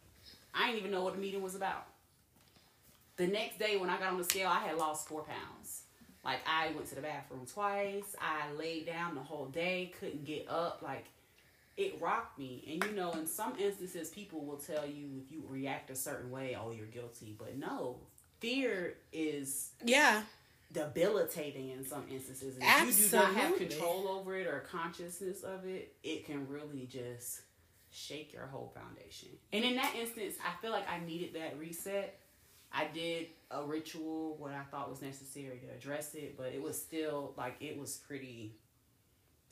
I 0.54 0.68
didn't 0.68 0.80
even 0.80 0.91
know 0.91 1.04
what 1.04 1.14
the 1.14 1.22
meeting 1.22 1.44
was 1.44 1.56
about. 1.56 1.86
The 3.18 3.28
next 3.28 3.60
day, 3.60 3.78
when 3.78 3.91
I 3.91 4.00
got 4.00 4.12
on 4.12 4.18
the 4.18 4.24
scale, 4.24 4.50
I 4.50 4.60
had 4.60 4.76
lost 4.78 5.08
four 5.08 5.24
pounds. 5.24 5.84
Like, 6.26 6.40
I 6.48 6.72
went 6.74 6.88
to 6.88 6.95
the 6.95 7.02
bathroom 7.02 7.45
twice. 7.45 8.16
I 8.20 8.52
laid 8.54 8.88
down 8.88 9.14
the 9.14 9.22
whole 9.22 9.45
day, 9.45 9.94
couldn't 10.00 10.26
get 10.26 10.48
up. 10.50 10.82
Like, 10.82 11.06
it 11.78 11.98
rocked 12.00 12.38
me. 12.38 12.64
And 12.72 12.84
you 12.84 12.95
know, 12.95 13.12
in 13.14 13.28
some 13.28 13.54
instances, 13.60 14.10
people 14.10 14.45
will 14.45 14.58
tell 14.58 14.86
you 14.86 15.22
if 15.24 15.32
you 15.32 15.44
react 15.48 15.90
a 15.90 15.95
certain 15.95 16.32
way, 16.32 16.58
oh, 16.60 16.72
you're 16.72 16.86
guilty. 16.86 17.36
But 17.38 17.58
no, 17.58 17.98
fear 18.40 18.95
is 19.12 19.72
yeah. 19.84 20.24
debilitating 20.72 21.70
in 21.70 21.86
some 21.86 22.04
instances. 22.10 22.58
And 22.62 22.90
if 22.90 23.00
you 23.00 23.08
do 23.10 23.16
not 23.16 23.34
have 23.34 23.58
control 23.58 24.08
over 24.08 24.36
it 24.36 24.48
or 24.48 24.60
consciousness 24.70 25.44
of 25.44 25.66
it, 25.66 25.95
it 26.04 26.26
can 26.26 26.48
really 26.48 26.86
just 26.86 27.41
shake 27.91 28.34
your 28.34 28.48
whole 28.48 28.74
foundation. 28.76 29.30
And 29.52 29.64
in 29.64 29.76
that 29.76 29.94
instance, 29.95 30.36
I 30.45 30.60
feel 30.62 30.72
like 30.72 30.90
I 30.90 31.00
needed 31.06 31.36
that 31.36 31.58
reset. 31.60 32.20
I 32.72 32.88
did 32.91 33.28
a 33.52 33.64
ritual 33.64 34.36
what 34.38 34.52
I 34.52 34.64
thought 34.64 34.90
was 34.90 35.02
necessary 35.02 35.60
to 35.60 35.76
address 35.76 36.16
it, 36.16 36.36
but 36.36 36.48
it 36.54 36.62
was 36.62 36.80
still 36.80 37.34
like 37.38 37.56
it 37.60 37.78
was 37.78 37.98
pretty 37.98 38.56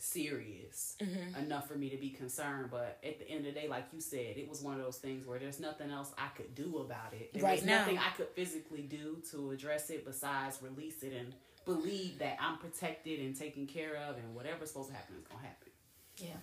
serious 0.02 0.96
Mm-hmm. 1.02 1.40
enough 1.44 1.68
for 1.68 1.76
me 1.76 1.90
to 1.90 1.98
be 1.98 2.10
concerned. 2.10 2.70
But 2.72 3.00
at 3.04 3.20
the 3.20 3.28
end 3.30 3.46
of 3.48 3.54
the 3.54 3.60
day, 3.62 3.68
like 3.68 3.86
you 3.94 4.00
said, 4.02 4.38
it 4.38 4.48
was 4.50 4.62
one 4.62 4.76
of 4.78 4.84
those 4.84 4.98
things 4.98 5.26
where 5.26 5.40
there's 5.40 5.60
nothing 5.60 5.90
else 5.92 6.12
I 6.18 6.28
could 6.36 6.54
do 6.56 6.78
about 6.80 7.14
it. 7.14 7.34
There 7.34 7.44
Right 7.44 7.58
was 7.60 7.66
now. 7.66 7.80
nothing 7.80 7.98
I 7.98 8.10
could 8.16 8.30
physically 8.30 8.82
do 8.84 9.22
to 9.32 9.52
address 9.52 9.90
it 9.90 10.06
besides 10.06 10.60
release 10.62 11.04
it 11.04 11.14
and 11.14 11.34
believe 11.66 12.20
that 12.20 12.38
I'm 12.42 12.58
protected 12.58 13.20
and 13.20 13.36
taken 13.36 13.68
care 13.68 13.96
of, 13.96 14.18
and 14.18 14.34
whatever's 14.36 14.70
supposed 14.70 14.90
to 14.90 14.96
happen 14.96 15.16
is 15.20 15.28
gonna 15.28 15.42
happen. 15.44 15.72
Yeah. 16.18 16.38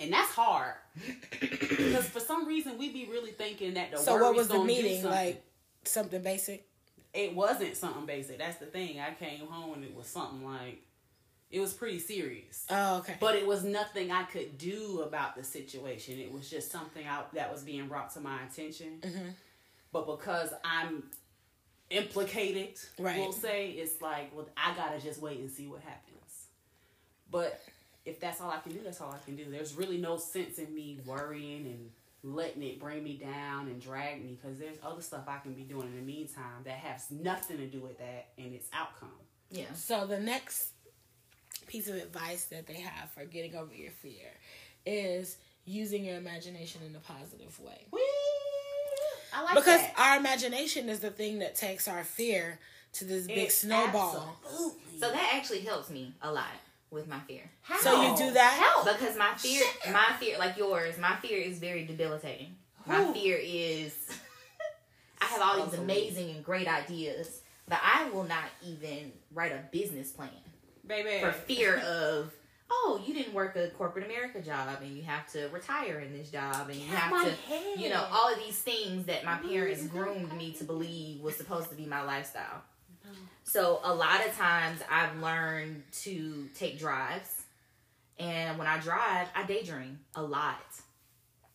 And 0.00 0.12
that's 0.12 0.30
hard 0.32 0.74
because 1.40 2.06
for 2.08 2.20
some 2.20 2.46
reason 2.46 2.78
we 2.78 2.90
be 2.92 3.06
really 3.10 3.32
thinking 3.32 3.74
that 3.74 3.90
the 3.90 3.98
So 3.98 4.16
what 4.20 4.34
was 4.34 4.48
the 4.48 4.62
meeting 4.64 5.02
something. 5.02 5.10
like? 5.10 5.42
Something 5.84 6.22
basic. 6.22 6.66
It 7.12 7.34
wasn't 7.34 7.76
something 7.76 8.06
basic. 8.06 8.38
That's 8.38 8.58
the 8.58 8.66
thing. 8.66 9.00
I 9.00 9.12
came 9.14 9.46
home 9.46 9.74
and 9.74 9.84
it 9.84 9.94
was 9.94 10.06
something 10.06 10.44
like 10.44 10.82
it 11.50 11.60
was 11.60 11.72
pretty 11.72 11.98
serious. 11.98 12.64
Oh, 12.70 12.98
okay. 12.98 13.16
But 13.20 13.34
it 13.36 13.46
was 13.46 13.64
nothing 13.64 14.12
I 14.12 14.22
could 14.24 14.56
do 14.58 15.00
about 15.02 15.36
the 15.36 15.42
situation. 15.44 16.18
It 16.20 16.32
was 16.32 16.48
just 16.48 16.70
something 16.70 17.04
out 17.06 17.34
that 17.34 17.50
was 17.52 17.62
being 17.62 17.88
brought 17.88 18.12
to 18.14 18.20
my 18.20 18.42
attention. 18.44 19.00
Mhm. 19.00 19.32
But 19.92 20.06
because 20.06 20.50
I'm 20.64 21.10
implicated, 21.90 22.78
Right. 22.98 23.18
we'll 23.18 23.32
say 23.32 23.70
it's 23.70 24.00
like, 24.00 24.34
well, 24.34 24.48
I 24.56 24.74
gotta 24.76 25.00
just 25.00 25.20
wait 25.20 25.40
and 25.40 25.50
see 25.50 25.66
what 25.66 25.80
happens. 25.82 26.46
But 27.30 27.60
if 28.04 28.20
that's 28.20 28.40
all 28.40 28.50
I 28.50 28.58
can 28.58 28.72
do, 28.72 28.80
that's 28.82 29.00
all 29.00 29.12
I 29.12 29.18
can 29.24 29.36
do. 29.36 29.50
There's 29.50 29.74
really 29.74 29.98
no 29.98 30.16
sense 30.16 30.58
in 30.58 30.72
me 30.74 31.00
worrying 31.04 31.66
and 31.66 31.90
letting 32.22 32.62
it 32.62 32.78
bring 32.78 33.02
me 33.02 33.16
down 33.16 33.66
and 33.68 33.80
drag 33.80 34.22
me 34.22 34.38
because 34.40 34.58
there's 34.58 34.76
other 34.82 35.02
stuff 35.02 35.24
I 35.26 35.38
can 35.38 35.54
be 35.54 35.62
doing 35.62 35.88
in 35.88 35.96
the 35.96 36.02
meantime 36.02 36.62
that 36.64 36.74
has 36.78 37.10
nothing 37.10 37.56
to 37.58 37.66
do 37.66 37.80
with 37.80 37.98
that 37.98 38.28
and 38.38 38.54
its 38.54 38.68
outcome. 38.72 39.10
Yeah. 39.50 39.72
So 39.74 40.06
the 40.06 40.20
next 40.20 40.68
piece 41.70 41.88
of 41.88 41.94
advice 41.94 42.44
that 42.46 42.66
they 42.66 42.74
have 42.80 43.08
for 43.10 43.24
getting 43.24 43.54
over 43.54 43.72
your 43.72 43.92
fear 43.92 44.26
is 44.84 45.36
using 45.64 46.04
your 46.04 46.16
imagination 46.16 46.80
in 46.84 46.96
a 46.96 46.98
positive 46.98 47.58
way. 47.60 47.86
Whee! 47.92 48.00
I 49.32 49.42
like 49.44 49.54
because 49.54 49.80
that. 49.80 49.94
our 49.96 50.16
imagination 50.16 50.88
is 50.88 50.98
the 50.98 51.10
thing 51.10 51.38
that 51.38 51.54
takes 51.54 51.86
our 51.86 52.02
fear 52.02 52.58
to 52.94 53.04
this 53.04 53.26
big 53.28 53.38
It 53.38 53.52
snowball. 53.52 54.36
absolutely- 54.44 54.98
So 54.98 55.12
that 55.12 55.30
actually 55.34 55.60
helps 55.60 55.90
me 55.90 56.12
a 56.22 56.32
lot 56.32 56.48
with 56.90 57.06
my 57.06 57.20
fear. 57.20 57.48
How? 57.62 57.78
So 57.78 58.02
you 58.02 58.16
do 58.16 58.32
that? 58.32 58.52
Help 58.84 58.98
because 58.98 59.16
my 59.16 59.32
fear, 59.36 59.64
my 59.92 60.12
fear, 60.18 60.38
like 60.38 60.56
yours, 60.56 60.98
my 60.98 61.14
fear 61.22 61.38
is 61.38 61.60
very 61.60 61.84
debilitating. 61.84 62.56
My 62.84 63.04
Whew. 63.04 63.14
fear 63.14 63.38
is, 63.40 63.94
I 65.22 65.26
have 65.26 65.40
all 65.40 65.64
these 65.66 65.78
amazing 65.78 66.30
and 66.30 66.44
great 66.44 66.66
ideas, 66.66 67.42
but 67.68 67.78
I 67.80 68.10
will 68.10 68.24
not 68.24 68.44
even 68.66 69.12
write 69.32 69.52
a 69.52 69.62
business 69.70 70.10
plan 70.10 70.30
baby. 70.90 71.20
for 71.24 71.32
fear 71.32 71.78
of. 71.78 72.32
Oh, 72.72 73.02
you 73.04 73.12
didn't 73.14 73.34
work 73.34 73.56
a 73.56 73.68
corporate 73.70 74.04
America 74.04 74.40
job 74.40 74.68
and 74.80 74.96
you 74.96 75.02
have 75.02 75.26
to 75.32 75.48
retire 75.48 75.98
in 75.98 76.12
this 76.16 76.30
job 76.30 76.68
and 76.68 76.76
you 76.76 76.86
Get 76.86 76.98
have 76.98 77.10
my 77.10 77.24
to 77.24 77.30
head. 77.52 77.80
you 77.80 77.88
know, 77.88 78.06
all 78.12 78.32
of 78.32 78.38
these 78.38 78.58
things 78.60 79.06
that 79.06 79.24
my 79.24 79.38
parents 79.38 79.84
groomed 79.88 80.32
me 80.34 80.52
to 80.52 80.62
believe 80.62 81.20
was 81.20 81.34
supposed 81.34 81.68
to 81.70 81.74
be 81.74 81.84
my 81.84 82.02
lifestyle. 82.02 82.62
So 83.42 83.80
a 83.82 83.92
lot 83.92 84.24
of 84.24 84.36
times 84.36 84.80
I've 84.88 85.16
learned 85.20 85.82
to 86.02 86.48
take 86.54 86.78
drives, 86.78 87.42
and 88.20 88.56
when 88.56 88.68
I 88.68 88.78
drive, 88.78 89.26
I 89.34 89.42
daydream 89.44 89.98
a 90.14 90.22
lot, 90.22 90.60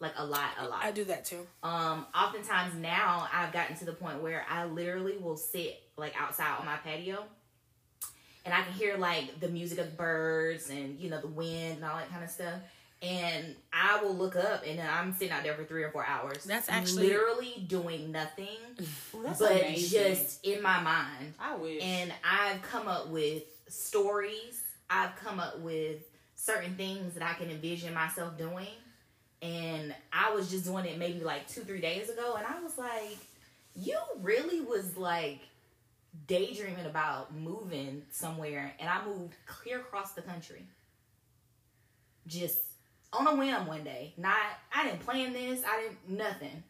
like 0.02 0.12
a 0.18 0.26
lot, 0.26 0.50
a 0.60 0.68
lot. 0.68 0.84
I 0.84 0.92
do 0.92 1.06
that 1.06 1.24
too. 1.24 1.48
Um, 1.64 2.06
oftentimes 2.14 2.76
now 2.76 3.30
I've 3.32 3.54
gotten 3.54 3.78
to 3.78 3.86
the 3.86 3.94
point 3.94 4.22
where 4.22 4.46
I 4.50 4.66
literally 4.66 5.16
will 5.18 5.38
sit 5.38 5.80
like 5.96 6.14
outside 6.20 6.58
on 6.60 6.66
my 6.66 6.76
patio, 6.76 7.24
and 8.46 8.54
I 8.54 8.62
can 8.62 8.74
hear 8.74 8.98
like 8.98 9.40
the 9.40 9.48
music 9.50 9.80
of 9.80 9.86
the 9.92 9.96
birds 9.98 10.70
and 10.70 11.00
you 11.00 11.10
know 11.10 11.20
the 11.20 11.28
wind 11.28 11.78
and 11.78 11.86
all 11.86 11.98
that 11.98 12.10
kind 12.10 12.24
of 12.24 12.30
stuff. 12.30 12.60
And 13.02 13.56
I 13.74 14.02
will 14.02 14.16
look 14.16 14.36
up, 14.38 14.64
and 14.66 14.80
I'm 14.82 15.14
sitting 15.14 15.32
out 15.32 15.44
there 15.44 15.54
for 15.54 15.66
three 15.66 15.84
or 15.84 15.92
four 15.92 16.06
hours. 16.06 16.46
That's 16.46 16.70
actually- 16.70 17.08
literally 17.10 17.66
doing 17.68 18.12
nothing, 18.12 18.48
Ooh, 19.14 19.22
but 19.38 19.52
amazing. 19.52 20.02
just 20.14 20.46
in 20.46 20.62
my 20.64 20.80
mind. 20.82 21.34
I 21.38 21.56
wish. 21.56 21.84
And 21.84 22.12
I've 22.24 22.62
come 22.64 22.88
up 22.88 23.10
with 23.10 23.44
stories. 23.68 24.62
I've 24.90 25.16
come 25.18 25.40
up 25.40 25.60
with 25.60 25.98
certain 26.36 26.76
things 26.76 27.14
that 27.16 27.24
I 27.24 27.34
can 27.34 27.50
envision 27.52 27.94
myself 27.94 28.38
doing. 28.38 28.68
And 29.42 29.94
I 30.14 30.34
was 30.34 30.50
just 30.50 30.64
doing 30.64 30.86
it 30.86 30.98
maybe 30.98 31.20
like 31.20 31.48
two, 31.48 31.62
three 31.62 31.82
days 31.82 32.10
ago. 32.10 32.36
And 32.38 32.48
I 32.48 32.62
was 32.64 32.78
like, 32.78 33.18
you 33.76 33.98
really 34.22 34.62
was 34.62 34.96
like 34.98 35.42
daydreaming 36.28 36.86
about 36.86 37.34
moving 37.36 38.04
somewhere. 38.12 38.74
And 38.80 38.90
I 38.90 39.06
moved 39.06 39.36
clear 39.46 39.80
across 39.80 40.14
the 40.14 40.22
country. 40.22 40.66
Just 42.28 42.60
on 43.14 43.28
a 43.28 43.36
whim 43.36 43.68
one 43.68 43.84
day. 43.84 44.14
Not, 44.18 44.36
I 44.74 44.86
didn't 44.86 45.02
plan 45.02 45.34
this. 45.34 45.62
I 45.68 45.82
didn't, 45.82 46.18
nothing. 46.18 46.64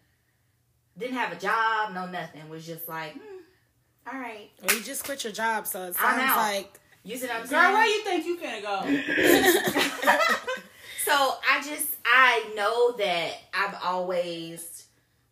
Didn't 0.97 1.15
have 1.15 1.31
a 1.31 1.35
job, 1.35 1.93
no 1.93 2.07
nothing. 2.07 2.47
Was 2.49 2.65
just 2.65 2.87
like, 2.87 3.13
hmm, 3.13 3.19
all 4.11 4.19
right. 4.19 4.49
Well, 4.65 4.77
you 4.77 4.83
just 4.83 5.03
quit 5.03 5.23
your 5.23 5.33
job, 5.33 5.67
so 5.67 5.83
it 5.83 5.87
I'm 5.99 6.19
sounds 6.19 6.21
out. 6.31 6.37
like 6.37 6.79
You 7.03 7.17
see 7.17 7.27
what 7.27 7.35
I'm 7.35 7.41
Girl, 7.47 7.49
saying? 7.49 7.73
where 7.73 7.85
you 7.87 8.03
think 8.03 8.25
you 8.25 8.37
finna 8.37 8.61
go? 8.61 10.17
so 11.03 11.35
I 11.51 11.61
just 11.61 11.87
I 12.05 12.51
know 12.55 12.91
that 12.97 13.31
I've 13.53 13.75
always 13.83 14.85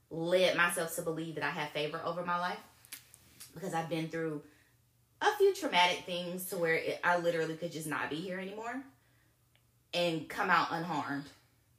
led 0.09 0.57
myself 0.57 0.95
to 0.95 1.01
believe 1.01 1.35
that 1.35 1.43
I 1.43 1.49
have 1.49 1.69
favor 1.69 2.01
over 2.03 2.25
my 2.25 2.39
life 2.39 2.59
because 3.53 3.73
I've 3.73 3.89
been 3.89 4.09
through 4.09 4.41
a 5.21 5.37
few 5.37 5.53
traumatic 5.53 6.03
things 6.05 6.45
to 6.47 6.57
where 6.57 6.75
it, 6.75 6.99
I 7.03 7.17
literally 7.17 7.55
could 7.55 7.71
just 7.71 7.87
not 7.87 8.09
be 8.09 8.17
here 8.17 8.39
anymore 8.39 8.83
and 9.93 10.27
come 10.27 10.49
out 10.49 10.67
unharmed 10.71 11.25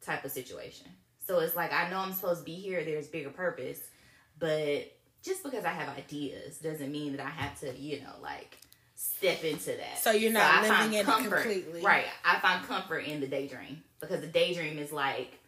type 0.01 0.25
of 0.25 0.31
situation. 0.31 0.87
So 1.27 1.41
it's 1.41 1.57
like 1.57 1.73
I 1.73 1.89
know 1.91 1.99
I'm 1.99 2.13
supposed 2.13 2.41
to 2.41 2.45
be 2.45 2.55
here. 2.55 2.85
There's 2.85 3.09
bigger 3.09 3.31
purpose, 3.31 3.81
but 4.39 4.93
just 5.23 5.43
because 5.43 5.65
I 5.65 5.71
have 5.71 5.89
ideas 5.97 6.59
doesn't 6.59 6.93
mean 6.93 7.17
that 7.17 7.27
I 7.27 7.31
have 7.31 7.59
to, 7.61 7.75
you 7.77 8.01
know, 8.01 8.15
like 8.23 8.59
step 8.95 9.43
into 9.43 9.73
that. 9.73 9.99
So 9.99 10.13
you're 10.13 10.33
not 10.33 10.43
I 10.43 10.63
living 10.63 10.95
in 10.95 11.01
it 11.01 11.07
comfort, 11.07 11.43
completely. 11.43 11.83
Right. 11.83 12.05
I 12.25 12.39
find 12.41 12.67
comfort 12.67 13.01
in 13.01 13.21
the 13.21 13.27
daydream 13.27 13.83
because 14.01 14.21
the 14.21 14.27
daydream 14.27 14.79
is 14.79 14.93
like 14.93 15.39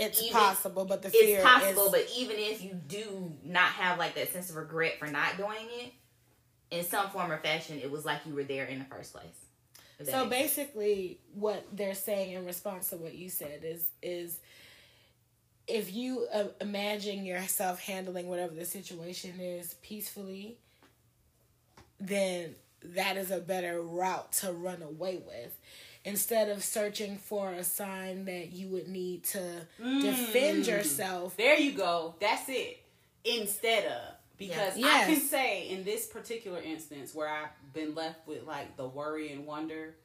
it's 0.00 0.22
Even- 0.22 0.32
possible, 0.32 0.84
but 0.84 1.02
the 1.02 1.10
fear 1.10 1.40
it's 1.40 1.44
possible, 1.44 1.86
is 1.86 1.90
but 1.92 2.10
even 2.16 2.36
if 2.38 2.62
you 2.62 2.72
do 2.72 3.32
not 3.44 3.68
have 3.72 3.98
like 3.98 4.14
that 4.14 4.32
sense 4.32 4.50
of 4.50 4.56
regret 4.56 4.98
for 4.98 5.06
not 5.06 5.36
doing 5.36 5.66
it, 5.80 5.92
in 6.70 6.84
some 6.84 7.10
form 7.10 7.30
or 7.30 7.38
fashion, 7.38 7.80
it 7.82 7.90
was 7.90 8.04
like 8.04 8.20
you 8.26 8.34
were 8.34 8.44
there 8.44 8.64
in 8.64 8.78
the 8.78 8.84
first 8.84 9.12
place. 9.12 9.26
So 10.08 10.26
basically, 10.26 11.18
what 11.34 11.66
they're 11.72 11.94
saying 11.94 12.32
in 12.32 12.46
response 12.46 12.88
to 12.88 12.96
what 12.96 13.14
you 13.14 13.28
said 13.28 13.60
is 13.62 13.84
is 14.02 14.38
if 15.66 15.94
you 15.94 16.26
uh, 16.32 16.44
imagine 16.60 17.24
yourself 17.24 17.80
handling 17.80 18.28
whatever 18.28 18.54
the 18.54 18.64
situation 18.64 19.38
is 19.38 19.74
peacefully, 19.82 20.56
then 22.00 22.54
that 22.82 23.18
is 23.18 23.30
a 23.30 23.38
better 23.38 23.82
route 23.82 24.32
to 24.32 24.52
run 24.52 24.82
away 24.82 25.20
with. 25.26 25.54
Instead 26.04 26.48
of 26.48 26.64
searching 26.64 27.18
for 27.18 27.50
a 27.52 27.62
sign 27.62 28.24
that 28.24 28.52
you 28.52 28.68
would 28.68 28.88
need 28.88 29.22
to 29.24 29.66
defend 29.78 30.64
Mm. 30.64 30.68
yourself, 30.68 31.36
There 31.36 31.58
you 31.58 31.72
go. 31.72 32.14
That's 32.20 32.48
it. 32.48 32.78
Instead 33.24 33.84
of. 33.86 34.14
Because 34.38 34.74
I 34.82 35.04
can 35.04 35.20
say 35.20 35.68
in 35.68 35.84
this 35.84 36.06
particular 36.06 36.58
instance 36.62 37.14
where 37.14 37.28
I've 37.28 37.50
been 37.74 37.94
left 37.94 38.26
with 38.26 38.44
like 38.46 38.78
the 38.78 38.88
worry 38.88 39.30
and 39.32 39.44
wonder, 39.46 39.96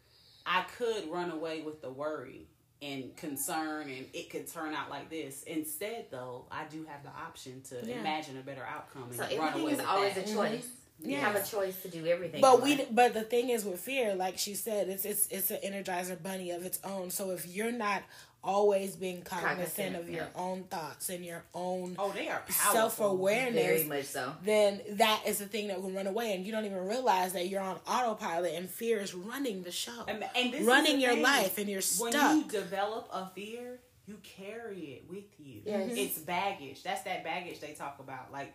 I 0.46 0.66
could 0.78 1.10
run 1.10 1.32
away 1.32 1.62
with 1.62 1.82
the 1.82 1.90
worry 1.90 2.48
and 2.82 3.16
concern 3.16 3.90
and 3.90 4.06
it 4.14 4.30
could 4.30 4.52
turn 4.52 4.74
out 4.74 4.90
like 4.90 5.10
this. 5.10 5.44
Instead 5.44 6.08
though, 6.12 6.46
I 6.52 6.66
do 6.66 6.84
have 6.84 7.04
the 7.04 7.10
option 7.10 7.62
to 7.70 7.76
Yeah. 7.88 8.02
imagine 8.02 8.38
a 8.38 8.42
better 8.42 8.66
outcome 8.66 9.04
and 9.04 9.16
So 9.16 9.22
run 9.24 9.32
everything 9.32 9.62
away 9.62 9.72
is 9.72 9.78
with 9.78 9.88
always 9.88 10.16
that. 10.16 10.30
a 10.30 10.34
choice. 10.34 10.68
You 11.02 11.12
Yes. 11.12 11.24
have 11.24 11.36
a 11.36 11.46
choice 11.46 11.82
to 11.82 11.90
do 11.90 12.06
everything. 12.08 12.42
But 12.42 12.62
we, 12.62 12.78
life. 12.78 12.88
but 12.92 13.14
the 13.14 13.24
thing 13.24 13.50
is 13.50 13.66
with 13.66 13.80
fear, 13.80 14.16
like 14.16 14.38
she 14.38 14.56
said, 14.56 14.88
it's 14.88 15.06
it's 15.06 15.28
it's 15.28 15.52
an 15.52 15.60
energizer 15.66 16.22
bunny 16.22 16.52
of 16.52 16.66
its 16.66 16.80
own. 16.84 17.10
So 17.12 17.32
if 17.32 17.46
you're 17.48 17.72
not 17.72 18.02
always 18.44 18.96
being 18.96 19.22
cognizant, 19.24 19.58
Cognizant, 19.76 19.96
of 19.98 20.08
your 20.10 20.24
yeah. 20.26 20.30
own 20.42 20.64
thoughts 20.66 21.10
and 21.10 21.26
your 21.26 21.44
own 21.56 21.96
Oh, 21.98 22.12
they 22.12 22.30
are 22.30 22.44
self 22.50 23.00
awareness, 23.02 23.64
very 23.66 23.84
much 23.86 24.06
so. 24.06 24.34
then 24.44 24.82
that 24.92 25.24
is 25.26 25.40
the 25.40 25.48
thing 25.48 25.68
that 25.70 25.82
will 25.82 25.90
run 25.92 26.06
away, 26.08 26.34
and 26.36 26.46
you 26.46 26.52
don't 26.52 26.64
even 26.66 26.88
realize 26.88 27.34
that 27.34 27.48
you're 27.50 27.62
on 27.62 27.78
autopilot, 27.88 28.54
and 28.54 28.70
fear 28.70 29.00
is 29.00 29.14
running 29.16 29.64
the 29.64 29.72
show, 29.72 30.06
And, 30.08 30.24
and 30.36 30.54
this 30.54 30.62
running 30.62 30.98
the 30.98 31.02
your 31.02 31.14
thing. 31.14 31.24
life, 31.24 31.58
and 31.58 31.68
you're 31.68 31.82
stuck. 31.82 32.14
When 32.14 32.38
you 32.38 32.44
develop 32.48 33.10
a 33.12 33.28
fear, 33.34 33.80
you 34.06 34.20
carry 34.22 34.80
it 35.02 35.10
with 35.10 35.26
you. 35.40 35.62
Yes. 35.66 35.90
It's 35.96 36.18
baggage. 36.20 36.84
That's 36.84 37.02
that 37.02 37.24
baggage 37.24 37.60
they 37.60 37.74
talk 37.74 37.98
about. 38.00 38.32
Like, 38.32 38.54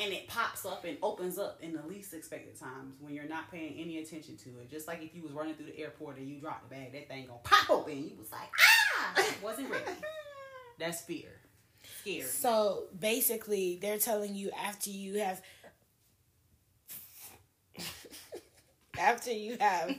and 0.00 0.12
it 0.12 0.28
pops 0.28 0.64
up 0.64 0.84
and 0.84 0.96
opens 1.02 1.38
up 1.38 1.58
in 1.60 1.72
the 1.72 1.82
least 1.82 2.14
expected 2.14 2.58
times 2.58 2.94
when 3.00 3.14
you're 3.14 3.28
not 3.28 3.50
paying 3.50 3.74
any 3.78 3.98
attention 3.98 4.36
to 4.36 4.50
it. 4.60 4.70
Just 4.70 4.86
like 4.86 5.02
if 5.02 5.14
you 5.14 5.22
was 5.22 5.32
running 5.32 5.54
through 5.54 5.66
the 5.66 5.78
airport 5.78 6.18
and 6.18 6.28
you 6.28 6.40
dropped 6.40 6.68
the 6.68 6.74
bag, 6.74 6.92
that 6.92 7.08
thing 7.08 7.26
gonna 7.26 7.40
pop 7.42 7.68
open. 7.68 7.98
You 7.98 8.16
was 8.18 8.30
like, 8.30 8.48
ah, 8.60 9.24
wasn't 9.42 9.70
ready. 9.70 9.84
That's 10.78 11.00
fear. 11.02 11.30
Scary. 12.00 12.22
So 12.22 12.84
basically, 12.98 13.78
they're 13.80 13.98
telling 13.98 14.34
you 14.34 14.50
after 14.52 14.90
you 14.90 15.18
have 15.18 15.42
after 18.98 19.32
you 19.32 19.56
have 19.58 19.94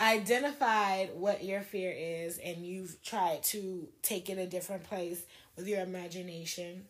identified 0.00 1.10
what 1.14 1.42
your 1.44 1.62
fear 1.62 1.92
is 1.92 2.38
and 2.38 2.64
you've 2.64 3.02
tried 3.02 3.42
to 3.42 3.88
take 4.02 4.30
it 4.30 4.38
a 4.38 4.46
different 4.46 4.84
place 4.84 5.22
with 5.56 5.66
your 5.66 5.80
imagination 5.80 6.84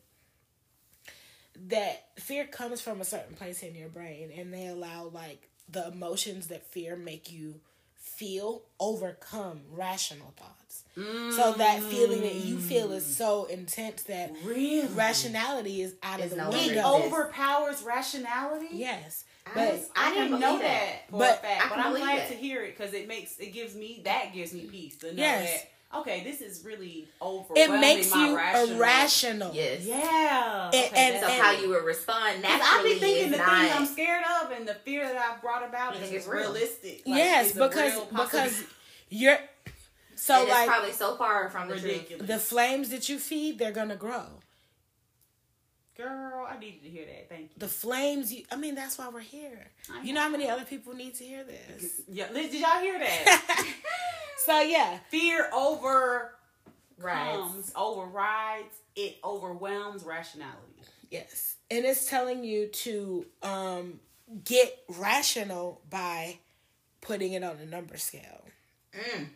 that 1.68 2.06
fear 2.18 2.44
comes 2.47 2.80
from 2.80 3.01
a 3.01 3.05
certain 3.05 3.35
place 3.35 3.62
in 3.62 3.74
your 3.74 3.89
brain 3.89 4.30
and 4.36 4.52
they 4.55 4.66
allow 4.68 5.05
like 5.12 5.48
the 5.68 5.89
emotions 5.89 6.47
that 6.48 6.64
fear 6.66 6.97
make 6.97 7.30
you 7.32 7.60
feel 7.97 8.62
overcome 8.80 9.60
rational 9.70 10.32
thoughts 10.36 10.85
so 11.30 11.52
that 11.59 11.80
feeling 11.82 12.22
that 12.22 12.35
you 12.35 12.59
feel 12.59 12.90
is 12.93 13.05
so 13.06 13.44
intense 13.44 14.02
that 14.05 14.32
really? 14.44 14.89
rationality 14.94 15.82
is 15.82 15.94
out 16.02 16.20
of 16.20 16.30
the 16.30 16.36
no 16.36 16.51
It 16.51 16.66
window. 16.68 16.82
longer 16.82 17.06
overpowers 17.06 17.82
rationality. 17.82 18.68
yes, 18.72 19.24
I, 19.47 19.51
but 19.55 19.80
I, 19.94 20.10
I, 20.10 20.14
didn't 20.14 20.40
know 20.40 20.59
that. 20.59 20.62
that, 20.62 21.10
for 21.10 21.18
But 21.18 21.30
a 21.39 21.43
fact, 21.43 21.64
I 21.64 21.68
but 21.68 21.78
I'm 21.78 21.94
glad 21.97 22.18
that. 22.18 22.28
to 22.30 22.35
hear 22.35 22.64
it 22.64 22.76
because 22.76 22.94
it 22.94 23.06
makes 23.06 23.39
it 23.39 23.52
gives 23.52 23.76
me 23.76 24.01
that 24.05 24.32
gives 24.35 24.52
me 24.52 24.62
peace 24.62 24.97
to 24.98 25.09
know 25.12 25.22
Yes. 25.22 25.62
that 25.62 25.70
okay, 25.97 26.23
this 26.24 26.40
is 26.40 26.65
really 26.65 27.09
over. 27.20 27.55
it 27.56 27.70
makes 27.81 28.15
you 28.15 28.36
rational. 28.36 28.77
irrational. 28.77 29.55
Yes. 29.55 29.85
Yeah, 29.85 30.65
And- 30.66 30.74
okay, 30.74 30.90
and- 30.94 31.20
So 31.20 31.27
and- 31.28 31.43
how 31.43 31.51
you 31.52 31.69
would 31.70 31.85
respond 31.85 32.43
'Cause 32.43 32.52
I 32.52 32.59
naturally 32.59 32.94
be 32.94 33.01
thinking 33.01 33.24
is 33.27 33.31
the 33.32 33.36
not. 33.39 33.48
thing 33.48 33.73
I'm 33.73 33.86
scared 33.86 34.24
of 34.43 34.51
and 34.52 34.69
the 34.69 34.74
fear 34.74 35.06
that 35.06 35.16
I've 35.16 35.40
brought 35.40 35.66
about 35.66 35.94
You 35.94 36.01
is 36.01 36.05
think 36.09 36.16
it's 36.19 36.27
real. 36.27 36.40
realistic. 36.52 37.02
Like, 37.06 37.16
yes, 37.19 37.47
it's 37.51 37.59
because 37.59 38.01
because 38.06 38.62
you're 39.09 39.39
so 40.15 40.35
and 40.35 40.43
it's 40.44 40.52
like 40.52 40.69
probably 40.69 40.93
so 40.93 41.16
far 41.16 41.48
from 41.51 41.69
the 41.69 41.74
truth. 41.74 41.85
ridiculous. 41.85 42.27
the 42.27 42.39
flames 42.39 42.90
that 42.90 43.09
you 43.09 43.19
feed, 43.19 43.59
they're 43.59 43.73
gonna 43.73 43.97
grow. 43.97 44.27
Girl, 45.98 46.46
I 46.48 46.56
needed 46.60 46.84
to 46.84 46.88
hear 46.88 47.04
that. 47.06 47.28
Thank 47.28 47.42
you. 47.42 47.48
The 47.58 47.66
flames, 47.66 48.32
you, 48.32 48.44
I 48.52 48.56
mean, 48.56 48.76
that's 48.76 48.96
why 48.96 49.08
we're 49.08 49.18
here. 49.18 49.66
You 50.04 50.12
know 50.12 50.20
how 50.20 50.28
many 50.28 50.48
other 50.48 50.64
people 50.64 50.94
need 50.94 51.16
to 51.16 51.24
hear 51.24 51.42
this? 51.42 52.02
Yeah, 52.08 52.26
Liz, 52.32 52.52
did 52.52 52.60
y'all 52.60 52.80
hear 52.80 52.98
that? 53.00 53.66
so 54.46 54.60
yeah, 54.60 54.98
fear 55.08 55.50
over 55.52 56.34
comes, 57.02 57.72
overrides, 57.74 58.74
it 58.94 59.18
overwhelms 59.24 60.04
rationality. 60.04 60.82
yes, 61.10 61.56
and 61.70 61.84
it's 61.84 62.08
telling 62.08 62.44
you 62.44 62.68
to 62.68 63.26
um 63.42 64.00
get 64.44 64.78
rational 64.88 65.80
by 65.90 66.38
putting 67.00 67.32
it 67.32 67.42
on 67.42 67.56
a 67.58 67.66
number 67.66 67.96
scale. 67.96 68.44
Mm. 68.96 69.28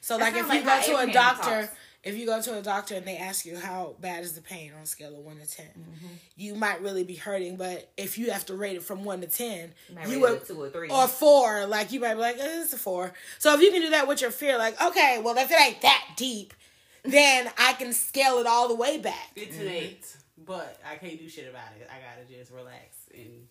So 0.00 0.16
like 0.16 0.34
if 0.34 0.40
you 0.40 0.62
like 0.62 0.64
go 0.64 1.04
to 1.04 1.10
a 1.10 1.12
doctor, 1.12 1.62
talks. 1.62 1.68
If 2.02 2.16
you 2.16 2.24
go 2.26 2.40
to 2.40 2.56
a 2.58 2.62
doctor 2.62 2.94
and 2.94 3.04
they 3.06 3.16
ask 3.18 3.44
you 3.44 3.58
how 3.58 3.94
bad 4.00 4.22
is 4.24 4.32
the 4.32 4.40
pain 4.40 4.72
on 4.74 4.82
a 4.82 4.86
scale 4.86 5.14
of 5.18 5.24
one 5.24 5.36
to 5.38 5.46
10 5.46 5.66
Mm-hmm. 5.66 6.06
you 6.36 6.54
might 6.54 6.80
really 6.82 7.04
be 7.04 7.14
hurting. 7.14 7.56
But 7.56 7.90
if 7.96 8.16
you 8.18 8.30
have 8.30 8.46
to 8.46 8.54
rate 8.54 8.76
it 8.76 8.82
from 8.82 9.04
one 9.04 9.20
to 9.20 9.26
ten, 9.26 9.72
You 9.88 9.94
might 9.94 10.08
you 10.08 10.14
rate 10.14 10.20
would 10.22 10.32
it 10.38 10.42
a 10.42 10.46
two 10.46 10.62
or 10.62 10.68
three. 10.70 10.88
or 10.88 11.06
four, 11.08 11.66
like 11.66 11.92
you 11.92 12.00
might 12.00 12.14
be 12.14 12.20
like, 12.20 12.36
eh, 12.38 12.62
it's 12.62 12.72
a 12.72 12.78
four. 12.78 13.12
So 13.38 13.52
if 13.54 13.60
you 13.60 13.70
can 13.70 13.82
do 13.82 13.90
that 13.90 14.08
with 14.08 14.20
your 14.22 14.30
fear, 14.30 14.56
like 14.58 14.80
okay, 14.80 15.20
well 15.22 15.36
if 15.36 15.50
it 15.50 15.60
ain't 15.60 15.80
that 15.82 16.04
deep, 16.16 16.54
then 17.04 17.50
I 17.58 17.74
can 17.74 17.92
scale 17.92 18.38
it 18.38 18.46
all 18.46 18.68
the 18.68 18.74
way 18.74 18.98
back. 18.98 19.30
It's 19.36 19.56
an 19.58 19.68
eight, 19.68 20.06
but 20.46 20.78
I 20.90 20.96
can't 20.96 21.18
do 21.18 21.28
shit 21.28 21.48
about 21.48 21.68
it. 21.78 21.88
I 21.90 21.96
gotta 22.00 22.26
just 22.32 22.50
relax 22.50 22.96
and. 23.14 23.46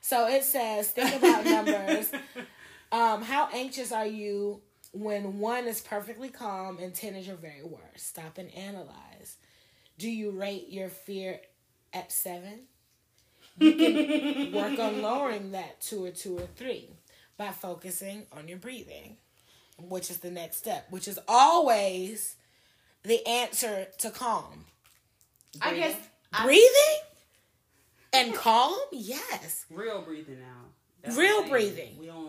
So 0.00 0.26
it 0.28 0.44
says, 0.44 0.90
think 0.90 1.16
about 1.16 1.44
numbers. 1.44 2.10
Um, 2.92 3.22
how 3.22 3.48
anxious 3.52 3.90
are 3.90 4.06
you 4.06 4.60
when 4.94 5.38
one 5.40 5.66
is 5.66 5.80
perfectly 5.80 6.28
calm 6.30 6.78
and 6.78 6.94
ten 6.94 7.14
is 7.14 7.26
your 7.26 7.36
very 7.36 7.62
worst? 7.62 8.06
Stop 8.08 8.38
and 8.38 8.52
analyze. 8.54 9.36
Do 9.98 10.08
you 10.10 10.30
rate 10.30 10.68
your 10.70 10.88
fear 10.88 11.40
at 11.92 12.10
seven? 12.12 12.60
You 13.58 13.74
can 13.74 14.52
work 14.54 14.78
on 14.78 15.02
lowering 15.02 15.52
that 15.52 15.80
to 15.82 16.06
a 16.06 16.10
two 16.10 16.38
or 16.38 16.46
three 16.56 16.88
by 17.36 17.50
focusing 17.50 18.26
on 18.32 18.48
your 18.48 18.58
breathing, 18.58 19.16
which 19.78 20.10
is 20.10 20.18
the 20.18 20.30
next 20.30 20.56
step, 20.56 20.86
which 20.90 21.06
is 21.08 21.18
always 21.28 22.36
the 23.02 23.24
answer 23.26 23.86
to 23.98 24.10
calm. 24.10 24.64
I 25.60 25.74
guess 25.74 25.96
I- 26.32 26.44
Breathing 26.44 26.96
and 28.12 28.34
calm, 28.34 28.74
yes. 28.92 29.66
real 29.70 30.02
breathing 30.02 30.40
now. 30.40 30.46
That's 31.02 31.16
Real 31.16 31.42
what 31.42 31.44
I'm 31.44 31.50
saying. 31.60 31.74
breathing. 31.74 31.98
We 32.00 32.06
don't 32.06 32.26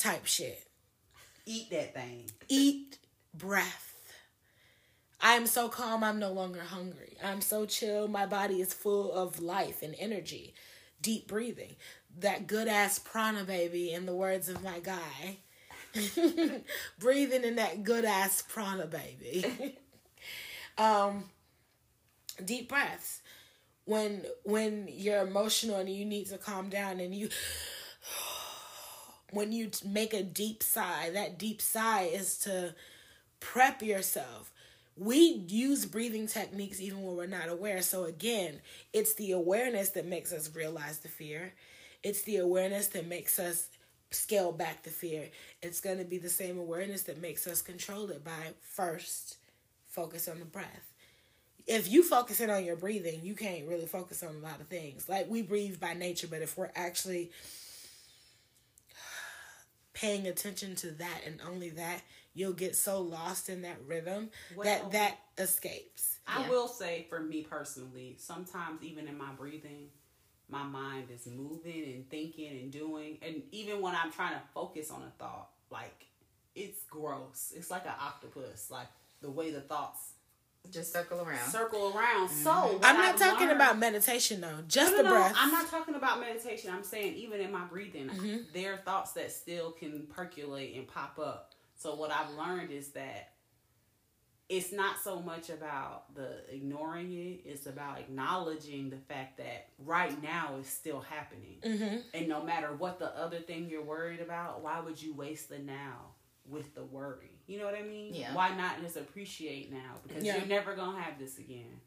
type 0.00 0.24
shit. 0.26 0.64
Eat 1.44 1.70
that 1.70 1.94
thing. 1.94 2.30
Eat 2.48 2.98
breath. 3.34 3.88
I 5.20 5.34
am 5.34 5.46
so 5.46 5.68
calm, 5.68 6.02
I'm 6.02 6.18
no 6.18 6.32
longer 6.32 6.60
hungry. 6.60 7.16
I'm 7.22 7.40
so 7.40 7.64
chill, 7.64 8.08
my 8.08 8.26
body 8.26 8.60
is 8.60 8.74
full 8.74 9.12
of 9.12 9.40
life 9.40 9.82
and 9.82 9.94
energy. 9.98 10.54
Deep 11.00 11.28
breathing. 11.28 11.76
That 12.18 12.46
good 12.46 12.68
ass 12.68 12.98
prana, 12.98 13.44
baby, 13.44 13.92
in 13.92 14.06
the 14.06 14.14
words 14.14 14.48
of 14.48 14.62
my 14.62 14.80
guy. 14.80 15.38
breathing 16.98 17.44
in 17.44 17.56
that 17.56 17.84
good 17.84 18.04
ass 18.04 18.42
prana, 18.42 18.86
baby. 18.86 19.78
um, 20.78 21.24
deep 22.44 22.68
breaths. 22.68 23.20
When 23.84 24.24
when 24.44 24.88
you're 24.88 25.26
emotional 25.26 25.76
and 25.76 25.88
you 25.88 26.04
need 26.04 26.26
to 26.28 26.38
calm 26.38 26.68
down 26.68 27.00
and 27.00 27.14
you 27.14 27.30
when 29.32 29.50
you 29.50 29.70
make 29.84 30.14
a 30.14 30.22
deep 30.22 30.62
sigh, 30.62 31.10
that 31.14 31.38
deep 31.38 31.60
sigh 31.60 32.02
is 32.04 32.38
to 32.38 32.74
prep 33.40 33.82
yourself. 33.82 34.52
We 34.96 35.44
use 35.48 35.86
breathing 35.86 36.26
techniques 36.26 36.80
even 36.80 37.02
when 37.02 37.16
we're 37.16 37.26
not 37.26 37.48
aware. 37.48 37.80
So, 37.80 38.04
again, 38.04 38.60
it's 38.92 39.14
the 39.14 39.32
awareness 39.32 39.90
that 39.90 40.06
makes 40.06 40.32
us 40.32 40.54
realize 40.54 40.98
the 40.98 41.08
fear. 41.08 41.54
It's 42.02 42.22
the 42.22 42.36
awareness 42.36 42.88
that 42.88 43.06
makes 43.06 43.38
us 43.38 43.68
scale 44.10 44.52
back 44.52 44.82
the 44.82 44.90
fear. 44.90 45.30
It's 45.62 45.80
going 45.80 45.98
to 45.98 46.04
be 46.04 46.18
the 46.18 46.28
same 46.28 46.58
awareness 46.58 47.02
that 47.04 47.20
makes 47.20 47.46
us 47.46 47.62
control 47.62 48.10
it 48.10 48.22
by 48.22 48.52
first 48.60 49.38
focus 49.88 50.28
on 50.28 50.38
the 50.38 50.44
breath. 50.44 50.92
If 51.66 51.90
you 51.90 52.02
focus 52.02 52.40
in 52.40 52.50
on 52.50 52.64
your 52.64 52.76
breathing, 52.76 53.20
you 53.22 53.34
can't 53.34 53.68
really 53.68 53.86
focus 53.86 54.22
on 54.22 54.34
a 54.34 54.46
lot 54.46 54.60
of 54.60 54.66
things. 54.66 55.08
Like 55.08 55.30
we 55.30 55.42
breathe 55.42 55.80
by 55.80 55.94
nature, 55.94 56.26
but 56.26 56.42
if 56.42 56.58
we're 56.58 56.72
actually 56.74 57.30
paying 59.94 60.26
attention 60.26 60.74
to 60.76 60.90
that 60.92 61.20
and 61.26 61.40
only 61.46 61.70
that, 61.70 62.02
you'll 62.34 62.52
get 62.52 62.74
so 62.76 63.00
lost 63.00 63.48
in 63.48 63.62
that 63.62 63.76
rhythm 63.86 64.30
Well- 64.56 64.64
that 64.64 64.92
that 64.92 65.18
escapes. 65.38 66.18
I 66.26 66.42
Yeah. 66.42 66.50
will 66.50 66.68
say 66.68 67.06
for 67.08 67.20
me 67.20 67.42
personally, 67.42 68.16
sometimes 68.18 68.82
even 68.82 69.08
in 69.08 69.18
my 69.18 69.32
breathing, 69.32 69.90
my 70.48 70.62
mind 70.62 71.10
is 71.10 71.26
moving 71.26 71.84
and 71.84 72.08
thinking 72.10 72.58
and 72.60 72.70
doing. 72.72 73.18
And 73.22 73.42
even 73.50 73.80
when 73.80 73.94
I'm 73.94 74.12
trying 74.12 74.34
to 74.38 74.46
focus 74.54 74.90
on 74.90 75.02
a 75.02 75.10
thought, 75.18 75.50
like 75.70 76.06
it's 76.54 76.84
gross. 76.84 77.52
It's 77.56 77.70
like 77.70 77.86
an 77.86 77.94
octopus, 77.98 78.70
like 78.70 78.88
the 79.20 79.30
way 79.30 79.50
the 79.50 79.62
thoughts 79.62 80.12
Just 80.70 80.92
circle 80.92 81.20
around. 81.20 81.50
circle 81.50 81.92
around. 81.94 82.28
So 82.30 82.50
what 82.50 82.84
I'm 82.84 82.96
not 82.96 83.14
I've 83.14 83.20
talking 83.20 83.48
learned- 83.48 83.60
about 83.60 83.78
meditation 83.78 84.40
though, 84.40 84.58
just 84.68 84.92
No, 84.92 84.96
the 84.98 85.02
no, 85.02 85.10
no, 85.10 85.16
breath. 85.16 85.34
I'm 85.36 85.50
not 85.52 85.68
talking 85.68 85.94
about 85.96 86.20
meditation. 86.20 86.70
I'm 86.72 86.84
saying 86.84 87.14
even 87.16 87.40
in 87.40 87.50
my 87.52 87.64
breathing, 87.64 88.08
Mm-hmm. 88.08 88.36
there 88.54 88.74
are 88.74 88.76
thoughts 88.78 89.12
that 89.12 89.32
still 89.32 89.72
can 89.72 90.06
percolate 90.08 90.76
and 90.76 90.86
pop 90.88 91.18
up. 91.18 91.52
So 91.76 91.94
what 91.96 92.10
I've 92.10 92.30
learned 92.30 92.70
is 92.70 92.88
that 92.92 93.30
it's 94.48 94.72
not 94.72 94.96
so 95.02 95.20
much 95.20 95.50
about 95.50 96.14
the 96.14 96.42
ignoring 96.54 97.12
it 97.12 97.40
it's 97.44 97.66
about 97.66 97.98
acknowledging 97.98 98.90
the 98.90 98.98
fact 98.98 99.38
that 99.38 99.68
right 99.78 100.20
now 100.22 100.56
is 100.60 100.66
still 100.66 101.00
happening 101.00 101.56
Mm-hmm. 101.64 101.96
and 102.12 102.28
no 102.28 102.42
matter 102.42 102.68
what 102.76 102.98
the 102.98 103.16
other 103.18 103.38
thing 103.38 103.68
you're 103.70 103.84
worried 103.84 104.20
about 104.20 104.60
why 104.62 104.80
would 104.80 105.00
you 105.00 105.14
waste 105.14 105.48
the 105.48 105.58
now 105.58 106.11
with 106.48 106.74
the 106.74 106.84
worry. 106.84 107.30
You 107.46 107.58
know 107.58 107.64
what 107.64 107.74
i 107.74 107.82
mean? 107.82 108.14
Yeah. 108.14 108.34
why 108.34 108.54
not 108.56 108.80
just 108.80 108.96
appreciate 108.96 109.72
now? 109.72 109.94
Because 110.06 110.24
Yeah. 110.24 110.36
you're 110.38 110.46
never 110.46 110.74
gonna 110.74 111.00
have 111.00 111.18
this 111.18 111.38
again. 111.38 111.80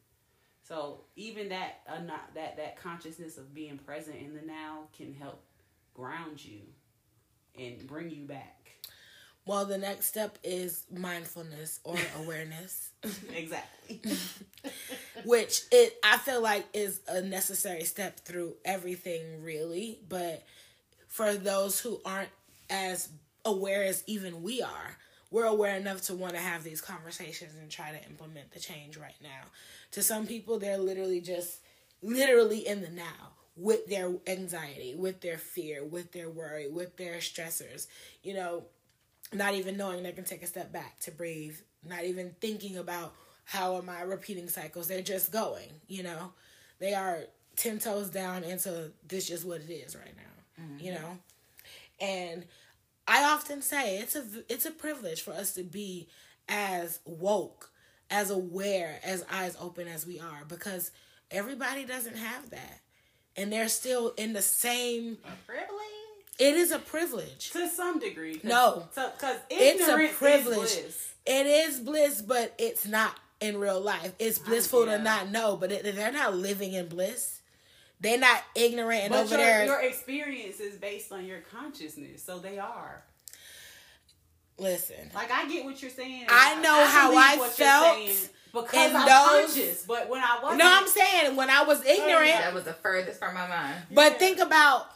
So 0.63 1.01
even 1.15 1.49
that 1.49 1.81
uh, 1.87 1.99
not 1.99 2.33
that 2.35 2.57
that 2.57 2.77
consciousness 2.77 3.37
of 3.37 3.53
being 3.53 3.77
present 3.77 4.17
in 4.17 4.33
the 4.35 4.41
now 4.41 4.87
can 4.95 5.13
help 5.13 5.43
ground 5.93 6.43
you 6.43 6.61
and 7.57 7.85
bring 7.87 8.09
you 8.09 8.23
back. 8.25 8.71
Well, 9.45 9.65
the 9.65 9.77
next 9.77 10.07
step 10.07 10.39
is 10.43 10.85
mindfulness 10.91 11.79
or 11.83 11.97
awareness, 12.17 12.89
exactly. 13.33 14.01
Which 15.25 15.61
it 15.71 15.97
I 16.03 16.17
feel 16.17 16.41
like 16.41 16.65
is 16.73 16.99
a 17.07 17.21
necessary 17.21 17.83
step 17.83 18.19
through 18.21 18.55
everything 18.65 19.43
really, 19.43 19.99
but 20.09 20.43
for 21.07 21.35
those 21.35 21.79
who 21.79 22.01
aren't 22.03 22.29
as 22.69 23.07
aware 23.45 23.83
as 23.83 24.03
even 24.07 24.43
we 24.43 24.61
are, 24.61 24.97
we're 25.31 25.45
aware 25.45 25.75
enough 25.75 26.01
to 26.03 26.15
want 26.15 26.33
to 26.33 26.39
have 26.39 26.63
these 26.63 26.81
conversations 26.81 27.53
and 27.59 27.69
try 27.69 27.91
to 27.91 28.03
implement 28.09 28.51
the 28.51 28.59
change 28.59 28.97
right 28.97 29.15
now. 29.21 29.49
To 29.91 30.01
some 30.01 30.27
people 30.27 30.59
they're 30.59 30.77
literally 30.77 31.21
just 31.21 31.59
literally 32.01 32.67
in 32.67 32.81
the 32.81 32.89
now 32.89 33.33
with 33.57 33.87
their 33.87 34.11
anxiety, 34.27 34.95
with 34.95 35.21
their 35.21 35.37
fear, 35.37 35.83
with 35.83 36.11
their 36.11 36.29
worry, 36.29 36.69
with 36.69 36.97
their 36.97 37.17
stressors. 37.17 37.87
You 38.23 38.33
know, 38.33 38.63
not 39.33 39.55
even 39.55 39.77
knowing 39.77 40.03
they 40.03 40.11
can 40.11 40.25
take 40.25 40.43
a 40.43 40.47
step 40.47 40.71
back 40.71 40.99
to 41.01 41.11
breathe, 41.11 41.57
not 41.87 42.03
even 42.03 42.35
thinking 42.41 42.77
about 42.77 43.13
how 43.45 43.77
am 43.77 43.89
I 43.89 44.01
repeating 44.01 44.49
cycles. 44.49 44.87
They're 44.87 45.01
just 45.01 45.31
going, 45.31 45.69
you 45.87 46.03
know. 46.03 46.33
They 46.79 46.93
are 46.93 47.19
10 47.55 47.79
toes 47.79 48.09
down 48.09 48.43
into 48.43 48.91
this 49.07 49.27
just 49.27 49.45
what 49.45 49.61
it 49.61 49.71
is 49.71 49.95
right 49.95 50.13
now, 50.15 50.63
you 50.77 50.91
mm-hmm. 50.91 51.01
know. 51.01 51.17
And 52.01 52.45
I 53.07 53.23
often 53.23 53.61
say 53.61 53.97
it's 53.99 54.15
a 54.15 54.23
it's 54.49 54.65
a 54.65 54.71
privilege 54.71 55.21
for 55.21 55.31
us 55.31 55.53
to 55.53 55.63
be 55.63 56.07
as 56.49 56.99
woke, 57.05 57.71
as 58.09 58.29
aware, 58.31 58.99
as 59.03 59.25
eyes 59.31 59.55
open 59.59 59.87
as 59.87 60.05
we 60.05 60.19
are 60.19 60.43
because 60.47 60.91
everybody 61.31 61.85
doesn't 61.85 62.17
have 62.17 62.49
that. 62.51 62.79
And 63.37 63.51
they're 63.51 63.67
still 63.69 64.13
in 64.17 64.33
the 64.33 64.41
same 64.41 65.17
a 65.25 65.31
privilege 65.45 65.95
it 66.37 66.55
is 66.55 66.71
a 66.71 66.79
privilege. 66.79 67.51
to 67.51 67.67
some 67.69 67.99
degree 67.99 68.35
'cause- 68.35 68.43
No. 68.43 68.89
so 68.93 69.09
because 69.11 69.37
It's 69.49 69.87
a 69.87 70.09
privilege. 70.17 70.69
is 70.71 70.81
bliss. 70.83 71.07
It 71.25 71.47
is 71.47 71.79
bliss, 71.79 72.21
but 72.21 72.53
it's 72.57 72.85
not 72.85 73.17
in 73.39 73.57
real 73.57 73.79
life. 73.79 74.13
It's 74.19 74.37
blissful 74.39 74.85
yeah. 74.85 74.97
to 74.97 75.03
not 75.03 75.29
know, 75.29 75.55
but 75.55 75.71
it, 75.71 75.95
they're 75.95 76.11
not 76.11 76.35
living 76.35 76.73
in 76.73 76.87
bliss. 76.87 77.34
They're 78.01 78.19
not 78.19 78.41
ignorant 78.55 79.03
and 79.03 79.11
But 79.11 79.19
over 79.25 79.35
your, 79.35 79.37
there. 79.45 79.65
your 79.65 79.81
experience 79.81 80.59
is 80.59 80.75
based 80.77 81.11
on 81.11 81.25
your 81.25 81.39
consciousness, 81.39 82.23
so 82.23 82.39
they 82.39 82.59
are. 82.59 83.03
Listen, 84.57 85.09
Like 85.13 85.31
I 85.31 85.47
get 85.49 85.65
what 85.65 85.81
you're 85.81 85.91
saying. 85.91 86.27
I 86.29 86.55
know 86.61 86.85
how 86.85 87.11
I 87.11 87.35
what 87.37 87.57
you're 87.59 87.67
felt 87.67 87.95
saying 87.97 88.15
because 88.53 88.89
in 88.91 88.95
I'm 88.95 89.05
those- 89.05 89.53
conscious. 89.53 89.85
But 89.85 90.09
when 90.09 90.21
I 90.21 90.39
wasn't, 90.41 90.59
no, 90.59 90.65
I'm 90.67 90.87
saying 90.87 91.35
when 91.35 91.49
I 91.49 91.63
was 91.63 91.81
oh, 91.85 91.89
ignorant, 91.89 92.31
That 92.39 92.53
was 92.53 92.63
the 92.63 92.73
furthest 92.73 93.19
from 93.19 93.33
my 93.33 93.47
mind. 93.47 93.75
but 93.91 94.13
Yeah. 94.13 94.17
think 94.17 94.39
about 94.39 94.87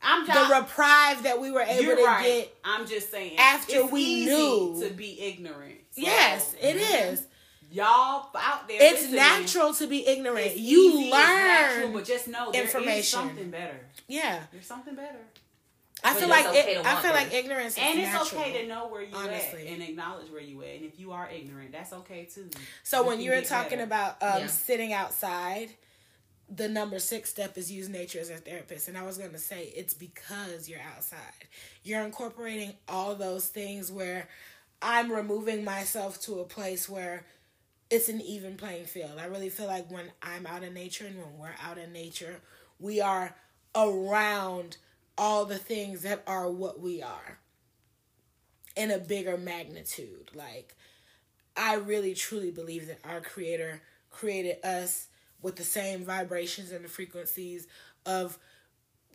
I'm 0.00 0.24
the 0.24 0.32
just, 0.32 0.52
reprieve 0.52 1.22
that 1.24 1.40
we 1.40 1.50
were 1.50 1.62
able 1.62 1.96
to 1.96 2.04
right. 2.04 2.22
get. 2.22 2.56
I'm 2.64 2.86
just 2.86 3.10
saying. 3.10 3.36
after 3.38 3.80
it's 3.80 3.90
we 3.92 4.02
easy 4.02 4.26
knew. 4.30 4.80
to 4.88 4.94
be 4.94 5.20
ignorant. 5.20 5.80
So, 5.90 6.02
Yes, 6.02 6.54
it 6.60 6.76
mhm. 6.76 7.12
is. 7.12 7.26
Y'all 7.70 8.30
out 8.34 8.66
there, 8.66 8.78
It's 8.80 9.02
listening, 9.02 9.16
natural 9.16 9.74
to 9.74 9.86
be 9.86 10.06
ignorant. 10.06 10.46
it's 10.46 10.56
you 10.58 10.90
easy, 10.90 11.08
it's 11.08 11.16
natural, 11.16 11.84
learn. 11.86 11.92
but 11.92 12.04
just 12.04 12.28
know 12.28 12.50
there 12.50 12.62
is 12.64 12.74
information. 12.74 13.18
something 13.20 13.50
better. 13.50 13.78
yeah, 14.06 14.42
There's 14.52 14.66
something 14.66 14.94
better. 14.94 15.18
I 16.04 16.12
But 16.12 16.20
feel 16.20 16.28
like 16.28 16.46
okay 16.46 16.76
it, 16.76 16.86
I 16.86 17.02
feel 17.02 17.10
like 17.12 17.34
ignorance 17.34 17.72
is 17.76 17.78
And 17.82 17.98
it's 17.98 18.12
natural. 18.12 18.40
okay 18.42 18.62
to 18.62 18.68
know 18.68 18.86
where 18.86 19.02
you 19.02 19.14
honestly. 19.14 19.66
at 19.66 19.72
and 19.74 19.82
acknowledge 19.82 20.30
where 20.30 20.40
you 20.40 20.62
at. 20.62 20.76
And 20.76 20.84
if 20.84 20.98
you 21.00 21.10
are 21.12 21.28
ignorant, 21.28 21.72
that's 21.72 21.92
okay 21.92 22.24
too. 22.32 22.48
So 22.84 23.02
when 23.04 23.20
you 23.20 23.30
were 23.30 23.36
get 23.40 23.46
talking 23.46 23.70
better. 23.78 23.82
about 23.82 24.22
um, 24.22 24.42
Yeah. 24.42 24.46
sitting 24.46 24.92
outside, 24.92 25.70
the 26.48 26.68
number 26.68 27.00
six 27.00 27.28
step 27.30 27.58
is 27.58 27.70
use 27.70 27.88
nature 27.88 28.20
as 28.20 28.30
a 28.30 28.36
therapist. 28.36 28.86
And 28.88 28.96
I 28.96 29.02
was 29.02 29.18
going 29.18 29.32
to 29.32 29.38
say 29.38 29.72
it's 29.76 29.92
because 29.92 30.68
you're 30.68 30.80
outside. 30.96 31.18
You're 31.82 32.02
incorporating 32.02 32.74
all 32.88 33.16
those 33.16 33.48
things 33.48 33.90
where 33.90 34.28
I'm 34.80 35.10
removing 35.12 35.64
myself 35.64 36.20
to 36.22 36.38
a 36.38 36.44
place 36.44 36.88
where 36.88 37.26
it's 37.90 38.08
an 38.08 38.20
even 38.20 38.56
playing 38.56 38.84
field. 38.84 39.18
I 39.18 39.26
really 39.26 39.48
feel 39.48 39.66
like 39.66 39.90
when 39.90 40.10
I'm 40.22 40.46
out 40.46 40.62
in 40.62 40.74
nature 40.74 41.06
and 41.06 41.16
when 41.16 41.38
we're 41.38 41.54
out 41.62 41.78
in 41.78 41.92
nature, 41.92 42.40
we 42.78 43.00
are 43.00 43.34
around 43.74 44.76
all 45.16 45.44
the 45.44 45.58
things 45.58 46.02
that 46.02 46.22
are 46.26 46.50
what 46.50 46.80
we 46.80 47.02
are 47.02 47.38
in 48.76 48.90
a 48.90 48.98
bigger 48.98 49.36
magnitude. 49.36 50.30
Like, 50.34 50.76
I 51.56 51.74
really 51.74 52.14
truly 52.14 52.50
believe 52.50 52.86
that 52.86 53.00
our 53.04 53.20
creator 53.20 53.82
created 54.10 54.64
us 54.64 55.08
with 55.42 55.56
the 55.56 55.64
same 55.64 56.04
vibrations 56.04 56.72
and 56.72 56.84
the 56.84 56.88
frequencies 56.88 57.66
of 58.06 58.38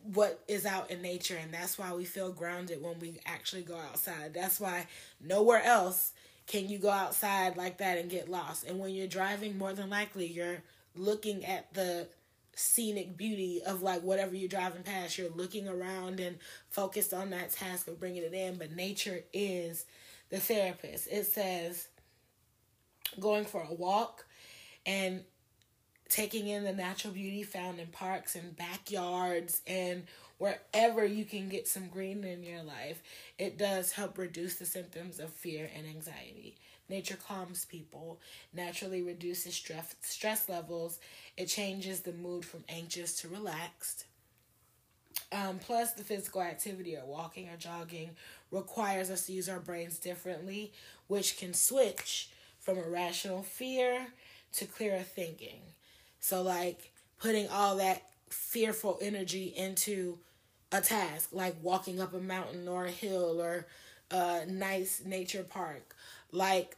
what 0.02 0.42
is 0.48 0.66
out 0.66 0.90
in 0.90 1.00
nature 1.00 1.38
and 1.40 1.52
that's 1.52 1.78
why 1.78 1.90
we 1.94 2.04
feel 2.04 2.30
grounded 2.30 2.82
when 2.82 2.98
we 2.98 3.18
actually 3.24 3.62
go 3.62 3.76
outside. 3.76 4.34
That's 4.34 4.60
why 4.60 4.86
nowhere 5.20 5.62
else 5.62 6.12
can 6.46 6.68
you 6.68 6.78
go 6.78 6.90
outside 6.90 7.56
like 7.56 7.78
that 7.78 7.98
and 7.98 8.10
get 8.10 8.30
lost. 8.30 8.64
And 8.64 8.78
when 8.78 8.90
you're 8.90 9.06
driving, 9.06 9.56
more 9.56 9.72
than 9.72 9.90
likely 9.90 10.26
you're 10.26 10.62
looking 10.94 11.44
at 11.44 11.72
the 11.74 12.08
scenic 12.56 13.16
beauty 13.16 13.60
of 13.66 13.82
like 13.82 14.02
whatever 14.02 14.34
you're 14.34 14.48
driving 14.48 14.82
past. 14.82 15.18
You're 15.18 15.30
looking 15.30 15.68
around 15.68 16.20
and 16.20 16.38
focused 16.70 17.12
on 17.12 17.30
that 17.30 17.50
task 17.50 17.88
of 17.88 17.98
bringing 17.98 18.22
it 18.22 18.34
in. 18.34 18.56
But 18.56 18.72
nature 18.72 19.24
is 19.32 19.86
the 20.30 20.38
therapist. 20.38 21.08
It 21.10 21.26
says 21.26 21.88
going 23.20 23.44
for 23.44 23.62
a 23.68 23.74
walk 23.74 24.24
and 24.86 25.22
taking 26.08 26.46
in 26.46 26.64
the 26.64 26.72
natural 26.72 27.12
beauty 27.12 27.42
found 27.42 27.78
in 27.78 27.86
parks 27.88 28.34
and 28.36 28.56
backyards 28.56 29.60
and 29.66 30.04
wherever 30.38 31.04
you 31.04 31.24
can 31.24 31.48
get 31.48 31.68
some 31.68 31.88
green 31.88 32.24
in 32.24 32.42
your 32.42 32.62
life, 32.62 33.02
it 33.38 33.58
does 33.58 33.92
help 33.92 34.18
reduce 34.18 34.56
the 34.56 34.66
symptoms 34.66 35.18
of 35.18 35.32
fear 35.32 35.70
and 35.76 35.86
anxiety. 35.86 36.56
Nature 36.88 37.16
calms 37.16 37.64
people, 37.64 38.20
naturally 38.52 39.02
reduces 39.02 39.54
stress 39.54 39.94
stress 40.02 40.48
levels. 40.48 40.98
It 41.36 41.46
changes 41.46 42.00
the 42.00 42.12
mood 42.12 42.44
from 42.44 42.64
anxious 42.68 43.14
to 43.20 43.28
relaxed. 43.28 44.04
Um, 45.32 45.58
plus, 45.58 45.92
the 45.92 46.04
physical 46.04 46.42
activity 46.42 46.96
or 46.96 47.06
walking 47.06 47.48
or 47.48 47.56
jogging 47.56 48.10
requires 48.50 49.10
us 49.10 49.26
to 49.26 49.32
use 49.32 49.48
our 49.48 49.60
brains 49.60 49.98
differently, 49.98 50.72
which 51.06 51.38
can 51.38 51.54
switch 51.54 52.28
from 52.60 52.78
irrational 52.78 53.42
fear 53.42 54.08
to 54.52 54.64
clearer 54.66 55.00
thinking. 55.00 55.60
So, 56.20 56.42
like 56.42 56.92
putting 57.18 57.48
all 57.48 57.76
that 57.76 58.02
fearful 58.30 58.98
energy 59.00 59.52
into 59.56 60.18
a 60.72 60.80
task, 60.80 61.30
like 61.32 61.56
walking 61.62 62.00
up 62.00 62.14
a 62.14 62.20
mountain 62.20 62.66
or 62.68 62.86
a 62.86 62.90
hill 62.90 63.40
or 63.40 63.66
a 64.10 64.44
nice 64.46 65.02
nature 65.04 65.44
park, 65.44 65.94
like 66.32 66.76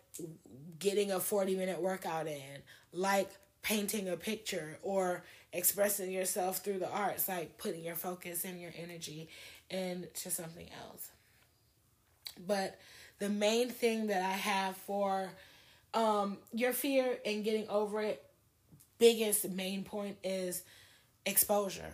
getting 0.78 1.10
a 1.10 1.20
40 1.20 1.56
minute 1.56 1.80
workout 1.80 2.26
in, 2.26 2.62
like 2.92 3.30
painting 3.62 4.08
a 4.08 4.16
picture 4.16 4.78
or 4.82 5.24
expressing 5.52 6.10
yourself 6.10 6.58
through 6.58 6.78
the 6.78 6.90
arts, 6.90 7.28
like 7.28 7.58
putting 7.58 7.82
your 7.82 7.94
focus 7.94 8.44
and 8.44 8.60
your 8.60 8.72
energy 8.76 9.28
into 9.70 10.30
something 10.30 10.68
else. 10.84 11.10
But 12.46 12.78
the 13.18 13.28
main 13.28 13.70
thing 13.70 14.08
that 14.08 14.22
I 14.22 14.32
have 14.36 14.76
for 14.76 15.30
um, 15.94 16.38
your 16.52 16.72
fear 16.72 17.18
and 17.24 17.42
getting 17.42 17.68
over 17.68 18.02
it, 18.02 18.22
biggest 18.98 19.48
main 19.50 19.84
point 19.84 20.18
is 20.22 20.62
exposure. 21.26 21.92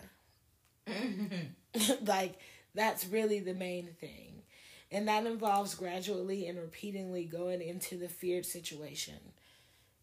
like, 2.05 2.35
that's 2.75 3.07
really 3.07 3.39
the 3.39 3.53
main 3.53 3.89
thing. 3.99 4.43
And 4.91 5.07
that 5.07 5.25
involves 5.25 5.75
gradually 5.75 6.47
and 6.47 6.59
repeatedly 6.59 7.25
going 7.25 7.61
into 7.61 7.97
the 7.97 8.07
feared 8.07 8.45
situation 8.45 9.15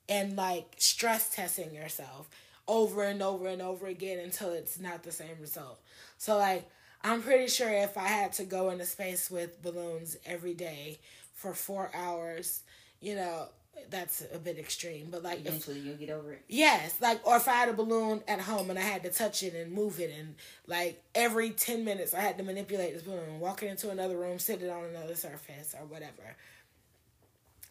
and 0.09 0.37
like 0.37 0.75
stress 0.79 1.35
testing 1.35 1.73
yourself 1.73 2.29
over 2.67 3.05
and 3.05 3.23
over 3.23 3.47
and 3.49 3.63
over 3.63 3.87
again 3.87 4.19
until 4.19 4.51
it's 4.53 4.79
not 4.79 5.03
the 5.03 5.13
same 5.13 5.37
result. 5.41 5.81
So, 6.19 6.37
like, 6.37 6.69
I'm 7.03 7.23
pretty 7.23 7.49
sure 7.49 7.71
if 7.71 7.97
I 7.97 8.09
had 8.09 8.33
to 8.35 8.45
go 8.45 8.71
into 8.71 8.85
space 8.85 9.31
with 9.31 9.63
balloons 9.63 10.17
every 10.27 10.55
day 10.55 10.99
for 11.35 11.55
four 11.55 11.91
hours, 11.95 12.63
you 13.01 13.15
know, 13.15 13.49
that's 13.89 14.25
a 14.35 14.39
bit 14.39 14.59
extreme. 14.59 15.09
But 15.11 15.23
like, 15.23 15.41
if, 15.41 15.47
Eventually, 15.47 15.81
you'll 15.81 15.97
get 15.97 16.11
over 16.11 16.33
it. 16.33 16.43
yes, 16.49 16.95
like, 17.01 17.27
or 17.27 17.37
if 17.37 17.49
I 17.49 17.53
had 17.53 17.69
a 17.69 17.73
balloon 17.73 18.23
at 18.29 18.41
home 18.41 18.69
and 18.71 18.79
I 18.79 18.83
had 18.83 19.03
to 19.05 19.11
touch 19.11 19.43
it 19.43 19.55
and 19.55 19.73
move 19.73 19.99
it, 20.01 20.11
and 20.19 20.35
like 20.67 21.03
every 21.15 21.51
10 21.51 21.85
minutes 21.85 22.13
I 22.15 22.21
had 22.21 22.37
to 22.39 22.45
manipulate 22.45 22.93
this 22.95 23.03
balloon, 23.03 23.41
walk 23.41 23.63
it 23.63 23.67
into 23.69 23.91
another 23.91 24.17
room, 24.19 24.39
sit 24.39 24.63
it 24.63 24.69
on 24.71 24.85
another 24.85 25.15
surface, 25.15 25.75
or 25.79 25.87
whatever. 25.87 26.37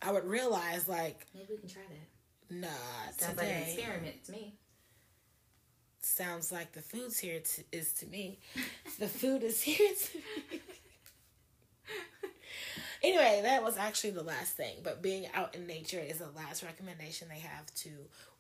I 0.02 0.12
would 0.12 0.26
realize 0.26 0.88
like, 0.88 1.26
Maybe 1.36 1.48
we 1.52 1.58
can 1.58 1.70
try 1.70 1.82
that. 1.90 2.56
nah, 2.56 2.68
Sounds 3.18 3.38
like 3.38 3.48
an 3.48 3.62
experiment 3.64 4.24
to 4.26 4.32
me. 4.32 4.54
sounds 6.02 6.52
like 6.52 6.72
the 6.72 6.82
food's 6.82 7.20
here 7.20 7.40
to, 7.42 7.64
is 7.72 7.94
to 7.94 8.06
me. 8.08 8.40
the 9.00 9.08
food 9.08 9.44
is 9.44 9.62
here 9.62 9.90
to 9.94 10.18
me. 10.18 10.62
anyway, 13.04 13.42
that 13.44 13.64
was 13.64 13.78
actually 13.78 14.12
the 14.12 14.24
last 14.24 14.56
thing. 14.56 14.78
But 14.84 15.02
being 15.02 15.28
out 15.34 15.56
in 15.56 15.68
nature 15.68 16.00
is 16.00 16.18
the 16.20 16.30
last 16.36 16.64
recommendation 16.64 17.28
they 17.30 17.40
have 17.40 17.74
to 17.76 17.90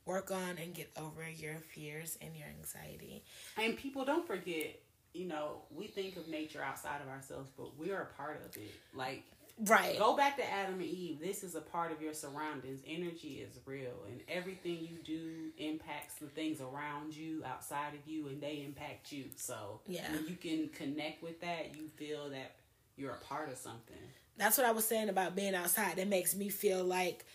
work 0.06 0.31
on 0.31 0.57
and 0.61 0.73
get 0.73 0.90
over 0.98 1.27
your 1.30 1.56
fears 1.73 2.18
and 2.22 2.36
your 2.36 2.48
anxiety. 2.48 3.23
And 3.57 3.77
people 3.77 4.06
don't 4.06 4.26
forget, 4.26 4.80
you 5.14 5.27
know, 5.27 5.61
we 5.72 5.88
think 5.88 6.18
of 6.18 6.27
nature 6.27 6.64
outside 6.64 7.02
of 7.02 7.10
ourselves, 7.10 7.49
but 7.57 7.77
we 7.77 7.91
are 7.91 8.02
a 8.02 8.18
part 8.18 8.41
of 8.45 8.56
it. 8.57 8.72
Like, 8.94 9.23
Right. 9.65 9.99
go 9.99 10.15
back 10.15 10.38
to 10.38 10.49
Adam 10.49 10.76
and 10.76 10.84
Eve. 10.84 11.19
This 11.19 11.44
is 11.44 11.53
a 11.53 11.60
part 11.60 11.91
of 11.91 12.02
your 12.02 12.14
surroundings. 12.14 12.80
Energy 12.88 13.41
is 13.45 13.60
real, 13.65 14.06
and 14.07 14.22
everything 14.30 14.80
you 14.80 14.99
do 15.03 15.52
impacts 15.57 16.15
the 16.15 16.27
things 16.27 16.61
around 16.61 17.14
you, 17.14 17.44
outside 17.45 17.94
of 17.94 18.07
you, 18.10 18.30
and 18.30 18.40
they 18.41 18.64
impact 18.65 19.11
you. 19.11 19.26
So, 19.36 19.81
Yeah. 19.86 20.10
when 20.14 20.26
you 20.27 20.38
can 20.38 20.69
connect 20.69 21.22
with 21.22 21.41
that, 21.41 21.76
you 21.76 21.90
feel 21.90 22.30
that 22.30 22.56
you're 22.95 23.11
a 23.11 23.19
part 23.19 23.49
of 23.49 23.57
something. 23.57 23.98
That's 24.39 24.57
what 24.57 24.65
I 24.65 24.71
was 24.71 24.85
saying 24.85 25.09
about 25.09 25.35
being 25.35 25.53
outside. 25.53 25.99
It 25.99 26.07
makes 26.07 26.35
me 26.35 26.49
feel 26.49 26.83
like 26.83 27.25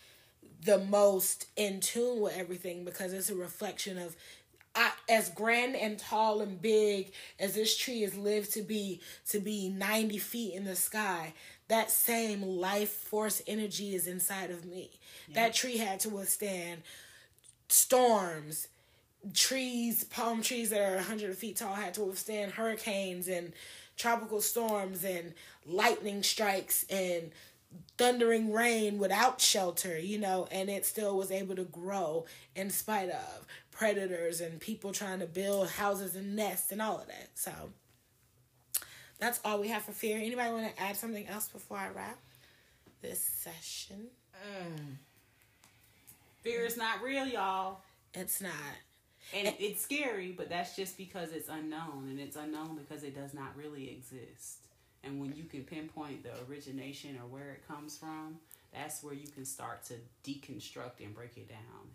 the 0.64 0.78
most 0.78 1.47
in 1.56 1.81
tune 1.81 2.20
with 2.20 2.36
everything 2.36 2.85
because 2.85 3.12
it's 3.12 3.31
a 3.31 3.36
reflection 3.36 3.98
of 3.98 4.16
I, 4.74 4.90
as 5.09 5.28
grand 5.28 5.76
and 5.76 5.98
tall 5.98 6.40
and 6.40 6.60
big 6.60 7.12
as 7.39 7.55
this 7.55 7.76
tree 7.76 8.02
is 8.02 8.16
lived 8.16 8.55
to 8.55 8.62
be 8.62 9.01
to 9.28 9.39
be 9.39 9.68
90 9.68 10.18
feet 10.18 10.55
in 10.55 10.64
the 10.64 10.74
sky 10.74 11.32
that 11.68 11.90
same 11.90 12.43
life 12.43 12.90
force 12.90 13.43
energy 13.47 13.94
is 13.94 14.06
inside 14.06 14.51
of 14.51 14.64
me. 14.64 14.90
That 15.32 15.55
tree 15.55 15.78
had 15.78 16.01
to 16.01 16.10
withstand 16.10 16.82
storms. 17.68 18.68
Trees 19.32 20.05
palm 20.05 20.43
trees 20.43 20.68
that 20.70 20.82
are 20.82 20.97
100 20.97 21.35
feet 21.36 21.56
tall 21.56 21.74
had 21.74 21.94
to 21.94 22.02
withstand 22.02 22.52
hurricanes 22.52 23.28
and 23.28 23.55
tropical 23.97 24.41
storms 24.41 25.05
and 25.05 25.35
lightning 25.66 26.23
strikes 26.23 26.85
and 26.91 27.31
thundering 27.97 28.53
rain 28.53 28.99
without 28.99 29.41
shelter, 29.41 29.99
you 29.99 30.19
know, 30.19 30.47
and 30.51 30.69
it 30.69 30.87
still 30.87 31.16
was 31.16 31.31
able 31.31 31.57
to 31.57 31.65
grow 31.65 32.25
in 32.55 32.71
spite 32.71 33.11
of 33.11 33.47
predators 33.71 34.41
and 34.41 34.61
people 34.61 34.93
trying 34.93 35.21
to 35.21 35.27
build 35.27 35.69
houses 35.71 36.15
and 36.15 36.37
nests 36.37 36.71
and 36.71 36.81
all 36.81 36.99
of 36.99 37.07
that. 37.07 37.31
So 37.35 37.53
that's 39.19 39.41
all 39.45 39.61
we 39.61 39.69
have 39.69 39.83
for 39.83 39.93
fear. 39.93 40.19
Anybody 40.19 40.53
want 40.53 40.77
to 40.77 40.83
add 40.83 40.97
something 40.97 41.27
else 41.27 41.49
before 41.49 41.79
I 41.79 41.89
wrap 41.89 42.19
this 43.03 43.21
session? 43.21 44.07
Mm. 44.47 44.97
Fear 46.43 46.66
is 46.66 46.77
not 46.77 47.03
real, 47.03 47.27
y'all. 47.27 47.81
It's 48.12 48.41
not. 48.41 48.53
And 49.33 49.55
it's 49.59 49.83
scary, 49.83 50.33
but 50.37 50.49
that's 50.49 50.77
just 50.77 50.99
because 50.99 51.33
it's 51.33 51.49
unknown, 51.49 52.09
and 52.11 52.21
it's 52.21 52.37
unknown 52.37 52.77
because 52.77 53.03
it 53.03 53.15
does 53.15 53.33
not 53.33 53.57
really 53.57 53.91
exist. 53.91 54.59
And 55.03 55.21
when 55.21 55.35
you 55.35 55.45
can 55.45 55.65
pinpoint 55.65 56.23
the 56.23 56.31
origination 56.49 57.17
or 57.17 57.27
where 57.27 57.51
it 57.51 57.67
comes 57.67 57.97
from, 57.97 58.39
that's 58.73 59.03
where 59.03 59.15
you 59.15 59.29
can 59.29 59.45
start 59.45 59.85
to 59.85 59.95
deconstruct 60.25 61.01
and 61.01 61.15
break 61.15 61.37
it 61.37 61.49
down. 61.49 61.89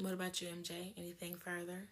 What 0.00 0.14
about 0.14 0.40
you, 0.40 0.48
MJ? 0.48 0.92
Anything 0.96 1.36
further? 1.36 1.88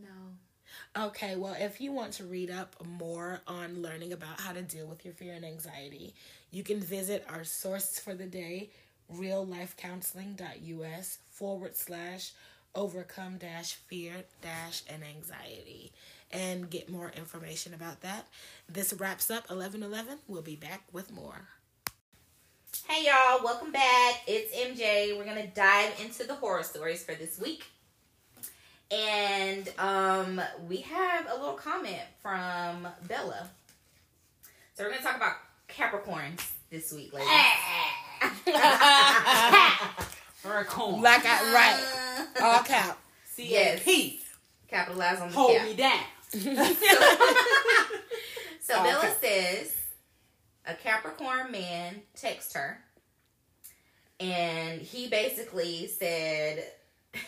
No. 0.00 1.04
Okay, 1.06 1.36
well, 1.36 1.56
if 1.58 1.80
you 1.80 1.92
want 1.92 2.12
to 2.14 2.24
read 2.24 2.50
up 2.50 2.76
more 2.86 3.40
on 3.46 3.82
learning 3.82 4.12
about 4.12 4.40
how 4.40 4.52
to 4.52 4.62
deal 4.62 4.86
with 4.86 5.04
your 5.04 5.14
fear 5.14 5.32
and 5.32 5.44
anxiety, 5.44 6.14
you 6.50 6.62
can 6.62 6.80
visit 6.80 7.24
our 7.28 7.44
source 7.44 7.98
for 7.98 8.14
the 8.14 8.26
day, 8.26 8.70
reallifecounseling.us 9.14 11.18
forward 11.30 11.76
slash 11.76 12.32
overcome 12.74 13.38
dash 13.38 13.74
fear 13.74 14.24
dash 14.42 14.82
and 14.88 15.02
anxiety 15.02 15.92
and 16.30 16.68
get 16.70 16.88
more 16.88 17.10
information 17.16 17.74
about 17.74 18.02
that. 18.02 18.26
This 18.68 18.92
wraps 18.92 19.30
up 19.30 19.48
1111. 19.50 20.18
We'll 20.28 20.42
be 20.42 20.56
back 20.56 20.82
with 20.92 21.10
more. 21.10 21.48
Hey 22.86 23.06
y'all, 23.06 23.42
welcome 23.42 23.72
back. 23.72 24.22
It's 24.26 24.54
MJ. 24.54 25.16
We're 25.16 25.24
gonna 25.24 25.46
dive 25.46 25.98
into 26.04 26.24
the 26.24 26.34
horror 26.34 26.62
stories 26.62 27.02
for 27.02 27.14
this 27.14 27.38
week. 27.40 27.64
And 28.90 29.70
um 29.78 30.40
we 30.68 30.78
have 30.78 31.26
a 31.30 31.34
little 31.38 31.54
comment 31.54 32.02
from 32.22 32.86
Bella. 33.06 33.48
So 34.74 34.84
we're 34.84 34.90
gonna 34.90 35.02
talk 35.02 35.16
about 35.16 35.34
Capricorns 35.68 36.52
this 36.70 36.92
week, 36.92 37.12
ladies. 37.12 37.28
Or 40.44 40.60
a 40.60 40.64
corn. 40.64 41.02
Like 41.02 41.26
I, 41.26 41.52
right, 41.52 41.97
all 42.42 42.62
cap. 42.62 42.98
C 43.24 43.48
Yes. 43.50 43.82
Capitalize 44.68 45.20
on 45.20 45.28
the 45.30 45.34
Hold 45.34 45.56
cap. 45.56 45.66
me 45.66 45.74
down. 45.74 46.00
So 48.60 48.74
Okay. 48.74 48.82
Bella 48.90 49.14
says 49.18 49.74
a 50.66 50.74
Capricorn 50.74 51.50
man 51.50 52.02
texted 52.14 52.52
her 52.54 52.78
and 54.20 54.82
he 54.82 55.08
basically 55.08 55.86
said 55.86 56.64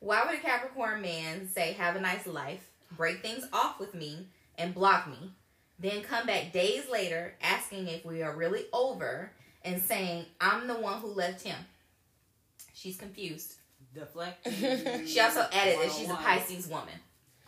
Why 0.00 0.24
would 0.26 0.34
a 0.34 0.38
Capricorn 0.38 1.00
man 1.00 1.48
say 1.48 1.74
have 1.74 1.94
a 1.96 2.00
nice 2.00 2.26
life, 2.26 2.68
break 2.96 3.22
things 3.22 3.46
off 3.52 3.78
with 3.78 3.94
me, 3.94 4.26
and 4.58 4.74
block 4.74 5.08
me, 5.08 5.30
then 5.78 6.02
come 6.02 6.26
back 6.26 6.52
days 6.52 6.88
later 6.90 7.34
asking 7.40 7.86
if 7.88 8.04
we 8.04 8.22
are 8.22 8.34
really 8.36 8.64
over 8.72 9.30
and 9.64 9.80
saying 9.80 10.26
I'm 10.40 10.66
the 10.66 10.74
one 10.74 11.00
who 11.00 11.08
left 11.08 11.42
him? 11.42 11.56
She's 12.84 12.98
confused. 12.98 13.54
Deflect. 13.94 14.46
She 15.06 15.18
also 15.18 15.46
added 15.50 15.78
that 15.80 15.90
she's 15.96 16.10
a 16.10 16.14
Pisces 16.14 16.66
woman. 16.68 16.92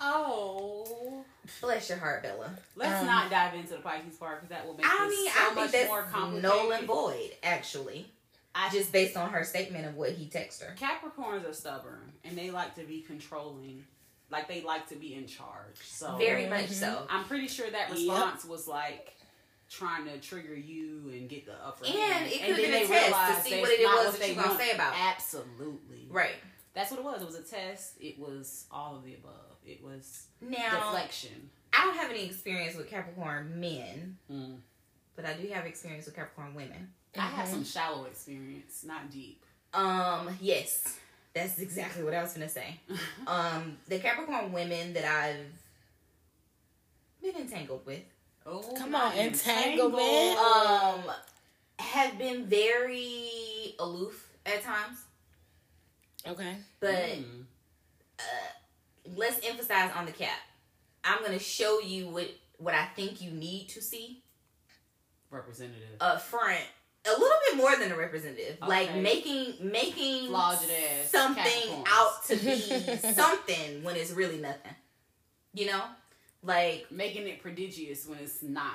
Oh. 0.00 1.24
Bless 1.60 1.90
your 1.90 1.98
heart, 1.98 2.22
Bella. 2.22 2.50
Let's 2.74 3.00
Um, 3.02 3.06
not 3.06 3.30
dive 3.30 3.52
into 3.54 3.74
the 3.74 3.80
Pisces 3.80 4.16
part 4.16 4.36
because 4.40 4.48
that 4.48 4.66
will 4.66 4.74
make 4.78 4.86
I 4.86 5.06
this 5.06 5.18
mean, 5.18 5.30
so 5.30 5.38
I 5.38 5.54
much 5.54 5.70
think 5.72 5.88
more 5.88 6.00
that's 6.00 6.12
complicated. 6.12 6.42
null 6.42 6.72
and 6.72 6.86
void, 6.86 7.30
actually. 7.42 8.06
I 8.54 8.70
Just 8.70 8.92
based 8.92 9.14
on 9.18 9.28
her 9.28 9.44
statement 9.44 9.84
of 9.86 9.96
what 9.96 10.12
he 10.12 10.24
texted 10.26 10.62
her. 10.68 10.74
Capricorns 10.76 11.46
are 11.46 11.52
stubborn 11.52 12.12
and 12.24 12.38
they 12.38 12.50
like 12.50 12.74
to 12.76 12.84
be 12.84 13.02
controlling, 13.02 13.84
like 14.30 14.48
they 14.48 14.62
like 14.62 14.88
to 14.88 14.96
be 14.96 15.12
in 15.14 15.26
charge. 15.26 15.76
So 15.84 16.16
Very 16.16 16.46
much 16.46 16.68
so. 16.70 17.06
I'm 17.10 17.24
pretty 17.24 17.48
sure 17.48 17.68
that 17.70 17.90
Yep. 17.90 17.98
response 17.98 18.46
was 18.46 18.66
like 18.66 19.14
trying 19.70 20.04
to 20.06 20.18
trigger 20.18 20.54
you 20.54 21.10
and 21.12 21.28
get 21.28 21.44
the 21.46 21.54
upper 21.54 21.84
And 21.86 21.94
hand. 21.94 22.26
it 22.32 22.40
could've 22.40 22.56
then 22.56 22.70
been 22.70 22.82
a 22.82 22.86
test 22.86 23.44
to 23.44 23.50
see 23.50 23.60
what 23.60 23.70
it 23.70 23.80
was 23.84 24.06
what 24.12 24.20
that 24.20 24.28
you 24.28 24.34
gonna 24.34 24.56
say 24.58 24.70
about. 24.70 24.94
Absolutely. 24.96 26.06
Right. 26.08 26.36
That's 26.74 26.90
what 26.90 27.00
it 27.00 27.04
was. 27.04 27.22
It 27.22 27.26
was 27.26 27.34
a 27.36 27.42
test. 27.42 27.94
It 28.00 28.18
was 28.18 28.66
all 28.70 28.96
of 28.96 29.04
the 29.04 29.14
above. 29.14 29.32
It 29.64 29.82
was 29.82 30.26
Now, 30.40 30.92
deflection. 30.92 31.50
I 31.72 31.84
don't 31.86 31.96
have 31.96 32.10
any 32.10 32.26
experience 32.26 32.76
with 32.76 32.88
Capricorn 32.88 33.58
men, 33.60 34.18
Mm. 34.30 34.58
but 35.16 35.24
I 35.24 35.32
do 35.34 35.48
have 35.48 35.66
experience 35.66 36.06
with 36.06 36.14
Capricorn 36.14 36.54
women. 36.54 36.92
I 37.18 37.22
have 37.28 37.48
some 37.48 37.64
shallow 37.64 38.04
experience, 38.04 38.84
not 38.84 39.10
deep. 39.10 39.42
Um, 39.74 40.36
yes. 40.40 40.98
That's 41.34 41.58
exactly 41.58 42.02
what 42.04 42.14
I 42.14 42.22
was 42.22 42.32
gonna 42.34 42.48
say. 42.48 42.78
Um, 43.26 43.78
the 43.88 43.98
Capricorn 43.98 44.52
women 44.52 44.92
that 44.94 45.04
I've 45.04 45.46
been 47.20 47.36
entangled 47.40 47.84
with, 47.86 48.02
oh, 48.46 48.74
Come 48.78 48.94
on, 48.94 49.12
entanglement. 49.16 50.38
um, 50.38 51.02
have 51.78 52.16
been 52.18 52.46
very 52.46 53.74
aloof 53.78 54.28
at 54.46 54.62
times. 54.62 54.98
Okay. 56.26 56.56
But 56.80 56.94
Mm. 56.94 57.44
let's 59.14 59.38
emphasize 59.46 59.90
on 59.94 60.06
the 60.06 60.12
cap. 60.12 60.38
I'm 61.04 61.22
gonna 61.22 61.38
show 61.38 61.80
you 61.80 62.08
what 62.08 62.28
what 62.58 62.74
I 62.74 62.86
think 62.96 63.20
you 63.20 63.30
need 63.30 63.68
to 63.70 63.82
see 63.82 64.22
representative. 65.30 65.96
up 66.00 66.20
front. 66.22 66.60
A 67.04 67.10
little 67.10 67.38
bit 67.48 67.56
more 67.56 67.76
than 67.76 67.92
a 67.92 67.96
representative, 67.96 68.58
like 68.66 68.92
making 68.96 69.54
making 69.60 70.32
something 71.06 71.84
out 71.86 72.24
to 72.26 72.36
be 72.36 72.58
something 73.14 73.84
when 73.84 73.94
it's 73.94 74.10
really 74.10 74.38
nothing. 74.38 74.74
You 75.54 75.66
know, 75.66 75.82
like 76.42 76.86
Making 76.90 77.26
it 77.28 77.40
prodigious 77.42 78.06
when 78.06 78.18
it's 78.18 78.42
not. 78.42 78.74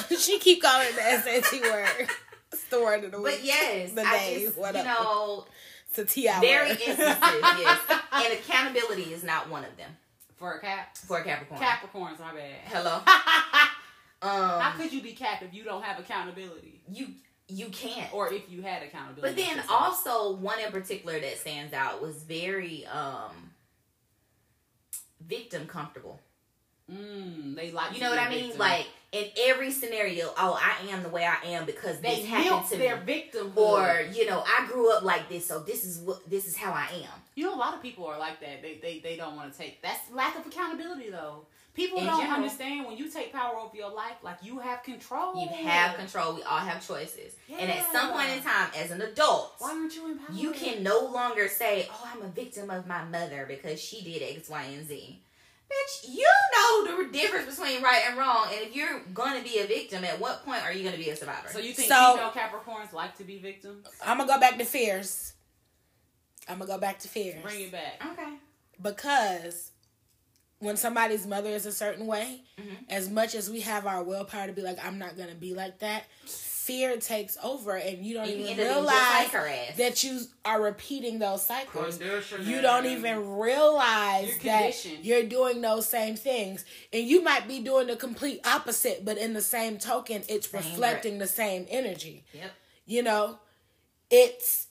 she 0.19 0.39
keep 0.39 0.61
calling 0.63 0.87
it 0.89 0.95
the 0.97 1.41
SAT 1.41 1.61
word. 1.63 2.09
It's 2.53 2.65
the 2.65 2.81
word 2.81 3.05
of 3.05 3.13
the 3.13 3.21
week. 3.21 3.37
But 3.37 3.45
yes, 3.45 3.93
the 3.93 4.03
I 4.03 4.19
day, 4.19 4.41
just 4.45 4.57
whatever. 4.59 4.79
you 4.79 4.85
know 4.85 5.47
it's 5.89 5.99
a 5.99 6.05
T 6.05 6.29
hour. 6.29 6.41
very 6.41 6.71
instances. 6.71 6.99
yes, 7.23 7.81
and 8.13 8.33
accountability 8.35 9.13
is 9.15 9.23
not 9.25 9.49
one 9.49 9.65
of 9.65 9.77
them 9.77 9.91
For 10.37 10.53
a 10.55 10.61
cap. 10.61 10.97
for 10.97 11.19
a 11.19 11.25
Capricorn. 11.25 11.61
Capricorns, 11.61 12.19
my 12.21 12.33
bad. 12.35 12.55
Hello. 12.67 13.01
How 14.21 14.73
Um, 14.73 14.81
could 14.81 14.93
you 14.93 15.01
be 15.01 15.13
cap 15.13 15.43
if 15.43 15.55
you 15.55 15.65
don't 15.65 15.83
have 15.83 15.99
accountability? 15.99 16.81
you 16.91 17.09
you 17.49 17.67
can't. 17.71 18.13
Or 18.15 18.33
if 18.33 18.51
you 18.51 18.63
had 18.63 18.83
accountability. 18.83 19.23
But 19.23 19.37
then 19.37 19.59
I 19.59 19.63
should 19.63 19.69
say. 19.71 19.75
also 19.75 20.33
one 20.37 20.61
in 20.61 20.71
particular 20.71 21.19
that 21.19 21.39
stands 21.39 21.73
out 21.73 22.03
was 22.03 22.23
very 22.23 22.87
um 22.87 23.51
victim 25.27 25.67
comfortable. 25.67 26.21
Mm, 26.91 27.55
they 27.55 27.71
like 27.71 27.95
You 27.95 28.01
know 28.01 28.11
what 28.11 28.19
i 28.19 28.31
mean? 28.31 28.45
victim. 28.45 28.59
Like 28.61 28.87
in 29.13 29.27
every 29.41 29.71
scenario, 29.71 30.29
oh, 30.39 30.59
I 30.61 30.87
am 30.91 31.03
the 31.03 31.09
way 31.11 31.25
I 31.27 31.47
am 31.49 31.65
because 31.67 32.01
they 32.01 32.17
this 32.17 32.27
happened 32.27 32.69
to 32.71 32.77
their 32.79 32.97
me. 32.99 33.05
victim, 33.05 33.53
Or 33.57 34.03
you 34.13 34.27
know, 34.27 34.43
I 34.47 34.67
grew 34.67 34.93
up 34.95 35.03
like 35.03 35.29
this, 35.29 35.47
so 35.47 35.61
this 35.61 35.85
is 35.85 35.99
what 36.01 36.29
this 36.29 36.47
is 36.47 36.57
how 36.57 36.73
I 36.73 36.89
am. 36.95 37.21
you 37.35 37.45
know, 37.45 37.55
a 37.55 37.57
lot 37.57 37.75
of 37.75 37.83
people 37.83 38.07
are 38.07 38.19
like 38.19 38.41
that. 38.41 38.63
They 38.63 38.79
they, 38.83 39.01
they 39.01 39.17
don't 39.17 39.37
want 39.37 39.53
to 39.53 39.59
take. 39.59 39.83
That's 39.83 40.11
lack 40.13 40.39
of 40.39 40.47
accountability, 40.47 41.11
though. 41.11 41.47
People 41.79 42.01
In 42.01 42.07
don't 42.07 42.19
general. 42.21 42.37
understand 42.39 42.87
when 42.87 42.97
you 42.97 43.09
take 43.09 43.33
power 43.33 43.55
over 43.57 43.77
your 43.77 43.91
life, 43.93 44.17
like 44.25 44.39
you 44.43 44.59
have 44.59 44.83
control. 44.83 45.41
You 45.41 45.49
have 45.69 45.97
control. 45.97 46.35
We 46.35 46.43
all 46.43 46.59
have 46.59 46.85
choices, 46.85 47.35
and 47.57 47.71
at 47.71 47.93
some 47.93 48.11
point 48.11 48.31
in 48.31 48.43
time, 48.43 48.71
as 48.77 48.91
an 48.91 49.01
adult, 49.01 49.55
Why 49.59 49.71
aren't 49.71 49.95
you 49.95 50.11
empowered? 50.11 50.35
you 50.37 50.51
can 50.51 50.83
no 50.83 50.99
longer 51.07 51.47
say, 51.47 51.89
"Oh, 51.89 52.11
I'm 52.13 52.23
a 52.23 52.29
victim 52.31 52.69
of 52.69 52.89
my 52.89 53.05
mother 53.05 53.45
because 53.47 53.81
she 53.81 54.03
did 54.03 54.23
X, 54.39 54.49
Y, 54.49 54.63
and 54.63 54.89
Z." 54.89 55.21
Bitch, 55.71 56.09
you 56.09 56.27
know 56.55 56.97
the 57.05 57.13
difference 57.13 57.55
between 57.57 57.81
right 57.81 58.03
and 58.09 58.19
wrong, 58.19 58.49
and 58.53 58.61
if 58.67 58.75
you're 58.75 58.99
gonna 59.15 59.43
be 59.43 59.61
a 59.61 59.67
victim, 59.67 60.03
at 60.05 60.19
what 60.19 60.45
point 60.45 60.65
are 60.65 60.73
you 60.73 60.83
gonna 60.83 60.97
be 60.97 61.11
a 61.11 61.17
survivor? 61.17 61.49
So 61.53 61.61
you 61.61 61.75
think 61.75 61.89
So- 61.93 62.15
female 62.17 62.33
Capricorns 62.33 62.93
like 62.93 63.17
to 63.19 63.23
be 63.25 63.39
victims? 63.39 63.87
I'm 64.05 64.19
gonna 64.19 64.33
go 64.33 64.41
back 64.41 64.59
to 64.59 64.65
fears. 64.65 65.35
I'm 66.49 66.59
gonna 66.59 66.73
go 66.73 66.79
back 66.79 66.99
to 67.01 67.09
fears 67.09 67.41
Bring 67.43 67.61
it 67.61 67.71
back. 67.71 68.03
okay, 68.05 68.33
because 68.83 69.71
when 70.61 70.77
somebody's 70.77 71.27
mother 71.27 71.51
is 71.51 71.67
a 71.67 71.73
certain 71.73 72.07
way, 72.07 72.43
Mhm. 72.59 72.85
as 72.89 73.09
much 73.09 73.35
as 73.35 73.49
we 73.49 73.61
have 73.61 73.87
our 73.87 74.03
willpower 74.03 74.47
to 74.49 74.53
be 74.53 74.63
like, 74.63 74.85
I'm 74.85 74.99
not 74.99 75.17
gonna 75.17 75.35
be 75.35 75.55
like 75.55 75.79
that, 75.79 76.05
fear 76.27 76.97
takes 76.99 77.39
over, 77.43 77.77
and 77.77 78.05
you 78.05 78.15
don't 78.15 78.29
you 78.29 78.35
even 78.35 78.47
end 78.49 78.53
up 78.53 78.57
being 78.57 78.67
just 78.67 79.33
realize 79.33 79.33
like 79.33 79.77
that 79.77 80.05
you 80.05 80.21
are 80.45 80.61
repeating 80.61 81.19
those 81.19 81.47
cycles. 81.47 81.99
You 82.01 82.61
don't 82.61 82.85
even 82.87 83.39
realize 83.39 84.29
You're 84.29 84.39
that 84.53 84.85
you're 85.03 85.23
doing 85.23 85.61
those 85.63 85.89
same 85.89 86.15
things. 86.17 86.65
And 86.93 87.05
you 87.07 87.23
might 87.23 87.49
be 87.49 87.61
doing 87.61 87.87
the 87.87 87.97
complete 87.97 88.41
opposite, 88.47 89.03
but 89.05 89.17
in 89.17 89.33
the 89.33 89.41
same 89.41 89.79
token, 89.79 90.25
it's 90.29 90.49
Same 90.49 90.61
reflecting 90.61 91.19
the 91.19 91.27
same 91.27 91.67
energy. 91.71 92.25
Yep. 92.35 92.51
You 92.85 93.03
know, 93.03 93.39
it's 94.11 94.67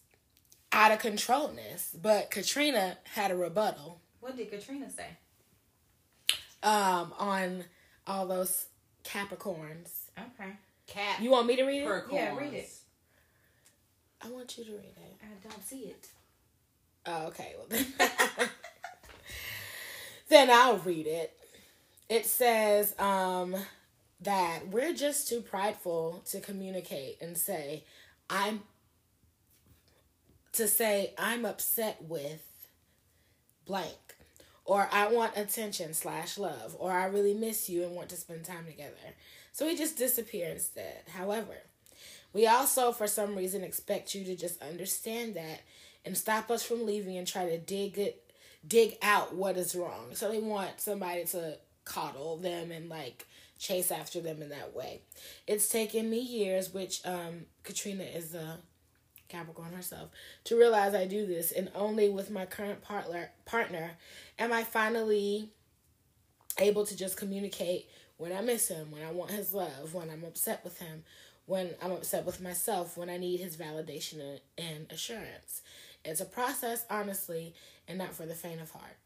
out 0.72 0.92
of 0.92 1.00
controlness. 1.00 1.96
But 2.00 2.30
Katrina 2.30 2.98
had 3.06 3.32
a 3.32 3.36
rebuttal 3.36 4.02
What 4.20 4.36
did 4.38 4.52
Katrina 4.52 4.90
say? 4.92 5.08
Um, 6.68 7.14
on 7.18 7.64
all 8.06 8.28
those 8.28 8.66
Capricorns. 9.06 10.10
Okay, 10.18 10.52
Cat. 10.86 11.22
You 11.22 11.32
want 11.32 11.48
me 11.48 11.56
to 11.56 11.64
read 11.64 11.84
it? 11.84 11.88
Capricorns. 11.88 12.12
Yeah, 12.12 12.38
read 12.38 12.54
it. 12.54 12.70
I 14.22 14.30
want 14.30 14.58
you 14.58 14.66
to 14.66 14.72
read 14.72 14.96
it. 14.98 15.16
I 15.22 15.48
don't 15.48 15.66
see 15.66 15.82
it. 15.82 16.10
Oh, 17.06 17.28
okay. 17.28 17.54
Well, 17.58 17.68
then, 17.70 17.86
then 20.30 20.50
I'll 20.52 20.80
read 20.80 21.08
it. 21.08 21.38
It 22.10 22.26
says 22.26 22.94
um, 23.00 23.56
that 24.22 24.68
we're 24.70 24.94
just 24.94 25.30
too 25.30 25.42
prideful 25.42 26.24
to 26.32 26.42
communicate 26.42 27.22
and 27.22 27.38
say, 27.38 27.86
I'm, 28.30 28.64
to 30.54 30.68
say, 30.68 31.14
I'm 31.18 31.46
upset 31.46 32.04
with 32.04 32.44
blank. 33.66 34.07
Or 34.68 34.90
I 34.92 35.08
want 35.08 35.38
attention 35.38 35.94
slash 35.94 36.38
love. 36.38 36.76
Or 36.78 36.92
I 36.92 37.06
really 37.06 37.34
miss 37.34 37.70
you 37.70 37.84
and 37.84 37.96
want 37.96 38.10
to 38.10 38.18
spend 38.18 38.44
time 38.44 38.66
together. 38.66 38.92
So 39.54 39.66
we 39.66 39.78
just 39.78 39.98
disappear 39.98 40.50
instead. 40.50 41.04
However, 41.16 41.56
we 42.34 42.46
also, 42.48 42.92
for 42.92 43.08
some 43.08 43.36
reason, 43.36 43.64
expect 43.64 44.14
you 44.14 44.26
to 44.26 44.36
just 44.36 44.62
understand 44.62 45.36
that 45.36 45.62
and 46.06 46.18
stop 46.18 46.52
us 46.52 46.64
from 46.64 46.86
leaving 46.86 47.18
and 47.18 47.26
try 47.26 47.48
to 47.48 47.58
dig 47.58 47.98
it, 47.98 48.30
dig 48.68 48.98
out 49.02 49.34
what 49.34 49.56
is 49.56 49.74
wrong. 49.74 50.10
So 50.14 50.30
they 50.30 50.40
want 50.40 50.82
somebody 50.82 51.24
to 51.28 51.58
coddle 51.86 52.36
them 52.36 52.72
and 52.72 52.90
like 52.90 53.26
chase 53.58 53.90
after 53.90 54.20
them 54.20 54.42
in 54.42 54.50
that 54.50 54.76
way. 54.76 55.02
It's 55.48 55.70
taken 55.70 56.10
me 56.10 56.20
years, 56.20 56.74
which 56.74 57.02
um, 57.06 57.46
Katrina 57.64 58.04
is 58.04 58.36
a 58.36 58.60
Capricorn 59.30 59.74
herself, 59.74 60.10
to 60.46 60.58
realize 60.58 60.94
I 60.94 61.06
do 61.06 61.26
this, 61.26 61.52
and 61.52 61.70
only 61.76 62.10
with 62.10 62.30
my 62.30 62.46
current 62.46 62.82
partner 62.82 63.30
partner 63.46 63.92
am 64.40 64.54
I 64.54 64.64
finally 64.64 65.50
able 66.60 66.86
to 66.86 66.96
just 66.98 67.18
communicate 67.18 67.88
when 68.18 68.32
I 68.32 68.42
miss 68.42 68.68
him, 68.68 68.92
when 68.92 69.04
I 69.04 69.12
want 69.12 69.32
his 69.32 69.54
love, 69.54 69.94
when 69.94 70.10
I'm 70.10 70.24
upset 70.24 70.64
with 70.64 70.80
him, 70.80 71.04
when 71.46 71.76
I'm 71.82 71.92
upset 71.92 72.26
with 72.26 72.42
myself, 72.42 72.98
when 72.98 73.10
I 73.10 73.18
need 73.18 73.40
his 73.40 73.56
validation 73.56 74.40
and- 74.58 74.92
assurance. 74.92 75.62
It's 76.04 76.22
a 76.22 76.26
process, 76.26 76.86
honestly, 76.90 77.54
and 77.88 77.98
not 77.98 78.14
for 78.14 78.26
the 78.26 78.34
faint 78.34 78.62
of 78.62 78.72
heart. 78.72 78.98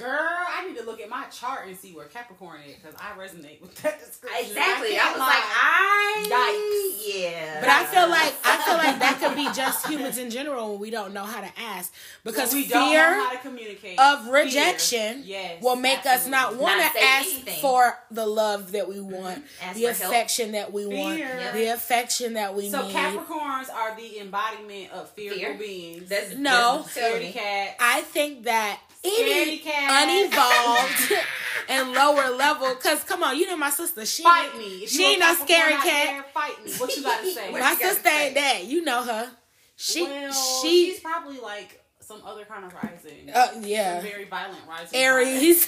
Girl, 0.00 0.18
I 0.18 0.66
need 0.66 0.78
to 0.78 0.84
look 0.84 1.00
at 1.00 1.08
my 1.10 1.24
chart 1.26 1.66
and 1.68 1.76
see 1.76 1.92
where 1.92 2.06
Capricorn 2.06 2.60
is 2.66 2.74
because 2.76 2.94
I 2.98 3.18
resonate 3.20 3.60
with 3.60 3.74
that 3.82 3.98
description. 4.06 4.40
Exactly. 4.46 4.96
I, 4.96 4.98
can't 5.00 5.12
was 5.12 5.20
lie. 5.20 5.26
like, 5.26 5.44
I 5.44 6.26
Yikes. 6.30 7.14
Yeah. 7.22 7.60
But 7.60 7.68
I 7.68 7.84
feel 7.84 8.08
like 8.08 8.34
I 8.44 8.56
feel 8.64 8.76
like 8.76 8.98
that 8.98 9.18
could 9.20 9.36
be 9.36 9.44
just 9.54 9.86
humans 9.86 10.18
in 10.18 10.30
general 10.30 10.70
when 10.72 10.80
we 10.80 10.90
don't 10.90 11.12
know 11.12 11.24
how 11.24 11.40
to 11.40 11.50
ask 11.58 11.92
because 12.24 12.52
we 12.52 12.66
don't 12.66 12.84
know 12.86 12.90
fear 12.90 13.14
how 13.14 13.32
to 13.32 13.38
communicate 13.38 13.98
of 13.98 14.28
rejection 14.28 15.22
yes, 15.24 15.62
will 15.62 15.76
make 15.76 16.04
us 16.06 16.26
not 16.26 16.56
want 16.56 16.80
to 16.80 17.00
ask 17.02 17.26
anything. 17.28 17.60
for 17.60 17.98
the 18.10 18.26
love 18.26 18.72
that 18.72 18.88
we 18.88 18.96
mm-hmm. 18.96 19.12
want, 19.12 19.44
Ask 19.62 19.76
the 19.76 19.86
for 19.86 19.92
help. 19.92 20.12
affection 20.14 20.52
that 20.52 20.72
we 20.72 20.86
want, 20.86 21.16
Fear. 21.16 21.50
the 21.54 21.66
affection 21.74 22.34
that 22.34 22.54
we 22.54 22.68
So 22.70 22.82
need. 22.82 22.92
So 22.92 22.98
Capricorns 22.98 23.72
are 23.72 23.96
the 23.96 24.20
embodiment 24.20 24.92
of 24.92 25.10
fearful 25.10 25.38
Fear. 25.38 25.54
beings. 25.54 26.08
That's, 26.08 26.34
No. 26.36 26.78
that's 26.82 26.94
tell 26.94 27.10
scaredy 27.12 27.20
me. 27.20 27.32
cat. 27.32 27.76
I 27.80 28.00
think 28.02 28.44
that 28.44 28.80
any 29.02 29.58
Scaredy 29.60 29.62
cat. 29.62 29.89
Unevolved 29.90 31.12
and 31.68 31.92
lower 31.92 32.30
level, 32.36 32.74
because 32.74 33.02
come 33.04 33.22
on, 33.22 33.36
you 33.38 33.46
know 33.46 33.56
my 33.56 33.70
sister, 33.70 34.04
she 34.06 34.22
Fight 34.22 34.56
me. 34.56 34.86
She 34.86 35.04
ain't 35.04 35.20
no 35.20 35.34
scary 35.34 35.72
cat. 35.74 35.84
there, 35.84 36.22
fight 36.34 36.64
me. 36.64 36.72
What 36.74 36.96
you 36.96 37.02
got 37.02 37.20
to 37.22 37.30
say? 37.32 37.50
My 37.52 37.58
gotta 37.60 37.76
sister 37.76 38.08
ain't 38.08 38.34
that. 38.34 38.64
You 38.64 38.82
know 38.84 39.02
her. 39.02 39.30
She 39.76 40.02
well, 40.02 40.32
she 40.32 40.90
she's 40.92 41.00
probably 41.00 41.38
like 41.40 41.82
some 42.00 42.20
other 42.24 42.44
kind 42.44 42.64
of 42.64 42.74
rising. 42.74 43.30
uh, 43.32 43.52
Some 43.52 43.64
yeah. 43.64 44.00
very 44.00 44.24
violent 44.24 44.58
rising. 44.68 44.98
Aries, 44.98 45.66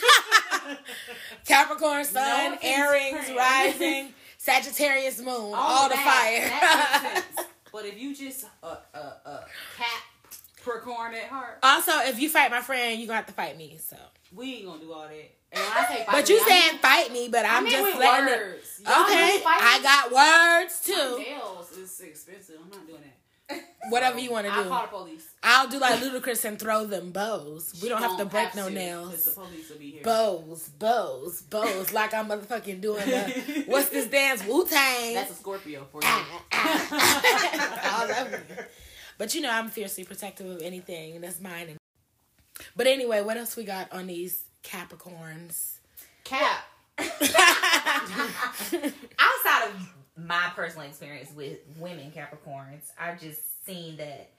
Capricorn 1.46 2.04
Sun, 2.04 2.54
offense, 2.54 2.60
Aries 2.64 3.30
rising, 3.36 4.12
Sagittarius 4.38 5.20
Moon, 5.20 5.28
All, 5.28 5.54
all, 5.54 5.88
the 5.88 5.94
that, 5.94 6.04
fire. 6.04 6.48
That 6.48 7.14
makes 7.14 7.36
sense. 7.36 7.48
But 7.72 7.86
if 7.86 7.98
you 7.98 8.14
just 8.14 8.44
a 8.62 8.66
uh, 8.66 8.76
uh, 8.94 9.12
uh, 9.24 9.40
Capricorn 10.64 11.14
at 11.14 11.24
heart, 11.24 11.58
also, 11.62 11.92
if 12.04 12.20
you 12.20 12.28
fight 12.28 12.50
my 12.50 12.60
friend, 12.60 12.98
you're 12.98 13.06
gonna 13.06 13.16
have 13.16 13.26
to 13.26 13.32
fight 13.32 13.56
me. 13.56 13.78
So, 13.84 13.96
we 14.32 14.54
ain't 14.56 14.66
gonna 14.66 14.80
do 14.80 14.92
all 14.92 15.02
that. 15.08 15.30
And 15.54 15.60
when 15.62 15.72
I 15.72 15.84
say 15.86 15.96
fight 16.04 16.06
but 16.12 16.28
me, 16.28 16.34
you 16.34 16.40
I 16.40 16.48
saying 16.48 16.72
mean- 16.72 16.80
fight 16.80 17.12
me, 17.12 17.28
but 17.28 17.44
I 17.44 17.56
I'm 17.58 17.64
mean 17.64 17.72
just 17.72 17.84
with 17.84 17.96
letting 17.98 18.26
words. 18.26 18.80
Y'all 18.84 19.02
Okay, 19.04 19.42
I 19.44 19.80
got 19.82 20.62
words 20.62 20.80
too. 20.84 21.18
nails 21.18 21.72
is 21.72 22.00
expensive. 22.00 22.56
I'm 22.62 22.70
not 22.70 22.86
doing 22.86 23.00
that. 23.02 23.18
Whatever 23.90 24.18
you 24.18 24.30
want 24.30 24.46
to 24.46 24.52
do. 24.52 24.56
I'll 24.56 24.62
do. 24.64 24.68
call 24.70 24.82
the 24.82 24.88
police. 24.88 25.28
I'll 25.42 25.68
do 25.68 25.78
like 25.78 26.00
Ludacris 26.00 26.44
and 26.46 26.58
throw 26.58 26.86
them 26.86 27.10
bows. 27.10 27.78
We 27.82 27.88
don't 27.90 28.00
have 28.00 28.12
to 28.12 28.18
Won't 28.18 28.30
break 28.30 28.54
no 28.54 28.62
to, 28.62 28.68
'cause 28.68 28.72
nails. 28.74 29.24
The 29.24 29.30
police 29.32 29.68
will 29.68 29.76
be 29.78 29.90
here. 29.90 30.02
Bows, 30.04 30.68
bows, 30.70 31.42
bows. 31.42 31.92
like 31.92 32.14
I'm 32.14 32.28
motherfucking 32.28 32.80
doing 32.80 33.04
the 33.04 33.64
what's 33.66 33.90
this 33.90 34.06
dance? 34.06 34.42
Wu 34.46 34.64
Tang. 34.66 35.14
That's 35.14 35.32
a 35.32 35.34
Scorpio 35.34 35.86
for 35.92 35.98
you. 36.00 36.08
Ah, 36.08 36.42
ah, 36.52 36.88
ah. 36.92 38.00
All 38.00 38.26
over 38.26 38.38
me. 38.38 38.64
But 39.18 39.34
you 39.34 39.40
know 39.40 39.50
I'm 39.50 39.68
fiercely 39.68 40.04
protective 40.04 40.46
of 40.46 40.62
anything 40.62 41.20
that's 41.20 41.40
mine. 41.40 41.68
And... 41.70 41.78
But 42.76 42.86
anyway, 42.86 43.22
what 43.22 43.36
else 43.36 43.56
we 43.56 43.64
got 43.64 43.92
on 43.92 44.06
these 44.06 44.44
Capricorns? 44.62 45.76
Cap. 46.24 46.64
Outside 46.98 47.32
of 49.68 49.74
my 50.16 50.50
personal 50.54 50.86
experience 50.86 51.30
with 51.34 51.58
women 51.78 52.12
Capricorns, 52.12 52.90
I've 52.98 53.20
just 53.20 53.64
seen 53.66 53.96
that 53.96 54.30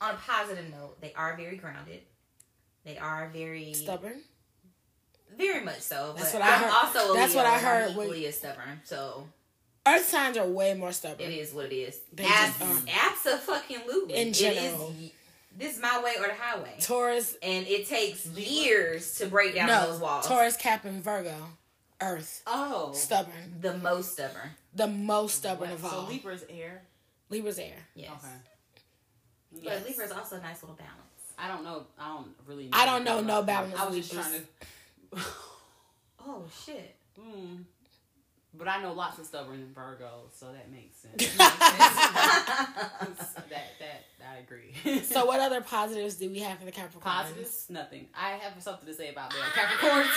on 0.00 0.14
a 0.14 0.18
positive 0.18 0.70
note, 0.70 1.00
they 1.00 1.12
are 1.14 1.36
very 1.36 1.56
grounded. 1.56 2.00
They 2.84 2.98
are 2.98 3.28
very 3.32 3.74
Stubborn. 3.74 4.20
very 5.36 5.64
much 5.64 5.80
so. 5.80 6.14
That's 6.16 6.32
but 6.32 6.40
what 6.40 6.48
I 6.48 6.54
I'm 6.54 6.62
heard. 6.62 6.70
also 6.72 7.14
That's 7.14 7.34
Leo, 7.34 7.42
what 7.42 7.52
I 7.52 7.58
heard 7.58 7.84
I'm 7.84 7.90
equally 7.90 8.26
as 8.26 8.36
stubborn. 8.38 8.80
So 8.84 9.26
Earth 9.94 10.04
signs 10.08 10.36
are 10.36 10.46
way 10.46 10.74
more 10.74 10.92
stubborn. 10.92 11.26
it 11.30 11.34
is 11.34 11.52
what 11.52 11.66
it 11.66 11.74
is. 11.74 11.98
They 12.12 12.24
Abs- 12.24 12.58
just 12.58 12.88
are. 12.88 12.90
Absolutely. 13.10 14.14
In 14.14 14.28
It 14.28 14.32
general. 14.34 14.94
is 15.00 15.10
this 15.56 15.74
is 15.76 15.82
my 15.82 16.00
way 16.04 16.14
or 16.20 16.26
the 16.28 16.34
highway. 16.34 16.76
Taurus, 16.80 17.36
And 17.42 17.66
it 17.66 17.88
takes 17.88 18.24
years 18.26 19.16
to 19.18 19.26
break 19.26 19.54
down 19.56 19.66
no, 19.66 19.90
those 19.90 20.00
walls. 20.00 20.26
Taurus, 20.28 20.56
Cap, 20.56 20.84
and 20.84 21.02
Virgo. 21.02 21.34
Earth, 22.00 22.42
Oh. 22.46 22.92
stubborn. 22.94 23.56
The 23.60 23.76
most 23.76 24.12
stubborn. 24.12 24.50
The 24.74 24.86
most 24.86 25.34
stubborn 25.38 25.70
What? 25.70 25.78
of 25.78 25.84
all. 25.84 26.06
So. 26.06 26.12
Libra's 26.12 26.44
air. 26.48 26.82
Libra's 27.28 27.58
air. 27.58 27.74
Yes. 27.94 28.10
Okay. 28.22 28.32
But 29.52 29.62
Yes. 29.64 29.84
Libra 29.88 30.04
is 30.04 30.12
also 30.12 30.36
a 30.36 30.40
nice 30.40 30.62
little 30.62 30.76
balance. 30.76 30.94
I 31.36 31.48
don't 31.48 31.64
know. 31.64 31.86
I 31.98 32.08
don't 32.14 32.34
really. 32.46 32.64
Know 32.68 32.70
I 32.78 32.86
don't 32.86 33.02
know 33.04 33.20
no 33.20 33.42
balance 33.42 33.74
I 33.76 33.86
was 33.88 33.96
just 33.96 34.12
trying 34.12 34.46
to. 35.12 35.18
Oh 36.26 36.44
shit. 36.64 36.94
Hmm. 37.18 37.62
But 38.54 38.66
I 38.66 38.82
know 38.82 38.92
lots 38.92 39.18
of 39.18 39.26
stubborn 39.26 39.70
Virgos, 39.74 40.32
so 40.34 40.46
that 40.52 40.70
makes 40.72 40.96
sense. 40.98 41.36
that 41.36 43.08
that 43.78 44.04
I 44.26 44.38
agree. 44.38 44.74
So, 45.02 45.26
what 45.26 45.40
other 45.40 45.60
positives 45.60 46.14
do 46.16 46.28
we 46.30 46.40
have 46.40 46.58
for 46.58 46.64
the 46.64 46.72
Capricorns? 46.72 47.00
positives? 47.00 47.66
Nothing. 47.70 48.08
I 48.18 48.30
have 48.32 48.60
something 48.62 48.86
to 48.86 48.94
say 48.94 49.10
about 49.10 49.30
that. 49.30 49.38
Ah! 49.42 49.52
Capricorns. 49.54 50.10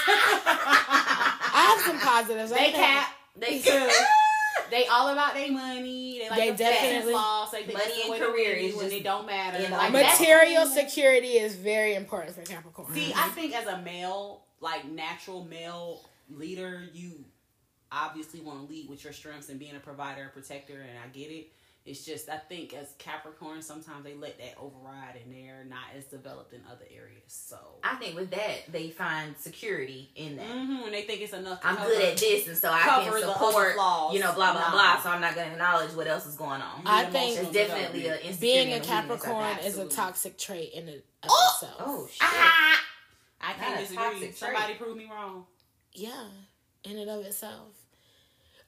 I 1.53 1.75
have 1.75 1.81
some 1.85 1.99
positives. 1.99 2.51
They 2.51 2.57
think. 2.57 2.75
cap. 2.75 3.13
They 3.37 3.59
too. 3.59 3.89
They 4.69 4.85
all 4.87 5.09
about 5.09 5.33
their 5.33 5.51
money. 5.51 6.19
They 6.19 6.29
like 6.29 6.39
They 6.39 6.51
the 6.51 6.57
fashion 6.57 6.83
definitely- 6.89 7.13
sauce. 7.13 7.51
They 7.51 7.63
think 7.63 7.77
Money 7.77 7.93
that's 8.07 8.21
and 8.21 8.31
career 8.31 8.53
is 8.55 8.75
when 8.75 8.85
just- 8.85 8.95
it 8.97 9.03
don't 9.03 9.25
matter. 9.25 9.61
you 9.61 9.69
know, 9.69 9.77
Like, 9.77 9.91
Material 9.91 10.65
security 10.65 11.33
is 11.33 11.55
very 11.55 11.95
important 11.95 12.35
for 12.35 12.41
Capricorn. 12.43 12.93
See, 12.93 13.13
I 13.15 13.27
think 13.29 13.53
as 13.55 13.67
a 13.67 13.81
male, 13.81 14.43
like 14.61 14.85
natural 14.89 15.43
male 15.45 16.01
leader, 16.29 16.83
you 16.93 17.25
obviously 17.91 18.41
want 18.41 18.67
to 18.67 18.73
lead 18.73 18.89
with 18.89 19.03
your 19.03 19.13
strengths 19.13 19.49
and 19.49 19.59
being 19.59 19.75
a 19.75 19.79
provider, 19.79 20.25
a 20.25 20.29
protector, 20.29 20.73
and 20.81 20.97
I 21.03 21.07
get 21.11 21.29
it. 21.31 21.47
It's 21.83 22.05
just 22.05 22.29
I 22.29 22.37
think 22.37 22.75
as 22.75 22.93
Capricorn, 22.99 23.63
sometimes 23.63 24.03
they 24.03 24.13
let 24.13 24.37
that 24.37 24.53
override 24.61 25.15
and 25.25 25.33
they're 25.33 25.65
not 25.67 25.85
as 25.97 26.05
developed 26.05 26.53
in 26.53 26.61
other 26.71 26.85
areas. 26.95 27.23
So 27.25 27.57
I 27.83 27.95
think 27.95 28.15
with 28.15 28.29
that 28.29 28.71
they 28.71 28.91
find 28.91 29.35
security 29.35 30.11
in 30.15 30.35
that. 30.35 30.45
hmm 30.45 30.83
and 30.85 30.93
they 30.93 31.01
think 31.01 31.21
it's 31.21 31.33
enough. 31.33 31.59
To 31.61 31.67
I'm 31.67 31.77
cover- 31.77 31.89
good 31.89 32.03
at 32.09 32.17
this, 32.17 32.47
and 32.47 32.55
so 32.55 32.69
I 32.71 32.81
can 32.83 33.19
support, 33.19 33.73
flaws. 33.73 34.13
you 34.13 34.19
know, 34.19 34.31
blah 34.33 34.51
blah 34.51 34.61
Nah. 34.61 34.71
blah. 34.71 35.01
So 35.01 35.09
I'm 35.09 35.21
not 35.21 35.33
going 35.33 35.47
to 35.47 35.53
acknowledge 35.53 35.91
what 35.93 36.05
else 36.05 36.27
is 36.27 36.35
going 36.35 36.61
on. 36.61 36.83
I 36.85 37.05
need 37.05 37.11
think- 37.13 37.39
It's 37.39 37.51
definitely 37.51 38.05
a 38.07 38.33
Being 38.39 38.73
a 38.73 38.79
Capricorn 38.79 39.57
is 39.65 39.79
a 39.79 39.87
toxic 39.87 40.37
trait 40.37 40.73
in 40.73 40.87
and 40.87 40.97
of 41.23 41.29
Oh! 41.31 41.51
itself. 41.55 41.81
Oh 41.83 42.07
shit! 42.11 42.17
Ah! 42.21 42.79
I 43.41 43.53
can't 43.53 43.79
disagree. 43.79 44.03
toxic 44.03 44.19
trait. 44.21 44.37
Somebody 44.37 44.73
prove 44.75 44.97
me 44.97 45.09
wrong. 45.11 45.47
Yeah, 45.93 46.25
in 46.83 46.99
and 46.99 47.09
of 47.09 47.25
itself. 47.25 47.69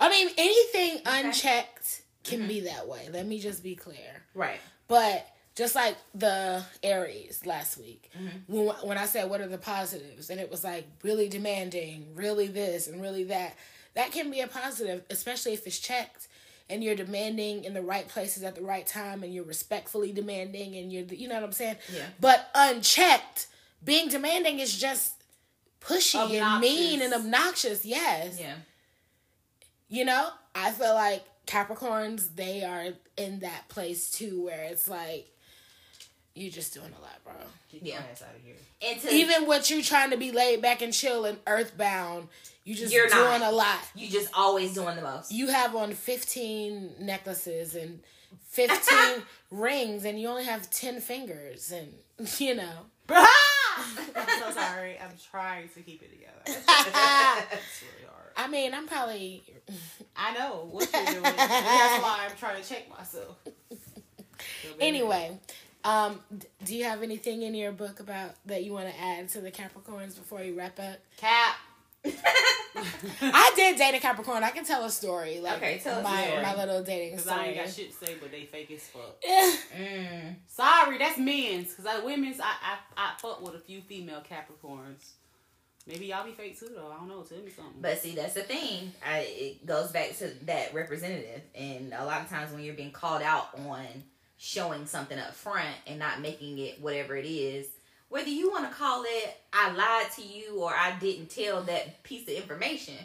I 0.04 0.10
mean, 0.10 0.30
anything 0.38 1.02
unchecked 1.06 2.02
can 2.24 2.42
Mhm. 2.42 2.48
be 2.48 2.60
that 2.62 2.88
way. 2.88 3.10
Let 3.12 3.26
me 3.26 3.40
just 3.40 3.64
be 3.64 3.76
clear. 3.76 4.24
Right. 4.34 4.60
But 4.88 5.28
just 5.56 5.76
like 5.76 5.96
the 6.14 6.64
Aries 6.82 7.46
last 7.46 7.78
week, 7.78 8.10
Mhm. 8.18 8.42
when 8.48 8.66
when 8.88 8.98
I 8.98 9.06
said 9.06 9.30
what 9.30 9.40
are 9.42 9.48
the 9.48 9.58
positives, 9.58 10.30
and 10.30 10.40
it 10.40 10.50
was 10.52 10.64
like 10.64 10.86
really 11.04 11.30
demanding, 11.30 12.14
really 12.16 12.48
this 12.48 12.88
and 12.88 13.02
really 13.02 13.24
that. 13.26 13.56
That 13.94 14.12
can 14.12 14.32
be 14.32 14.42
a 14.42 14.48
positive, 14.48 15.04
especially 15.10 15.54
if 15.54 15.68
it's 15.68 15.78
checked 15.80 16.28
and 16.70 16.84
you're 16.84 16.96
demanding 16.96 17.64
in 17.64 17.74
the 17.74 17.82
right 17.82 18.08
places 18.08 18.42
at 18.44 18.56
the 18.56 18.62
right 18.62 18.88
time, 18.88 19.22
and 19.24 19.34
you're 19.34 19.44
respectfully 19.44 20.12
demanding, 20.12 20.76
and 20.76 20.92
you're 20.92 21.04
you 21.06 21.28
know 21.28 21.36
what 21.36 21.44
I'm 21.44 21.52
saying. 21.52 21.78
Yeah. 21.94 22.08
But 22.20 22.50
unchecked, 22.56 23.48
being 23.84 24.10
demanding 24.10 24.60
is 24.60 24.78
just 24.78 25.14
pushy 25.82 26.16
and 26.42 26.62
mean 26.62 27.02
and 27.02 27.14
Obnoxious. 27.14 27.82
obnoxious. 27.82 27.86
Yes. 27.86 28.40
Yeah. 28.40 28.56
You 29.94 30.06
know, 30.06 30.30
I 30.56 30.72
feel 30.72 30.96
like 30.96 31.24
Capricorns, 31.46 32.36
they 32.36 32.64
are 32.64 32.88
in 33.16 33.42
that 33.42 33.68
place 33.70 34.10
too 34.10 34.46
where 34.46 34.64
it's 34.64 34.88
like, 34.88 35.28
you're 36.34 36.50
just 36.52 36.74
doing 36.74 36.90
a 36.98 37.02
lot, 37.02 37.24
bro. 37.24 37.34
Get 37.72 37.84
Yeah. 37.84 37.94
your 38.00 38.04
ass 38.12 38.24
out 38.24 38.36
of 38.36 38.42
here. 38.44 38.56
And 38.82 39.00
to 39.02 39.14
Even 39.14 39.46
with 39.46 39.70
you're 39.70 39.84
trying 39.84 40.10
to 40.10 40.18
be 40.18 40.32
laid 40.32 40.64
back 40.64 40.82
and 40.82 40.92
chill 40.92 41.26
and 41.26 41.38
earthbound, 41.46 42.30
you 42.64 42.74
just 42.74 42.92
You're 42.92 43.08
doing 43.08 43.42
not. 43.42 43.54
a 43.54 43.56
lot. 43.56 43.78
you 43.94 44.10
just 44.10 44.30
always 44.34 44.74
doing 44.74 44.96
the 44.96 45.04
most. 45.04 45.32
You 45.32 45.50
have 45.50 45.76
on 45.76 45.94
15 45.94 46.96
necklaces 47.00 47.76
and 47.76 48.00
15 48.50 49.22
rings, 49.52 50.06
and 50.06 50.20
you 50.20 50.28
only 50.28 50.46
have 50.46 50.72
10 50.72 51.02
fingers, 51.02 51.72
and 51.72 51.94
you 52.40 52.56
know. 52.56 52.88
I'm 53.10 54.40
so 54.40 54.50
sorry. 54.56 54.98
I'm 55.00 55.12
trying 55.30 55.70
to 55.70 55.82
keep 55.82 56.02
it 56.02 56.10
together. 56.12 56.42
It's 56.48 56.68
really 57.84 58.08
hard. 58.10 58.23
I 58.36 58.48
mean, 58.48 58.74
I'm 58.74 58.88
probably. 58.88 59.44
I 60.16 60.34
know 60.34 60.68
what 60.72 60.90
you're 60.94 61.04
doing. 61.06 61.22
That's 61.24 62.04
why 62.04 62.28
I'm 62.30 62.38
trying 62.38 62.62
to 62.62 62.68
check 62.68 62.90
myself. 62.90 63.38
Anyway, 64.80 65.38
um, 65.86 66.20
do 66.66 66.76
you 66.76 66.84
have 66.84 67.02
anything 67.02 67.44
in 67.44 67.56
your 67.56 67.72
book 67.72 68.00
about 68.02 68.32
that 68.46 68.64
you 68.66 68.74
want 68.74 68.90
to 68.94 69.00
add 69.02 69.30
to 69.30 69.40
the 69.40 69.52
Capricorns 69.52 70.16
before 70.18 70.40
we 70.40 70.52
wrap 70.52 70.78
up? 70.80 70.98
Cap. 71.16 71.56
I 72.06 73.54
did 73.56 73.78
date 73.78 73.96
a 73.96 74.00
Capricorn. 74.00 74.44
I 74.44 74.50
can 74.50 74.66
tell 74.66 74.84
a 74.84 74.90
story. 74.90 75.40
Like 75.40 75.58
Okay, 75.58 75.80
tell 75.82 76.02
my, 76.02 76.26
story. 76.26 76.42
my 76.42 76.56
little 76.56 76.84
dating 76.84 77.12
Because 77.12 77.28
I 77.28 77.34
story. 77.36 77.48
ain't 77.50 77.58
got 77.66 77.74
shit 77.74 77.92
to 77.98 78.06
say, 78.06 78.16
but 78.20 78.32
they 78.32 78.44
fake 78.46 78.72
as 78.72 78.84
fuck. 78.88 79.22
Mm. 79.22 80.36
Sorry, 80.48 80.98
that's 80.98 81.18
men's. 81.18 81.70
Because 81.70 81.86
I 81.86 82.00
women's, 82.04 82.40
I, 82.42 82.46
I 82.46 82.78
I 82.98 83.12
fuck 83.22 83.42
with 83.42 83.56
a 83.56 83.60
few 83.60 83.82
female 83.82 84.22
Capricorns. 84.30 85.12
Maybe 85.86 86.06
y'all 86.08 86.26
be 86.26 86.32
fake 86.32 86.58
too, 86.58 86.70
though. 86.74 86.92
I 86.92 86.96
don't 86.96 87.10
know. 87.10 87.22
Tell 87.24 87.40
me 87.40 87.52
something. 87.52 87.82
But 87.82 88.00
see, 88.00 88.16
that's 88.16 88.34
the 88.34 88.44
thing. 88.44 88.94
I, 89.06 89.28
it 89.30 89.66
goes 89.66 89.92
back 89.92 90.18
to 90.20 90.32
that 90.46 90.74
representative, 90.74 91.42
and 91.56 91.94
a 91.94 92.06
lot 92.06 92.22
of 92.22 92.30
times 92.30 92.52
when 92.54 92.64
you're 92.64 92.74
being 92.74 92.92
called 92.92 93.22
out 93.22 93.50
on 93.68 93.86
showing 94.38 94.86
something 94.86 95.20
up 95.20 95.36
front 95.36 95.76
and 95.86 96.00
not 96.00 96.22
making 96.22 96.58
it 96.58 96.80
whatever 96.82 97.18
it 97.18 97.26
is, 97.26 97.68
whether 98.08 98.30
you 98.30 98.50
want 98.50 98.70
to 98.70 98.74
call 98.76 99.04
it 99.06 99.38
"I 99.52 99.72
lied 99.72 100.12
to 100.16 100.22
you" 100.22 100.62
or 100.62 100.74
"I 100.74 100.98
didn't 101.00 101.30
tell 101.30 101.62
that 101.64 102.02
piece 102.04 102.24
of 102.30 102.36
information," 102.36 102.96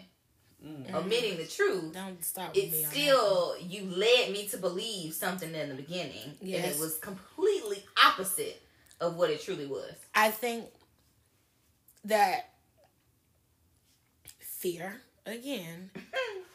Mm. 0.64 0.92
omitting 0.92 1.36
the 1.36 1.46
truth, 1.46 1.94
Don't 1.94 2.24
start 2.24 2.52
with 2.52 2.64
it's 2.64 2.72
me 2.72 2.84
on 2.84 2.90
still 2.90 3.56
you 3.60 3.84
led 3.84 4.32
me 4.32 4.48
to 4.48 4.56
believe 4.56 5.14
something 5.14 5.54
in 5.54 5.68
the 5.68 5.74
beginning, 5.76 6.36
and 6.40 6.48
it 6.50 6.78
was 6.80 6.96
completely 6.96 7.84
opposite 8.04 8.60
of 9.00 9.14
what 9.16 9.30
it 9.30 9.40
truly 9.40 9.66
was. 9.66 9.94
I 10.16 10.32
think 10.32 10.66
that 12.04 12.47
fear 14.58 15.02
again 15.26 15.90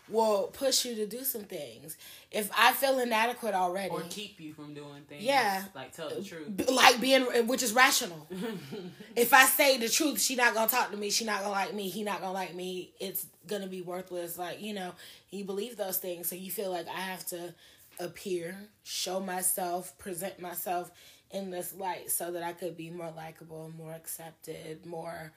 will 0.10 0.48
push 0.48 0.86
you 0.86 0.96
to 0.96 1.06
do 1.06 1.24
some 1.24 1.44
things. 1.44 1.98
If 2.32 2.50
I 2.58 2.74
feel 2.74 3.00
inadequate 3.00 3.54
already, 3.54 3.90
or 3.90 4.02
keep 4.10 4.40
you 4.40 4.54
from 4.54 4.74
doing 4.74 5.04
things. 5.08 5.24
Yeah. 5.24 5.64
Like 5.74 5.94
tell 5.94 6.10
the 6.10 6.24
truth. 6.24 6.70
like 6.70 7.00
being 7.00 7.24
which 7.48 7.64
is 7.64 7.74
rational. 7.74 8.28
if 9.16 9.34
I 9.34 9.46
say 9.46 9.78
the 9.78 9.90
truth, 9.90 10.22
she 10.22 10.36
not 10.36 10.54
gonna 10.54 10.70
talk 10.70 10.92
to 10.92 10.98
me. 10.98 11.10
She 11.10 11.26
not 11.26 11.42
gonna 11.42 11.52
like 11.52 11.74
me. 11.74 11.90
He 11.90 12.04
not 12.04 12.22
gonna 12.22 12.34
like 12.34 12.56
me. 12.56 12.92
It's 13.00 13.26
gonna 13.48 13.68
be 13.68 13.82
worthless. 13.82 14.38
Like 14.38 14.62
you 14.62 14.74
know, 14.74 14.94
you 15.30 15.46
believe 15.46 15.78
those 15.78 15.98
things, 15.98 16.28
so 16.28 16.36
you 16.36 16.52
feel 16.52 16.72
like 16.72 16.88
I 16.88 17.00
have 17.00 17.26
to 17.28 17.54
appear, 18.00 18.58
show 18.84 19.20
myself, 19.20 19.98
present 19.98 20.40
myself 20.40 20.92
in 21.32 21.50
this 21.50 21.74
light, 21.74 22.12
so 22.12 22.32
that 22.32 22.44
I 22.44 22.54
could 22.54 22.76
be 22.78 22.90
more 22.90 23.12
likable, 23.16 23.72
more 23.78 23.94
accepted, 23.94 24.86
more, 24.86 25.32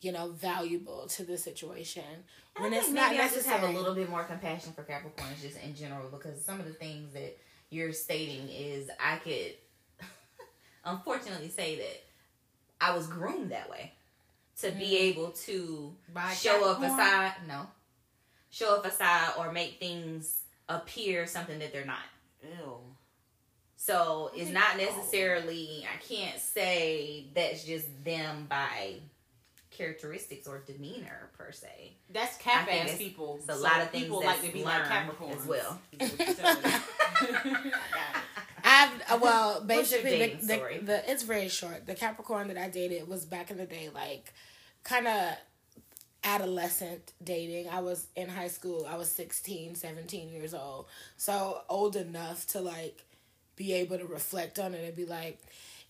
you 0.00 0.12
know, 0.12 0.30
valuable 0.30 1.06
to 1.08 1.24
the 1.24 1.36
situation. 1.36 2.04
When 2.56 2.72
I 2.72 2.78
it's 2.78 2.88
not 2.88 3.10
maybe 3.10 3.20
I 3.20 3.24
just 3.24 3.36
necessary. 3.36 3.60
have 3.60 3.70
a 3.70 3.78
little 3.78 3.94
bit 3.94 4.08
more 4.08 4.24
compassion 4.24 4.72
for 4.72 4.82
Capricorns 4.84 5.40
just 5.40 5.62
in 5.62 5.74
general 5.74 6.08
because 6.10 6.44
some 6.44 6.60
of 6.60 6.66
the 6.66 6.72
things 6.72 7.12
that 7.14 7.36
you're 7.70 7.92
stating 7.92 8.48
is 8.48 8.90
I 9.02 9.16
could 9.16 9.54
unfortunately 10.84 11.48
say 11.48 11.76
that 11.76 12.04
I 12.80 12.96
was 12.96 13.06
groomed 13.06 13.50
that 13.50 13.70
way 13.70 13.92
to 14.60 14.70
be 14.72 14.84
mm-hmm. 14.84 15.20
able 15.20 15.30
to 15.30 15.92
By 16.12 16.32
show 16.32 16.70
a 16.70 16.74
facade 16.74 17.34
no 17.46 17.66
show 18.50 18.76
a 18.76 18.82
facade 18.82 19.34
or 19.38 19.52
make 19.52 19.78
things 19.78 20.42
appear 20.68 21.26
something 21.26 21.58
that 21.58 21.72
they're 21.72 21.84
not 21.84 21.98
Ew. 22.42 22.78
so 23.76 24.30
it's 24.34 24.50
not 24.50 24.76
necessarily 24.76 25.86
i 25.92 26.02
can't 26.02 26.40
say 26.40 27.26
that's 27.34 27.64
just 27.64 27.86
them 28.04 28.46
by 28.48 28.94
characteristics 29.78 30.46
or 30.48 30.58
demeanor 30.66 31.30
per 31.38 31.52
se 31.52 31.92
That's 32.12 32.36
I 32.36 32.42
cap 32.42 32.68
ass 32.70 32.96
people. 32.98 33.36
it's 33.38 33.48
a 33.48 33.54
So 33.54 33.62
lot 33.62 33.80
of 33.80 33.90
things 33.90 34.04
people 34.04 34.20
that's 34.20 34.42
like 34.42 34.50
to 34.50 34.52
be 34.52 34.64
like 34.64 34.90
learned 34.90 35.10
Capricorns 35.10 35.36
as 35.40 35.46
well. 35.46 35.80
is 36.00 36.10
what 36.10 36.26
you're 36.28 36.36
telling 36.36 36.62
me. 36.64 36.70
I 37.22 37.94
got 37.94 38.16
it. 38.16 38.24
I've 38.64 39.02
uh, 39.10 39.18
well 39.22 39.62
basically 39.64 40.36
the, 40.42 40.46
the, 40.46 40.80
the 40.82 41.10
it's 41.10 41.22
very 41.22 41.48
short. 41.48 41.86
The 41.86 41.94
Capricorn 41.94 42.48
that 42.48 42.58
I 42.58 42.68
dated 42.68 43.08
was 43.08 43.24
back 43.24 43.50
in 43.50 43.56
the 43.56 43.66
day, 43.66 43.88
like 43.94 44.34
kind 44.84 45.06
of 45.06 45.34
adolescent 46.24 47.12
dating. 47.22 47.68
I 47.68 47.80
was 47.80 48.08
in 48.16 48.28
high 48.28 48.48
school. 48.48 48.86
I 48.90 48.96
was 48.96 49.10
16, 49.12 49.74
17 49.76 50.28
years 50.30 50.54
old. 50.54 50.86
So 51.16 51.62
old 51.68 51.96
enough 51.96 52.46
to 52.48 52.60
like 52.60 53.04
be 53.56 53.72
able 53.74 53.98
to 53.98 54.04
reflect 54.06 54.58
on 54.58 54.74
it 54.74 54.84
and 54.84 54.96
be 54.96 55.04
like 55.04 55.38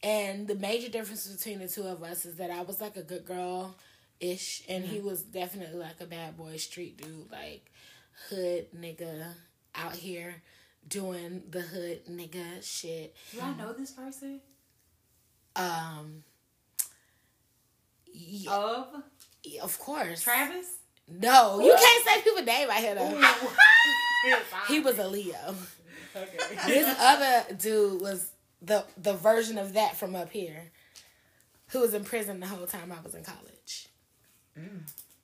and 0.03 0.47
the 0.47 0.55
major 0.55 0.89
difference 0.89 1.27
between 1.27 1.59
the 1.59 1.69
two 1.69 1.83
of 1.85 2.03
us 2.03 2.25
is 2.25 2.37
that 2.37 2.51
I 2.51 2.63
was 2.63 2.81
like 2.81 2.97
a 2.97 3.03
good 3.03 3.25
girl 3.25 3.77
ish 4.21 4.63
and 4.69 4.85
he 4.85 5.01
was 5.01 5.23
definitely 5.23 5.79
like 5.79 6.01
a 6.01 6.07
bad 6.07 6.37
boy 6.37 6.57
street 6.57 6.97
dude 7.01 7.31
like 7.31 7.71
hood 8.29 8.67
nigga 8.77 9.33
out 9.75 9.95
here 9.95 10.43
doing 10.89 11.43
the 11.51 11.61
hood 11.61 12.07
nigga 12.07 12.63
shit. 12.63 13.15
Do 13.33 13.41
I 13.41 13.55
know 13.55 13.73
this 13.73 13.93
person? 13.93 14.41
Um 15.57 16.25
yeah, 18.13 18.51
Of 18.53 18.87
of 19.63 19.79
course. 19.79 20.23
Travis? 20.23 20.67
No, 21.09 21.61
you 21.61 21.75
can't 21.75 22.05
say 22.05 22.21
people 22.23 22.43
name 22.43 22.69
right 22.69 22.83
here 22.83 22.95
though. 22.95 23.23
He 24.69 24.81
was 24.81 24.99
a 24.99 25.07
Leo. 25.07 25.55
Okay. 26.15 26.39
This 26.67 26.97
other 26.99 27.55
dude 27.55 28.01
was 28.01 28.33
the 28.63 28.85
the 28.97 29.13
version 29.15 29.59
of 29.59 29.73
that 29.75 29.97
from 29.97 30.15
up 30.17 30.31
here, 30.31 30.71
who 31.69 31.81
was 31.81 31.93
in 31.95 32.05
prison 32.05 32.41
the 32.41 32.47
whole 32.47 32.67
time 32.67 32.91
I 32.93 33.01
was 33.03 33.15
in 33.15 33.23
college. 33.25 33.89
Mm. 34.59 34.81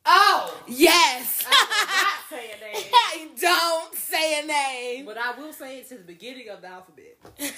Oh! 0.06 0.60
Yes. 0.68 1.42
I 1.48 2.20
not 2.30 2.38
say 2.38 2.50
a 2.52 2.56
name. 3.18 3.30
Don't 3.40 3.94
say 3.94 4.42
a 4.42 4.46
name. 4.46 5.06
But 5.06 5.16
I 5.18 5.32
will 5.40 5.52
say 5.52 5.78
it 5.78 5.88
to 5.88 5.96
the 5.96 6.04
beginning 6.04 6.48
of 6.50 6.60
the 6.60 6.68
alphabet. 6.68 7.16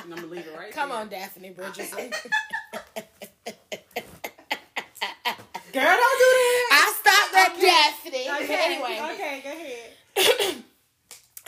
And 0.00 0.14
I'm 0.14 0.20
gonna 0.22 0.32
leave 0.32 0.46
it 0.46 0.54
right 0.56 0.70
Come 0.72 0.90
there. 0.90 0.98
on, 0.98 1.08
Daphne 1.08 1.50
Bridgerton. 1.52 2.10
Girl, 5.72 5.84
don't 5.84 6.18
do 6.18 6.30
that. 6.30 6.70
I 6.72 6.92
stopped 6.96 7.34
at 7.34 7.50
Okay. 7.56 7.66
Daphne. 7.66 8.30
Okay. 8.44 8.60
Anyway, 8.64 8.96
Okay, 9.14 9.34
go 9.44 9.50
ahead. 9.50 10.64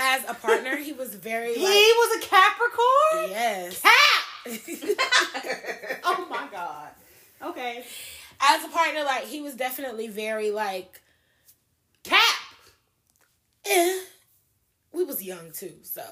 As 0.00 0.22
a 0.28 0.34
partner, 0.34 0.76
he 0.76 0.92
was 0.92 1.14
very 1.14 1.54
He 1.54 1.62
like, 1.62 1.72
was 1.74 2.16
a 2.16 2.26
Capricorn. 2.26 3.30
yes. 3.30 3.80
Cap. 3.80 3.92
oh 6.04 6.26
my 6.30 6.48
god. 6.50 6.88
Okay. 7.42 7.84
as 8.40 8.64
a 8.64 8.68
partner, 8.68 9.04
like 9.04 9.24
he 9.26 9.40
was 9.42 9.54
definitely 9.54 10.08
very 10.08 10.50
like 10.50 11.00
Cap. 12.02 12.18
eh. 13.66 14.00
We 14.92 15.04
was 15.04 15.22
young 15.22 15.52
too, 15.52 15.74
so 15.82 16.02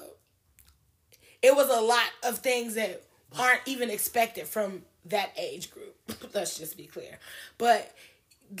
it 1.41 1.55
was 1.55 1.69
a 1.69 1.81
lot 1.81 2.09
of 2.23 2.39
things 2.39 2.75
that 2.75 3.01
aren't 3.37 3.61
even 3.65 3.89
expected 3.89 4.47
from 4.47 4.83
that 5.05 5.31
age 5.37 5.71
group. 5.71 5.95
Let's 6.33 6.57
just 6.57 6.77
be 6.77 6.85
clear. 6.85 7.17
But 7.57 7.93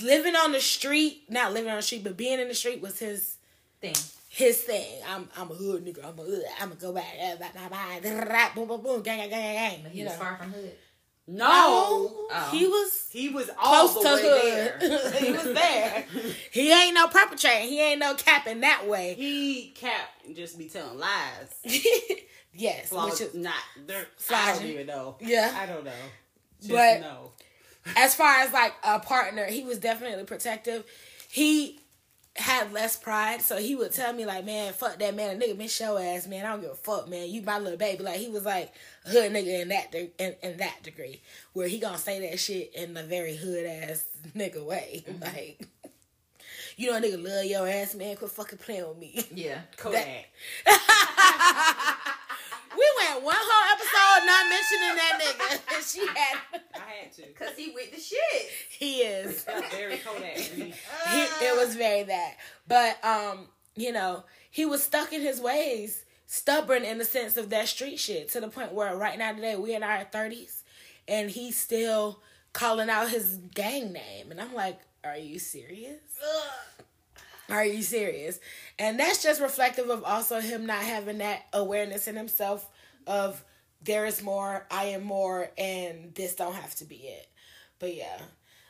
living 0.01 0.35
on 0.35 0.51
the 0.51 0.59
street, 0.59 1.23
not 1.29 1.53
living 1.53 1.69
on 1.69 1.77
the 1.77 1.81
street, 1.83 2.03
but 2.03 2.17
being 2.17 2.39
in 2.39 2.47
the 2.47 2.53
street 2.55 2.81
was 2.81 2.99
his 2.99 3.35
Thing. 3.81 3.95
His 4.29 4.57
thing. 4.59 5.01
I'm 5.09 5.27
I'm 5.35 5.49
a 5.51 5.53
hood 5.53 5.83
nigga. 5.85 6.05
I'm 6.05 6.17
a 6.17 6.21
hood. 6.23 6.43
I'm 6.61 6.69
gonna 6.69 6.79
go 6.79 6.93
back. 6.93 7.05
blah, 7.37 7.47
uh, 7.47 7.51
blah, 7.51 7.67
blah, 7.67 7.99
da, 8.01 8.19
da, 8.19 8.25
da, 8.25 8.53
Boom 8.55 8.67
boom 8.67 8.81
boom. 8.81 9.01
Gang 9.01 9.19
gang 9.19 9.29
gang 9.29 9.55
gang. 9.55 9.81
gang. 9.83 9.91
He 9.91 10.03
was 10.03 10.15
far 10.15 10.37
from 10.37 10.51
hood. 10.53 10.71
No. 11.31 11.45
Oh. 11.47 12.49
he 12.51 12.65
was 12.65 13.07
He 13.11 13.29
was 13.29 13.49
all 13.61 13.87
close 13.89 14.03
the 14.03 14.09
to 14.09 14.15
way 14.15 14.51
hood. 14.51 14.81
there. 14.81 15.11
he 15.21 15.31
was 15.31 15.43
there. 15.43 16.05
He 16.51 16.71
ain't 16.71 16.95
no 16.95 17.07
perpetrating. 17.07 17.69
He 17.69 17.79
ain't 17.81 17.99
no 17.99 18.15
capping 18.15 18.61
that 18.61 18.87
way. 18.87 19.13
He 19.15 19.71
cap 19.75 20.09
and 20.25 20.35
just 20.35 20.57
be 20.57 20.69
telling 20.69 20.97
lies. 20.97 21.53
yes, 22.53 22.91
Well, 22.91 23.09
which 23.09 23.21
is 23.21 23.33
not. 23.35 23.53
They're, 23.85 24.07
I 24.31 24.53
don't 24.53 24.65
even 24.65 24.87
know. 24.87 25.17
Yeah. 25.19 25.55
I 25.55 25.65
don't 25.67 25.83
know. 25.85 25.91
Just 26.61 26.71
But- 26.73 27.01
know. 27.01 27.31
as 27.95 28.15
far 28.15 28.39
as 28.41 28.51
like 28.51 28.73
a 28.83 28.99
partner, 28.99 29.45
he 29.45 29.63
was 29.63 29.77
definitely 29.77 30.23
protective. 30.25 30.83
He 31.29 31.79
had 32.39 32.71
less 32.71 32.95
pride, 32.95 33.41
so 33.41 33.57
he 33.57 33.75
would 33.75 33.91
tell 33.91 34.13
me 34.13 34.25
like, 34.25 34.45
"Man, 34.45 34.73
fuck 34.73 34.97
that 34.99 35.15
man, 35.15 35.35
a 35.35 35.39
nigga 35.39 35.57
miss 35.57 35.79
your 35.79 35.99
ass, 35.99 36.27
man. 36.27 36.45
I 36.45 36.51
don't 36.51 36.61
give 36.61 36.71
a 36.71 36.75
fuck, 36.75 37.07
man. 37.07 37.29
You 37.29 37.41
my 37.41 37.59
little 37.59 37.77
baby." 37.77 38.03
Like 38.03 38.17
he 38.17 38.29
was 38.29 38.45
like 38.45 38.73
a 39.05 39.09
hood 39.09 39.31
nigga 39.31 39.61
in 39.61 39.69
that 39.69 39.91
de- 39.91 40.11
in, 40.17 40.35
in 40.41 40.57
that 40.57 40.83
degree, 40.83 41.21
where 41.53 41.67
he 41.67 41.79
gonna 41.79 41.97
say 41.97 42.29
that 42.29 42.39
shit 42.39 42.73
in 42.75 42.95
a 42.95 43.03
very 43.03 43.35
hood 43.35 43.65
ass 43.65 44.05
nigga 44.35 44.63
way, 44.63 45.03
mm-hmm. 45.09 45.23
like. 45.23 45.67
You 46.77 46.91
know, 46.91 46.97
a 46.97 47.01
nigga 47.01 47.21
love 47.21 47.43
your 47.43 47.67
ass, 47.67 47.93
man. 47.93 48.15
Quit 48.15 48.31
fucking 48.31 48.59
playing 48.59 48.87
with 48.87 48.97
me. 48.97 49.25
Yeah. 49.35 49.59
Kodak. 49.77 50.29
We 53.09 53.15
went 53.15 53.25
one 53.25 53.35
whole 53.37 53.73
episode 53.73 54.25
not 54.25 54.49
mentioning 54.49 54.95
that 54.95 55.19
nigga. 55.21 55.75
and 55.75 55.85
she 55.85 56.07
had. 56.07 56.39
I 56.75 57.03
had 57.03 57.11
to. 57.13 57.23
Cause 57.33 57.55
he 57.57 57.71
with 57.71 57.91
the 57.93 57.99
shit. 57.99 58.49
He 58.69 58.99
is. 58.99 59.45
Very 59.71 59.97
Kodak. 59.97 60.37
he, 60.37 60.73
it 60.73 61.57
was 61.57 61.75
very 61.75 62.03
that. 62.03 62.37
But 62.67 63.03
um, 63.03 63.47
you 63.75 63.91
know, 63.91 64.23
he 64.51 64.65
was 64.65 64.83
stuck 64.83 65.13
in 65.13 65.21
his 65.21 65.39
ways, 65.41 66.05
stubborn 66.27 66.83
in 66.83 66.97
the 66.97 67.05
sense 67.05 67.37
of 67.37 67.49
that 67.49 67.67
street 67.67 67.99
shit 67.99 68.29
to 68.29 68.41
the 68.41 68.47
point 68.47 68.73
where 68.73 68.95
right 68.95 69.17
now 69.17 69.33
today 69.33 69.55
we 69.55 69.73
in 69.73 69.83
our 69.83 70.03
thirties 70.03 70.63
and 71.07 71.29
he's 71.31 71.57
still 71.57 72.21
calling 72.53 72.89
out 72.89 73.09
his 73.09 73.39
gang 73.53 73.91
name. 73.91 74.31
And 74.31 74.39
I'm 74.39 74.53
like, 74.53 74.79
Are 75.03 75.17
you 75.17 75.39
serious? 75.39 75.99
Are 77.49 77.65
you 77.65 77.81
serious? 77.81 78.39
And 78.77 78.99
that's 78.99 79.23
just 79.23 79.41
reflective 79.41 79.89
of 79.89 80.03
also 80.03 80.39
him 80.39 80.67
not 80.67 80.83
having 80.83 81.17
that 81.17 81.47
awareness 81.51 82.07
in 82.07 82.15
himself 82.15 82.69
of 83.09 83.43
there 83.83 84.05
is 84.05 84.21
more, 84.21 84.65
I 84.71 84.85
am 84.85 85.03
more, 85.03 85.49
and 85.57 86.13
this 86.13 86.35
don't 86.35 86.53
have 86.53 86.75
to 86.75 86.85
be 86.85 86.95
it. 86.95 87.27
But 87.79 87.95
yeah, 87.95 88.21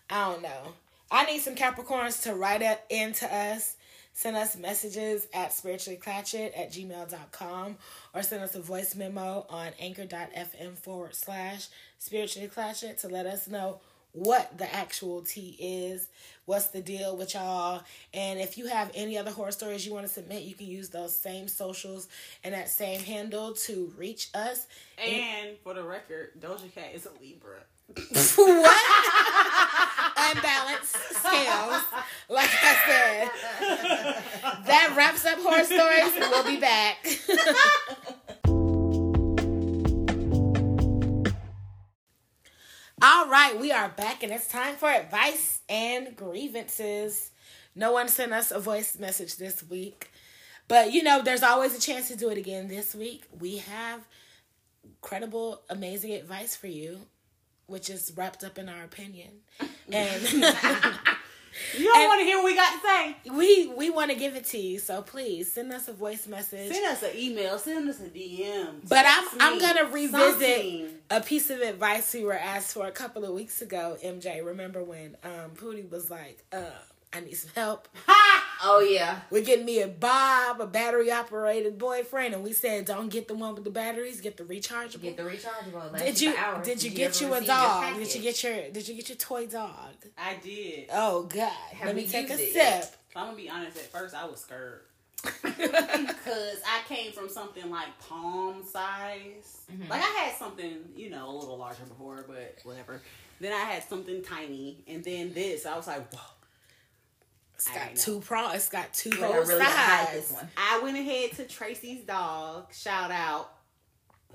I 0.09 0.31
don't 0.31 0.41
know. 0.41 0.73
I 1.11 1.25
need 1.25 1.41
some 1.41 1.55
Capricorns 1.55 2.23
to 2.23 2.33
write 2.33 2.61
it 2.61 2.81
into 2.89 3.31
us. 3.31 3.75
Send 4.13 4.35
us 4.35 4.57
messages 4.57 5.27
at 5.33 5.51
spirituallyclatchet 5.51 6.57
at 6.57 6.71
gmail.com 6.71 7.77
or 8.13 8.21
send 8.21 8.43
us 8.43 8.55
a 8.55 8.61
voice 8.61 8.95
memo 8.95 9.45
on 9.49 9.69
anchor.fm 9.79 10.77
forward 10.77 11.15
slash 11.15 11.67
spirituallyclatchet 11.99 12.99
to 13.01 13.07
let 13.07 13.25
us 13.25 13.47
know 13.47 13.79
what 14.11 14.57
the 14.57 14.73
actual 14.73 15.21
tea 15.21 15.55
is, 15.59 16.07
what's 16.49 16.67
the 16.69 16.81
deal 16.81 17.15
with 17.15 17.35
y'all, 17.35 17.83
and 18.11 18.39
if 18.39 18.57
you 18.57 18.65
have 18.65 18.89
any 18.95 19.19
other 19.19 19.29
horror 19.29 19.51
stories 19.51 19.85
you 19.85 19.93
want 19.93 20.07
to 20.07 20.11
submit, 20.11 20.41
you 20.41 20.55
can 20.55 20.65
use 20.65 20.89
those 20.89 21.15
same 21.15 21.47
socials 21.47 22.07
and 22.43 22.55
that 22.55 22.67
same 22.67 22.99
handle 23.01 23.53
to 23.53 23.93
reach 23.95 24.29
us. 24.33 24.65
And 24.97 25.55
for 25.63 25.75
the 25.75 25.83
record, 25.83 26.31
Doja 26.41 26.73
Cat 26.73 26.89
is 26.95 27.05
a 27.05 27.11
Libra. 27.21 27.59
what? 28.35 28.81
Unbalanced 30.17 30.95
scales. 31.11 31.83
Like 32.27 32.49
I 32.51 32.75
said. 32.87 34.15
That 34.65 34.93
wraps 34.95 35.25
up 35.25 35.39
horror 35.39 35.63
stories. 35.63 36.13
We'll 36.17 36.43
be 36.43 36.59
back. 36.59 36.97
All 43.01 43.29
right, 43.29 43.57
we 43.57 43.71
are 43.71 43.87
back 43.87 44.23
and 44.23 44.33
it's 44.33 44.47
time 44.47 44.75
for 44.75 44.89
advice 44.89 45.61
and 45.69 46.17
grievances. 46.17 47.31
No 47.73 47.93
one 47.93 48.09
sent 48.09 48.33
us 48.33 48.51
a 48.51 48.59
voice 48.59 48.99
message 48.99 49.37
this 49.37 49.63
week. 49.69 50.11
But 50.67 50.91
you 50.91 51.03
know, 51.03 51.21
there's 51.21 51.43
always 51.43 51.77
a 51.77 51.79
chance 51.79 52.09
to 52.09 52.17
do 52.17 52.29
it 52.29 52.37
again 52.37 52.67
this 52.67 52.93
week. 52.93 53.23
We 53.39 53.59
have 53.59 54.05
credible, 54.99 55.61
amazing 55.69 56.11
advice 56.11 56.57
for 56.57 56.67
you, 56.67 56.99
which 57.67 57.89
is 57.89 58.11
wrapped 58.17 58.43
up 58.43 58.57
in 58.57 58.67
our 58.67 58.83
opinion. 58.83 59.29
And 59.91 60.43
You 61.77 61.85
don't 61.85 62.07
want 62.07 62.19
to 62.21 62.25
hear 62.25 62.37
what 62.37 62.45
we 62.45 62.55
got 62.55 62.73
to 62.73 62.87
say. 62.87 63.15
we 63.35 63.67
we 63.75 63.89
want 63.89 64.11
to 64.11 64.17
give 64.17 64.35
it 64.35 64.45
to 64.45 64.57
you. 64.57 64.79
So 64.79 65.01
please 65.01 65.51
send 65.51 65.71
us 65.73 65.87
a 65.87 65.93
voice 65.93 66.27
message. 66.27 66.71
Send 66.71 66.85
us 66.87 67.03
an 67.03 67.11
email. 67.15 67.57
Send 67.59 67.89
us 67.89 67.99
a 67.99 68.09
DM. 68.09 68.87
But 68.87 69.05
I'm 69.07 69.23
text 69.23 69.37
I'm 69.39 69.59
gonna 69.59 69.85
revisit 69.85 70.21
something. 70.21 70.87
a 71.09 71.21
piece 71.21 71.49
of 71.49 71.59
advice 71.61 72.13
we 72.13 72.23
were 72.23 72.33
asked 72.33 72.73
for 72.73 72.87
a 72.87 72.91
couple 72.91 73.25
of 73.25 73.33
weeks 73.33 73.61
ago. 73.61 73.97
MJ, 74.03 74.45
remember 74.45 74.83
when 74.83 75.15
um 75.23 75.51
Pootie 75.55 75.89
was 75.89 76.09
like, 76.09 76.43
uh, 76.51 76.59
I 77.11 77.21
need 77.21 77.33
some 77.33 77.51
help. 77.55 77.87
Oh 78.61 78.79
yeah. 78.81 79.21
We're 79.29 79.43
getting 79.43 79.65
me 79.65 79.81
a 79.81 79.87
Bob, 79.87 80.59
a 80.59 80.67
battery 80.67 81.11
operated 81.11 81.77
boyfriend, 81.77 82.33
and 82.33 82.43
we 82.43 82.51
said 82.51 82.85
don't 82.85 83.09
get 83.09 83.27
the 83.27 83.33
one 83.33 83.55
with 83.55 83.63
the 83.63 83.69
batteries, 83.69 84.19
get 84.19 84.35
the 84.37 84.43
rechargeable. 84.43 85.01
Get 85.01 85.17
the 85.17 85.23
rechargeable. 85.23 85.97
Did 85.97 86.19
you 86.19 86.33
for 86.33 86.39
hours. 86.39 86.65
did 86.65 86.83
you 86.83 86.91
get 86.91 87.21
you 87.21 87.33
a 87.33 87.37
your 87.37 87.47
dog? 87.47 87.95
Did 87.95 88.13
you 88.13 88.21
get 88.21 88.43
your 88.43 88.69
did 88.69 88.87
you 88.87 88.95
get 88.95 89.07
your 89.09 89.15
toy 89.15 89.47
dog? 89.47 89.93
I 90.17 90.35
did. 90.43 90.89
Oh 90.91 91.23
God! 91.23 91.51
Have 91.71 91.87
Let 91.87 91.95
me 91.95 92.05
take 92.05 92.29
a 92.29 92.33
it 92.33 92.37
sip. 92.37 92.55
yet? 92.55 92.97
I'm 93.15 93.27
gonna 93.27 93.37
be 93.37 93.49
honest. 93.49 93.77
At 93.77 93.91
first, 93.91 94.13
I 94.13 94.25
was 94.25 94.41
scared 94.41 94.81
because 95.23 96.61
I 96.65 96.81
came 96.87 97.11
from 97.11 97.29
something 97.29 97.69
like 97.69 97.97
palm 97.99 98.63
size. 98.65 99.61
Mm-hmm. 99.71 99.89
Like 99.89 100.01
I 100.01 100.05
had 100.05 100.37
something, 100.37 100.79
you 100.95 101.09
know, 101.09 101.29
a 101.29 101.35
little 101.35 101.57
larger 101.57 101.83
before, 101.83 102.25
but 102.27 102.59
whatever. 102.63 103.01
Then 103.39 103.53
I 103.53 103.59
had 103.61 103.83
something 103.83 104.21
tiny, 104.21 104.83
and 104.87 105.01
then 105.03 105.33
this. 105.33 105.65
I 105.65 105.77
was 105.77 105.87
like, 105.87 106.13
whoa. 106.13 106.19
It's 107.59 107.69
I 107.69 107.73
got 107.75 107.95
two 107.97 108.19
pro. 108.21 108.51
It's 108.51 108.69
got 108.69 108.93
two 108.93 109.09
But 109.09 109.23
I 109.23 109.37
really 109.39 109.59
gotta 109.59 110.05
sides. 110.05 110.11
this 110.13 110.31
one. 110.31 110.47
I 110.57 110.79
went 110.81 110.97
ahead 110.97 111.33
to 111.33 111.43
Tracy's 111.45 112.03
dog. 112.05 112.73
Shout 112.73 113.11
out. 113.11 113.51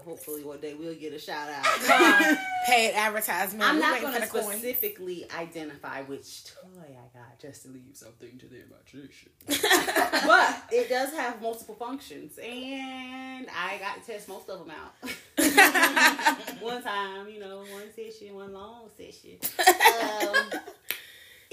Hopefully, 0.04 0.44
one 0.44 0.60
day 0.60 0.74
we'll 0.74 0.94
get 0.94 1.14
a 1.14 1.18
shout 1.18 1.48
out. 1.48 1.64
Paid 2.66 2.92
advertisement. 2.94 3.62
I'm 3.66 3.76
We 3.76 3.80
not 3.80 3.92
waiting 3.94 4.08
going 4.10 4.20
to 4.20 4.26
for 4.26 4.36
the 4.36 4.42
coins. 4.42 4.58
specifically 4.58 5.24
identify 5.34 6.02
which 6.02 6.44
toy 6.44 6.82
I 6.82 7.18
got 7.18 7.38
just 7.40 7.62
to 7.62 7.68
leave 7.68 7.92
something 7.94 8.36
to 8.38 8.46
the 8.46 8.62
imagination. 8.64 9.30
but 10.26 10.62
it 10.70 10.90
does 10.90 11.14
have 11.14 11.40
multiple 11.40 11.76
functions, 11.76 12.36
and 12.38 13.46
I 13.56 13.78
got 13.78 14.04
to 14.04 14.12
test 14.12 14.28
most 14.28 14.50
of 14.50 14.58
them 14.58 14.70
out. 14.76 14.94
one 16.60 16.82
time, 16.82 17.28
you 17.30 17.40
know, 17.40 17.58
one 17.72 17.84
session, 17.96 18.34
one 18.34 18.52
long 18.52 18.90
session. 18.98 19.38
Um, 19.58 20.60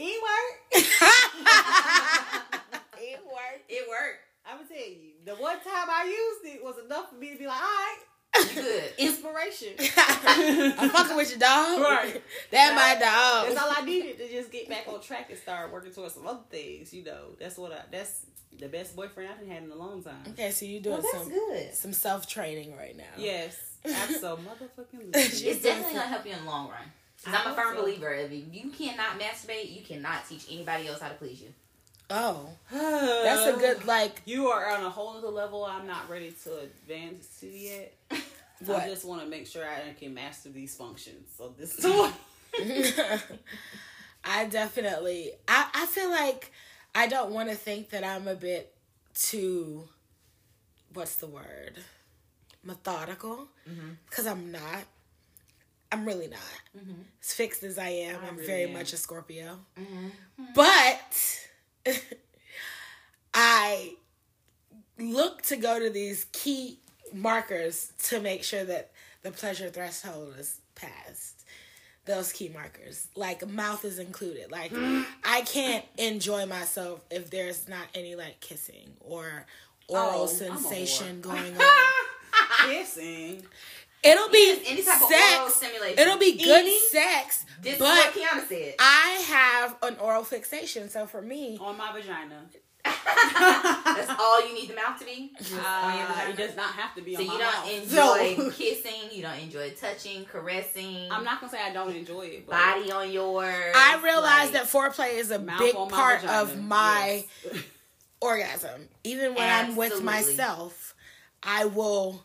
it 0.11 0.21
worked. 0.21 0.81
It 2.99 3.19
worked. 3.25 3.65
It 3.69 3.87
worked. 3.89 4.19
I'm 4.45 4.57
gonna 4.57 4.67
tell 4.69 4.77
you, 4.77 5.11
the 5.25 5.35
one 5.35 5.57
time 5.57 5.87
I 5.89 6.05
used 6.05 6.55
it 6.55 6.63
was 6.63 6.75
enough 6.83 7.09
for 7.09 7.15
me 7.15 7.31
to 7.31 7.37
be 7.37 7.45
like, 7.47 7.61
all 7.61 7.67
right, 7.67 7.97
good. 8.55 8.83
inspiration. 8.97 9.69
I'm 9.97 10.89
fucking 10.89 11.15
with 11.15 11.29
your 11.29 11.39
dog. 11.39 11.79
Right. 11.81 12.21
That 12.51 12.73
my 12.75 12.99
dog. 12.99 13.47
That's 13.47 13.61
all 13.61 13.73
I 13.77 13.85
needed 13.85 14.17
to 14.17 14.27
just 14.29 14.51
get 14.51 14.67
back 14.69 14.87
on 14.87 14.99
track 15.01 15.29
and 15.29 15.37
start 15.37 15.71
working 15.71 15.91
towards 15.91 16.15
some 16.15 16.25
other 16.27 16.41
things. 16.49 16.93
You 16.93 17.03
know, 17.03 17.35
that's 17.39 17.57
what 17.57 17.71
I. 17.71 17.81
That's 17.91 18.25
the 18.57 18.67
best 18.67 18.95
boyfriend 18.95 19.29
I've 19.39 19.47
had 19.47 19.63
in 19.63 19.71
a 19.71 19.75
long 19.75 20.03
time. 20.03 20.23
Okay, 20.29 20.51
so 20.51 20.65
you're 20.65 20.81
doing 20.81 21.01
Well, 21.01 21.23
some 21.23 21.29
good. 21.29 21.73
some 21.75 21.93
self 21.93 22.27
training 22.27 22.75
right 22.75 22.97
now. 22.97 23.03
Yes, 23.17 23.77
absolutely, 23.85 24.45
motherfucking. 24.45 25.09
It's 25.15 25.41
It's 25.41 25.61
definitely 25.61 25.93
gonna 25.93 26.07
help 26.07 26.25
you 26.25 26.33
in 26.33 26.39
the 26.39 26.45
long 26.49 26.69
run. 26.69 26.91
'Cause 27.23 27.33
I 27.33 27.43
I'm 27.43 27.51
a 27.51 27.55
firm 27.55 27.75
so. 27.75 27.81
believer. 27.81 28.13
If 28.13 28.31
you, 28.31 28.45
you 28.51 28.69
cannot 28.71 29.19
masturbate, 29.19 29.75
you 29.75 29.81
cannot 29.83 30.27
teach 30.27 30.45
anybody 30.51 30.87
else 30.87 30.99
how 30.99 31.09
to 31.09 31.15
please 31.15 31.41
you. 31.41 31.53
Oh, 32.09 32.49
that's 32.71 33.55
a 33.55 33.59
good 33.59 33.85
like. 33.85 34.21
You 34.25 34.47
are 34.47 34.69
on 34.71 34.83
a 34.83 34.89
whole 34.89 35.17
other 35.17 35.29
level. 35.29 35.63
I'm 35.63 35.87
not 35.87 36.09
ready 36.09 36.33
to 36.43 36.59
advance 36.59 37.39
to 37.39 37.47
yet. 37.47 37.93
What? 38.65 38.83
I 38.83 38.89
just 38.89 39.05
want 39.05 39.23
to 39.23 39.27
make 39.27 39.47
sure 39.47 39.65
I 39.67 39.91
can 39.93 40.13
master 40.13 40.49
these 40.49 40.75
functions. 40.75 41.31
So 41.35 41.51
this 41.57 41.75
toy. 41.81 42.11
I 44.23 44.45
definitely 44.45 45.31
I, 45.47 45.67
I 45.73 45.85
feel 45.87 46.11
like 46.11 46.51
I 46.93 47.07
don't 47.07 47.31
want 47.31 47.49
to 47.49 47.55
think 47.55 47.89
that 47.89 48.03
I'm 48.03 48.27
a 48.27 48.35
bit 48.35 48.71
too 49.15 49.87
what's 50.93 51.15
the 51.15 51.25
word? 51.25 51.79
Methodical. 52.63 53.47
Mm-hmm. 53.67 53.89
Because 54.07 54.27
I'm 54.27 54.51
not. 54.51 54.83
I'm 55.91 56.05
really 56.05 56.27
not. 56.27 56.39
Mm-hmm. 56.77 57.01
As 57.21 57.33
fixed 57.33 57.63
as 57.63 57.77
I 57.77 57.89
am, 57.89 58.19
I 58.23 58.27
I'm 58.29 58.35
really 58.35 58.47
very 58.47 58.63
am. 58.63 58.73
much 58.73 58.93
a 58.93 58.97
Scorpio. 58.97 59.59
Mm-hmm. 59.79 60.07
Mm-hmm. 60.07 60.53
But 60.55 61.93
I 63.33 63.93
look 64.99 65.41
to 65.43 65.55
go 65.57 65.79
to 65.79 65.89
these 65.89 66.25
key 66.31 66.79
markers 67.13 67.91
to 68.03 68.19
make 68.19 68.43
sure 68.43 68.63
that 68.63 68.91
the 69.23 69.31
pleasure 69.31 69.69
threshold 69.69 70.35
is 70.37 70.59
passed. 70.75 71.45
Those 72.05 72.31
key 72.33 72.49
markers, 72.49 73.07
like 73.15 73.47
mouth 73.47 73.85
is 73.85 73.99
included. 73.99 74.51
Like 74.51 74.71
I 75.23 75.41
can't 75.41 75.85
enjoy 75.97 76.45
myself 76.45 77.01
if 77.11 77.29
there's 77.29 77.67
not 77.67 77.85
any 77.93 78.15
like 78.15 78.39
kissing 78.39 78.93
or 78.99 79.45
oral 79.87 80.23
Oh, 80.23 80.25
sensation 80.27 81.21
going 81.21 81.55
on. 81.57 82.69
Kissing. 82.69 83.45
It'll 84.03 84.29
be 84.29 84.61
Any 84.67 84.81
type 84.83 85.01
of 85.01 85.09
sex. 85.09 85.37
oral 85.37 85.49
stimulation. 85.49 85.99
It'll 85.99 86.17
be 86.17 86.31
good 86.37 86.65
Eating? 86.65 86.79
sex, 86.91 87.45
This 87.61 87.77
but 87.77 87.85
is 87.97 88.05
what 88.05 88.13
Kiana 88.15 88.47
said. 88.47 88.75
I 88.79 89.23
have 89.27 89.77
an 89.83 89.97
oral 89.99 90.23
fixation, 90.23 90.89
so 90.89 91.05
for 91.05 91.21
me, 91.21 91.57
On 91.61 91.77
my 91.77 91.91
vagina. 91.93 92.45
That's 92.83 94.09
all 94.19 94.47
you 94.47 94.55
need 94.55 94.69
the 94.69 94.73
mouth 94.75 94.97
to 94.99 95.05
be. 95.05 95.31
Just 95.37 95.53
on 95.53 95.97
your 95.99 96.07
Uh, 96.07 96.29
it 96.29 96.35
does 96.35 96.55
not 96.55 96.71
have 96.73 96.95
to 96.95 97.01
be 97.03 97.13
So 97.13 97.19
on 97.21 97.25
you 97.27 97.31
my 97.33 97.37
don't 97.37 97.53
mouth. 97.53 97.71
enjoy 97.71 98.43
So- 98.43 98.51
kissing, 98.57 99.11
you 99.11 99.21
don't 99.21 99.37
enjoy 99.39 99.69
touching, 99.71 100.25
caressing, 100.25 101.11
I'm 101.11 101.23
not 101.23 101.39
gonna 101.39 101.51
say 101.51 101.61
I 101.61 101.71
don't 101.71 101.95
enjoy 101.95 102.21
it, 102.23 102.47
but 102.47 102.53
body 102.53 102.91
on 102.91 103.11
yours. 103.11 103.73
I 103.75 103.99
realize 104.03 104.45
like- 104.45 104.53
that 104.53 104.63
foreplay 104.65 105.13
is 105.19 105.29
a 105.29 105.37
big 105.37 105.75
part 105.75 106.21
vagina. 106.21 106.41
of 106.41 106.59
my 106.59 107.23
Yes. 107.45 107.53
orgasm. 108.19 108.89
Even 109.03 109.35
when 109.35 109.47
I'm 109.47 109.75
with 109.75 110.01
myself, 110.01 110.95
I 111.43 111.65
will 111.65 112.13
rev 112.13 112.21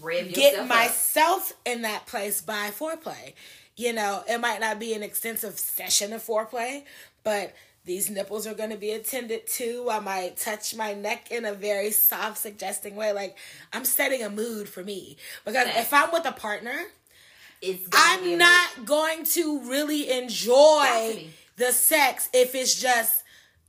get 0.00 0.52
yourself 0.52 0.60
up. 0.60 0.68
myself 0.68 1.52
in 1.64 1.82
that 1.82 2.06
place 2.06 2.40
by 2.40 2.70
foreplay. 2.70 3.34
You 3.76 3.92
know, 3.92 4.22
it 4.28 4.40
might 4.40 4.60
not 4.60 4.78
be 4.78 4.94
an 4.94 5.02
extensive 5.02 5.58
session 5.58 6.12
of 6.12 6.22
foreplay, 6.22 6.84
but 7.24 7.54
these 7.84 8.08
nipples 8.08 8.46
are 8.46 8.54
going 8.54 8.70
to 8.70 8.76
be 8.76 8.92
attended 8.92 9.46
to. 9.48 9.88
I 9.90 10.00
might 10.00 10.36
touch 10.36 10.74
my 10.74 10.94
neck 10.94 11.30
in 11.30 11.44
a 11.44 11.52
very 11.52 11.90
soft, 11.90 12.38
suggesting 12.38 12.96
way. 12.96 13.12
Like, 13.12 13.36
I'm 13.72 13.84
setting 13.84 14.22
a 14.22 14.30
mood 14.30 14.68
for 14.68 14.82
me. 14.84 15.16
Because 15.44 15.66
Facts. 15.66 15.80
if 15.80 15.92
I'm 15.92 16.10
with 16.12 16.24
a 16.24 16.32
partner, 16.32 16.84
It's 17.60 17.86
gonna 17.88 18.22
be 18.22 18.30
a 18.30 18.32
I'm 18.34 18.38
not 18.38 18.84
going 18.86 19.24
to 19.24 19.60
really 19.68 20.10
enjoy 20.10 21.26
the 21.56 21.72
sex 21.72 22.28
if 22.32 22.54
it's 22.54 22.80
just 22.80 23.23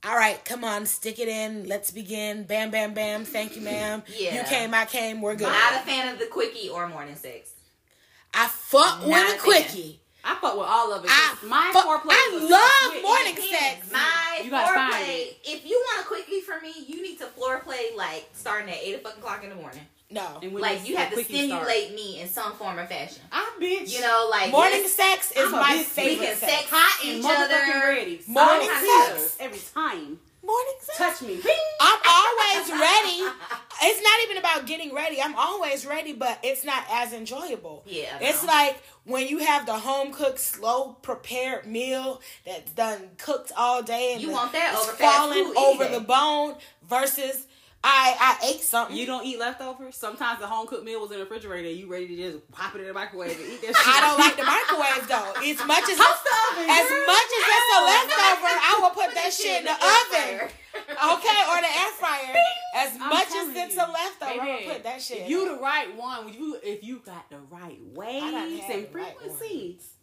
all 0.06 0.14
right, 0.16 0.42
come 0.44 0.62
on, 0.64 0.86
stick 0.86 1.18
it 1.18 1.28
in. 1.28 1.66
Let's 1.68 1.90
begin. 1.90 2.44
Bam, 2.44 2.70
bam, 2.70 2.94
bam. 2.94 3.24
Thank 3.24 3.56
you, 3.56 3.62
ma'am. 3.62 4.02
Yeah. 4.18 4.36
You 4.36 4.44
came, 4.44 4.72
I 4.74 4.84
came. 4.84 5.20
We're 5.20 5.34
good. 5.34 5.48
I'm 5.48 5.74
not 5.74 5.82
a 5.82 5.86
fan 5.86 6.12
of 6.12 6.18
the 6.20 6.26
quickie 6.26 6.68
or 6.68 6.88
morning 6.88 7.16
sex. 7.16 7.50
I 8.32 8.46
fuck 8.48 9.00
Not 9.00 9.06
with 9.08 9.16
a 9.16 9.20
a 9.20 9.28
fan. 9.30 9.38
quickie. 9.40 10.00
I 10.24 10.34
fuck 10.40 10.56
with 10.56 10.66
all 10.68 10.92
of 10.92 11.04
it. 11.04 11.10
I 11.12 11.36
my 11.44 11.70
fuck- 11.72 11.86
foreplay. 11.86 12.10
I 12.10 12.38
love 12.92 13.02
morning 13.02 13.34
Depends. 13.36 13.58
sex. 13.88 13.92
My 13.92 14.40
You 14.44 14.50
gotta 14.50 14.74
find 14.74 14.92
foreplay. 14.94 15.34
If 15.44 15.64
you 15.66 15.82
want 15.88 16.04
a 16.04 16.08
quickie 16.08 16.40
from 16.40 16.62
me, 16.62 16.72
you 16.86 17.00
need 17.02 17.18
to 17.20 17.26
floor 17.26 17.60
play 17.60 17.90
like 17.96 18.28
starting 18.32 18.68
at 18.70 18.76
eight 18.82 18.94
o'clock 18.94 19.42
in 19.44 19.50
the 19.50 19.56
morning. 19.56 19.86
No. 20.10 20.38
And 20.42 20.52
when 20.52 20.62
Like 20.62 20.86
you 20.88 20.96
have 20.96 21.08
to 21.08 21.14
quickie 21.14 21.46
start. 21.48 21.66
stimulate 21.66 21.94
me 21.94 22.20
in 22.20 22.28
some 22.28 22.52
form 22.54 22.78
or 22.78 22.86
fashion. 22.86 23.22
I 23.32 23.50
bitch. 23.60 23.92
You 23.92 24.00
know, 24.02 24.28
like 24.30 24.50
Morning 24.52 24.80
yes, 24.82 24.92
sex 24.94 25.32
is 25.32 25.38
I'm 25.48 25.54
a 25.54 25.56
my 25.56 25.70
big 25.70 25.78
we 25.78 25.82
favorite 25.84 26.26
can 26.26 26.36
sex. 26.36 26.52
sex 26.52 26.66
hot 26.70 27.04
each 27.04 27.24
and 27.24 27.24
other. 27.26 27.86
ready. 27.88 28.20
Morning 28.28 28.68
sex. 28.70 29.36
every 29.40 29.58
time. 29.74 30.20
Morning 30.44 30.74
sex. 30.80 30.96
Touch 30.98 31.22
me. 31.28 31.40
I'm 31.80 31.98
always 32.08 32.70
ready. 32.70 33.32
It's 33.82 34.00
not 34.02 34.20
even 34.24 34.36
about 34.38 34.64
getting 34.66 34.94
ready. 34.94 35.20
I'm 35.20 35.34
always 35.34 35.84
ready, 35.84 36.12
but 36.12 36.38
it's 36.44 36.64
not 36.64 36.84
as 36.88 37.12
enjoyable. 37.12 37.82
Yeah, 37.84 38.16
It's 38.20 38.42
no. 38.44 38.52
like 38.52 38.80
when 39.04 39.26
you 39.26 39.38
have 39.38 39.66
the 39.66 39.72
home 39.74 40.12
cooked, 40.12 40.38
slow 40.38 40.92
prepared 41.02 41.66
meal 41.66 42.20
that's 42.46 42.70
done 42.70 43.10
cooked 43.18 43.50
all 43.56 43.82
day 43.82 44.12
and 44.12 44.22
You 44.22 44.28
the- 44.28 44.34
want 44.34 44.52
that 44.52 44.76
over 44.80 44.92
fast 44.92 45.16
falling 45.18 45.46
food 45.46 45.56
over 45.56 45.84
day. 45.84 45.92
the 45.94 46.00
bone 46.00 46.54
versus 46.88 47.45
I 47.86 48.16
I 48.18 48.46
ate 48.50 48.62
something. 48.62 48.96
You 48.96 49.06
don't 49.06 49.24
eat 49.24 49.38
leftovers. 49.38 49.94
Sometimes 49.94 50.40
the 50.40 50.46
home 50.48 50.66
cooked 50.66 50.82
meal 50.84 51.00
was 51.00 51.12
in 51.12 51.18
the 51.18 51.22
refrigerator. 51.22 51.70
You 51.70 51.86
ready 51.86 52.08
to 52.08 52.16
just 52.16 52.50
pop 52.50 52.74
it 52.74 52.80
in 52.80 52.88
the 52.88 52.92
microwave 52.92 53.30
and 53.38 53.46
eat 53.46 53.62
that 53.62 53.78
shit? 53.78 53.86
I 53.86 54.00
don't 54.02 54.18
like 54.18 54.34
the 54.34 54.42
microwave 54.42 55.06
though. 55.06 55.38
As 55.38 55.58
much 55.62 55.86
as 55.86 55.96
the 56.02 56.10
oven, 56.10 56.66
as 56.66 56.86
girl. 56.90 57.06
much 57.06 57.30
as 57.30 57.42
it's 57.46 57.70
a 57.70 57.80
leftover, 57.86 58.50
I 58.58 58.72
will 58.82 58.90
put 58.90 59.14
that 59.14 59.30
shit 59.30 59.62
in 59.62 59.64
the 59.70 59.76
air 59.78 60.42
oven. 60.42 60.50
Okay, 60.76 61.40
or 61.46 61.58
the 61.62 61.72
air 61.72 61.92
fryer. 61.98 62.34
As 62.76 62.92
I'm 63.00 63.08
much 63.08 63.28
as 63.28 63.48
it's 63.56 63.74
you, 63.74 63.80
a 63.80 63.88
leftover, 63.90 64.32
I'm 64.32 64.38
baby, 64.46 64.64
gonna 64.64 64.74
put 64.74 64.82
that 64.84 65.00
shit. 65.00 65.20
If 65.22 65.30
you 65.30 65.48
the 65.48 65.62
right 65.62 65.96
one, 65.96 66.28
if 66.28 66.36
you 66.38 66.58
if 66.62 66.84
you 66.84 67.00
got 67.06 67.30
the 67.30 67.38
right 67.50 67.78
waves 67.94 68.22
and 68.24 68.42
the 68.42 68.88
right 68.92 69.16
frequencies, 69.16 69.94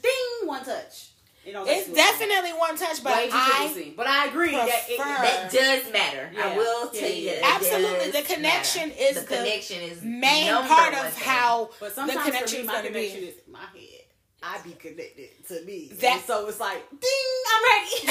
ding, 0.00 0.48
one 0.48 0.64
touch. 0.64 1.10
It 1.46 1.54
It's 1.54 1.86
too 1.86 1.92
long. 1.92 1.96
definitely 1.96 2.50
one 2.58 2.76
touch, 2.76 3.02
but 3.04 3.12
I. 3.14 3.92
But 3.96 4.06
I 4.08 4.26
agree 4.26 4.50
that 4.50 4.68
it, 4.88 4.98
That 4.98 5.48
does 5.52 5.92
matter. 5.92 6.28
I 6.36 6.56
will 6.56 6.90
Yeah, 6.92 7.00
tell 7.00 7.08
you 7.10 7.22
yeah. 7.30 7.40
that. 7.40 7.60
Absolutely. 7.62 8.10
The 8.10 8.22
connection 8.34 8.88
matter. 8.88 9.00
is 9.00 9.14
the, 9.14 9.20
the 9.20 9.26
connection 9.26 9.80
is 9.82 10.02
main 10.02 10.52
part 10.52 10.94
of 10.94 11.16
how 11.22 11.70
But 11.78 11.90
the 11.90 11.94
sometimes 11.94 12.18
for 12.20 12.24
connection 12.32 12.56
me, 12.58 12.60
is 12.62 12.66
my 12.66 12.72
going 12.72 12.82
to 12.84 12.88
connection 12.92 13.20
be. 13.20 13.26
is 13.26 13.34
my 13.48 13.60
head. 13.60 14.02
I 14.42 14.58
be 14.62 14.72
connected 14.72 15.30
to 15.48 15.64
me. 15.64 15.90
That- 16.00 16.12
And 16.14 16.20
so 16.22 16.46
it's 16.48 16.58
like, 16.60 16.82
ding, 16.90 17.44
I'm 17.54 17.62
ready. 17.70 18.08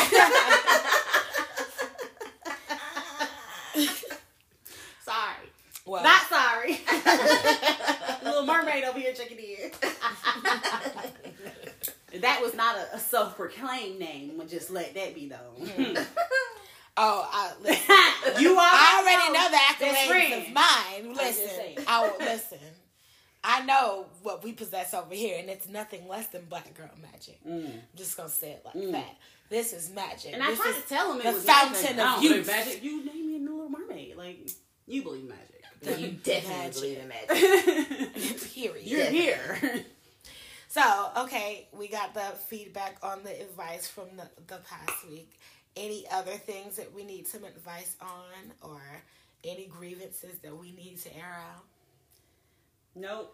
sorry. 5.04 5.50
Well, 5.86 6.04
Not 6.04 6.22
sorry. 6.24 6.80
Little 8.26 8.44
mermaid 8.46 8.84
over 8.86 8.98
here 9.00 9.14
checking 9.14 9.38
in. 9.38 9.72
That 12.26 12.42
was 12.42 12.54
not 12.54 12.76
a, 12.76 12.96
a 12.96 13.00
self-proclaimed 13.00 14.00
name. 14.00 14.34
We'll 14.38 14.48
just 14.48 14.70
let 14.70 14.94
that 14.96 15.16
be 15.16 15.28
known. 15.28 15.70
oh, 16.98 17.30
I, 17.32 17.52
listen, 17.62 17.86
you 18.42 18.56
I 18.60 19.02
already 19.02 19.34
know 19.34 19.46
the 19.50 19.58
Best 19.80 20.10
accolades 20.10 20.48
of 20.48 20.54
mine. 20.54 21.16
Listen. 21.16 21.86
I 21.88 22.02
will 22.08 22.18
listen. 22.20 22.60
I 23.44 23.64
know 23.64 24.08
what 24.24 24.44
we 24.44 24.54
possess 24.54 24.94
over 24.94 25.14
here, 25.14 25.38
and 25.40 25.50
it's 25.50 25.68
nothing 25.68 26.08
less 26.08 26.28
than 26.28 26.46
black 26.46 26.74
girl 26.74 26.90
magic. 27.12 27.40
Mm. 27.48 27.66
I'm 27.68 27.82
just 27.96 28.18
gonna 28.18 28.30
say 28.30 28.52
it 28.52 28.64
like 28.66 28.92
that. 28.92 29.16
This 29.50 29.74
is 29.74 29.92
magic. 29.92 30.34
And 30.34 30.42
I 30.42 30.48
this 30.48 30.60
tried 30.60 30.74
to 30.74 30.88
tell 30.90 31.14
him 31.14 31.20
it 31.20 31.24
the 31.26 31.32
was 31.34 31.46
fountain 31.46 31.92
of 31.92 31.96
don't 31.98 32.24
youth. 32.24 32.32
believe 32.32 32.48
magic. 32.48 32.84
You 32.84 33.06
name 33.06 33.28
me 33.28 33.36
in 33.36 33.46
the 33.46 33.52
Little 33.52 33.70
Mermaid. 33.70 34.16
Like 34.18 34.50
you 34.88 35.04
believe 35.04 35.30
magic. 35.30 35.52
You 36.00 36.12
definitely 36.24 36.58
Magic. 36.58 36.82
believe 36.82 36.98
in 36.98 37.08
magic. 37.08 38.54
period. 38.54 38.88
You're 38.88 39.06
here. 39.06 39.86
So, 40.76 41.10
okay, 41.20 41.70
we 41.72 41.88
got 41.88 42.14
the 42.14 42.36
feedback 42.50 42.98
on 43.02 43.24
the 43.24 43.32
advice 43.32 43.88
from 43.88 44.08
the, 44.18 44.28
the 44.48 44.60
past 44.70 45.08
week. 45.10 45.40
Any 45.78 46.06
other 46.12 46.34
things 46.34 46.76
that 46.76 46.94
we 46.94 47.06
need 47.06 47.28
some 47.28 47.46
advice 47.46 47.96
on 48.02 48.52
or 48.62 48.82
any 49.46 49.68
grievances 49.68 50.38
that 50.40 50.54
we 50.54 50.74
need 50.74 50.98
to 51.04 51.16
air 51.16 51.38
out? 51.40 51.64
nope. 52.94 53.34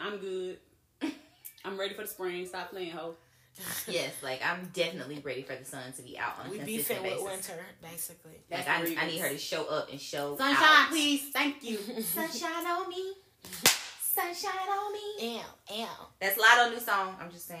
I'm 0.00 0.16
good. 0.16 0.58
I'm 1.64 1.78
ready 1.78 1.94
for 1.94 2.02
the 2.02 2.08
spring. 2.08 2.44
Stop 2.46 2.70
playing, 2.70 2.90
ho. 2.90 3.14
yes, 3.86 4.12
like 4.24 4.40
I'm 4.44 4.68
definitely 4.74 5.20
ready 5.24 5.42
for 5.42 5.54
the 5.54 5.64
sun 5.64 5.92
to 5.92 6.02
be 6.02 6.18
out 6.18 6.40
on 6.40 6.48
a 6.48 6.50
We 6.50 6.58
be 6.58 6.64
beefing 6.64 7.00
with 7.00 7.22
winter, 7.22 7.64
basically. 7.80 8.42
Like 8.50 8.68
I, 8.68 8.96
I 8.98 9.06
need 9.06 9.20
her 9.20 9.28
to 9.28 9.38
show 9.38 9.66
up 9.66 9.88
and 9.92 10.00
show 10.00 10.36
Sunshine, 10.36 10.64
out. 10.64 10.88
please. 10.88 11.30
Thank 11.32 11.62
you. 11.62 11.78
Sunshine 12.02 12.66
on 12.66 12.88
me. 12.88 13.12
Sunshine 14.16 14.68
on 14.68 14.92
me. 14.94 15.34
Ew, 15.36 15.76
ew. 15.76 15.86
That's 16.20 16.38
Latto 16.38 16.70
new 16.70 16.80
song. 16.80 17.16
I'm 17.20 17.30
just 17.30 17.46
saying. 17.46 17.60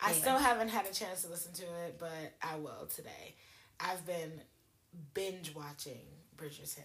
I 0.00 0.06
Anyway. 0.10 0.20
still 0.20 0.38
haven't 0.38 0.68
had 0.68 0.86
a 0.86 0.92
chance 0.92 1.22
to 1.22 1.28
listen 1.28 1.52
to 1.54 1.62
it, 1.86 1.96
but 1.98 2.34
I 2.40 2.56
will 2.56 2.86
today. 2.94 3.34
I've 3.80 4.06
been 4.06 4.30
binge 5.12 5.52
watching 5.54 6.02
Bridgerton. 6.36 6.82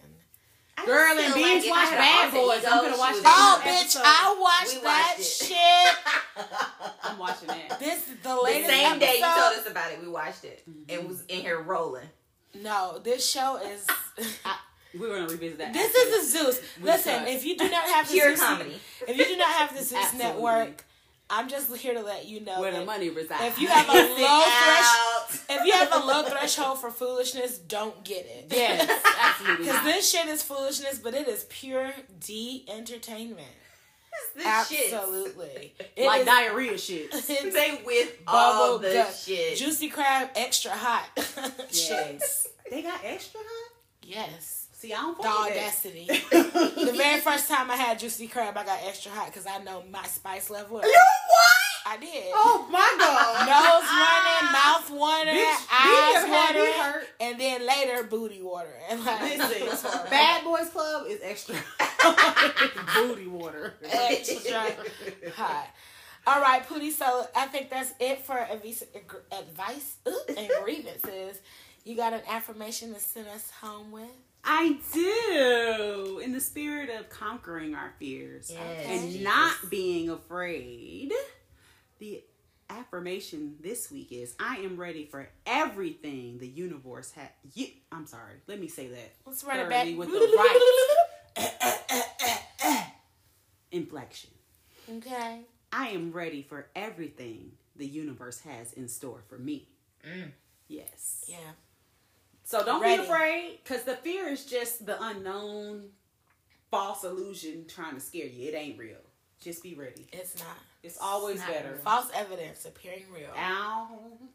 I 0.77 0.85
Girl, 0.85 1.19
and 1.19 1.33
binge 1.33 1.65
if 1.65 1.71
I 1.71 1.75
watch 1.75 1.89
Bad 1.91 2.29
an 2.29 2.37
alter 2.39 2.47
Boys. 2.47 2.65
I'm 2.65 2.83
gonna 2.85 2.97
watch 2.97 3.15
she 3.15 3.21
that. 3.21 3.35
Oh, 3.37 3.67
bitch, 3.67 3.81
episode. 3.81 4.01
I 4.05 4.37
watched 4.39 4.75
We 4.75 4.81
that 4.81 5.15
it. 5.19 5.23
shit. 5.23 6.85
I'm 7.03 7.17
watching 7.19 7.49
it. 7.49 7.79
This 7.79 8.07
is 8.07 8.15
the 8.23 8.29
The 8.29 8.41
latest 8.41 8.69
same 8.69 8.99
day 8.99 9.15
you 9.17 9.21
told 9.25 9.59
us 9.59 9.69
about 9.69 9.91
it, 9.91 10.01
we 10.01 10.07
watched 10.07 10.45
it. 10.45 10.63
It 10.87 10.99
mm-hmm. 10.99 11.07
was 11.07 11.23
in 11.27 11.41
here 11.41 11.61
rolling. 11.61 12.07
No, 12.55 12.99
this 13.03 13.29
show 13.29 13.57
is. 13.57 13.85
We're 14.97 15.09
gonna 15.19 15.27
revisit 15.27 15.57
that. 15.59 15.73
this 15.73 15.93
is 15.95 16.23
a 16.23 16.31
Zeus. 16.37 16.61
Listen, 16.81 17.19
cut. 17.19 17.27
if 17.27 17.45
you 17.45 17.57
do 17.57 17.69
not 17.69 17.83
have 17.89 18.07
the 18.07 18.13
Pure 18.13 18.35
Zeus, 18.35 18.39
comedy. 18.45 18.79
if 19.07 19.17
you 19.17 19.25
do 19.25 19.37
not 19.37 19.49
have 19.49 19.77
the 19.77 19.83
Zeus 19.83 20.13
network, 20.13 20.83
I'm 21.29 21.47
just 21.47 21.75
here 21.77 21.93
to 21.93 22.01
let 22.01 22.27
you 22.27 22.39
know 22.41 22.59
where 22.59 22.71
the 22.71 22.83
money 22.83 23.09
resides. 23.09 23.43
if 23.43 23.59
you 23.61 23.67
have 23.67 23.87
a 23.87 23.93
low 23.93 24.41
thresh, 24.41 25.41
if 25.49 25.65
you 25.65 25.73
have 25.73 25.93
a 25.93 26.05
low 26.05 26.23
threshold 26.23 26.79
for 26.81 26.89
foolishness, 26.89 27.59
don't 27.59 28.03
get 28.03 28.25
it. 28.25 28.47
yes, 28.49 28.89
absolutely. 29.21 29.65
Because 29.65 29.83
this 29.83 30.09
shit 30.09 30.25
is 30.27 30.41
foolishness, 30.41 30.97
but 30.97 31.13
it 31.13 31.27
is 31.27 31.45
pure 31.49 31.91
D 32.19 32.65
entertainment. 32.67 33.45
the. 34.35 34.43
Absolutely. 34.47 35.75
It 35.95 36.07
like 36.07 36.21
is- 36.21 36.25
diarrhea 36.25 36.77
shit. 36.79 37.11
They 37.27 37.79
with 37.85 38.11
all 38.27 38.77
bubble 38.77 38.89
the 38.89 38.93
gut. 38.95 39.13
shit. 39.13 39.55
Juicy 39.57 39.89
crab, 39.89 40.29
extra 40.35 40.71
hot. 40.71 41.05
Shit. 41.71 41.89
Yes. 41.91 42.47
They 42.71 42.81
got 42.81 43.01
extra, 43.03 43.39
huh? 43.43 43.69
Yes. 44.01 44.58
See, 44.79 44.93
I 44.93 45.01
don't 45.01 45.21
The 45.21 45.27
audacity. 45.27 46.05
the 46.31 46.93
very 46.95 47.19
first 47.19 47.49
time 47.49 47.69
I 47.69 47.75
had 47.75 47.99
juicy 47.99 48.27
crab, 48.27 48.55
I 48.57 48.63
got 48.63 48.79
extra 48.85 49.11
hot 49.11 49.25
because 49.25 49.45
I 49.45 49.61
know 49.61 49.83
my 49.91 50.03
spice 50.03 50.49
level. 50.49 50.77
you 50.77 50.83
what? 50.83 51.57
I 51.85 51.97
did. 51.97 52.31
Oh 52.33 52.65
my 52.71 52.95
god. 52.97 53.45
Nose 53.45 53.89
running, 53.91 54.53
mouth 54.53 54.89
watering, 54.97 55.35
Bitch, 55.35 55.67
eyes 55.69 56.23
Didi 56.23 56.33
had 56.33 56.55
me 56.55 56.79
watering, 56.79 57.07
and 57.19 57.39
then 57.41 57.67
later 57.67 58.03
booty 58.03 58.41
watering. 58.41 59.03
Like, 59.03 59.37
Listen. 59.39 59.91
Bad 60.09 60.45
Boys 60.45 60.69
Club 60.69 61.07
is 61.09 61.19
extra. 61.23 61.55
Booty 62.95 63.27
water. 63.27 63.73
extra 63.83 64.61
hot. 65.35 65.67
All 66.25 66.41
right, 66.41 66.65
Pootie. 66.65 66.91
So 66.91 67.27
I 67.35 67.47
think 67.47 67.69
that's 67.69 67.93
it 67.99 68.19
for 68.25 68.37
advice, 68.37 68.83
advice 69.37 69.97
and 70.37 70.49
grievances. 70.63 71.41
You 71.83 71.97
got 71.97 72.13
an 72.13 72.21
affirmation 72.29 72.93
to 72.93 72.99
send 73.01 73.27
us 73.27 73.51
home 73.61 73.91
with? 73.91 74.07
I 74.43 74.77
do. 74.93 76.19
In 76.23 76.31
the 76.31 76.39
spirit 76.39 76.89
of 76.89 77.09
conquering 77.09 77.75
our 77.75 77.93
fears 77.99 78.51
Yes, 78.51 78.85
and 78.87 79.11
Jesus. 79.11 79.23
not 79.23 79.69
being 79.69 80.09
afraid, 80.09 81.11
the 81.99 82.23
affirmation 82.69 83.55
this 83.61 83.91
week 83.91 84.11
is 84.11 84.35
I 84.39 84.57
am 84.57 84.77
ready 84.77 85.05
for 85.05 85.29
everything 85.45 86.39
the 86.39 86.47
universe 86.47 87.11
has. 87.11 87.29
You, 87.53 87.67
I'm 87.91 88.05
sorry. 88.05 88.35
Let 88.47 88.59
me 88.59 88.67
say 88.67 88.87
that. 88.87 89.13
Let's 89.25 89.43
run 89.43 89.59
it 89.59 89.69
back. 89.69 89.87
With 89.97 90.07
the 90.11 90.33
right 90.37 90.59
inflection. 93.71 94.29
Okay. 94.97 95.41
I 95.71 95.89
am 95.89 96.11
ready 96.11 96.41
for 96.41 96.67
everything 96.75 97.51
the 97.75 97.85
universe 97.87 98.41
has 98.41 98.73
in 98.73 98.87
store 98.87 99.23
for 99.27 99.37
me. 99.37 99.67
Mm. 100.07 100.31
Yes. 100.67 101.25
Yeah. 101.27 101.37
So 102.49 102.65
don't 102.65 102.81
Ready. 102.81 102.97
be 102.97 103.03
afraid 103.03 103.59
because 103.63 103.83
the 103.83 103.95
fear 103.97 104.27
is 104.27 104.43
just 104.43 104.83
the 104.83 104.99
unknown 105.03 105.89
false 106.71 107.03
illusion 107.03 107.65
trying 107.67 107.93
to 107.93 107.99
scare 107.99 108.25
you. 108.25 108.49
It 108.49 108.55
ain't 108.55 108.79
real. 108.79 108.97
Just 109.39 109.61
be 109.61 109.75
ready. 109.75 110.07
It's 110.11 110.39
not. 110.39 110.57
It's 110.81 110.97
always 110.99 111.37
Not 111.41 111.49
better. 111.49 111.75
False 111.83 112.09
evidence 112.15 112.65
appearing 112.65 113.03
real. 113.13 113.29
Ow. 113.37 113.87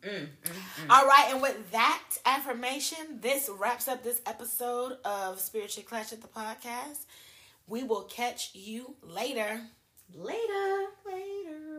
Mm, 0.02 0.10
mm, 0.10 0.20
mm. 0.20 0.90
All 0.90 1.04
right, 1.06 1.30
and 1.30 1.42
with 1.42 1.72
that 1.72 2.04
affirmation, 2.24 3.18
this 3.20 3.50
wraps 3.52 3.88
up 3.88 4.04
this 4.04 4.22
episode 4.26 4.98
of 5.04 5.40
Spiritually 5.40 5.84
Clatchet 5.84 6.20
the 6.20 6.28
podcast. 6.28 7.06
We 7.66 7.82
will 7.82 8.02
catch 8.02 8.54
you 8.54 8.94
later. 9.02 9.60
Later. 10.14 10.84
Later. 11.04 11.73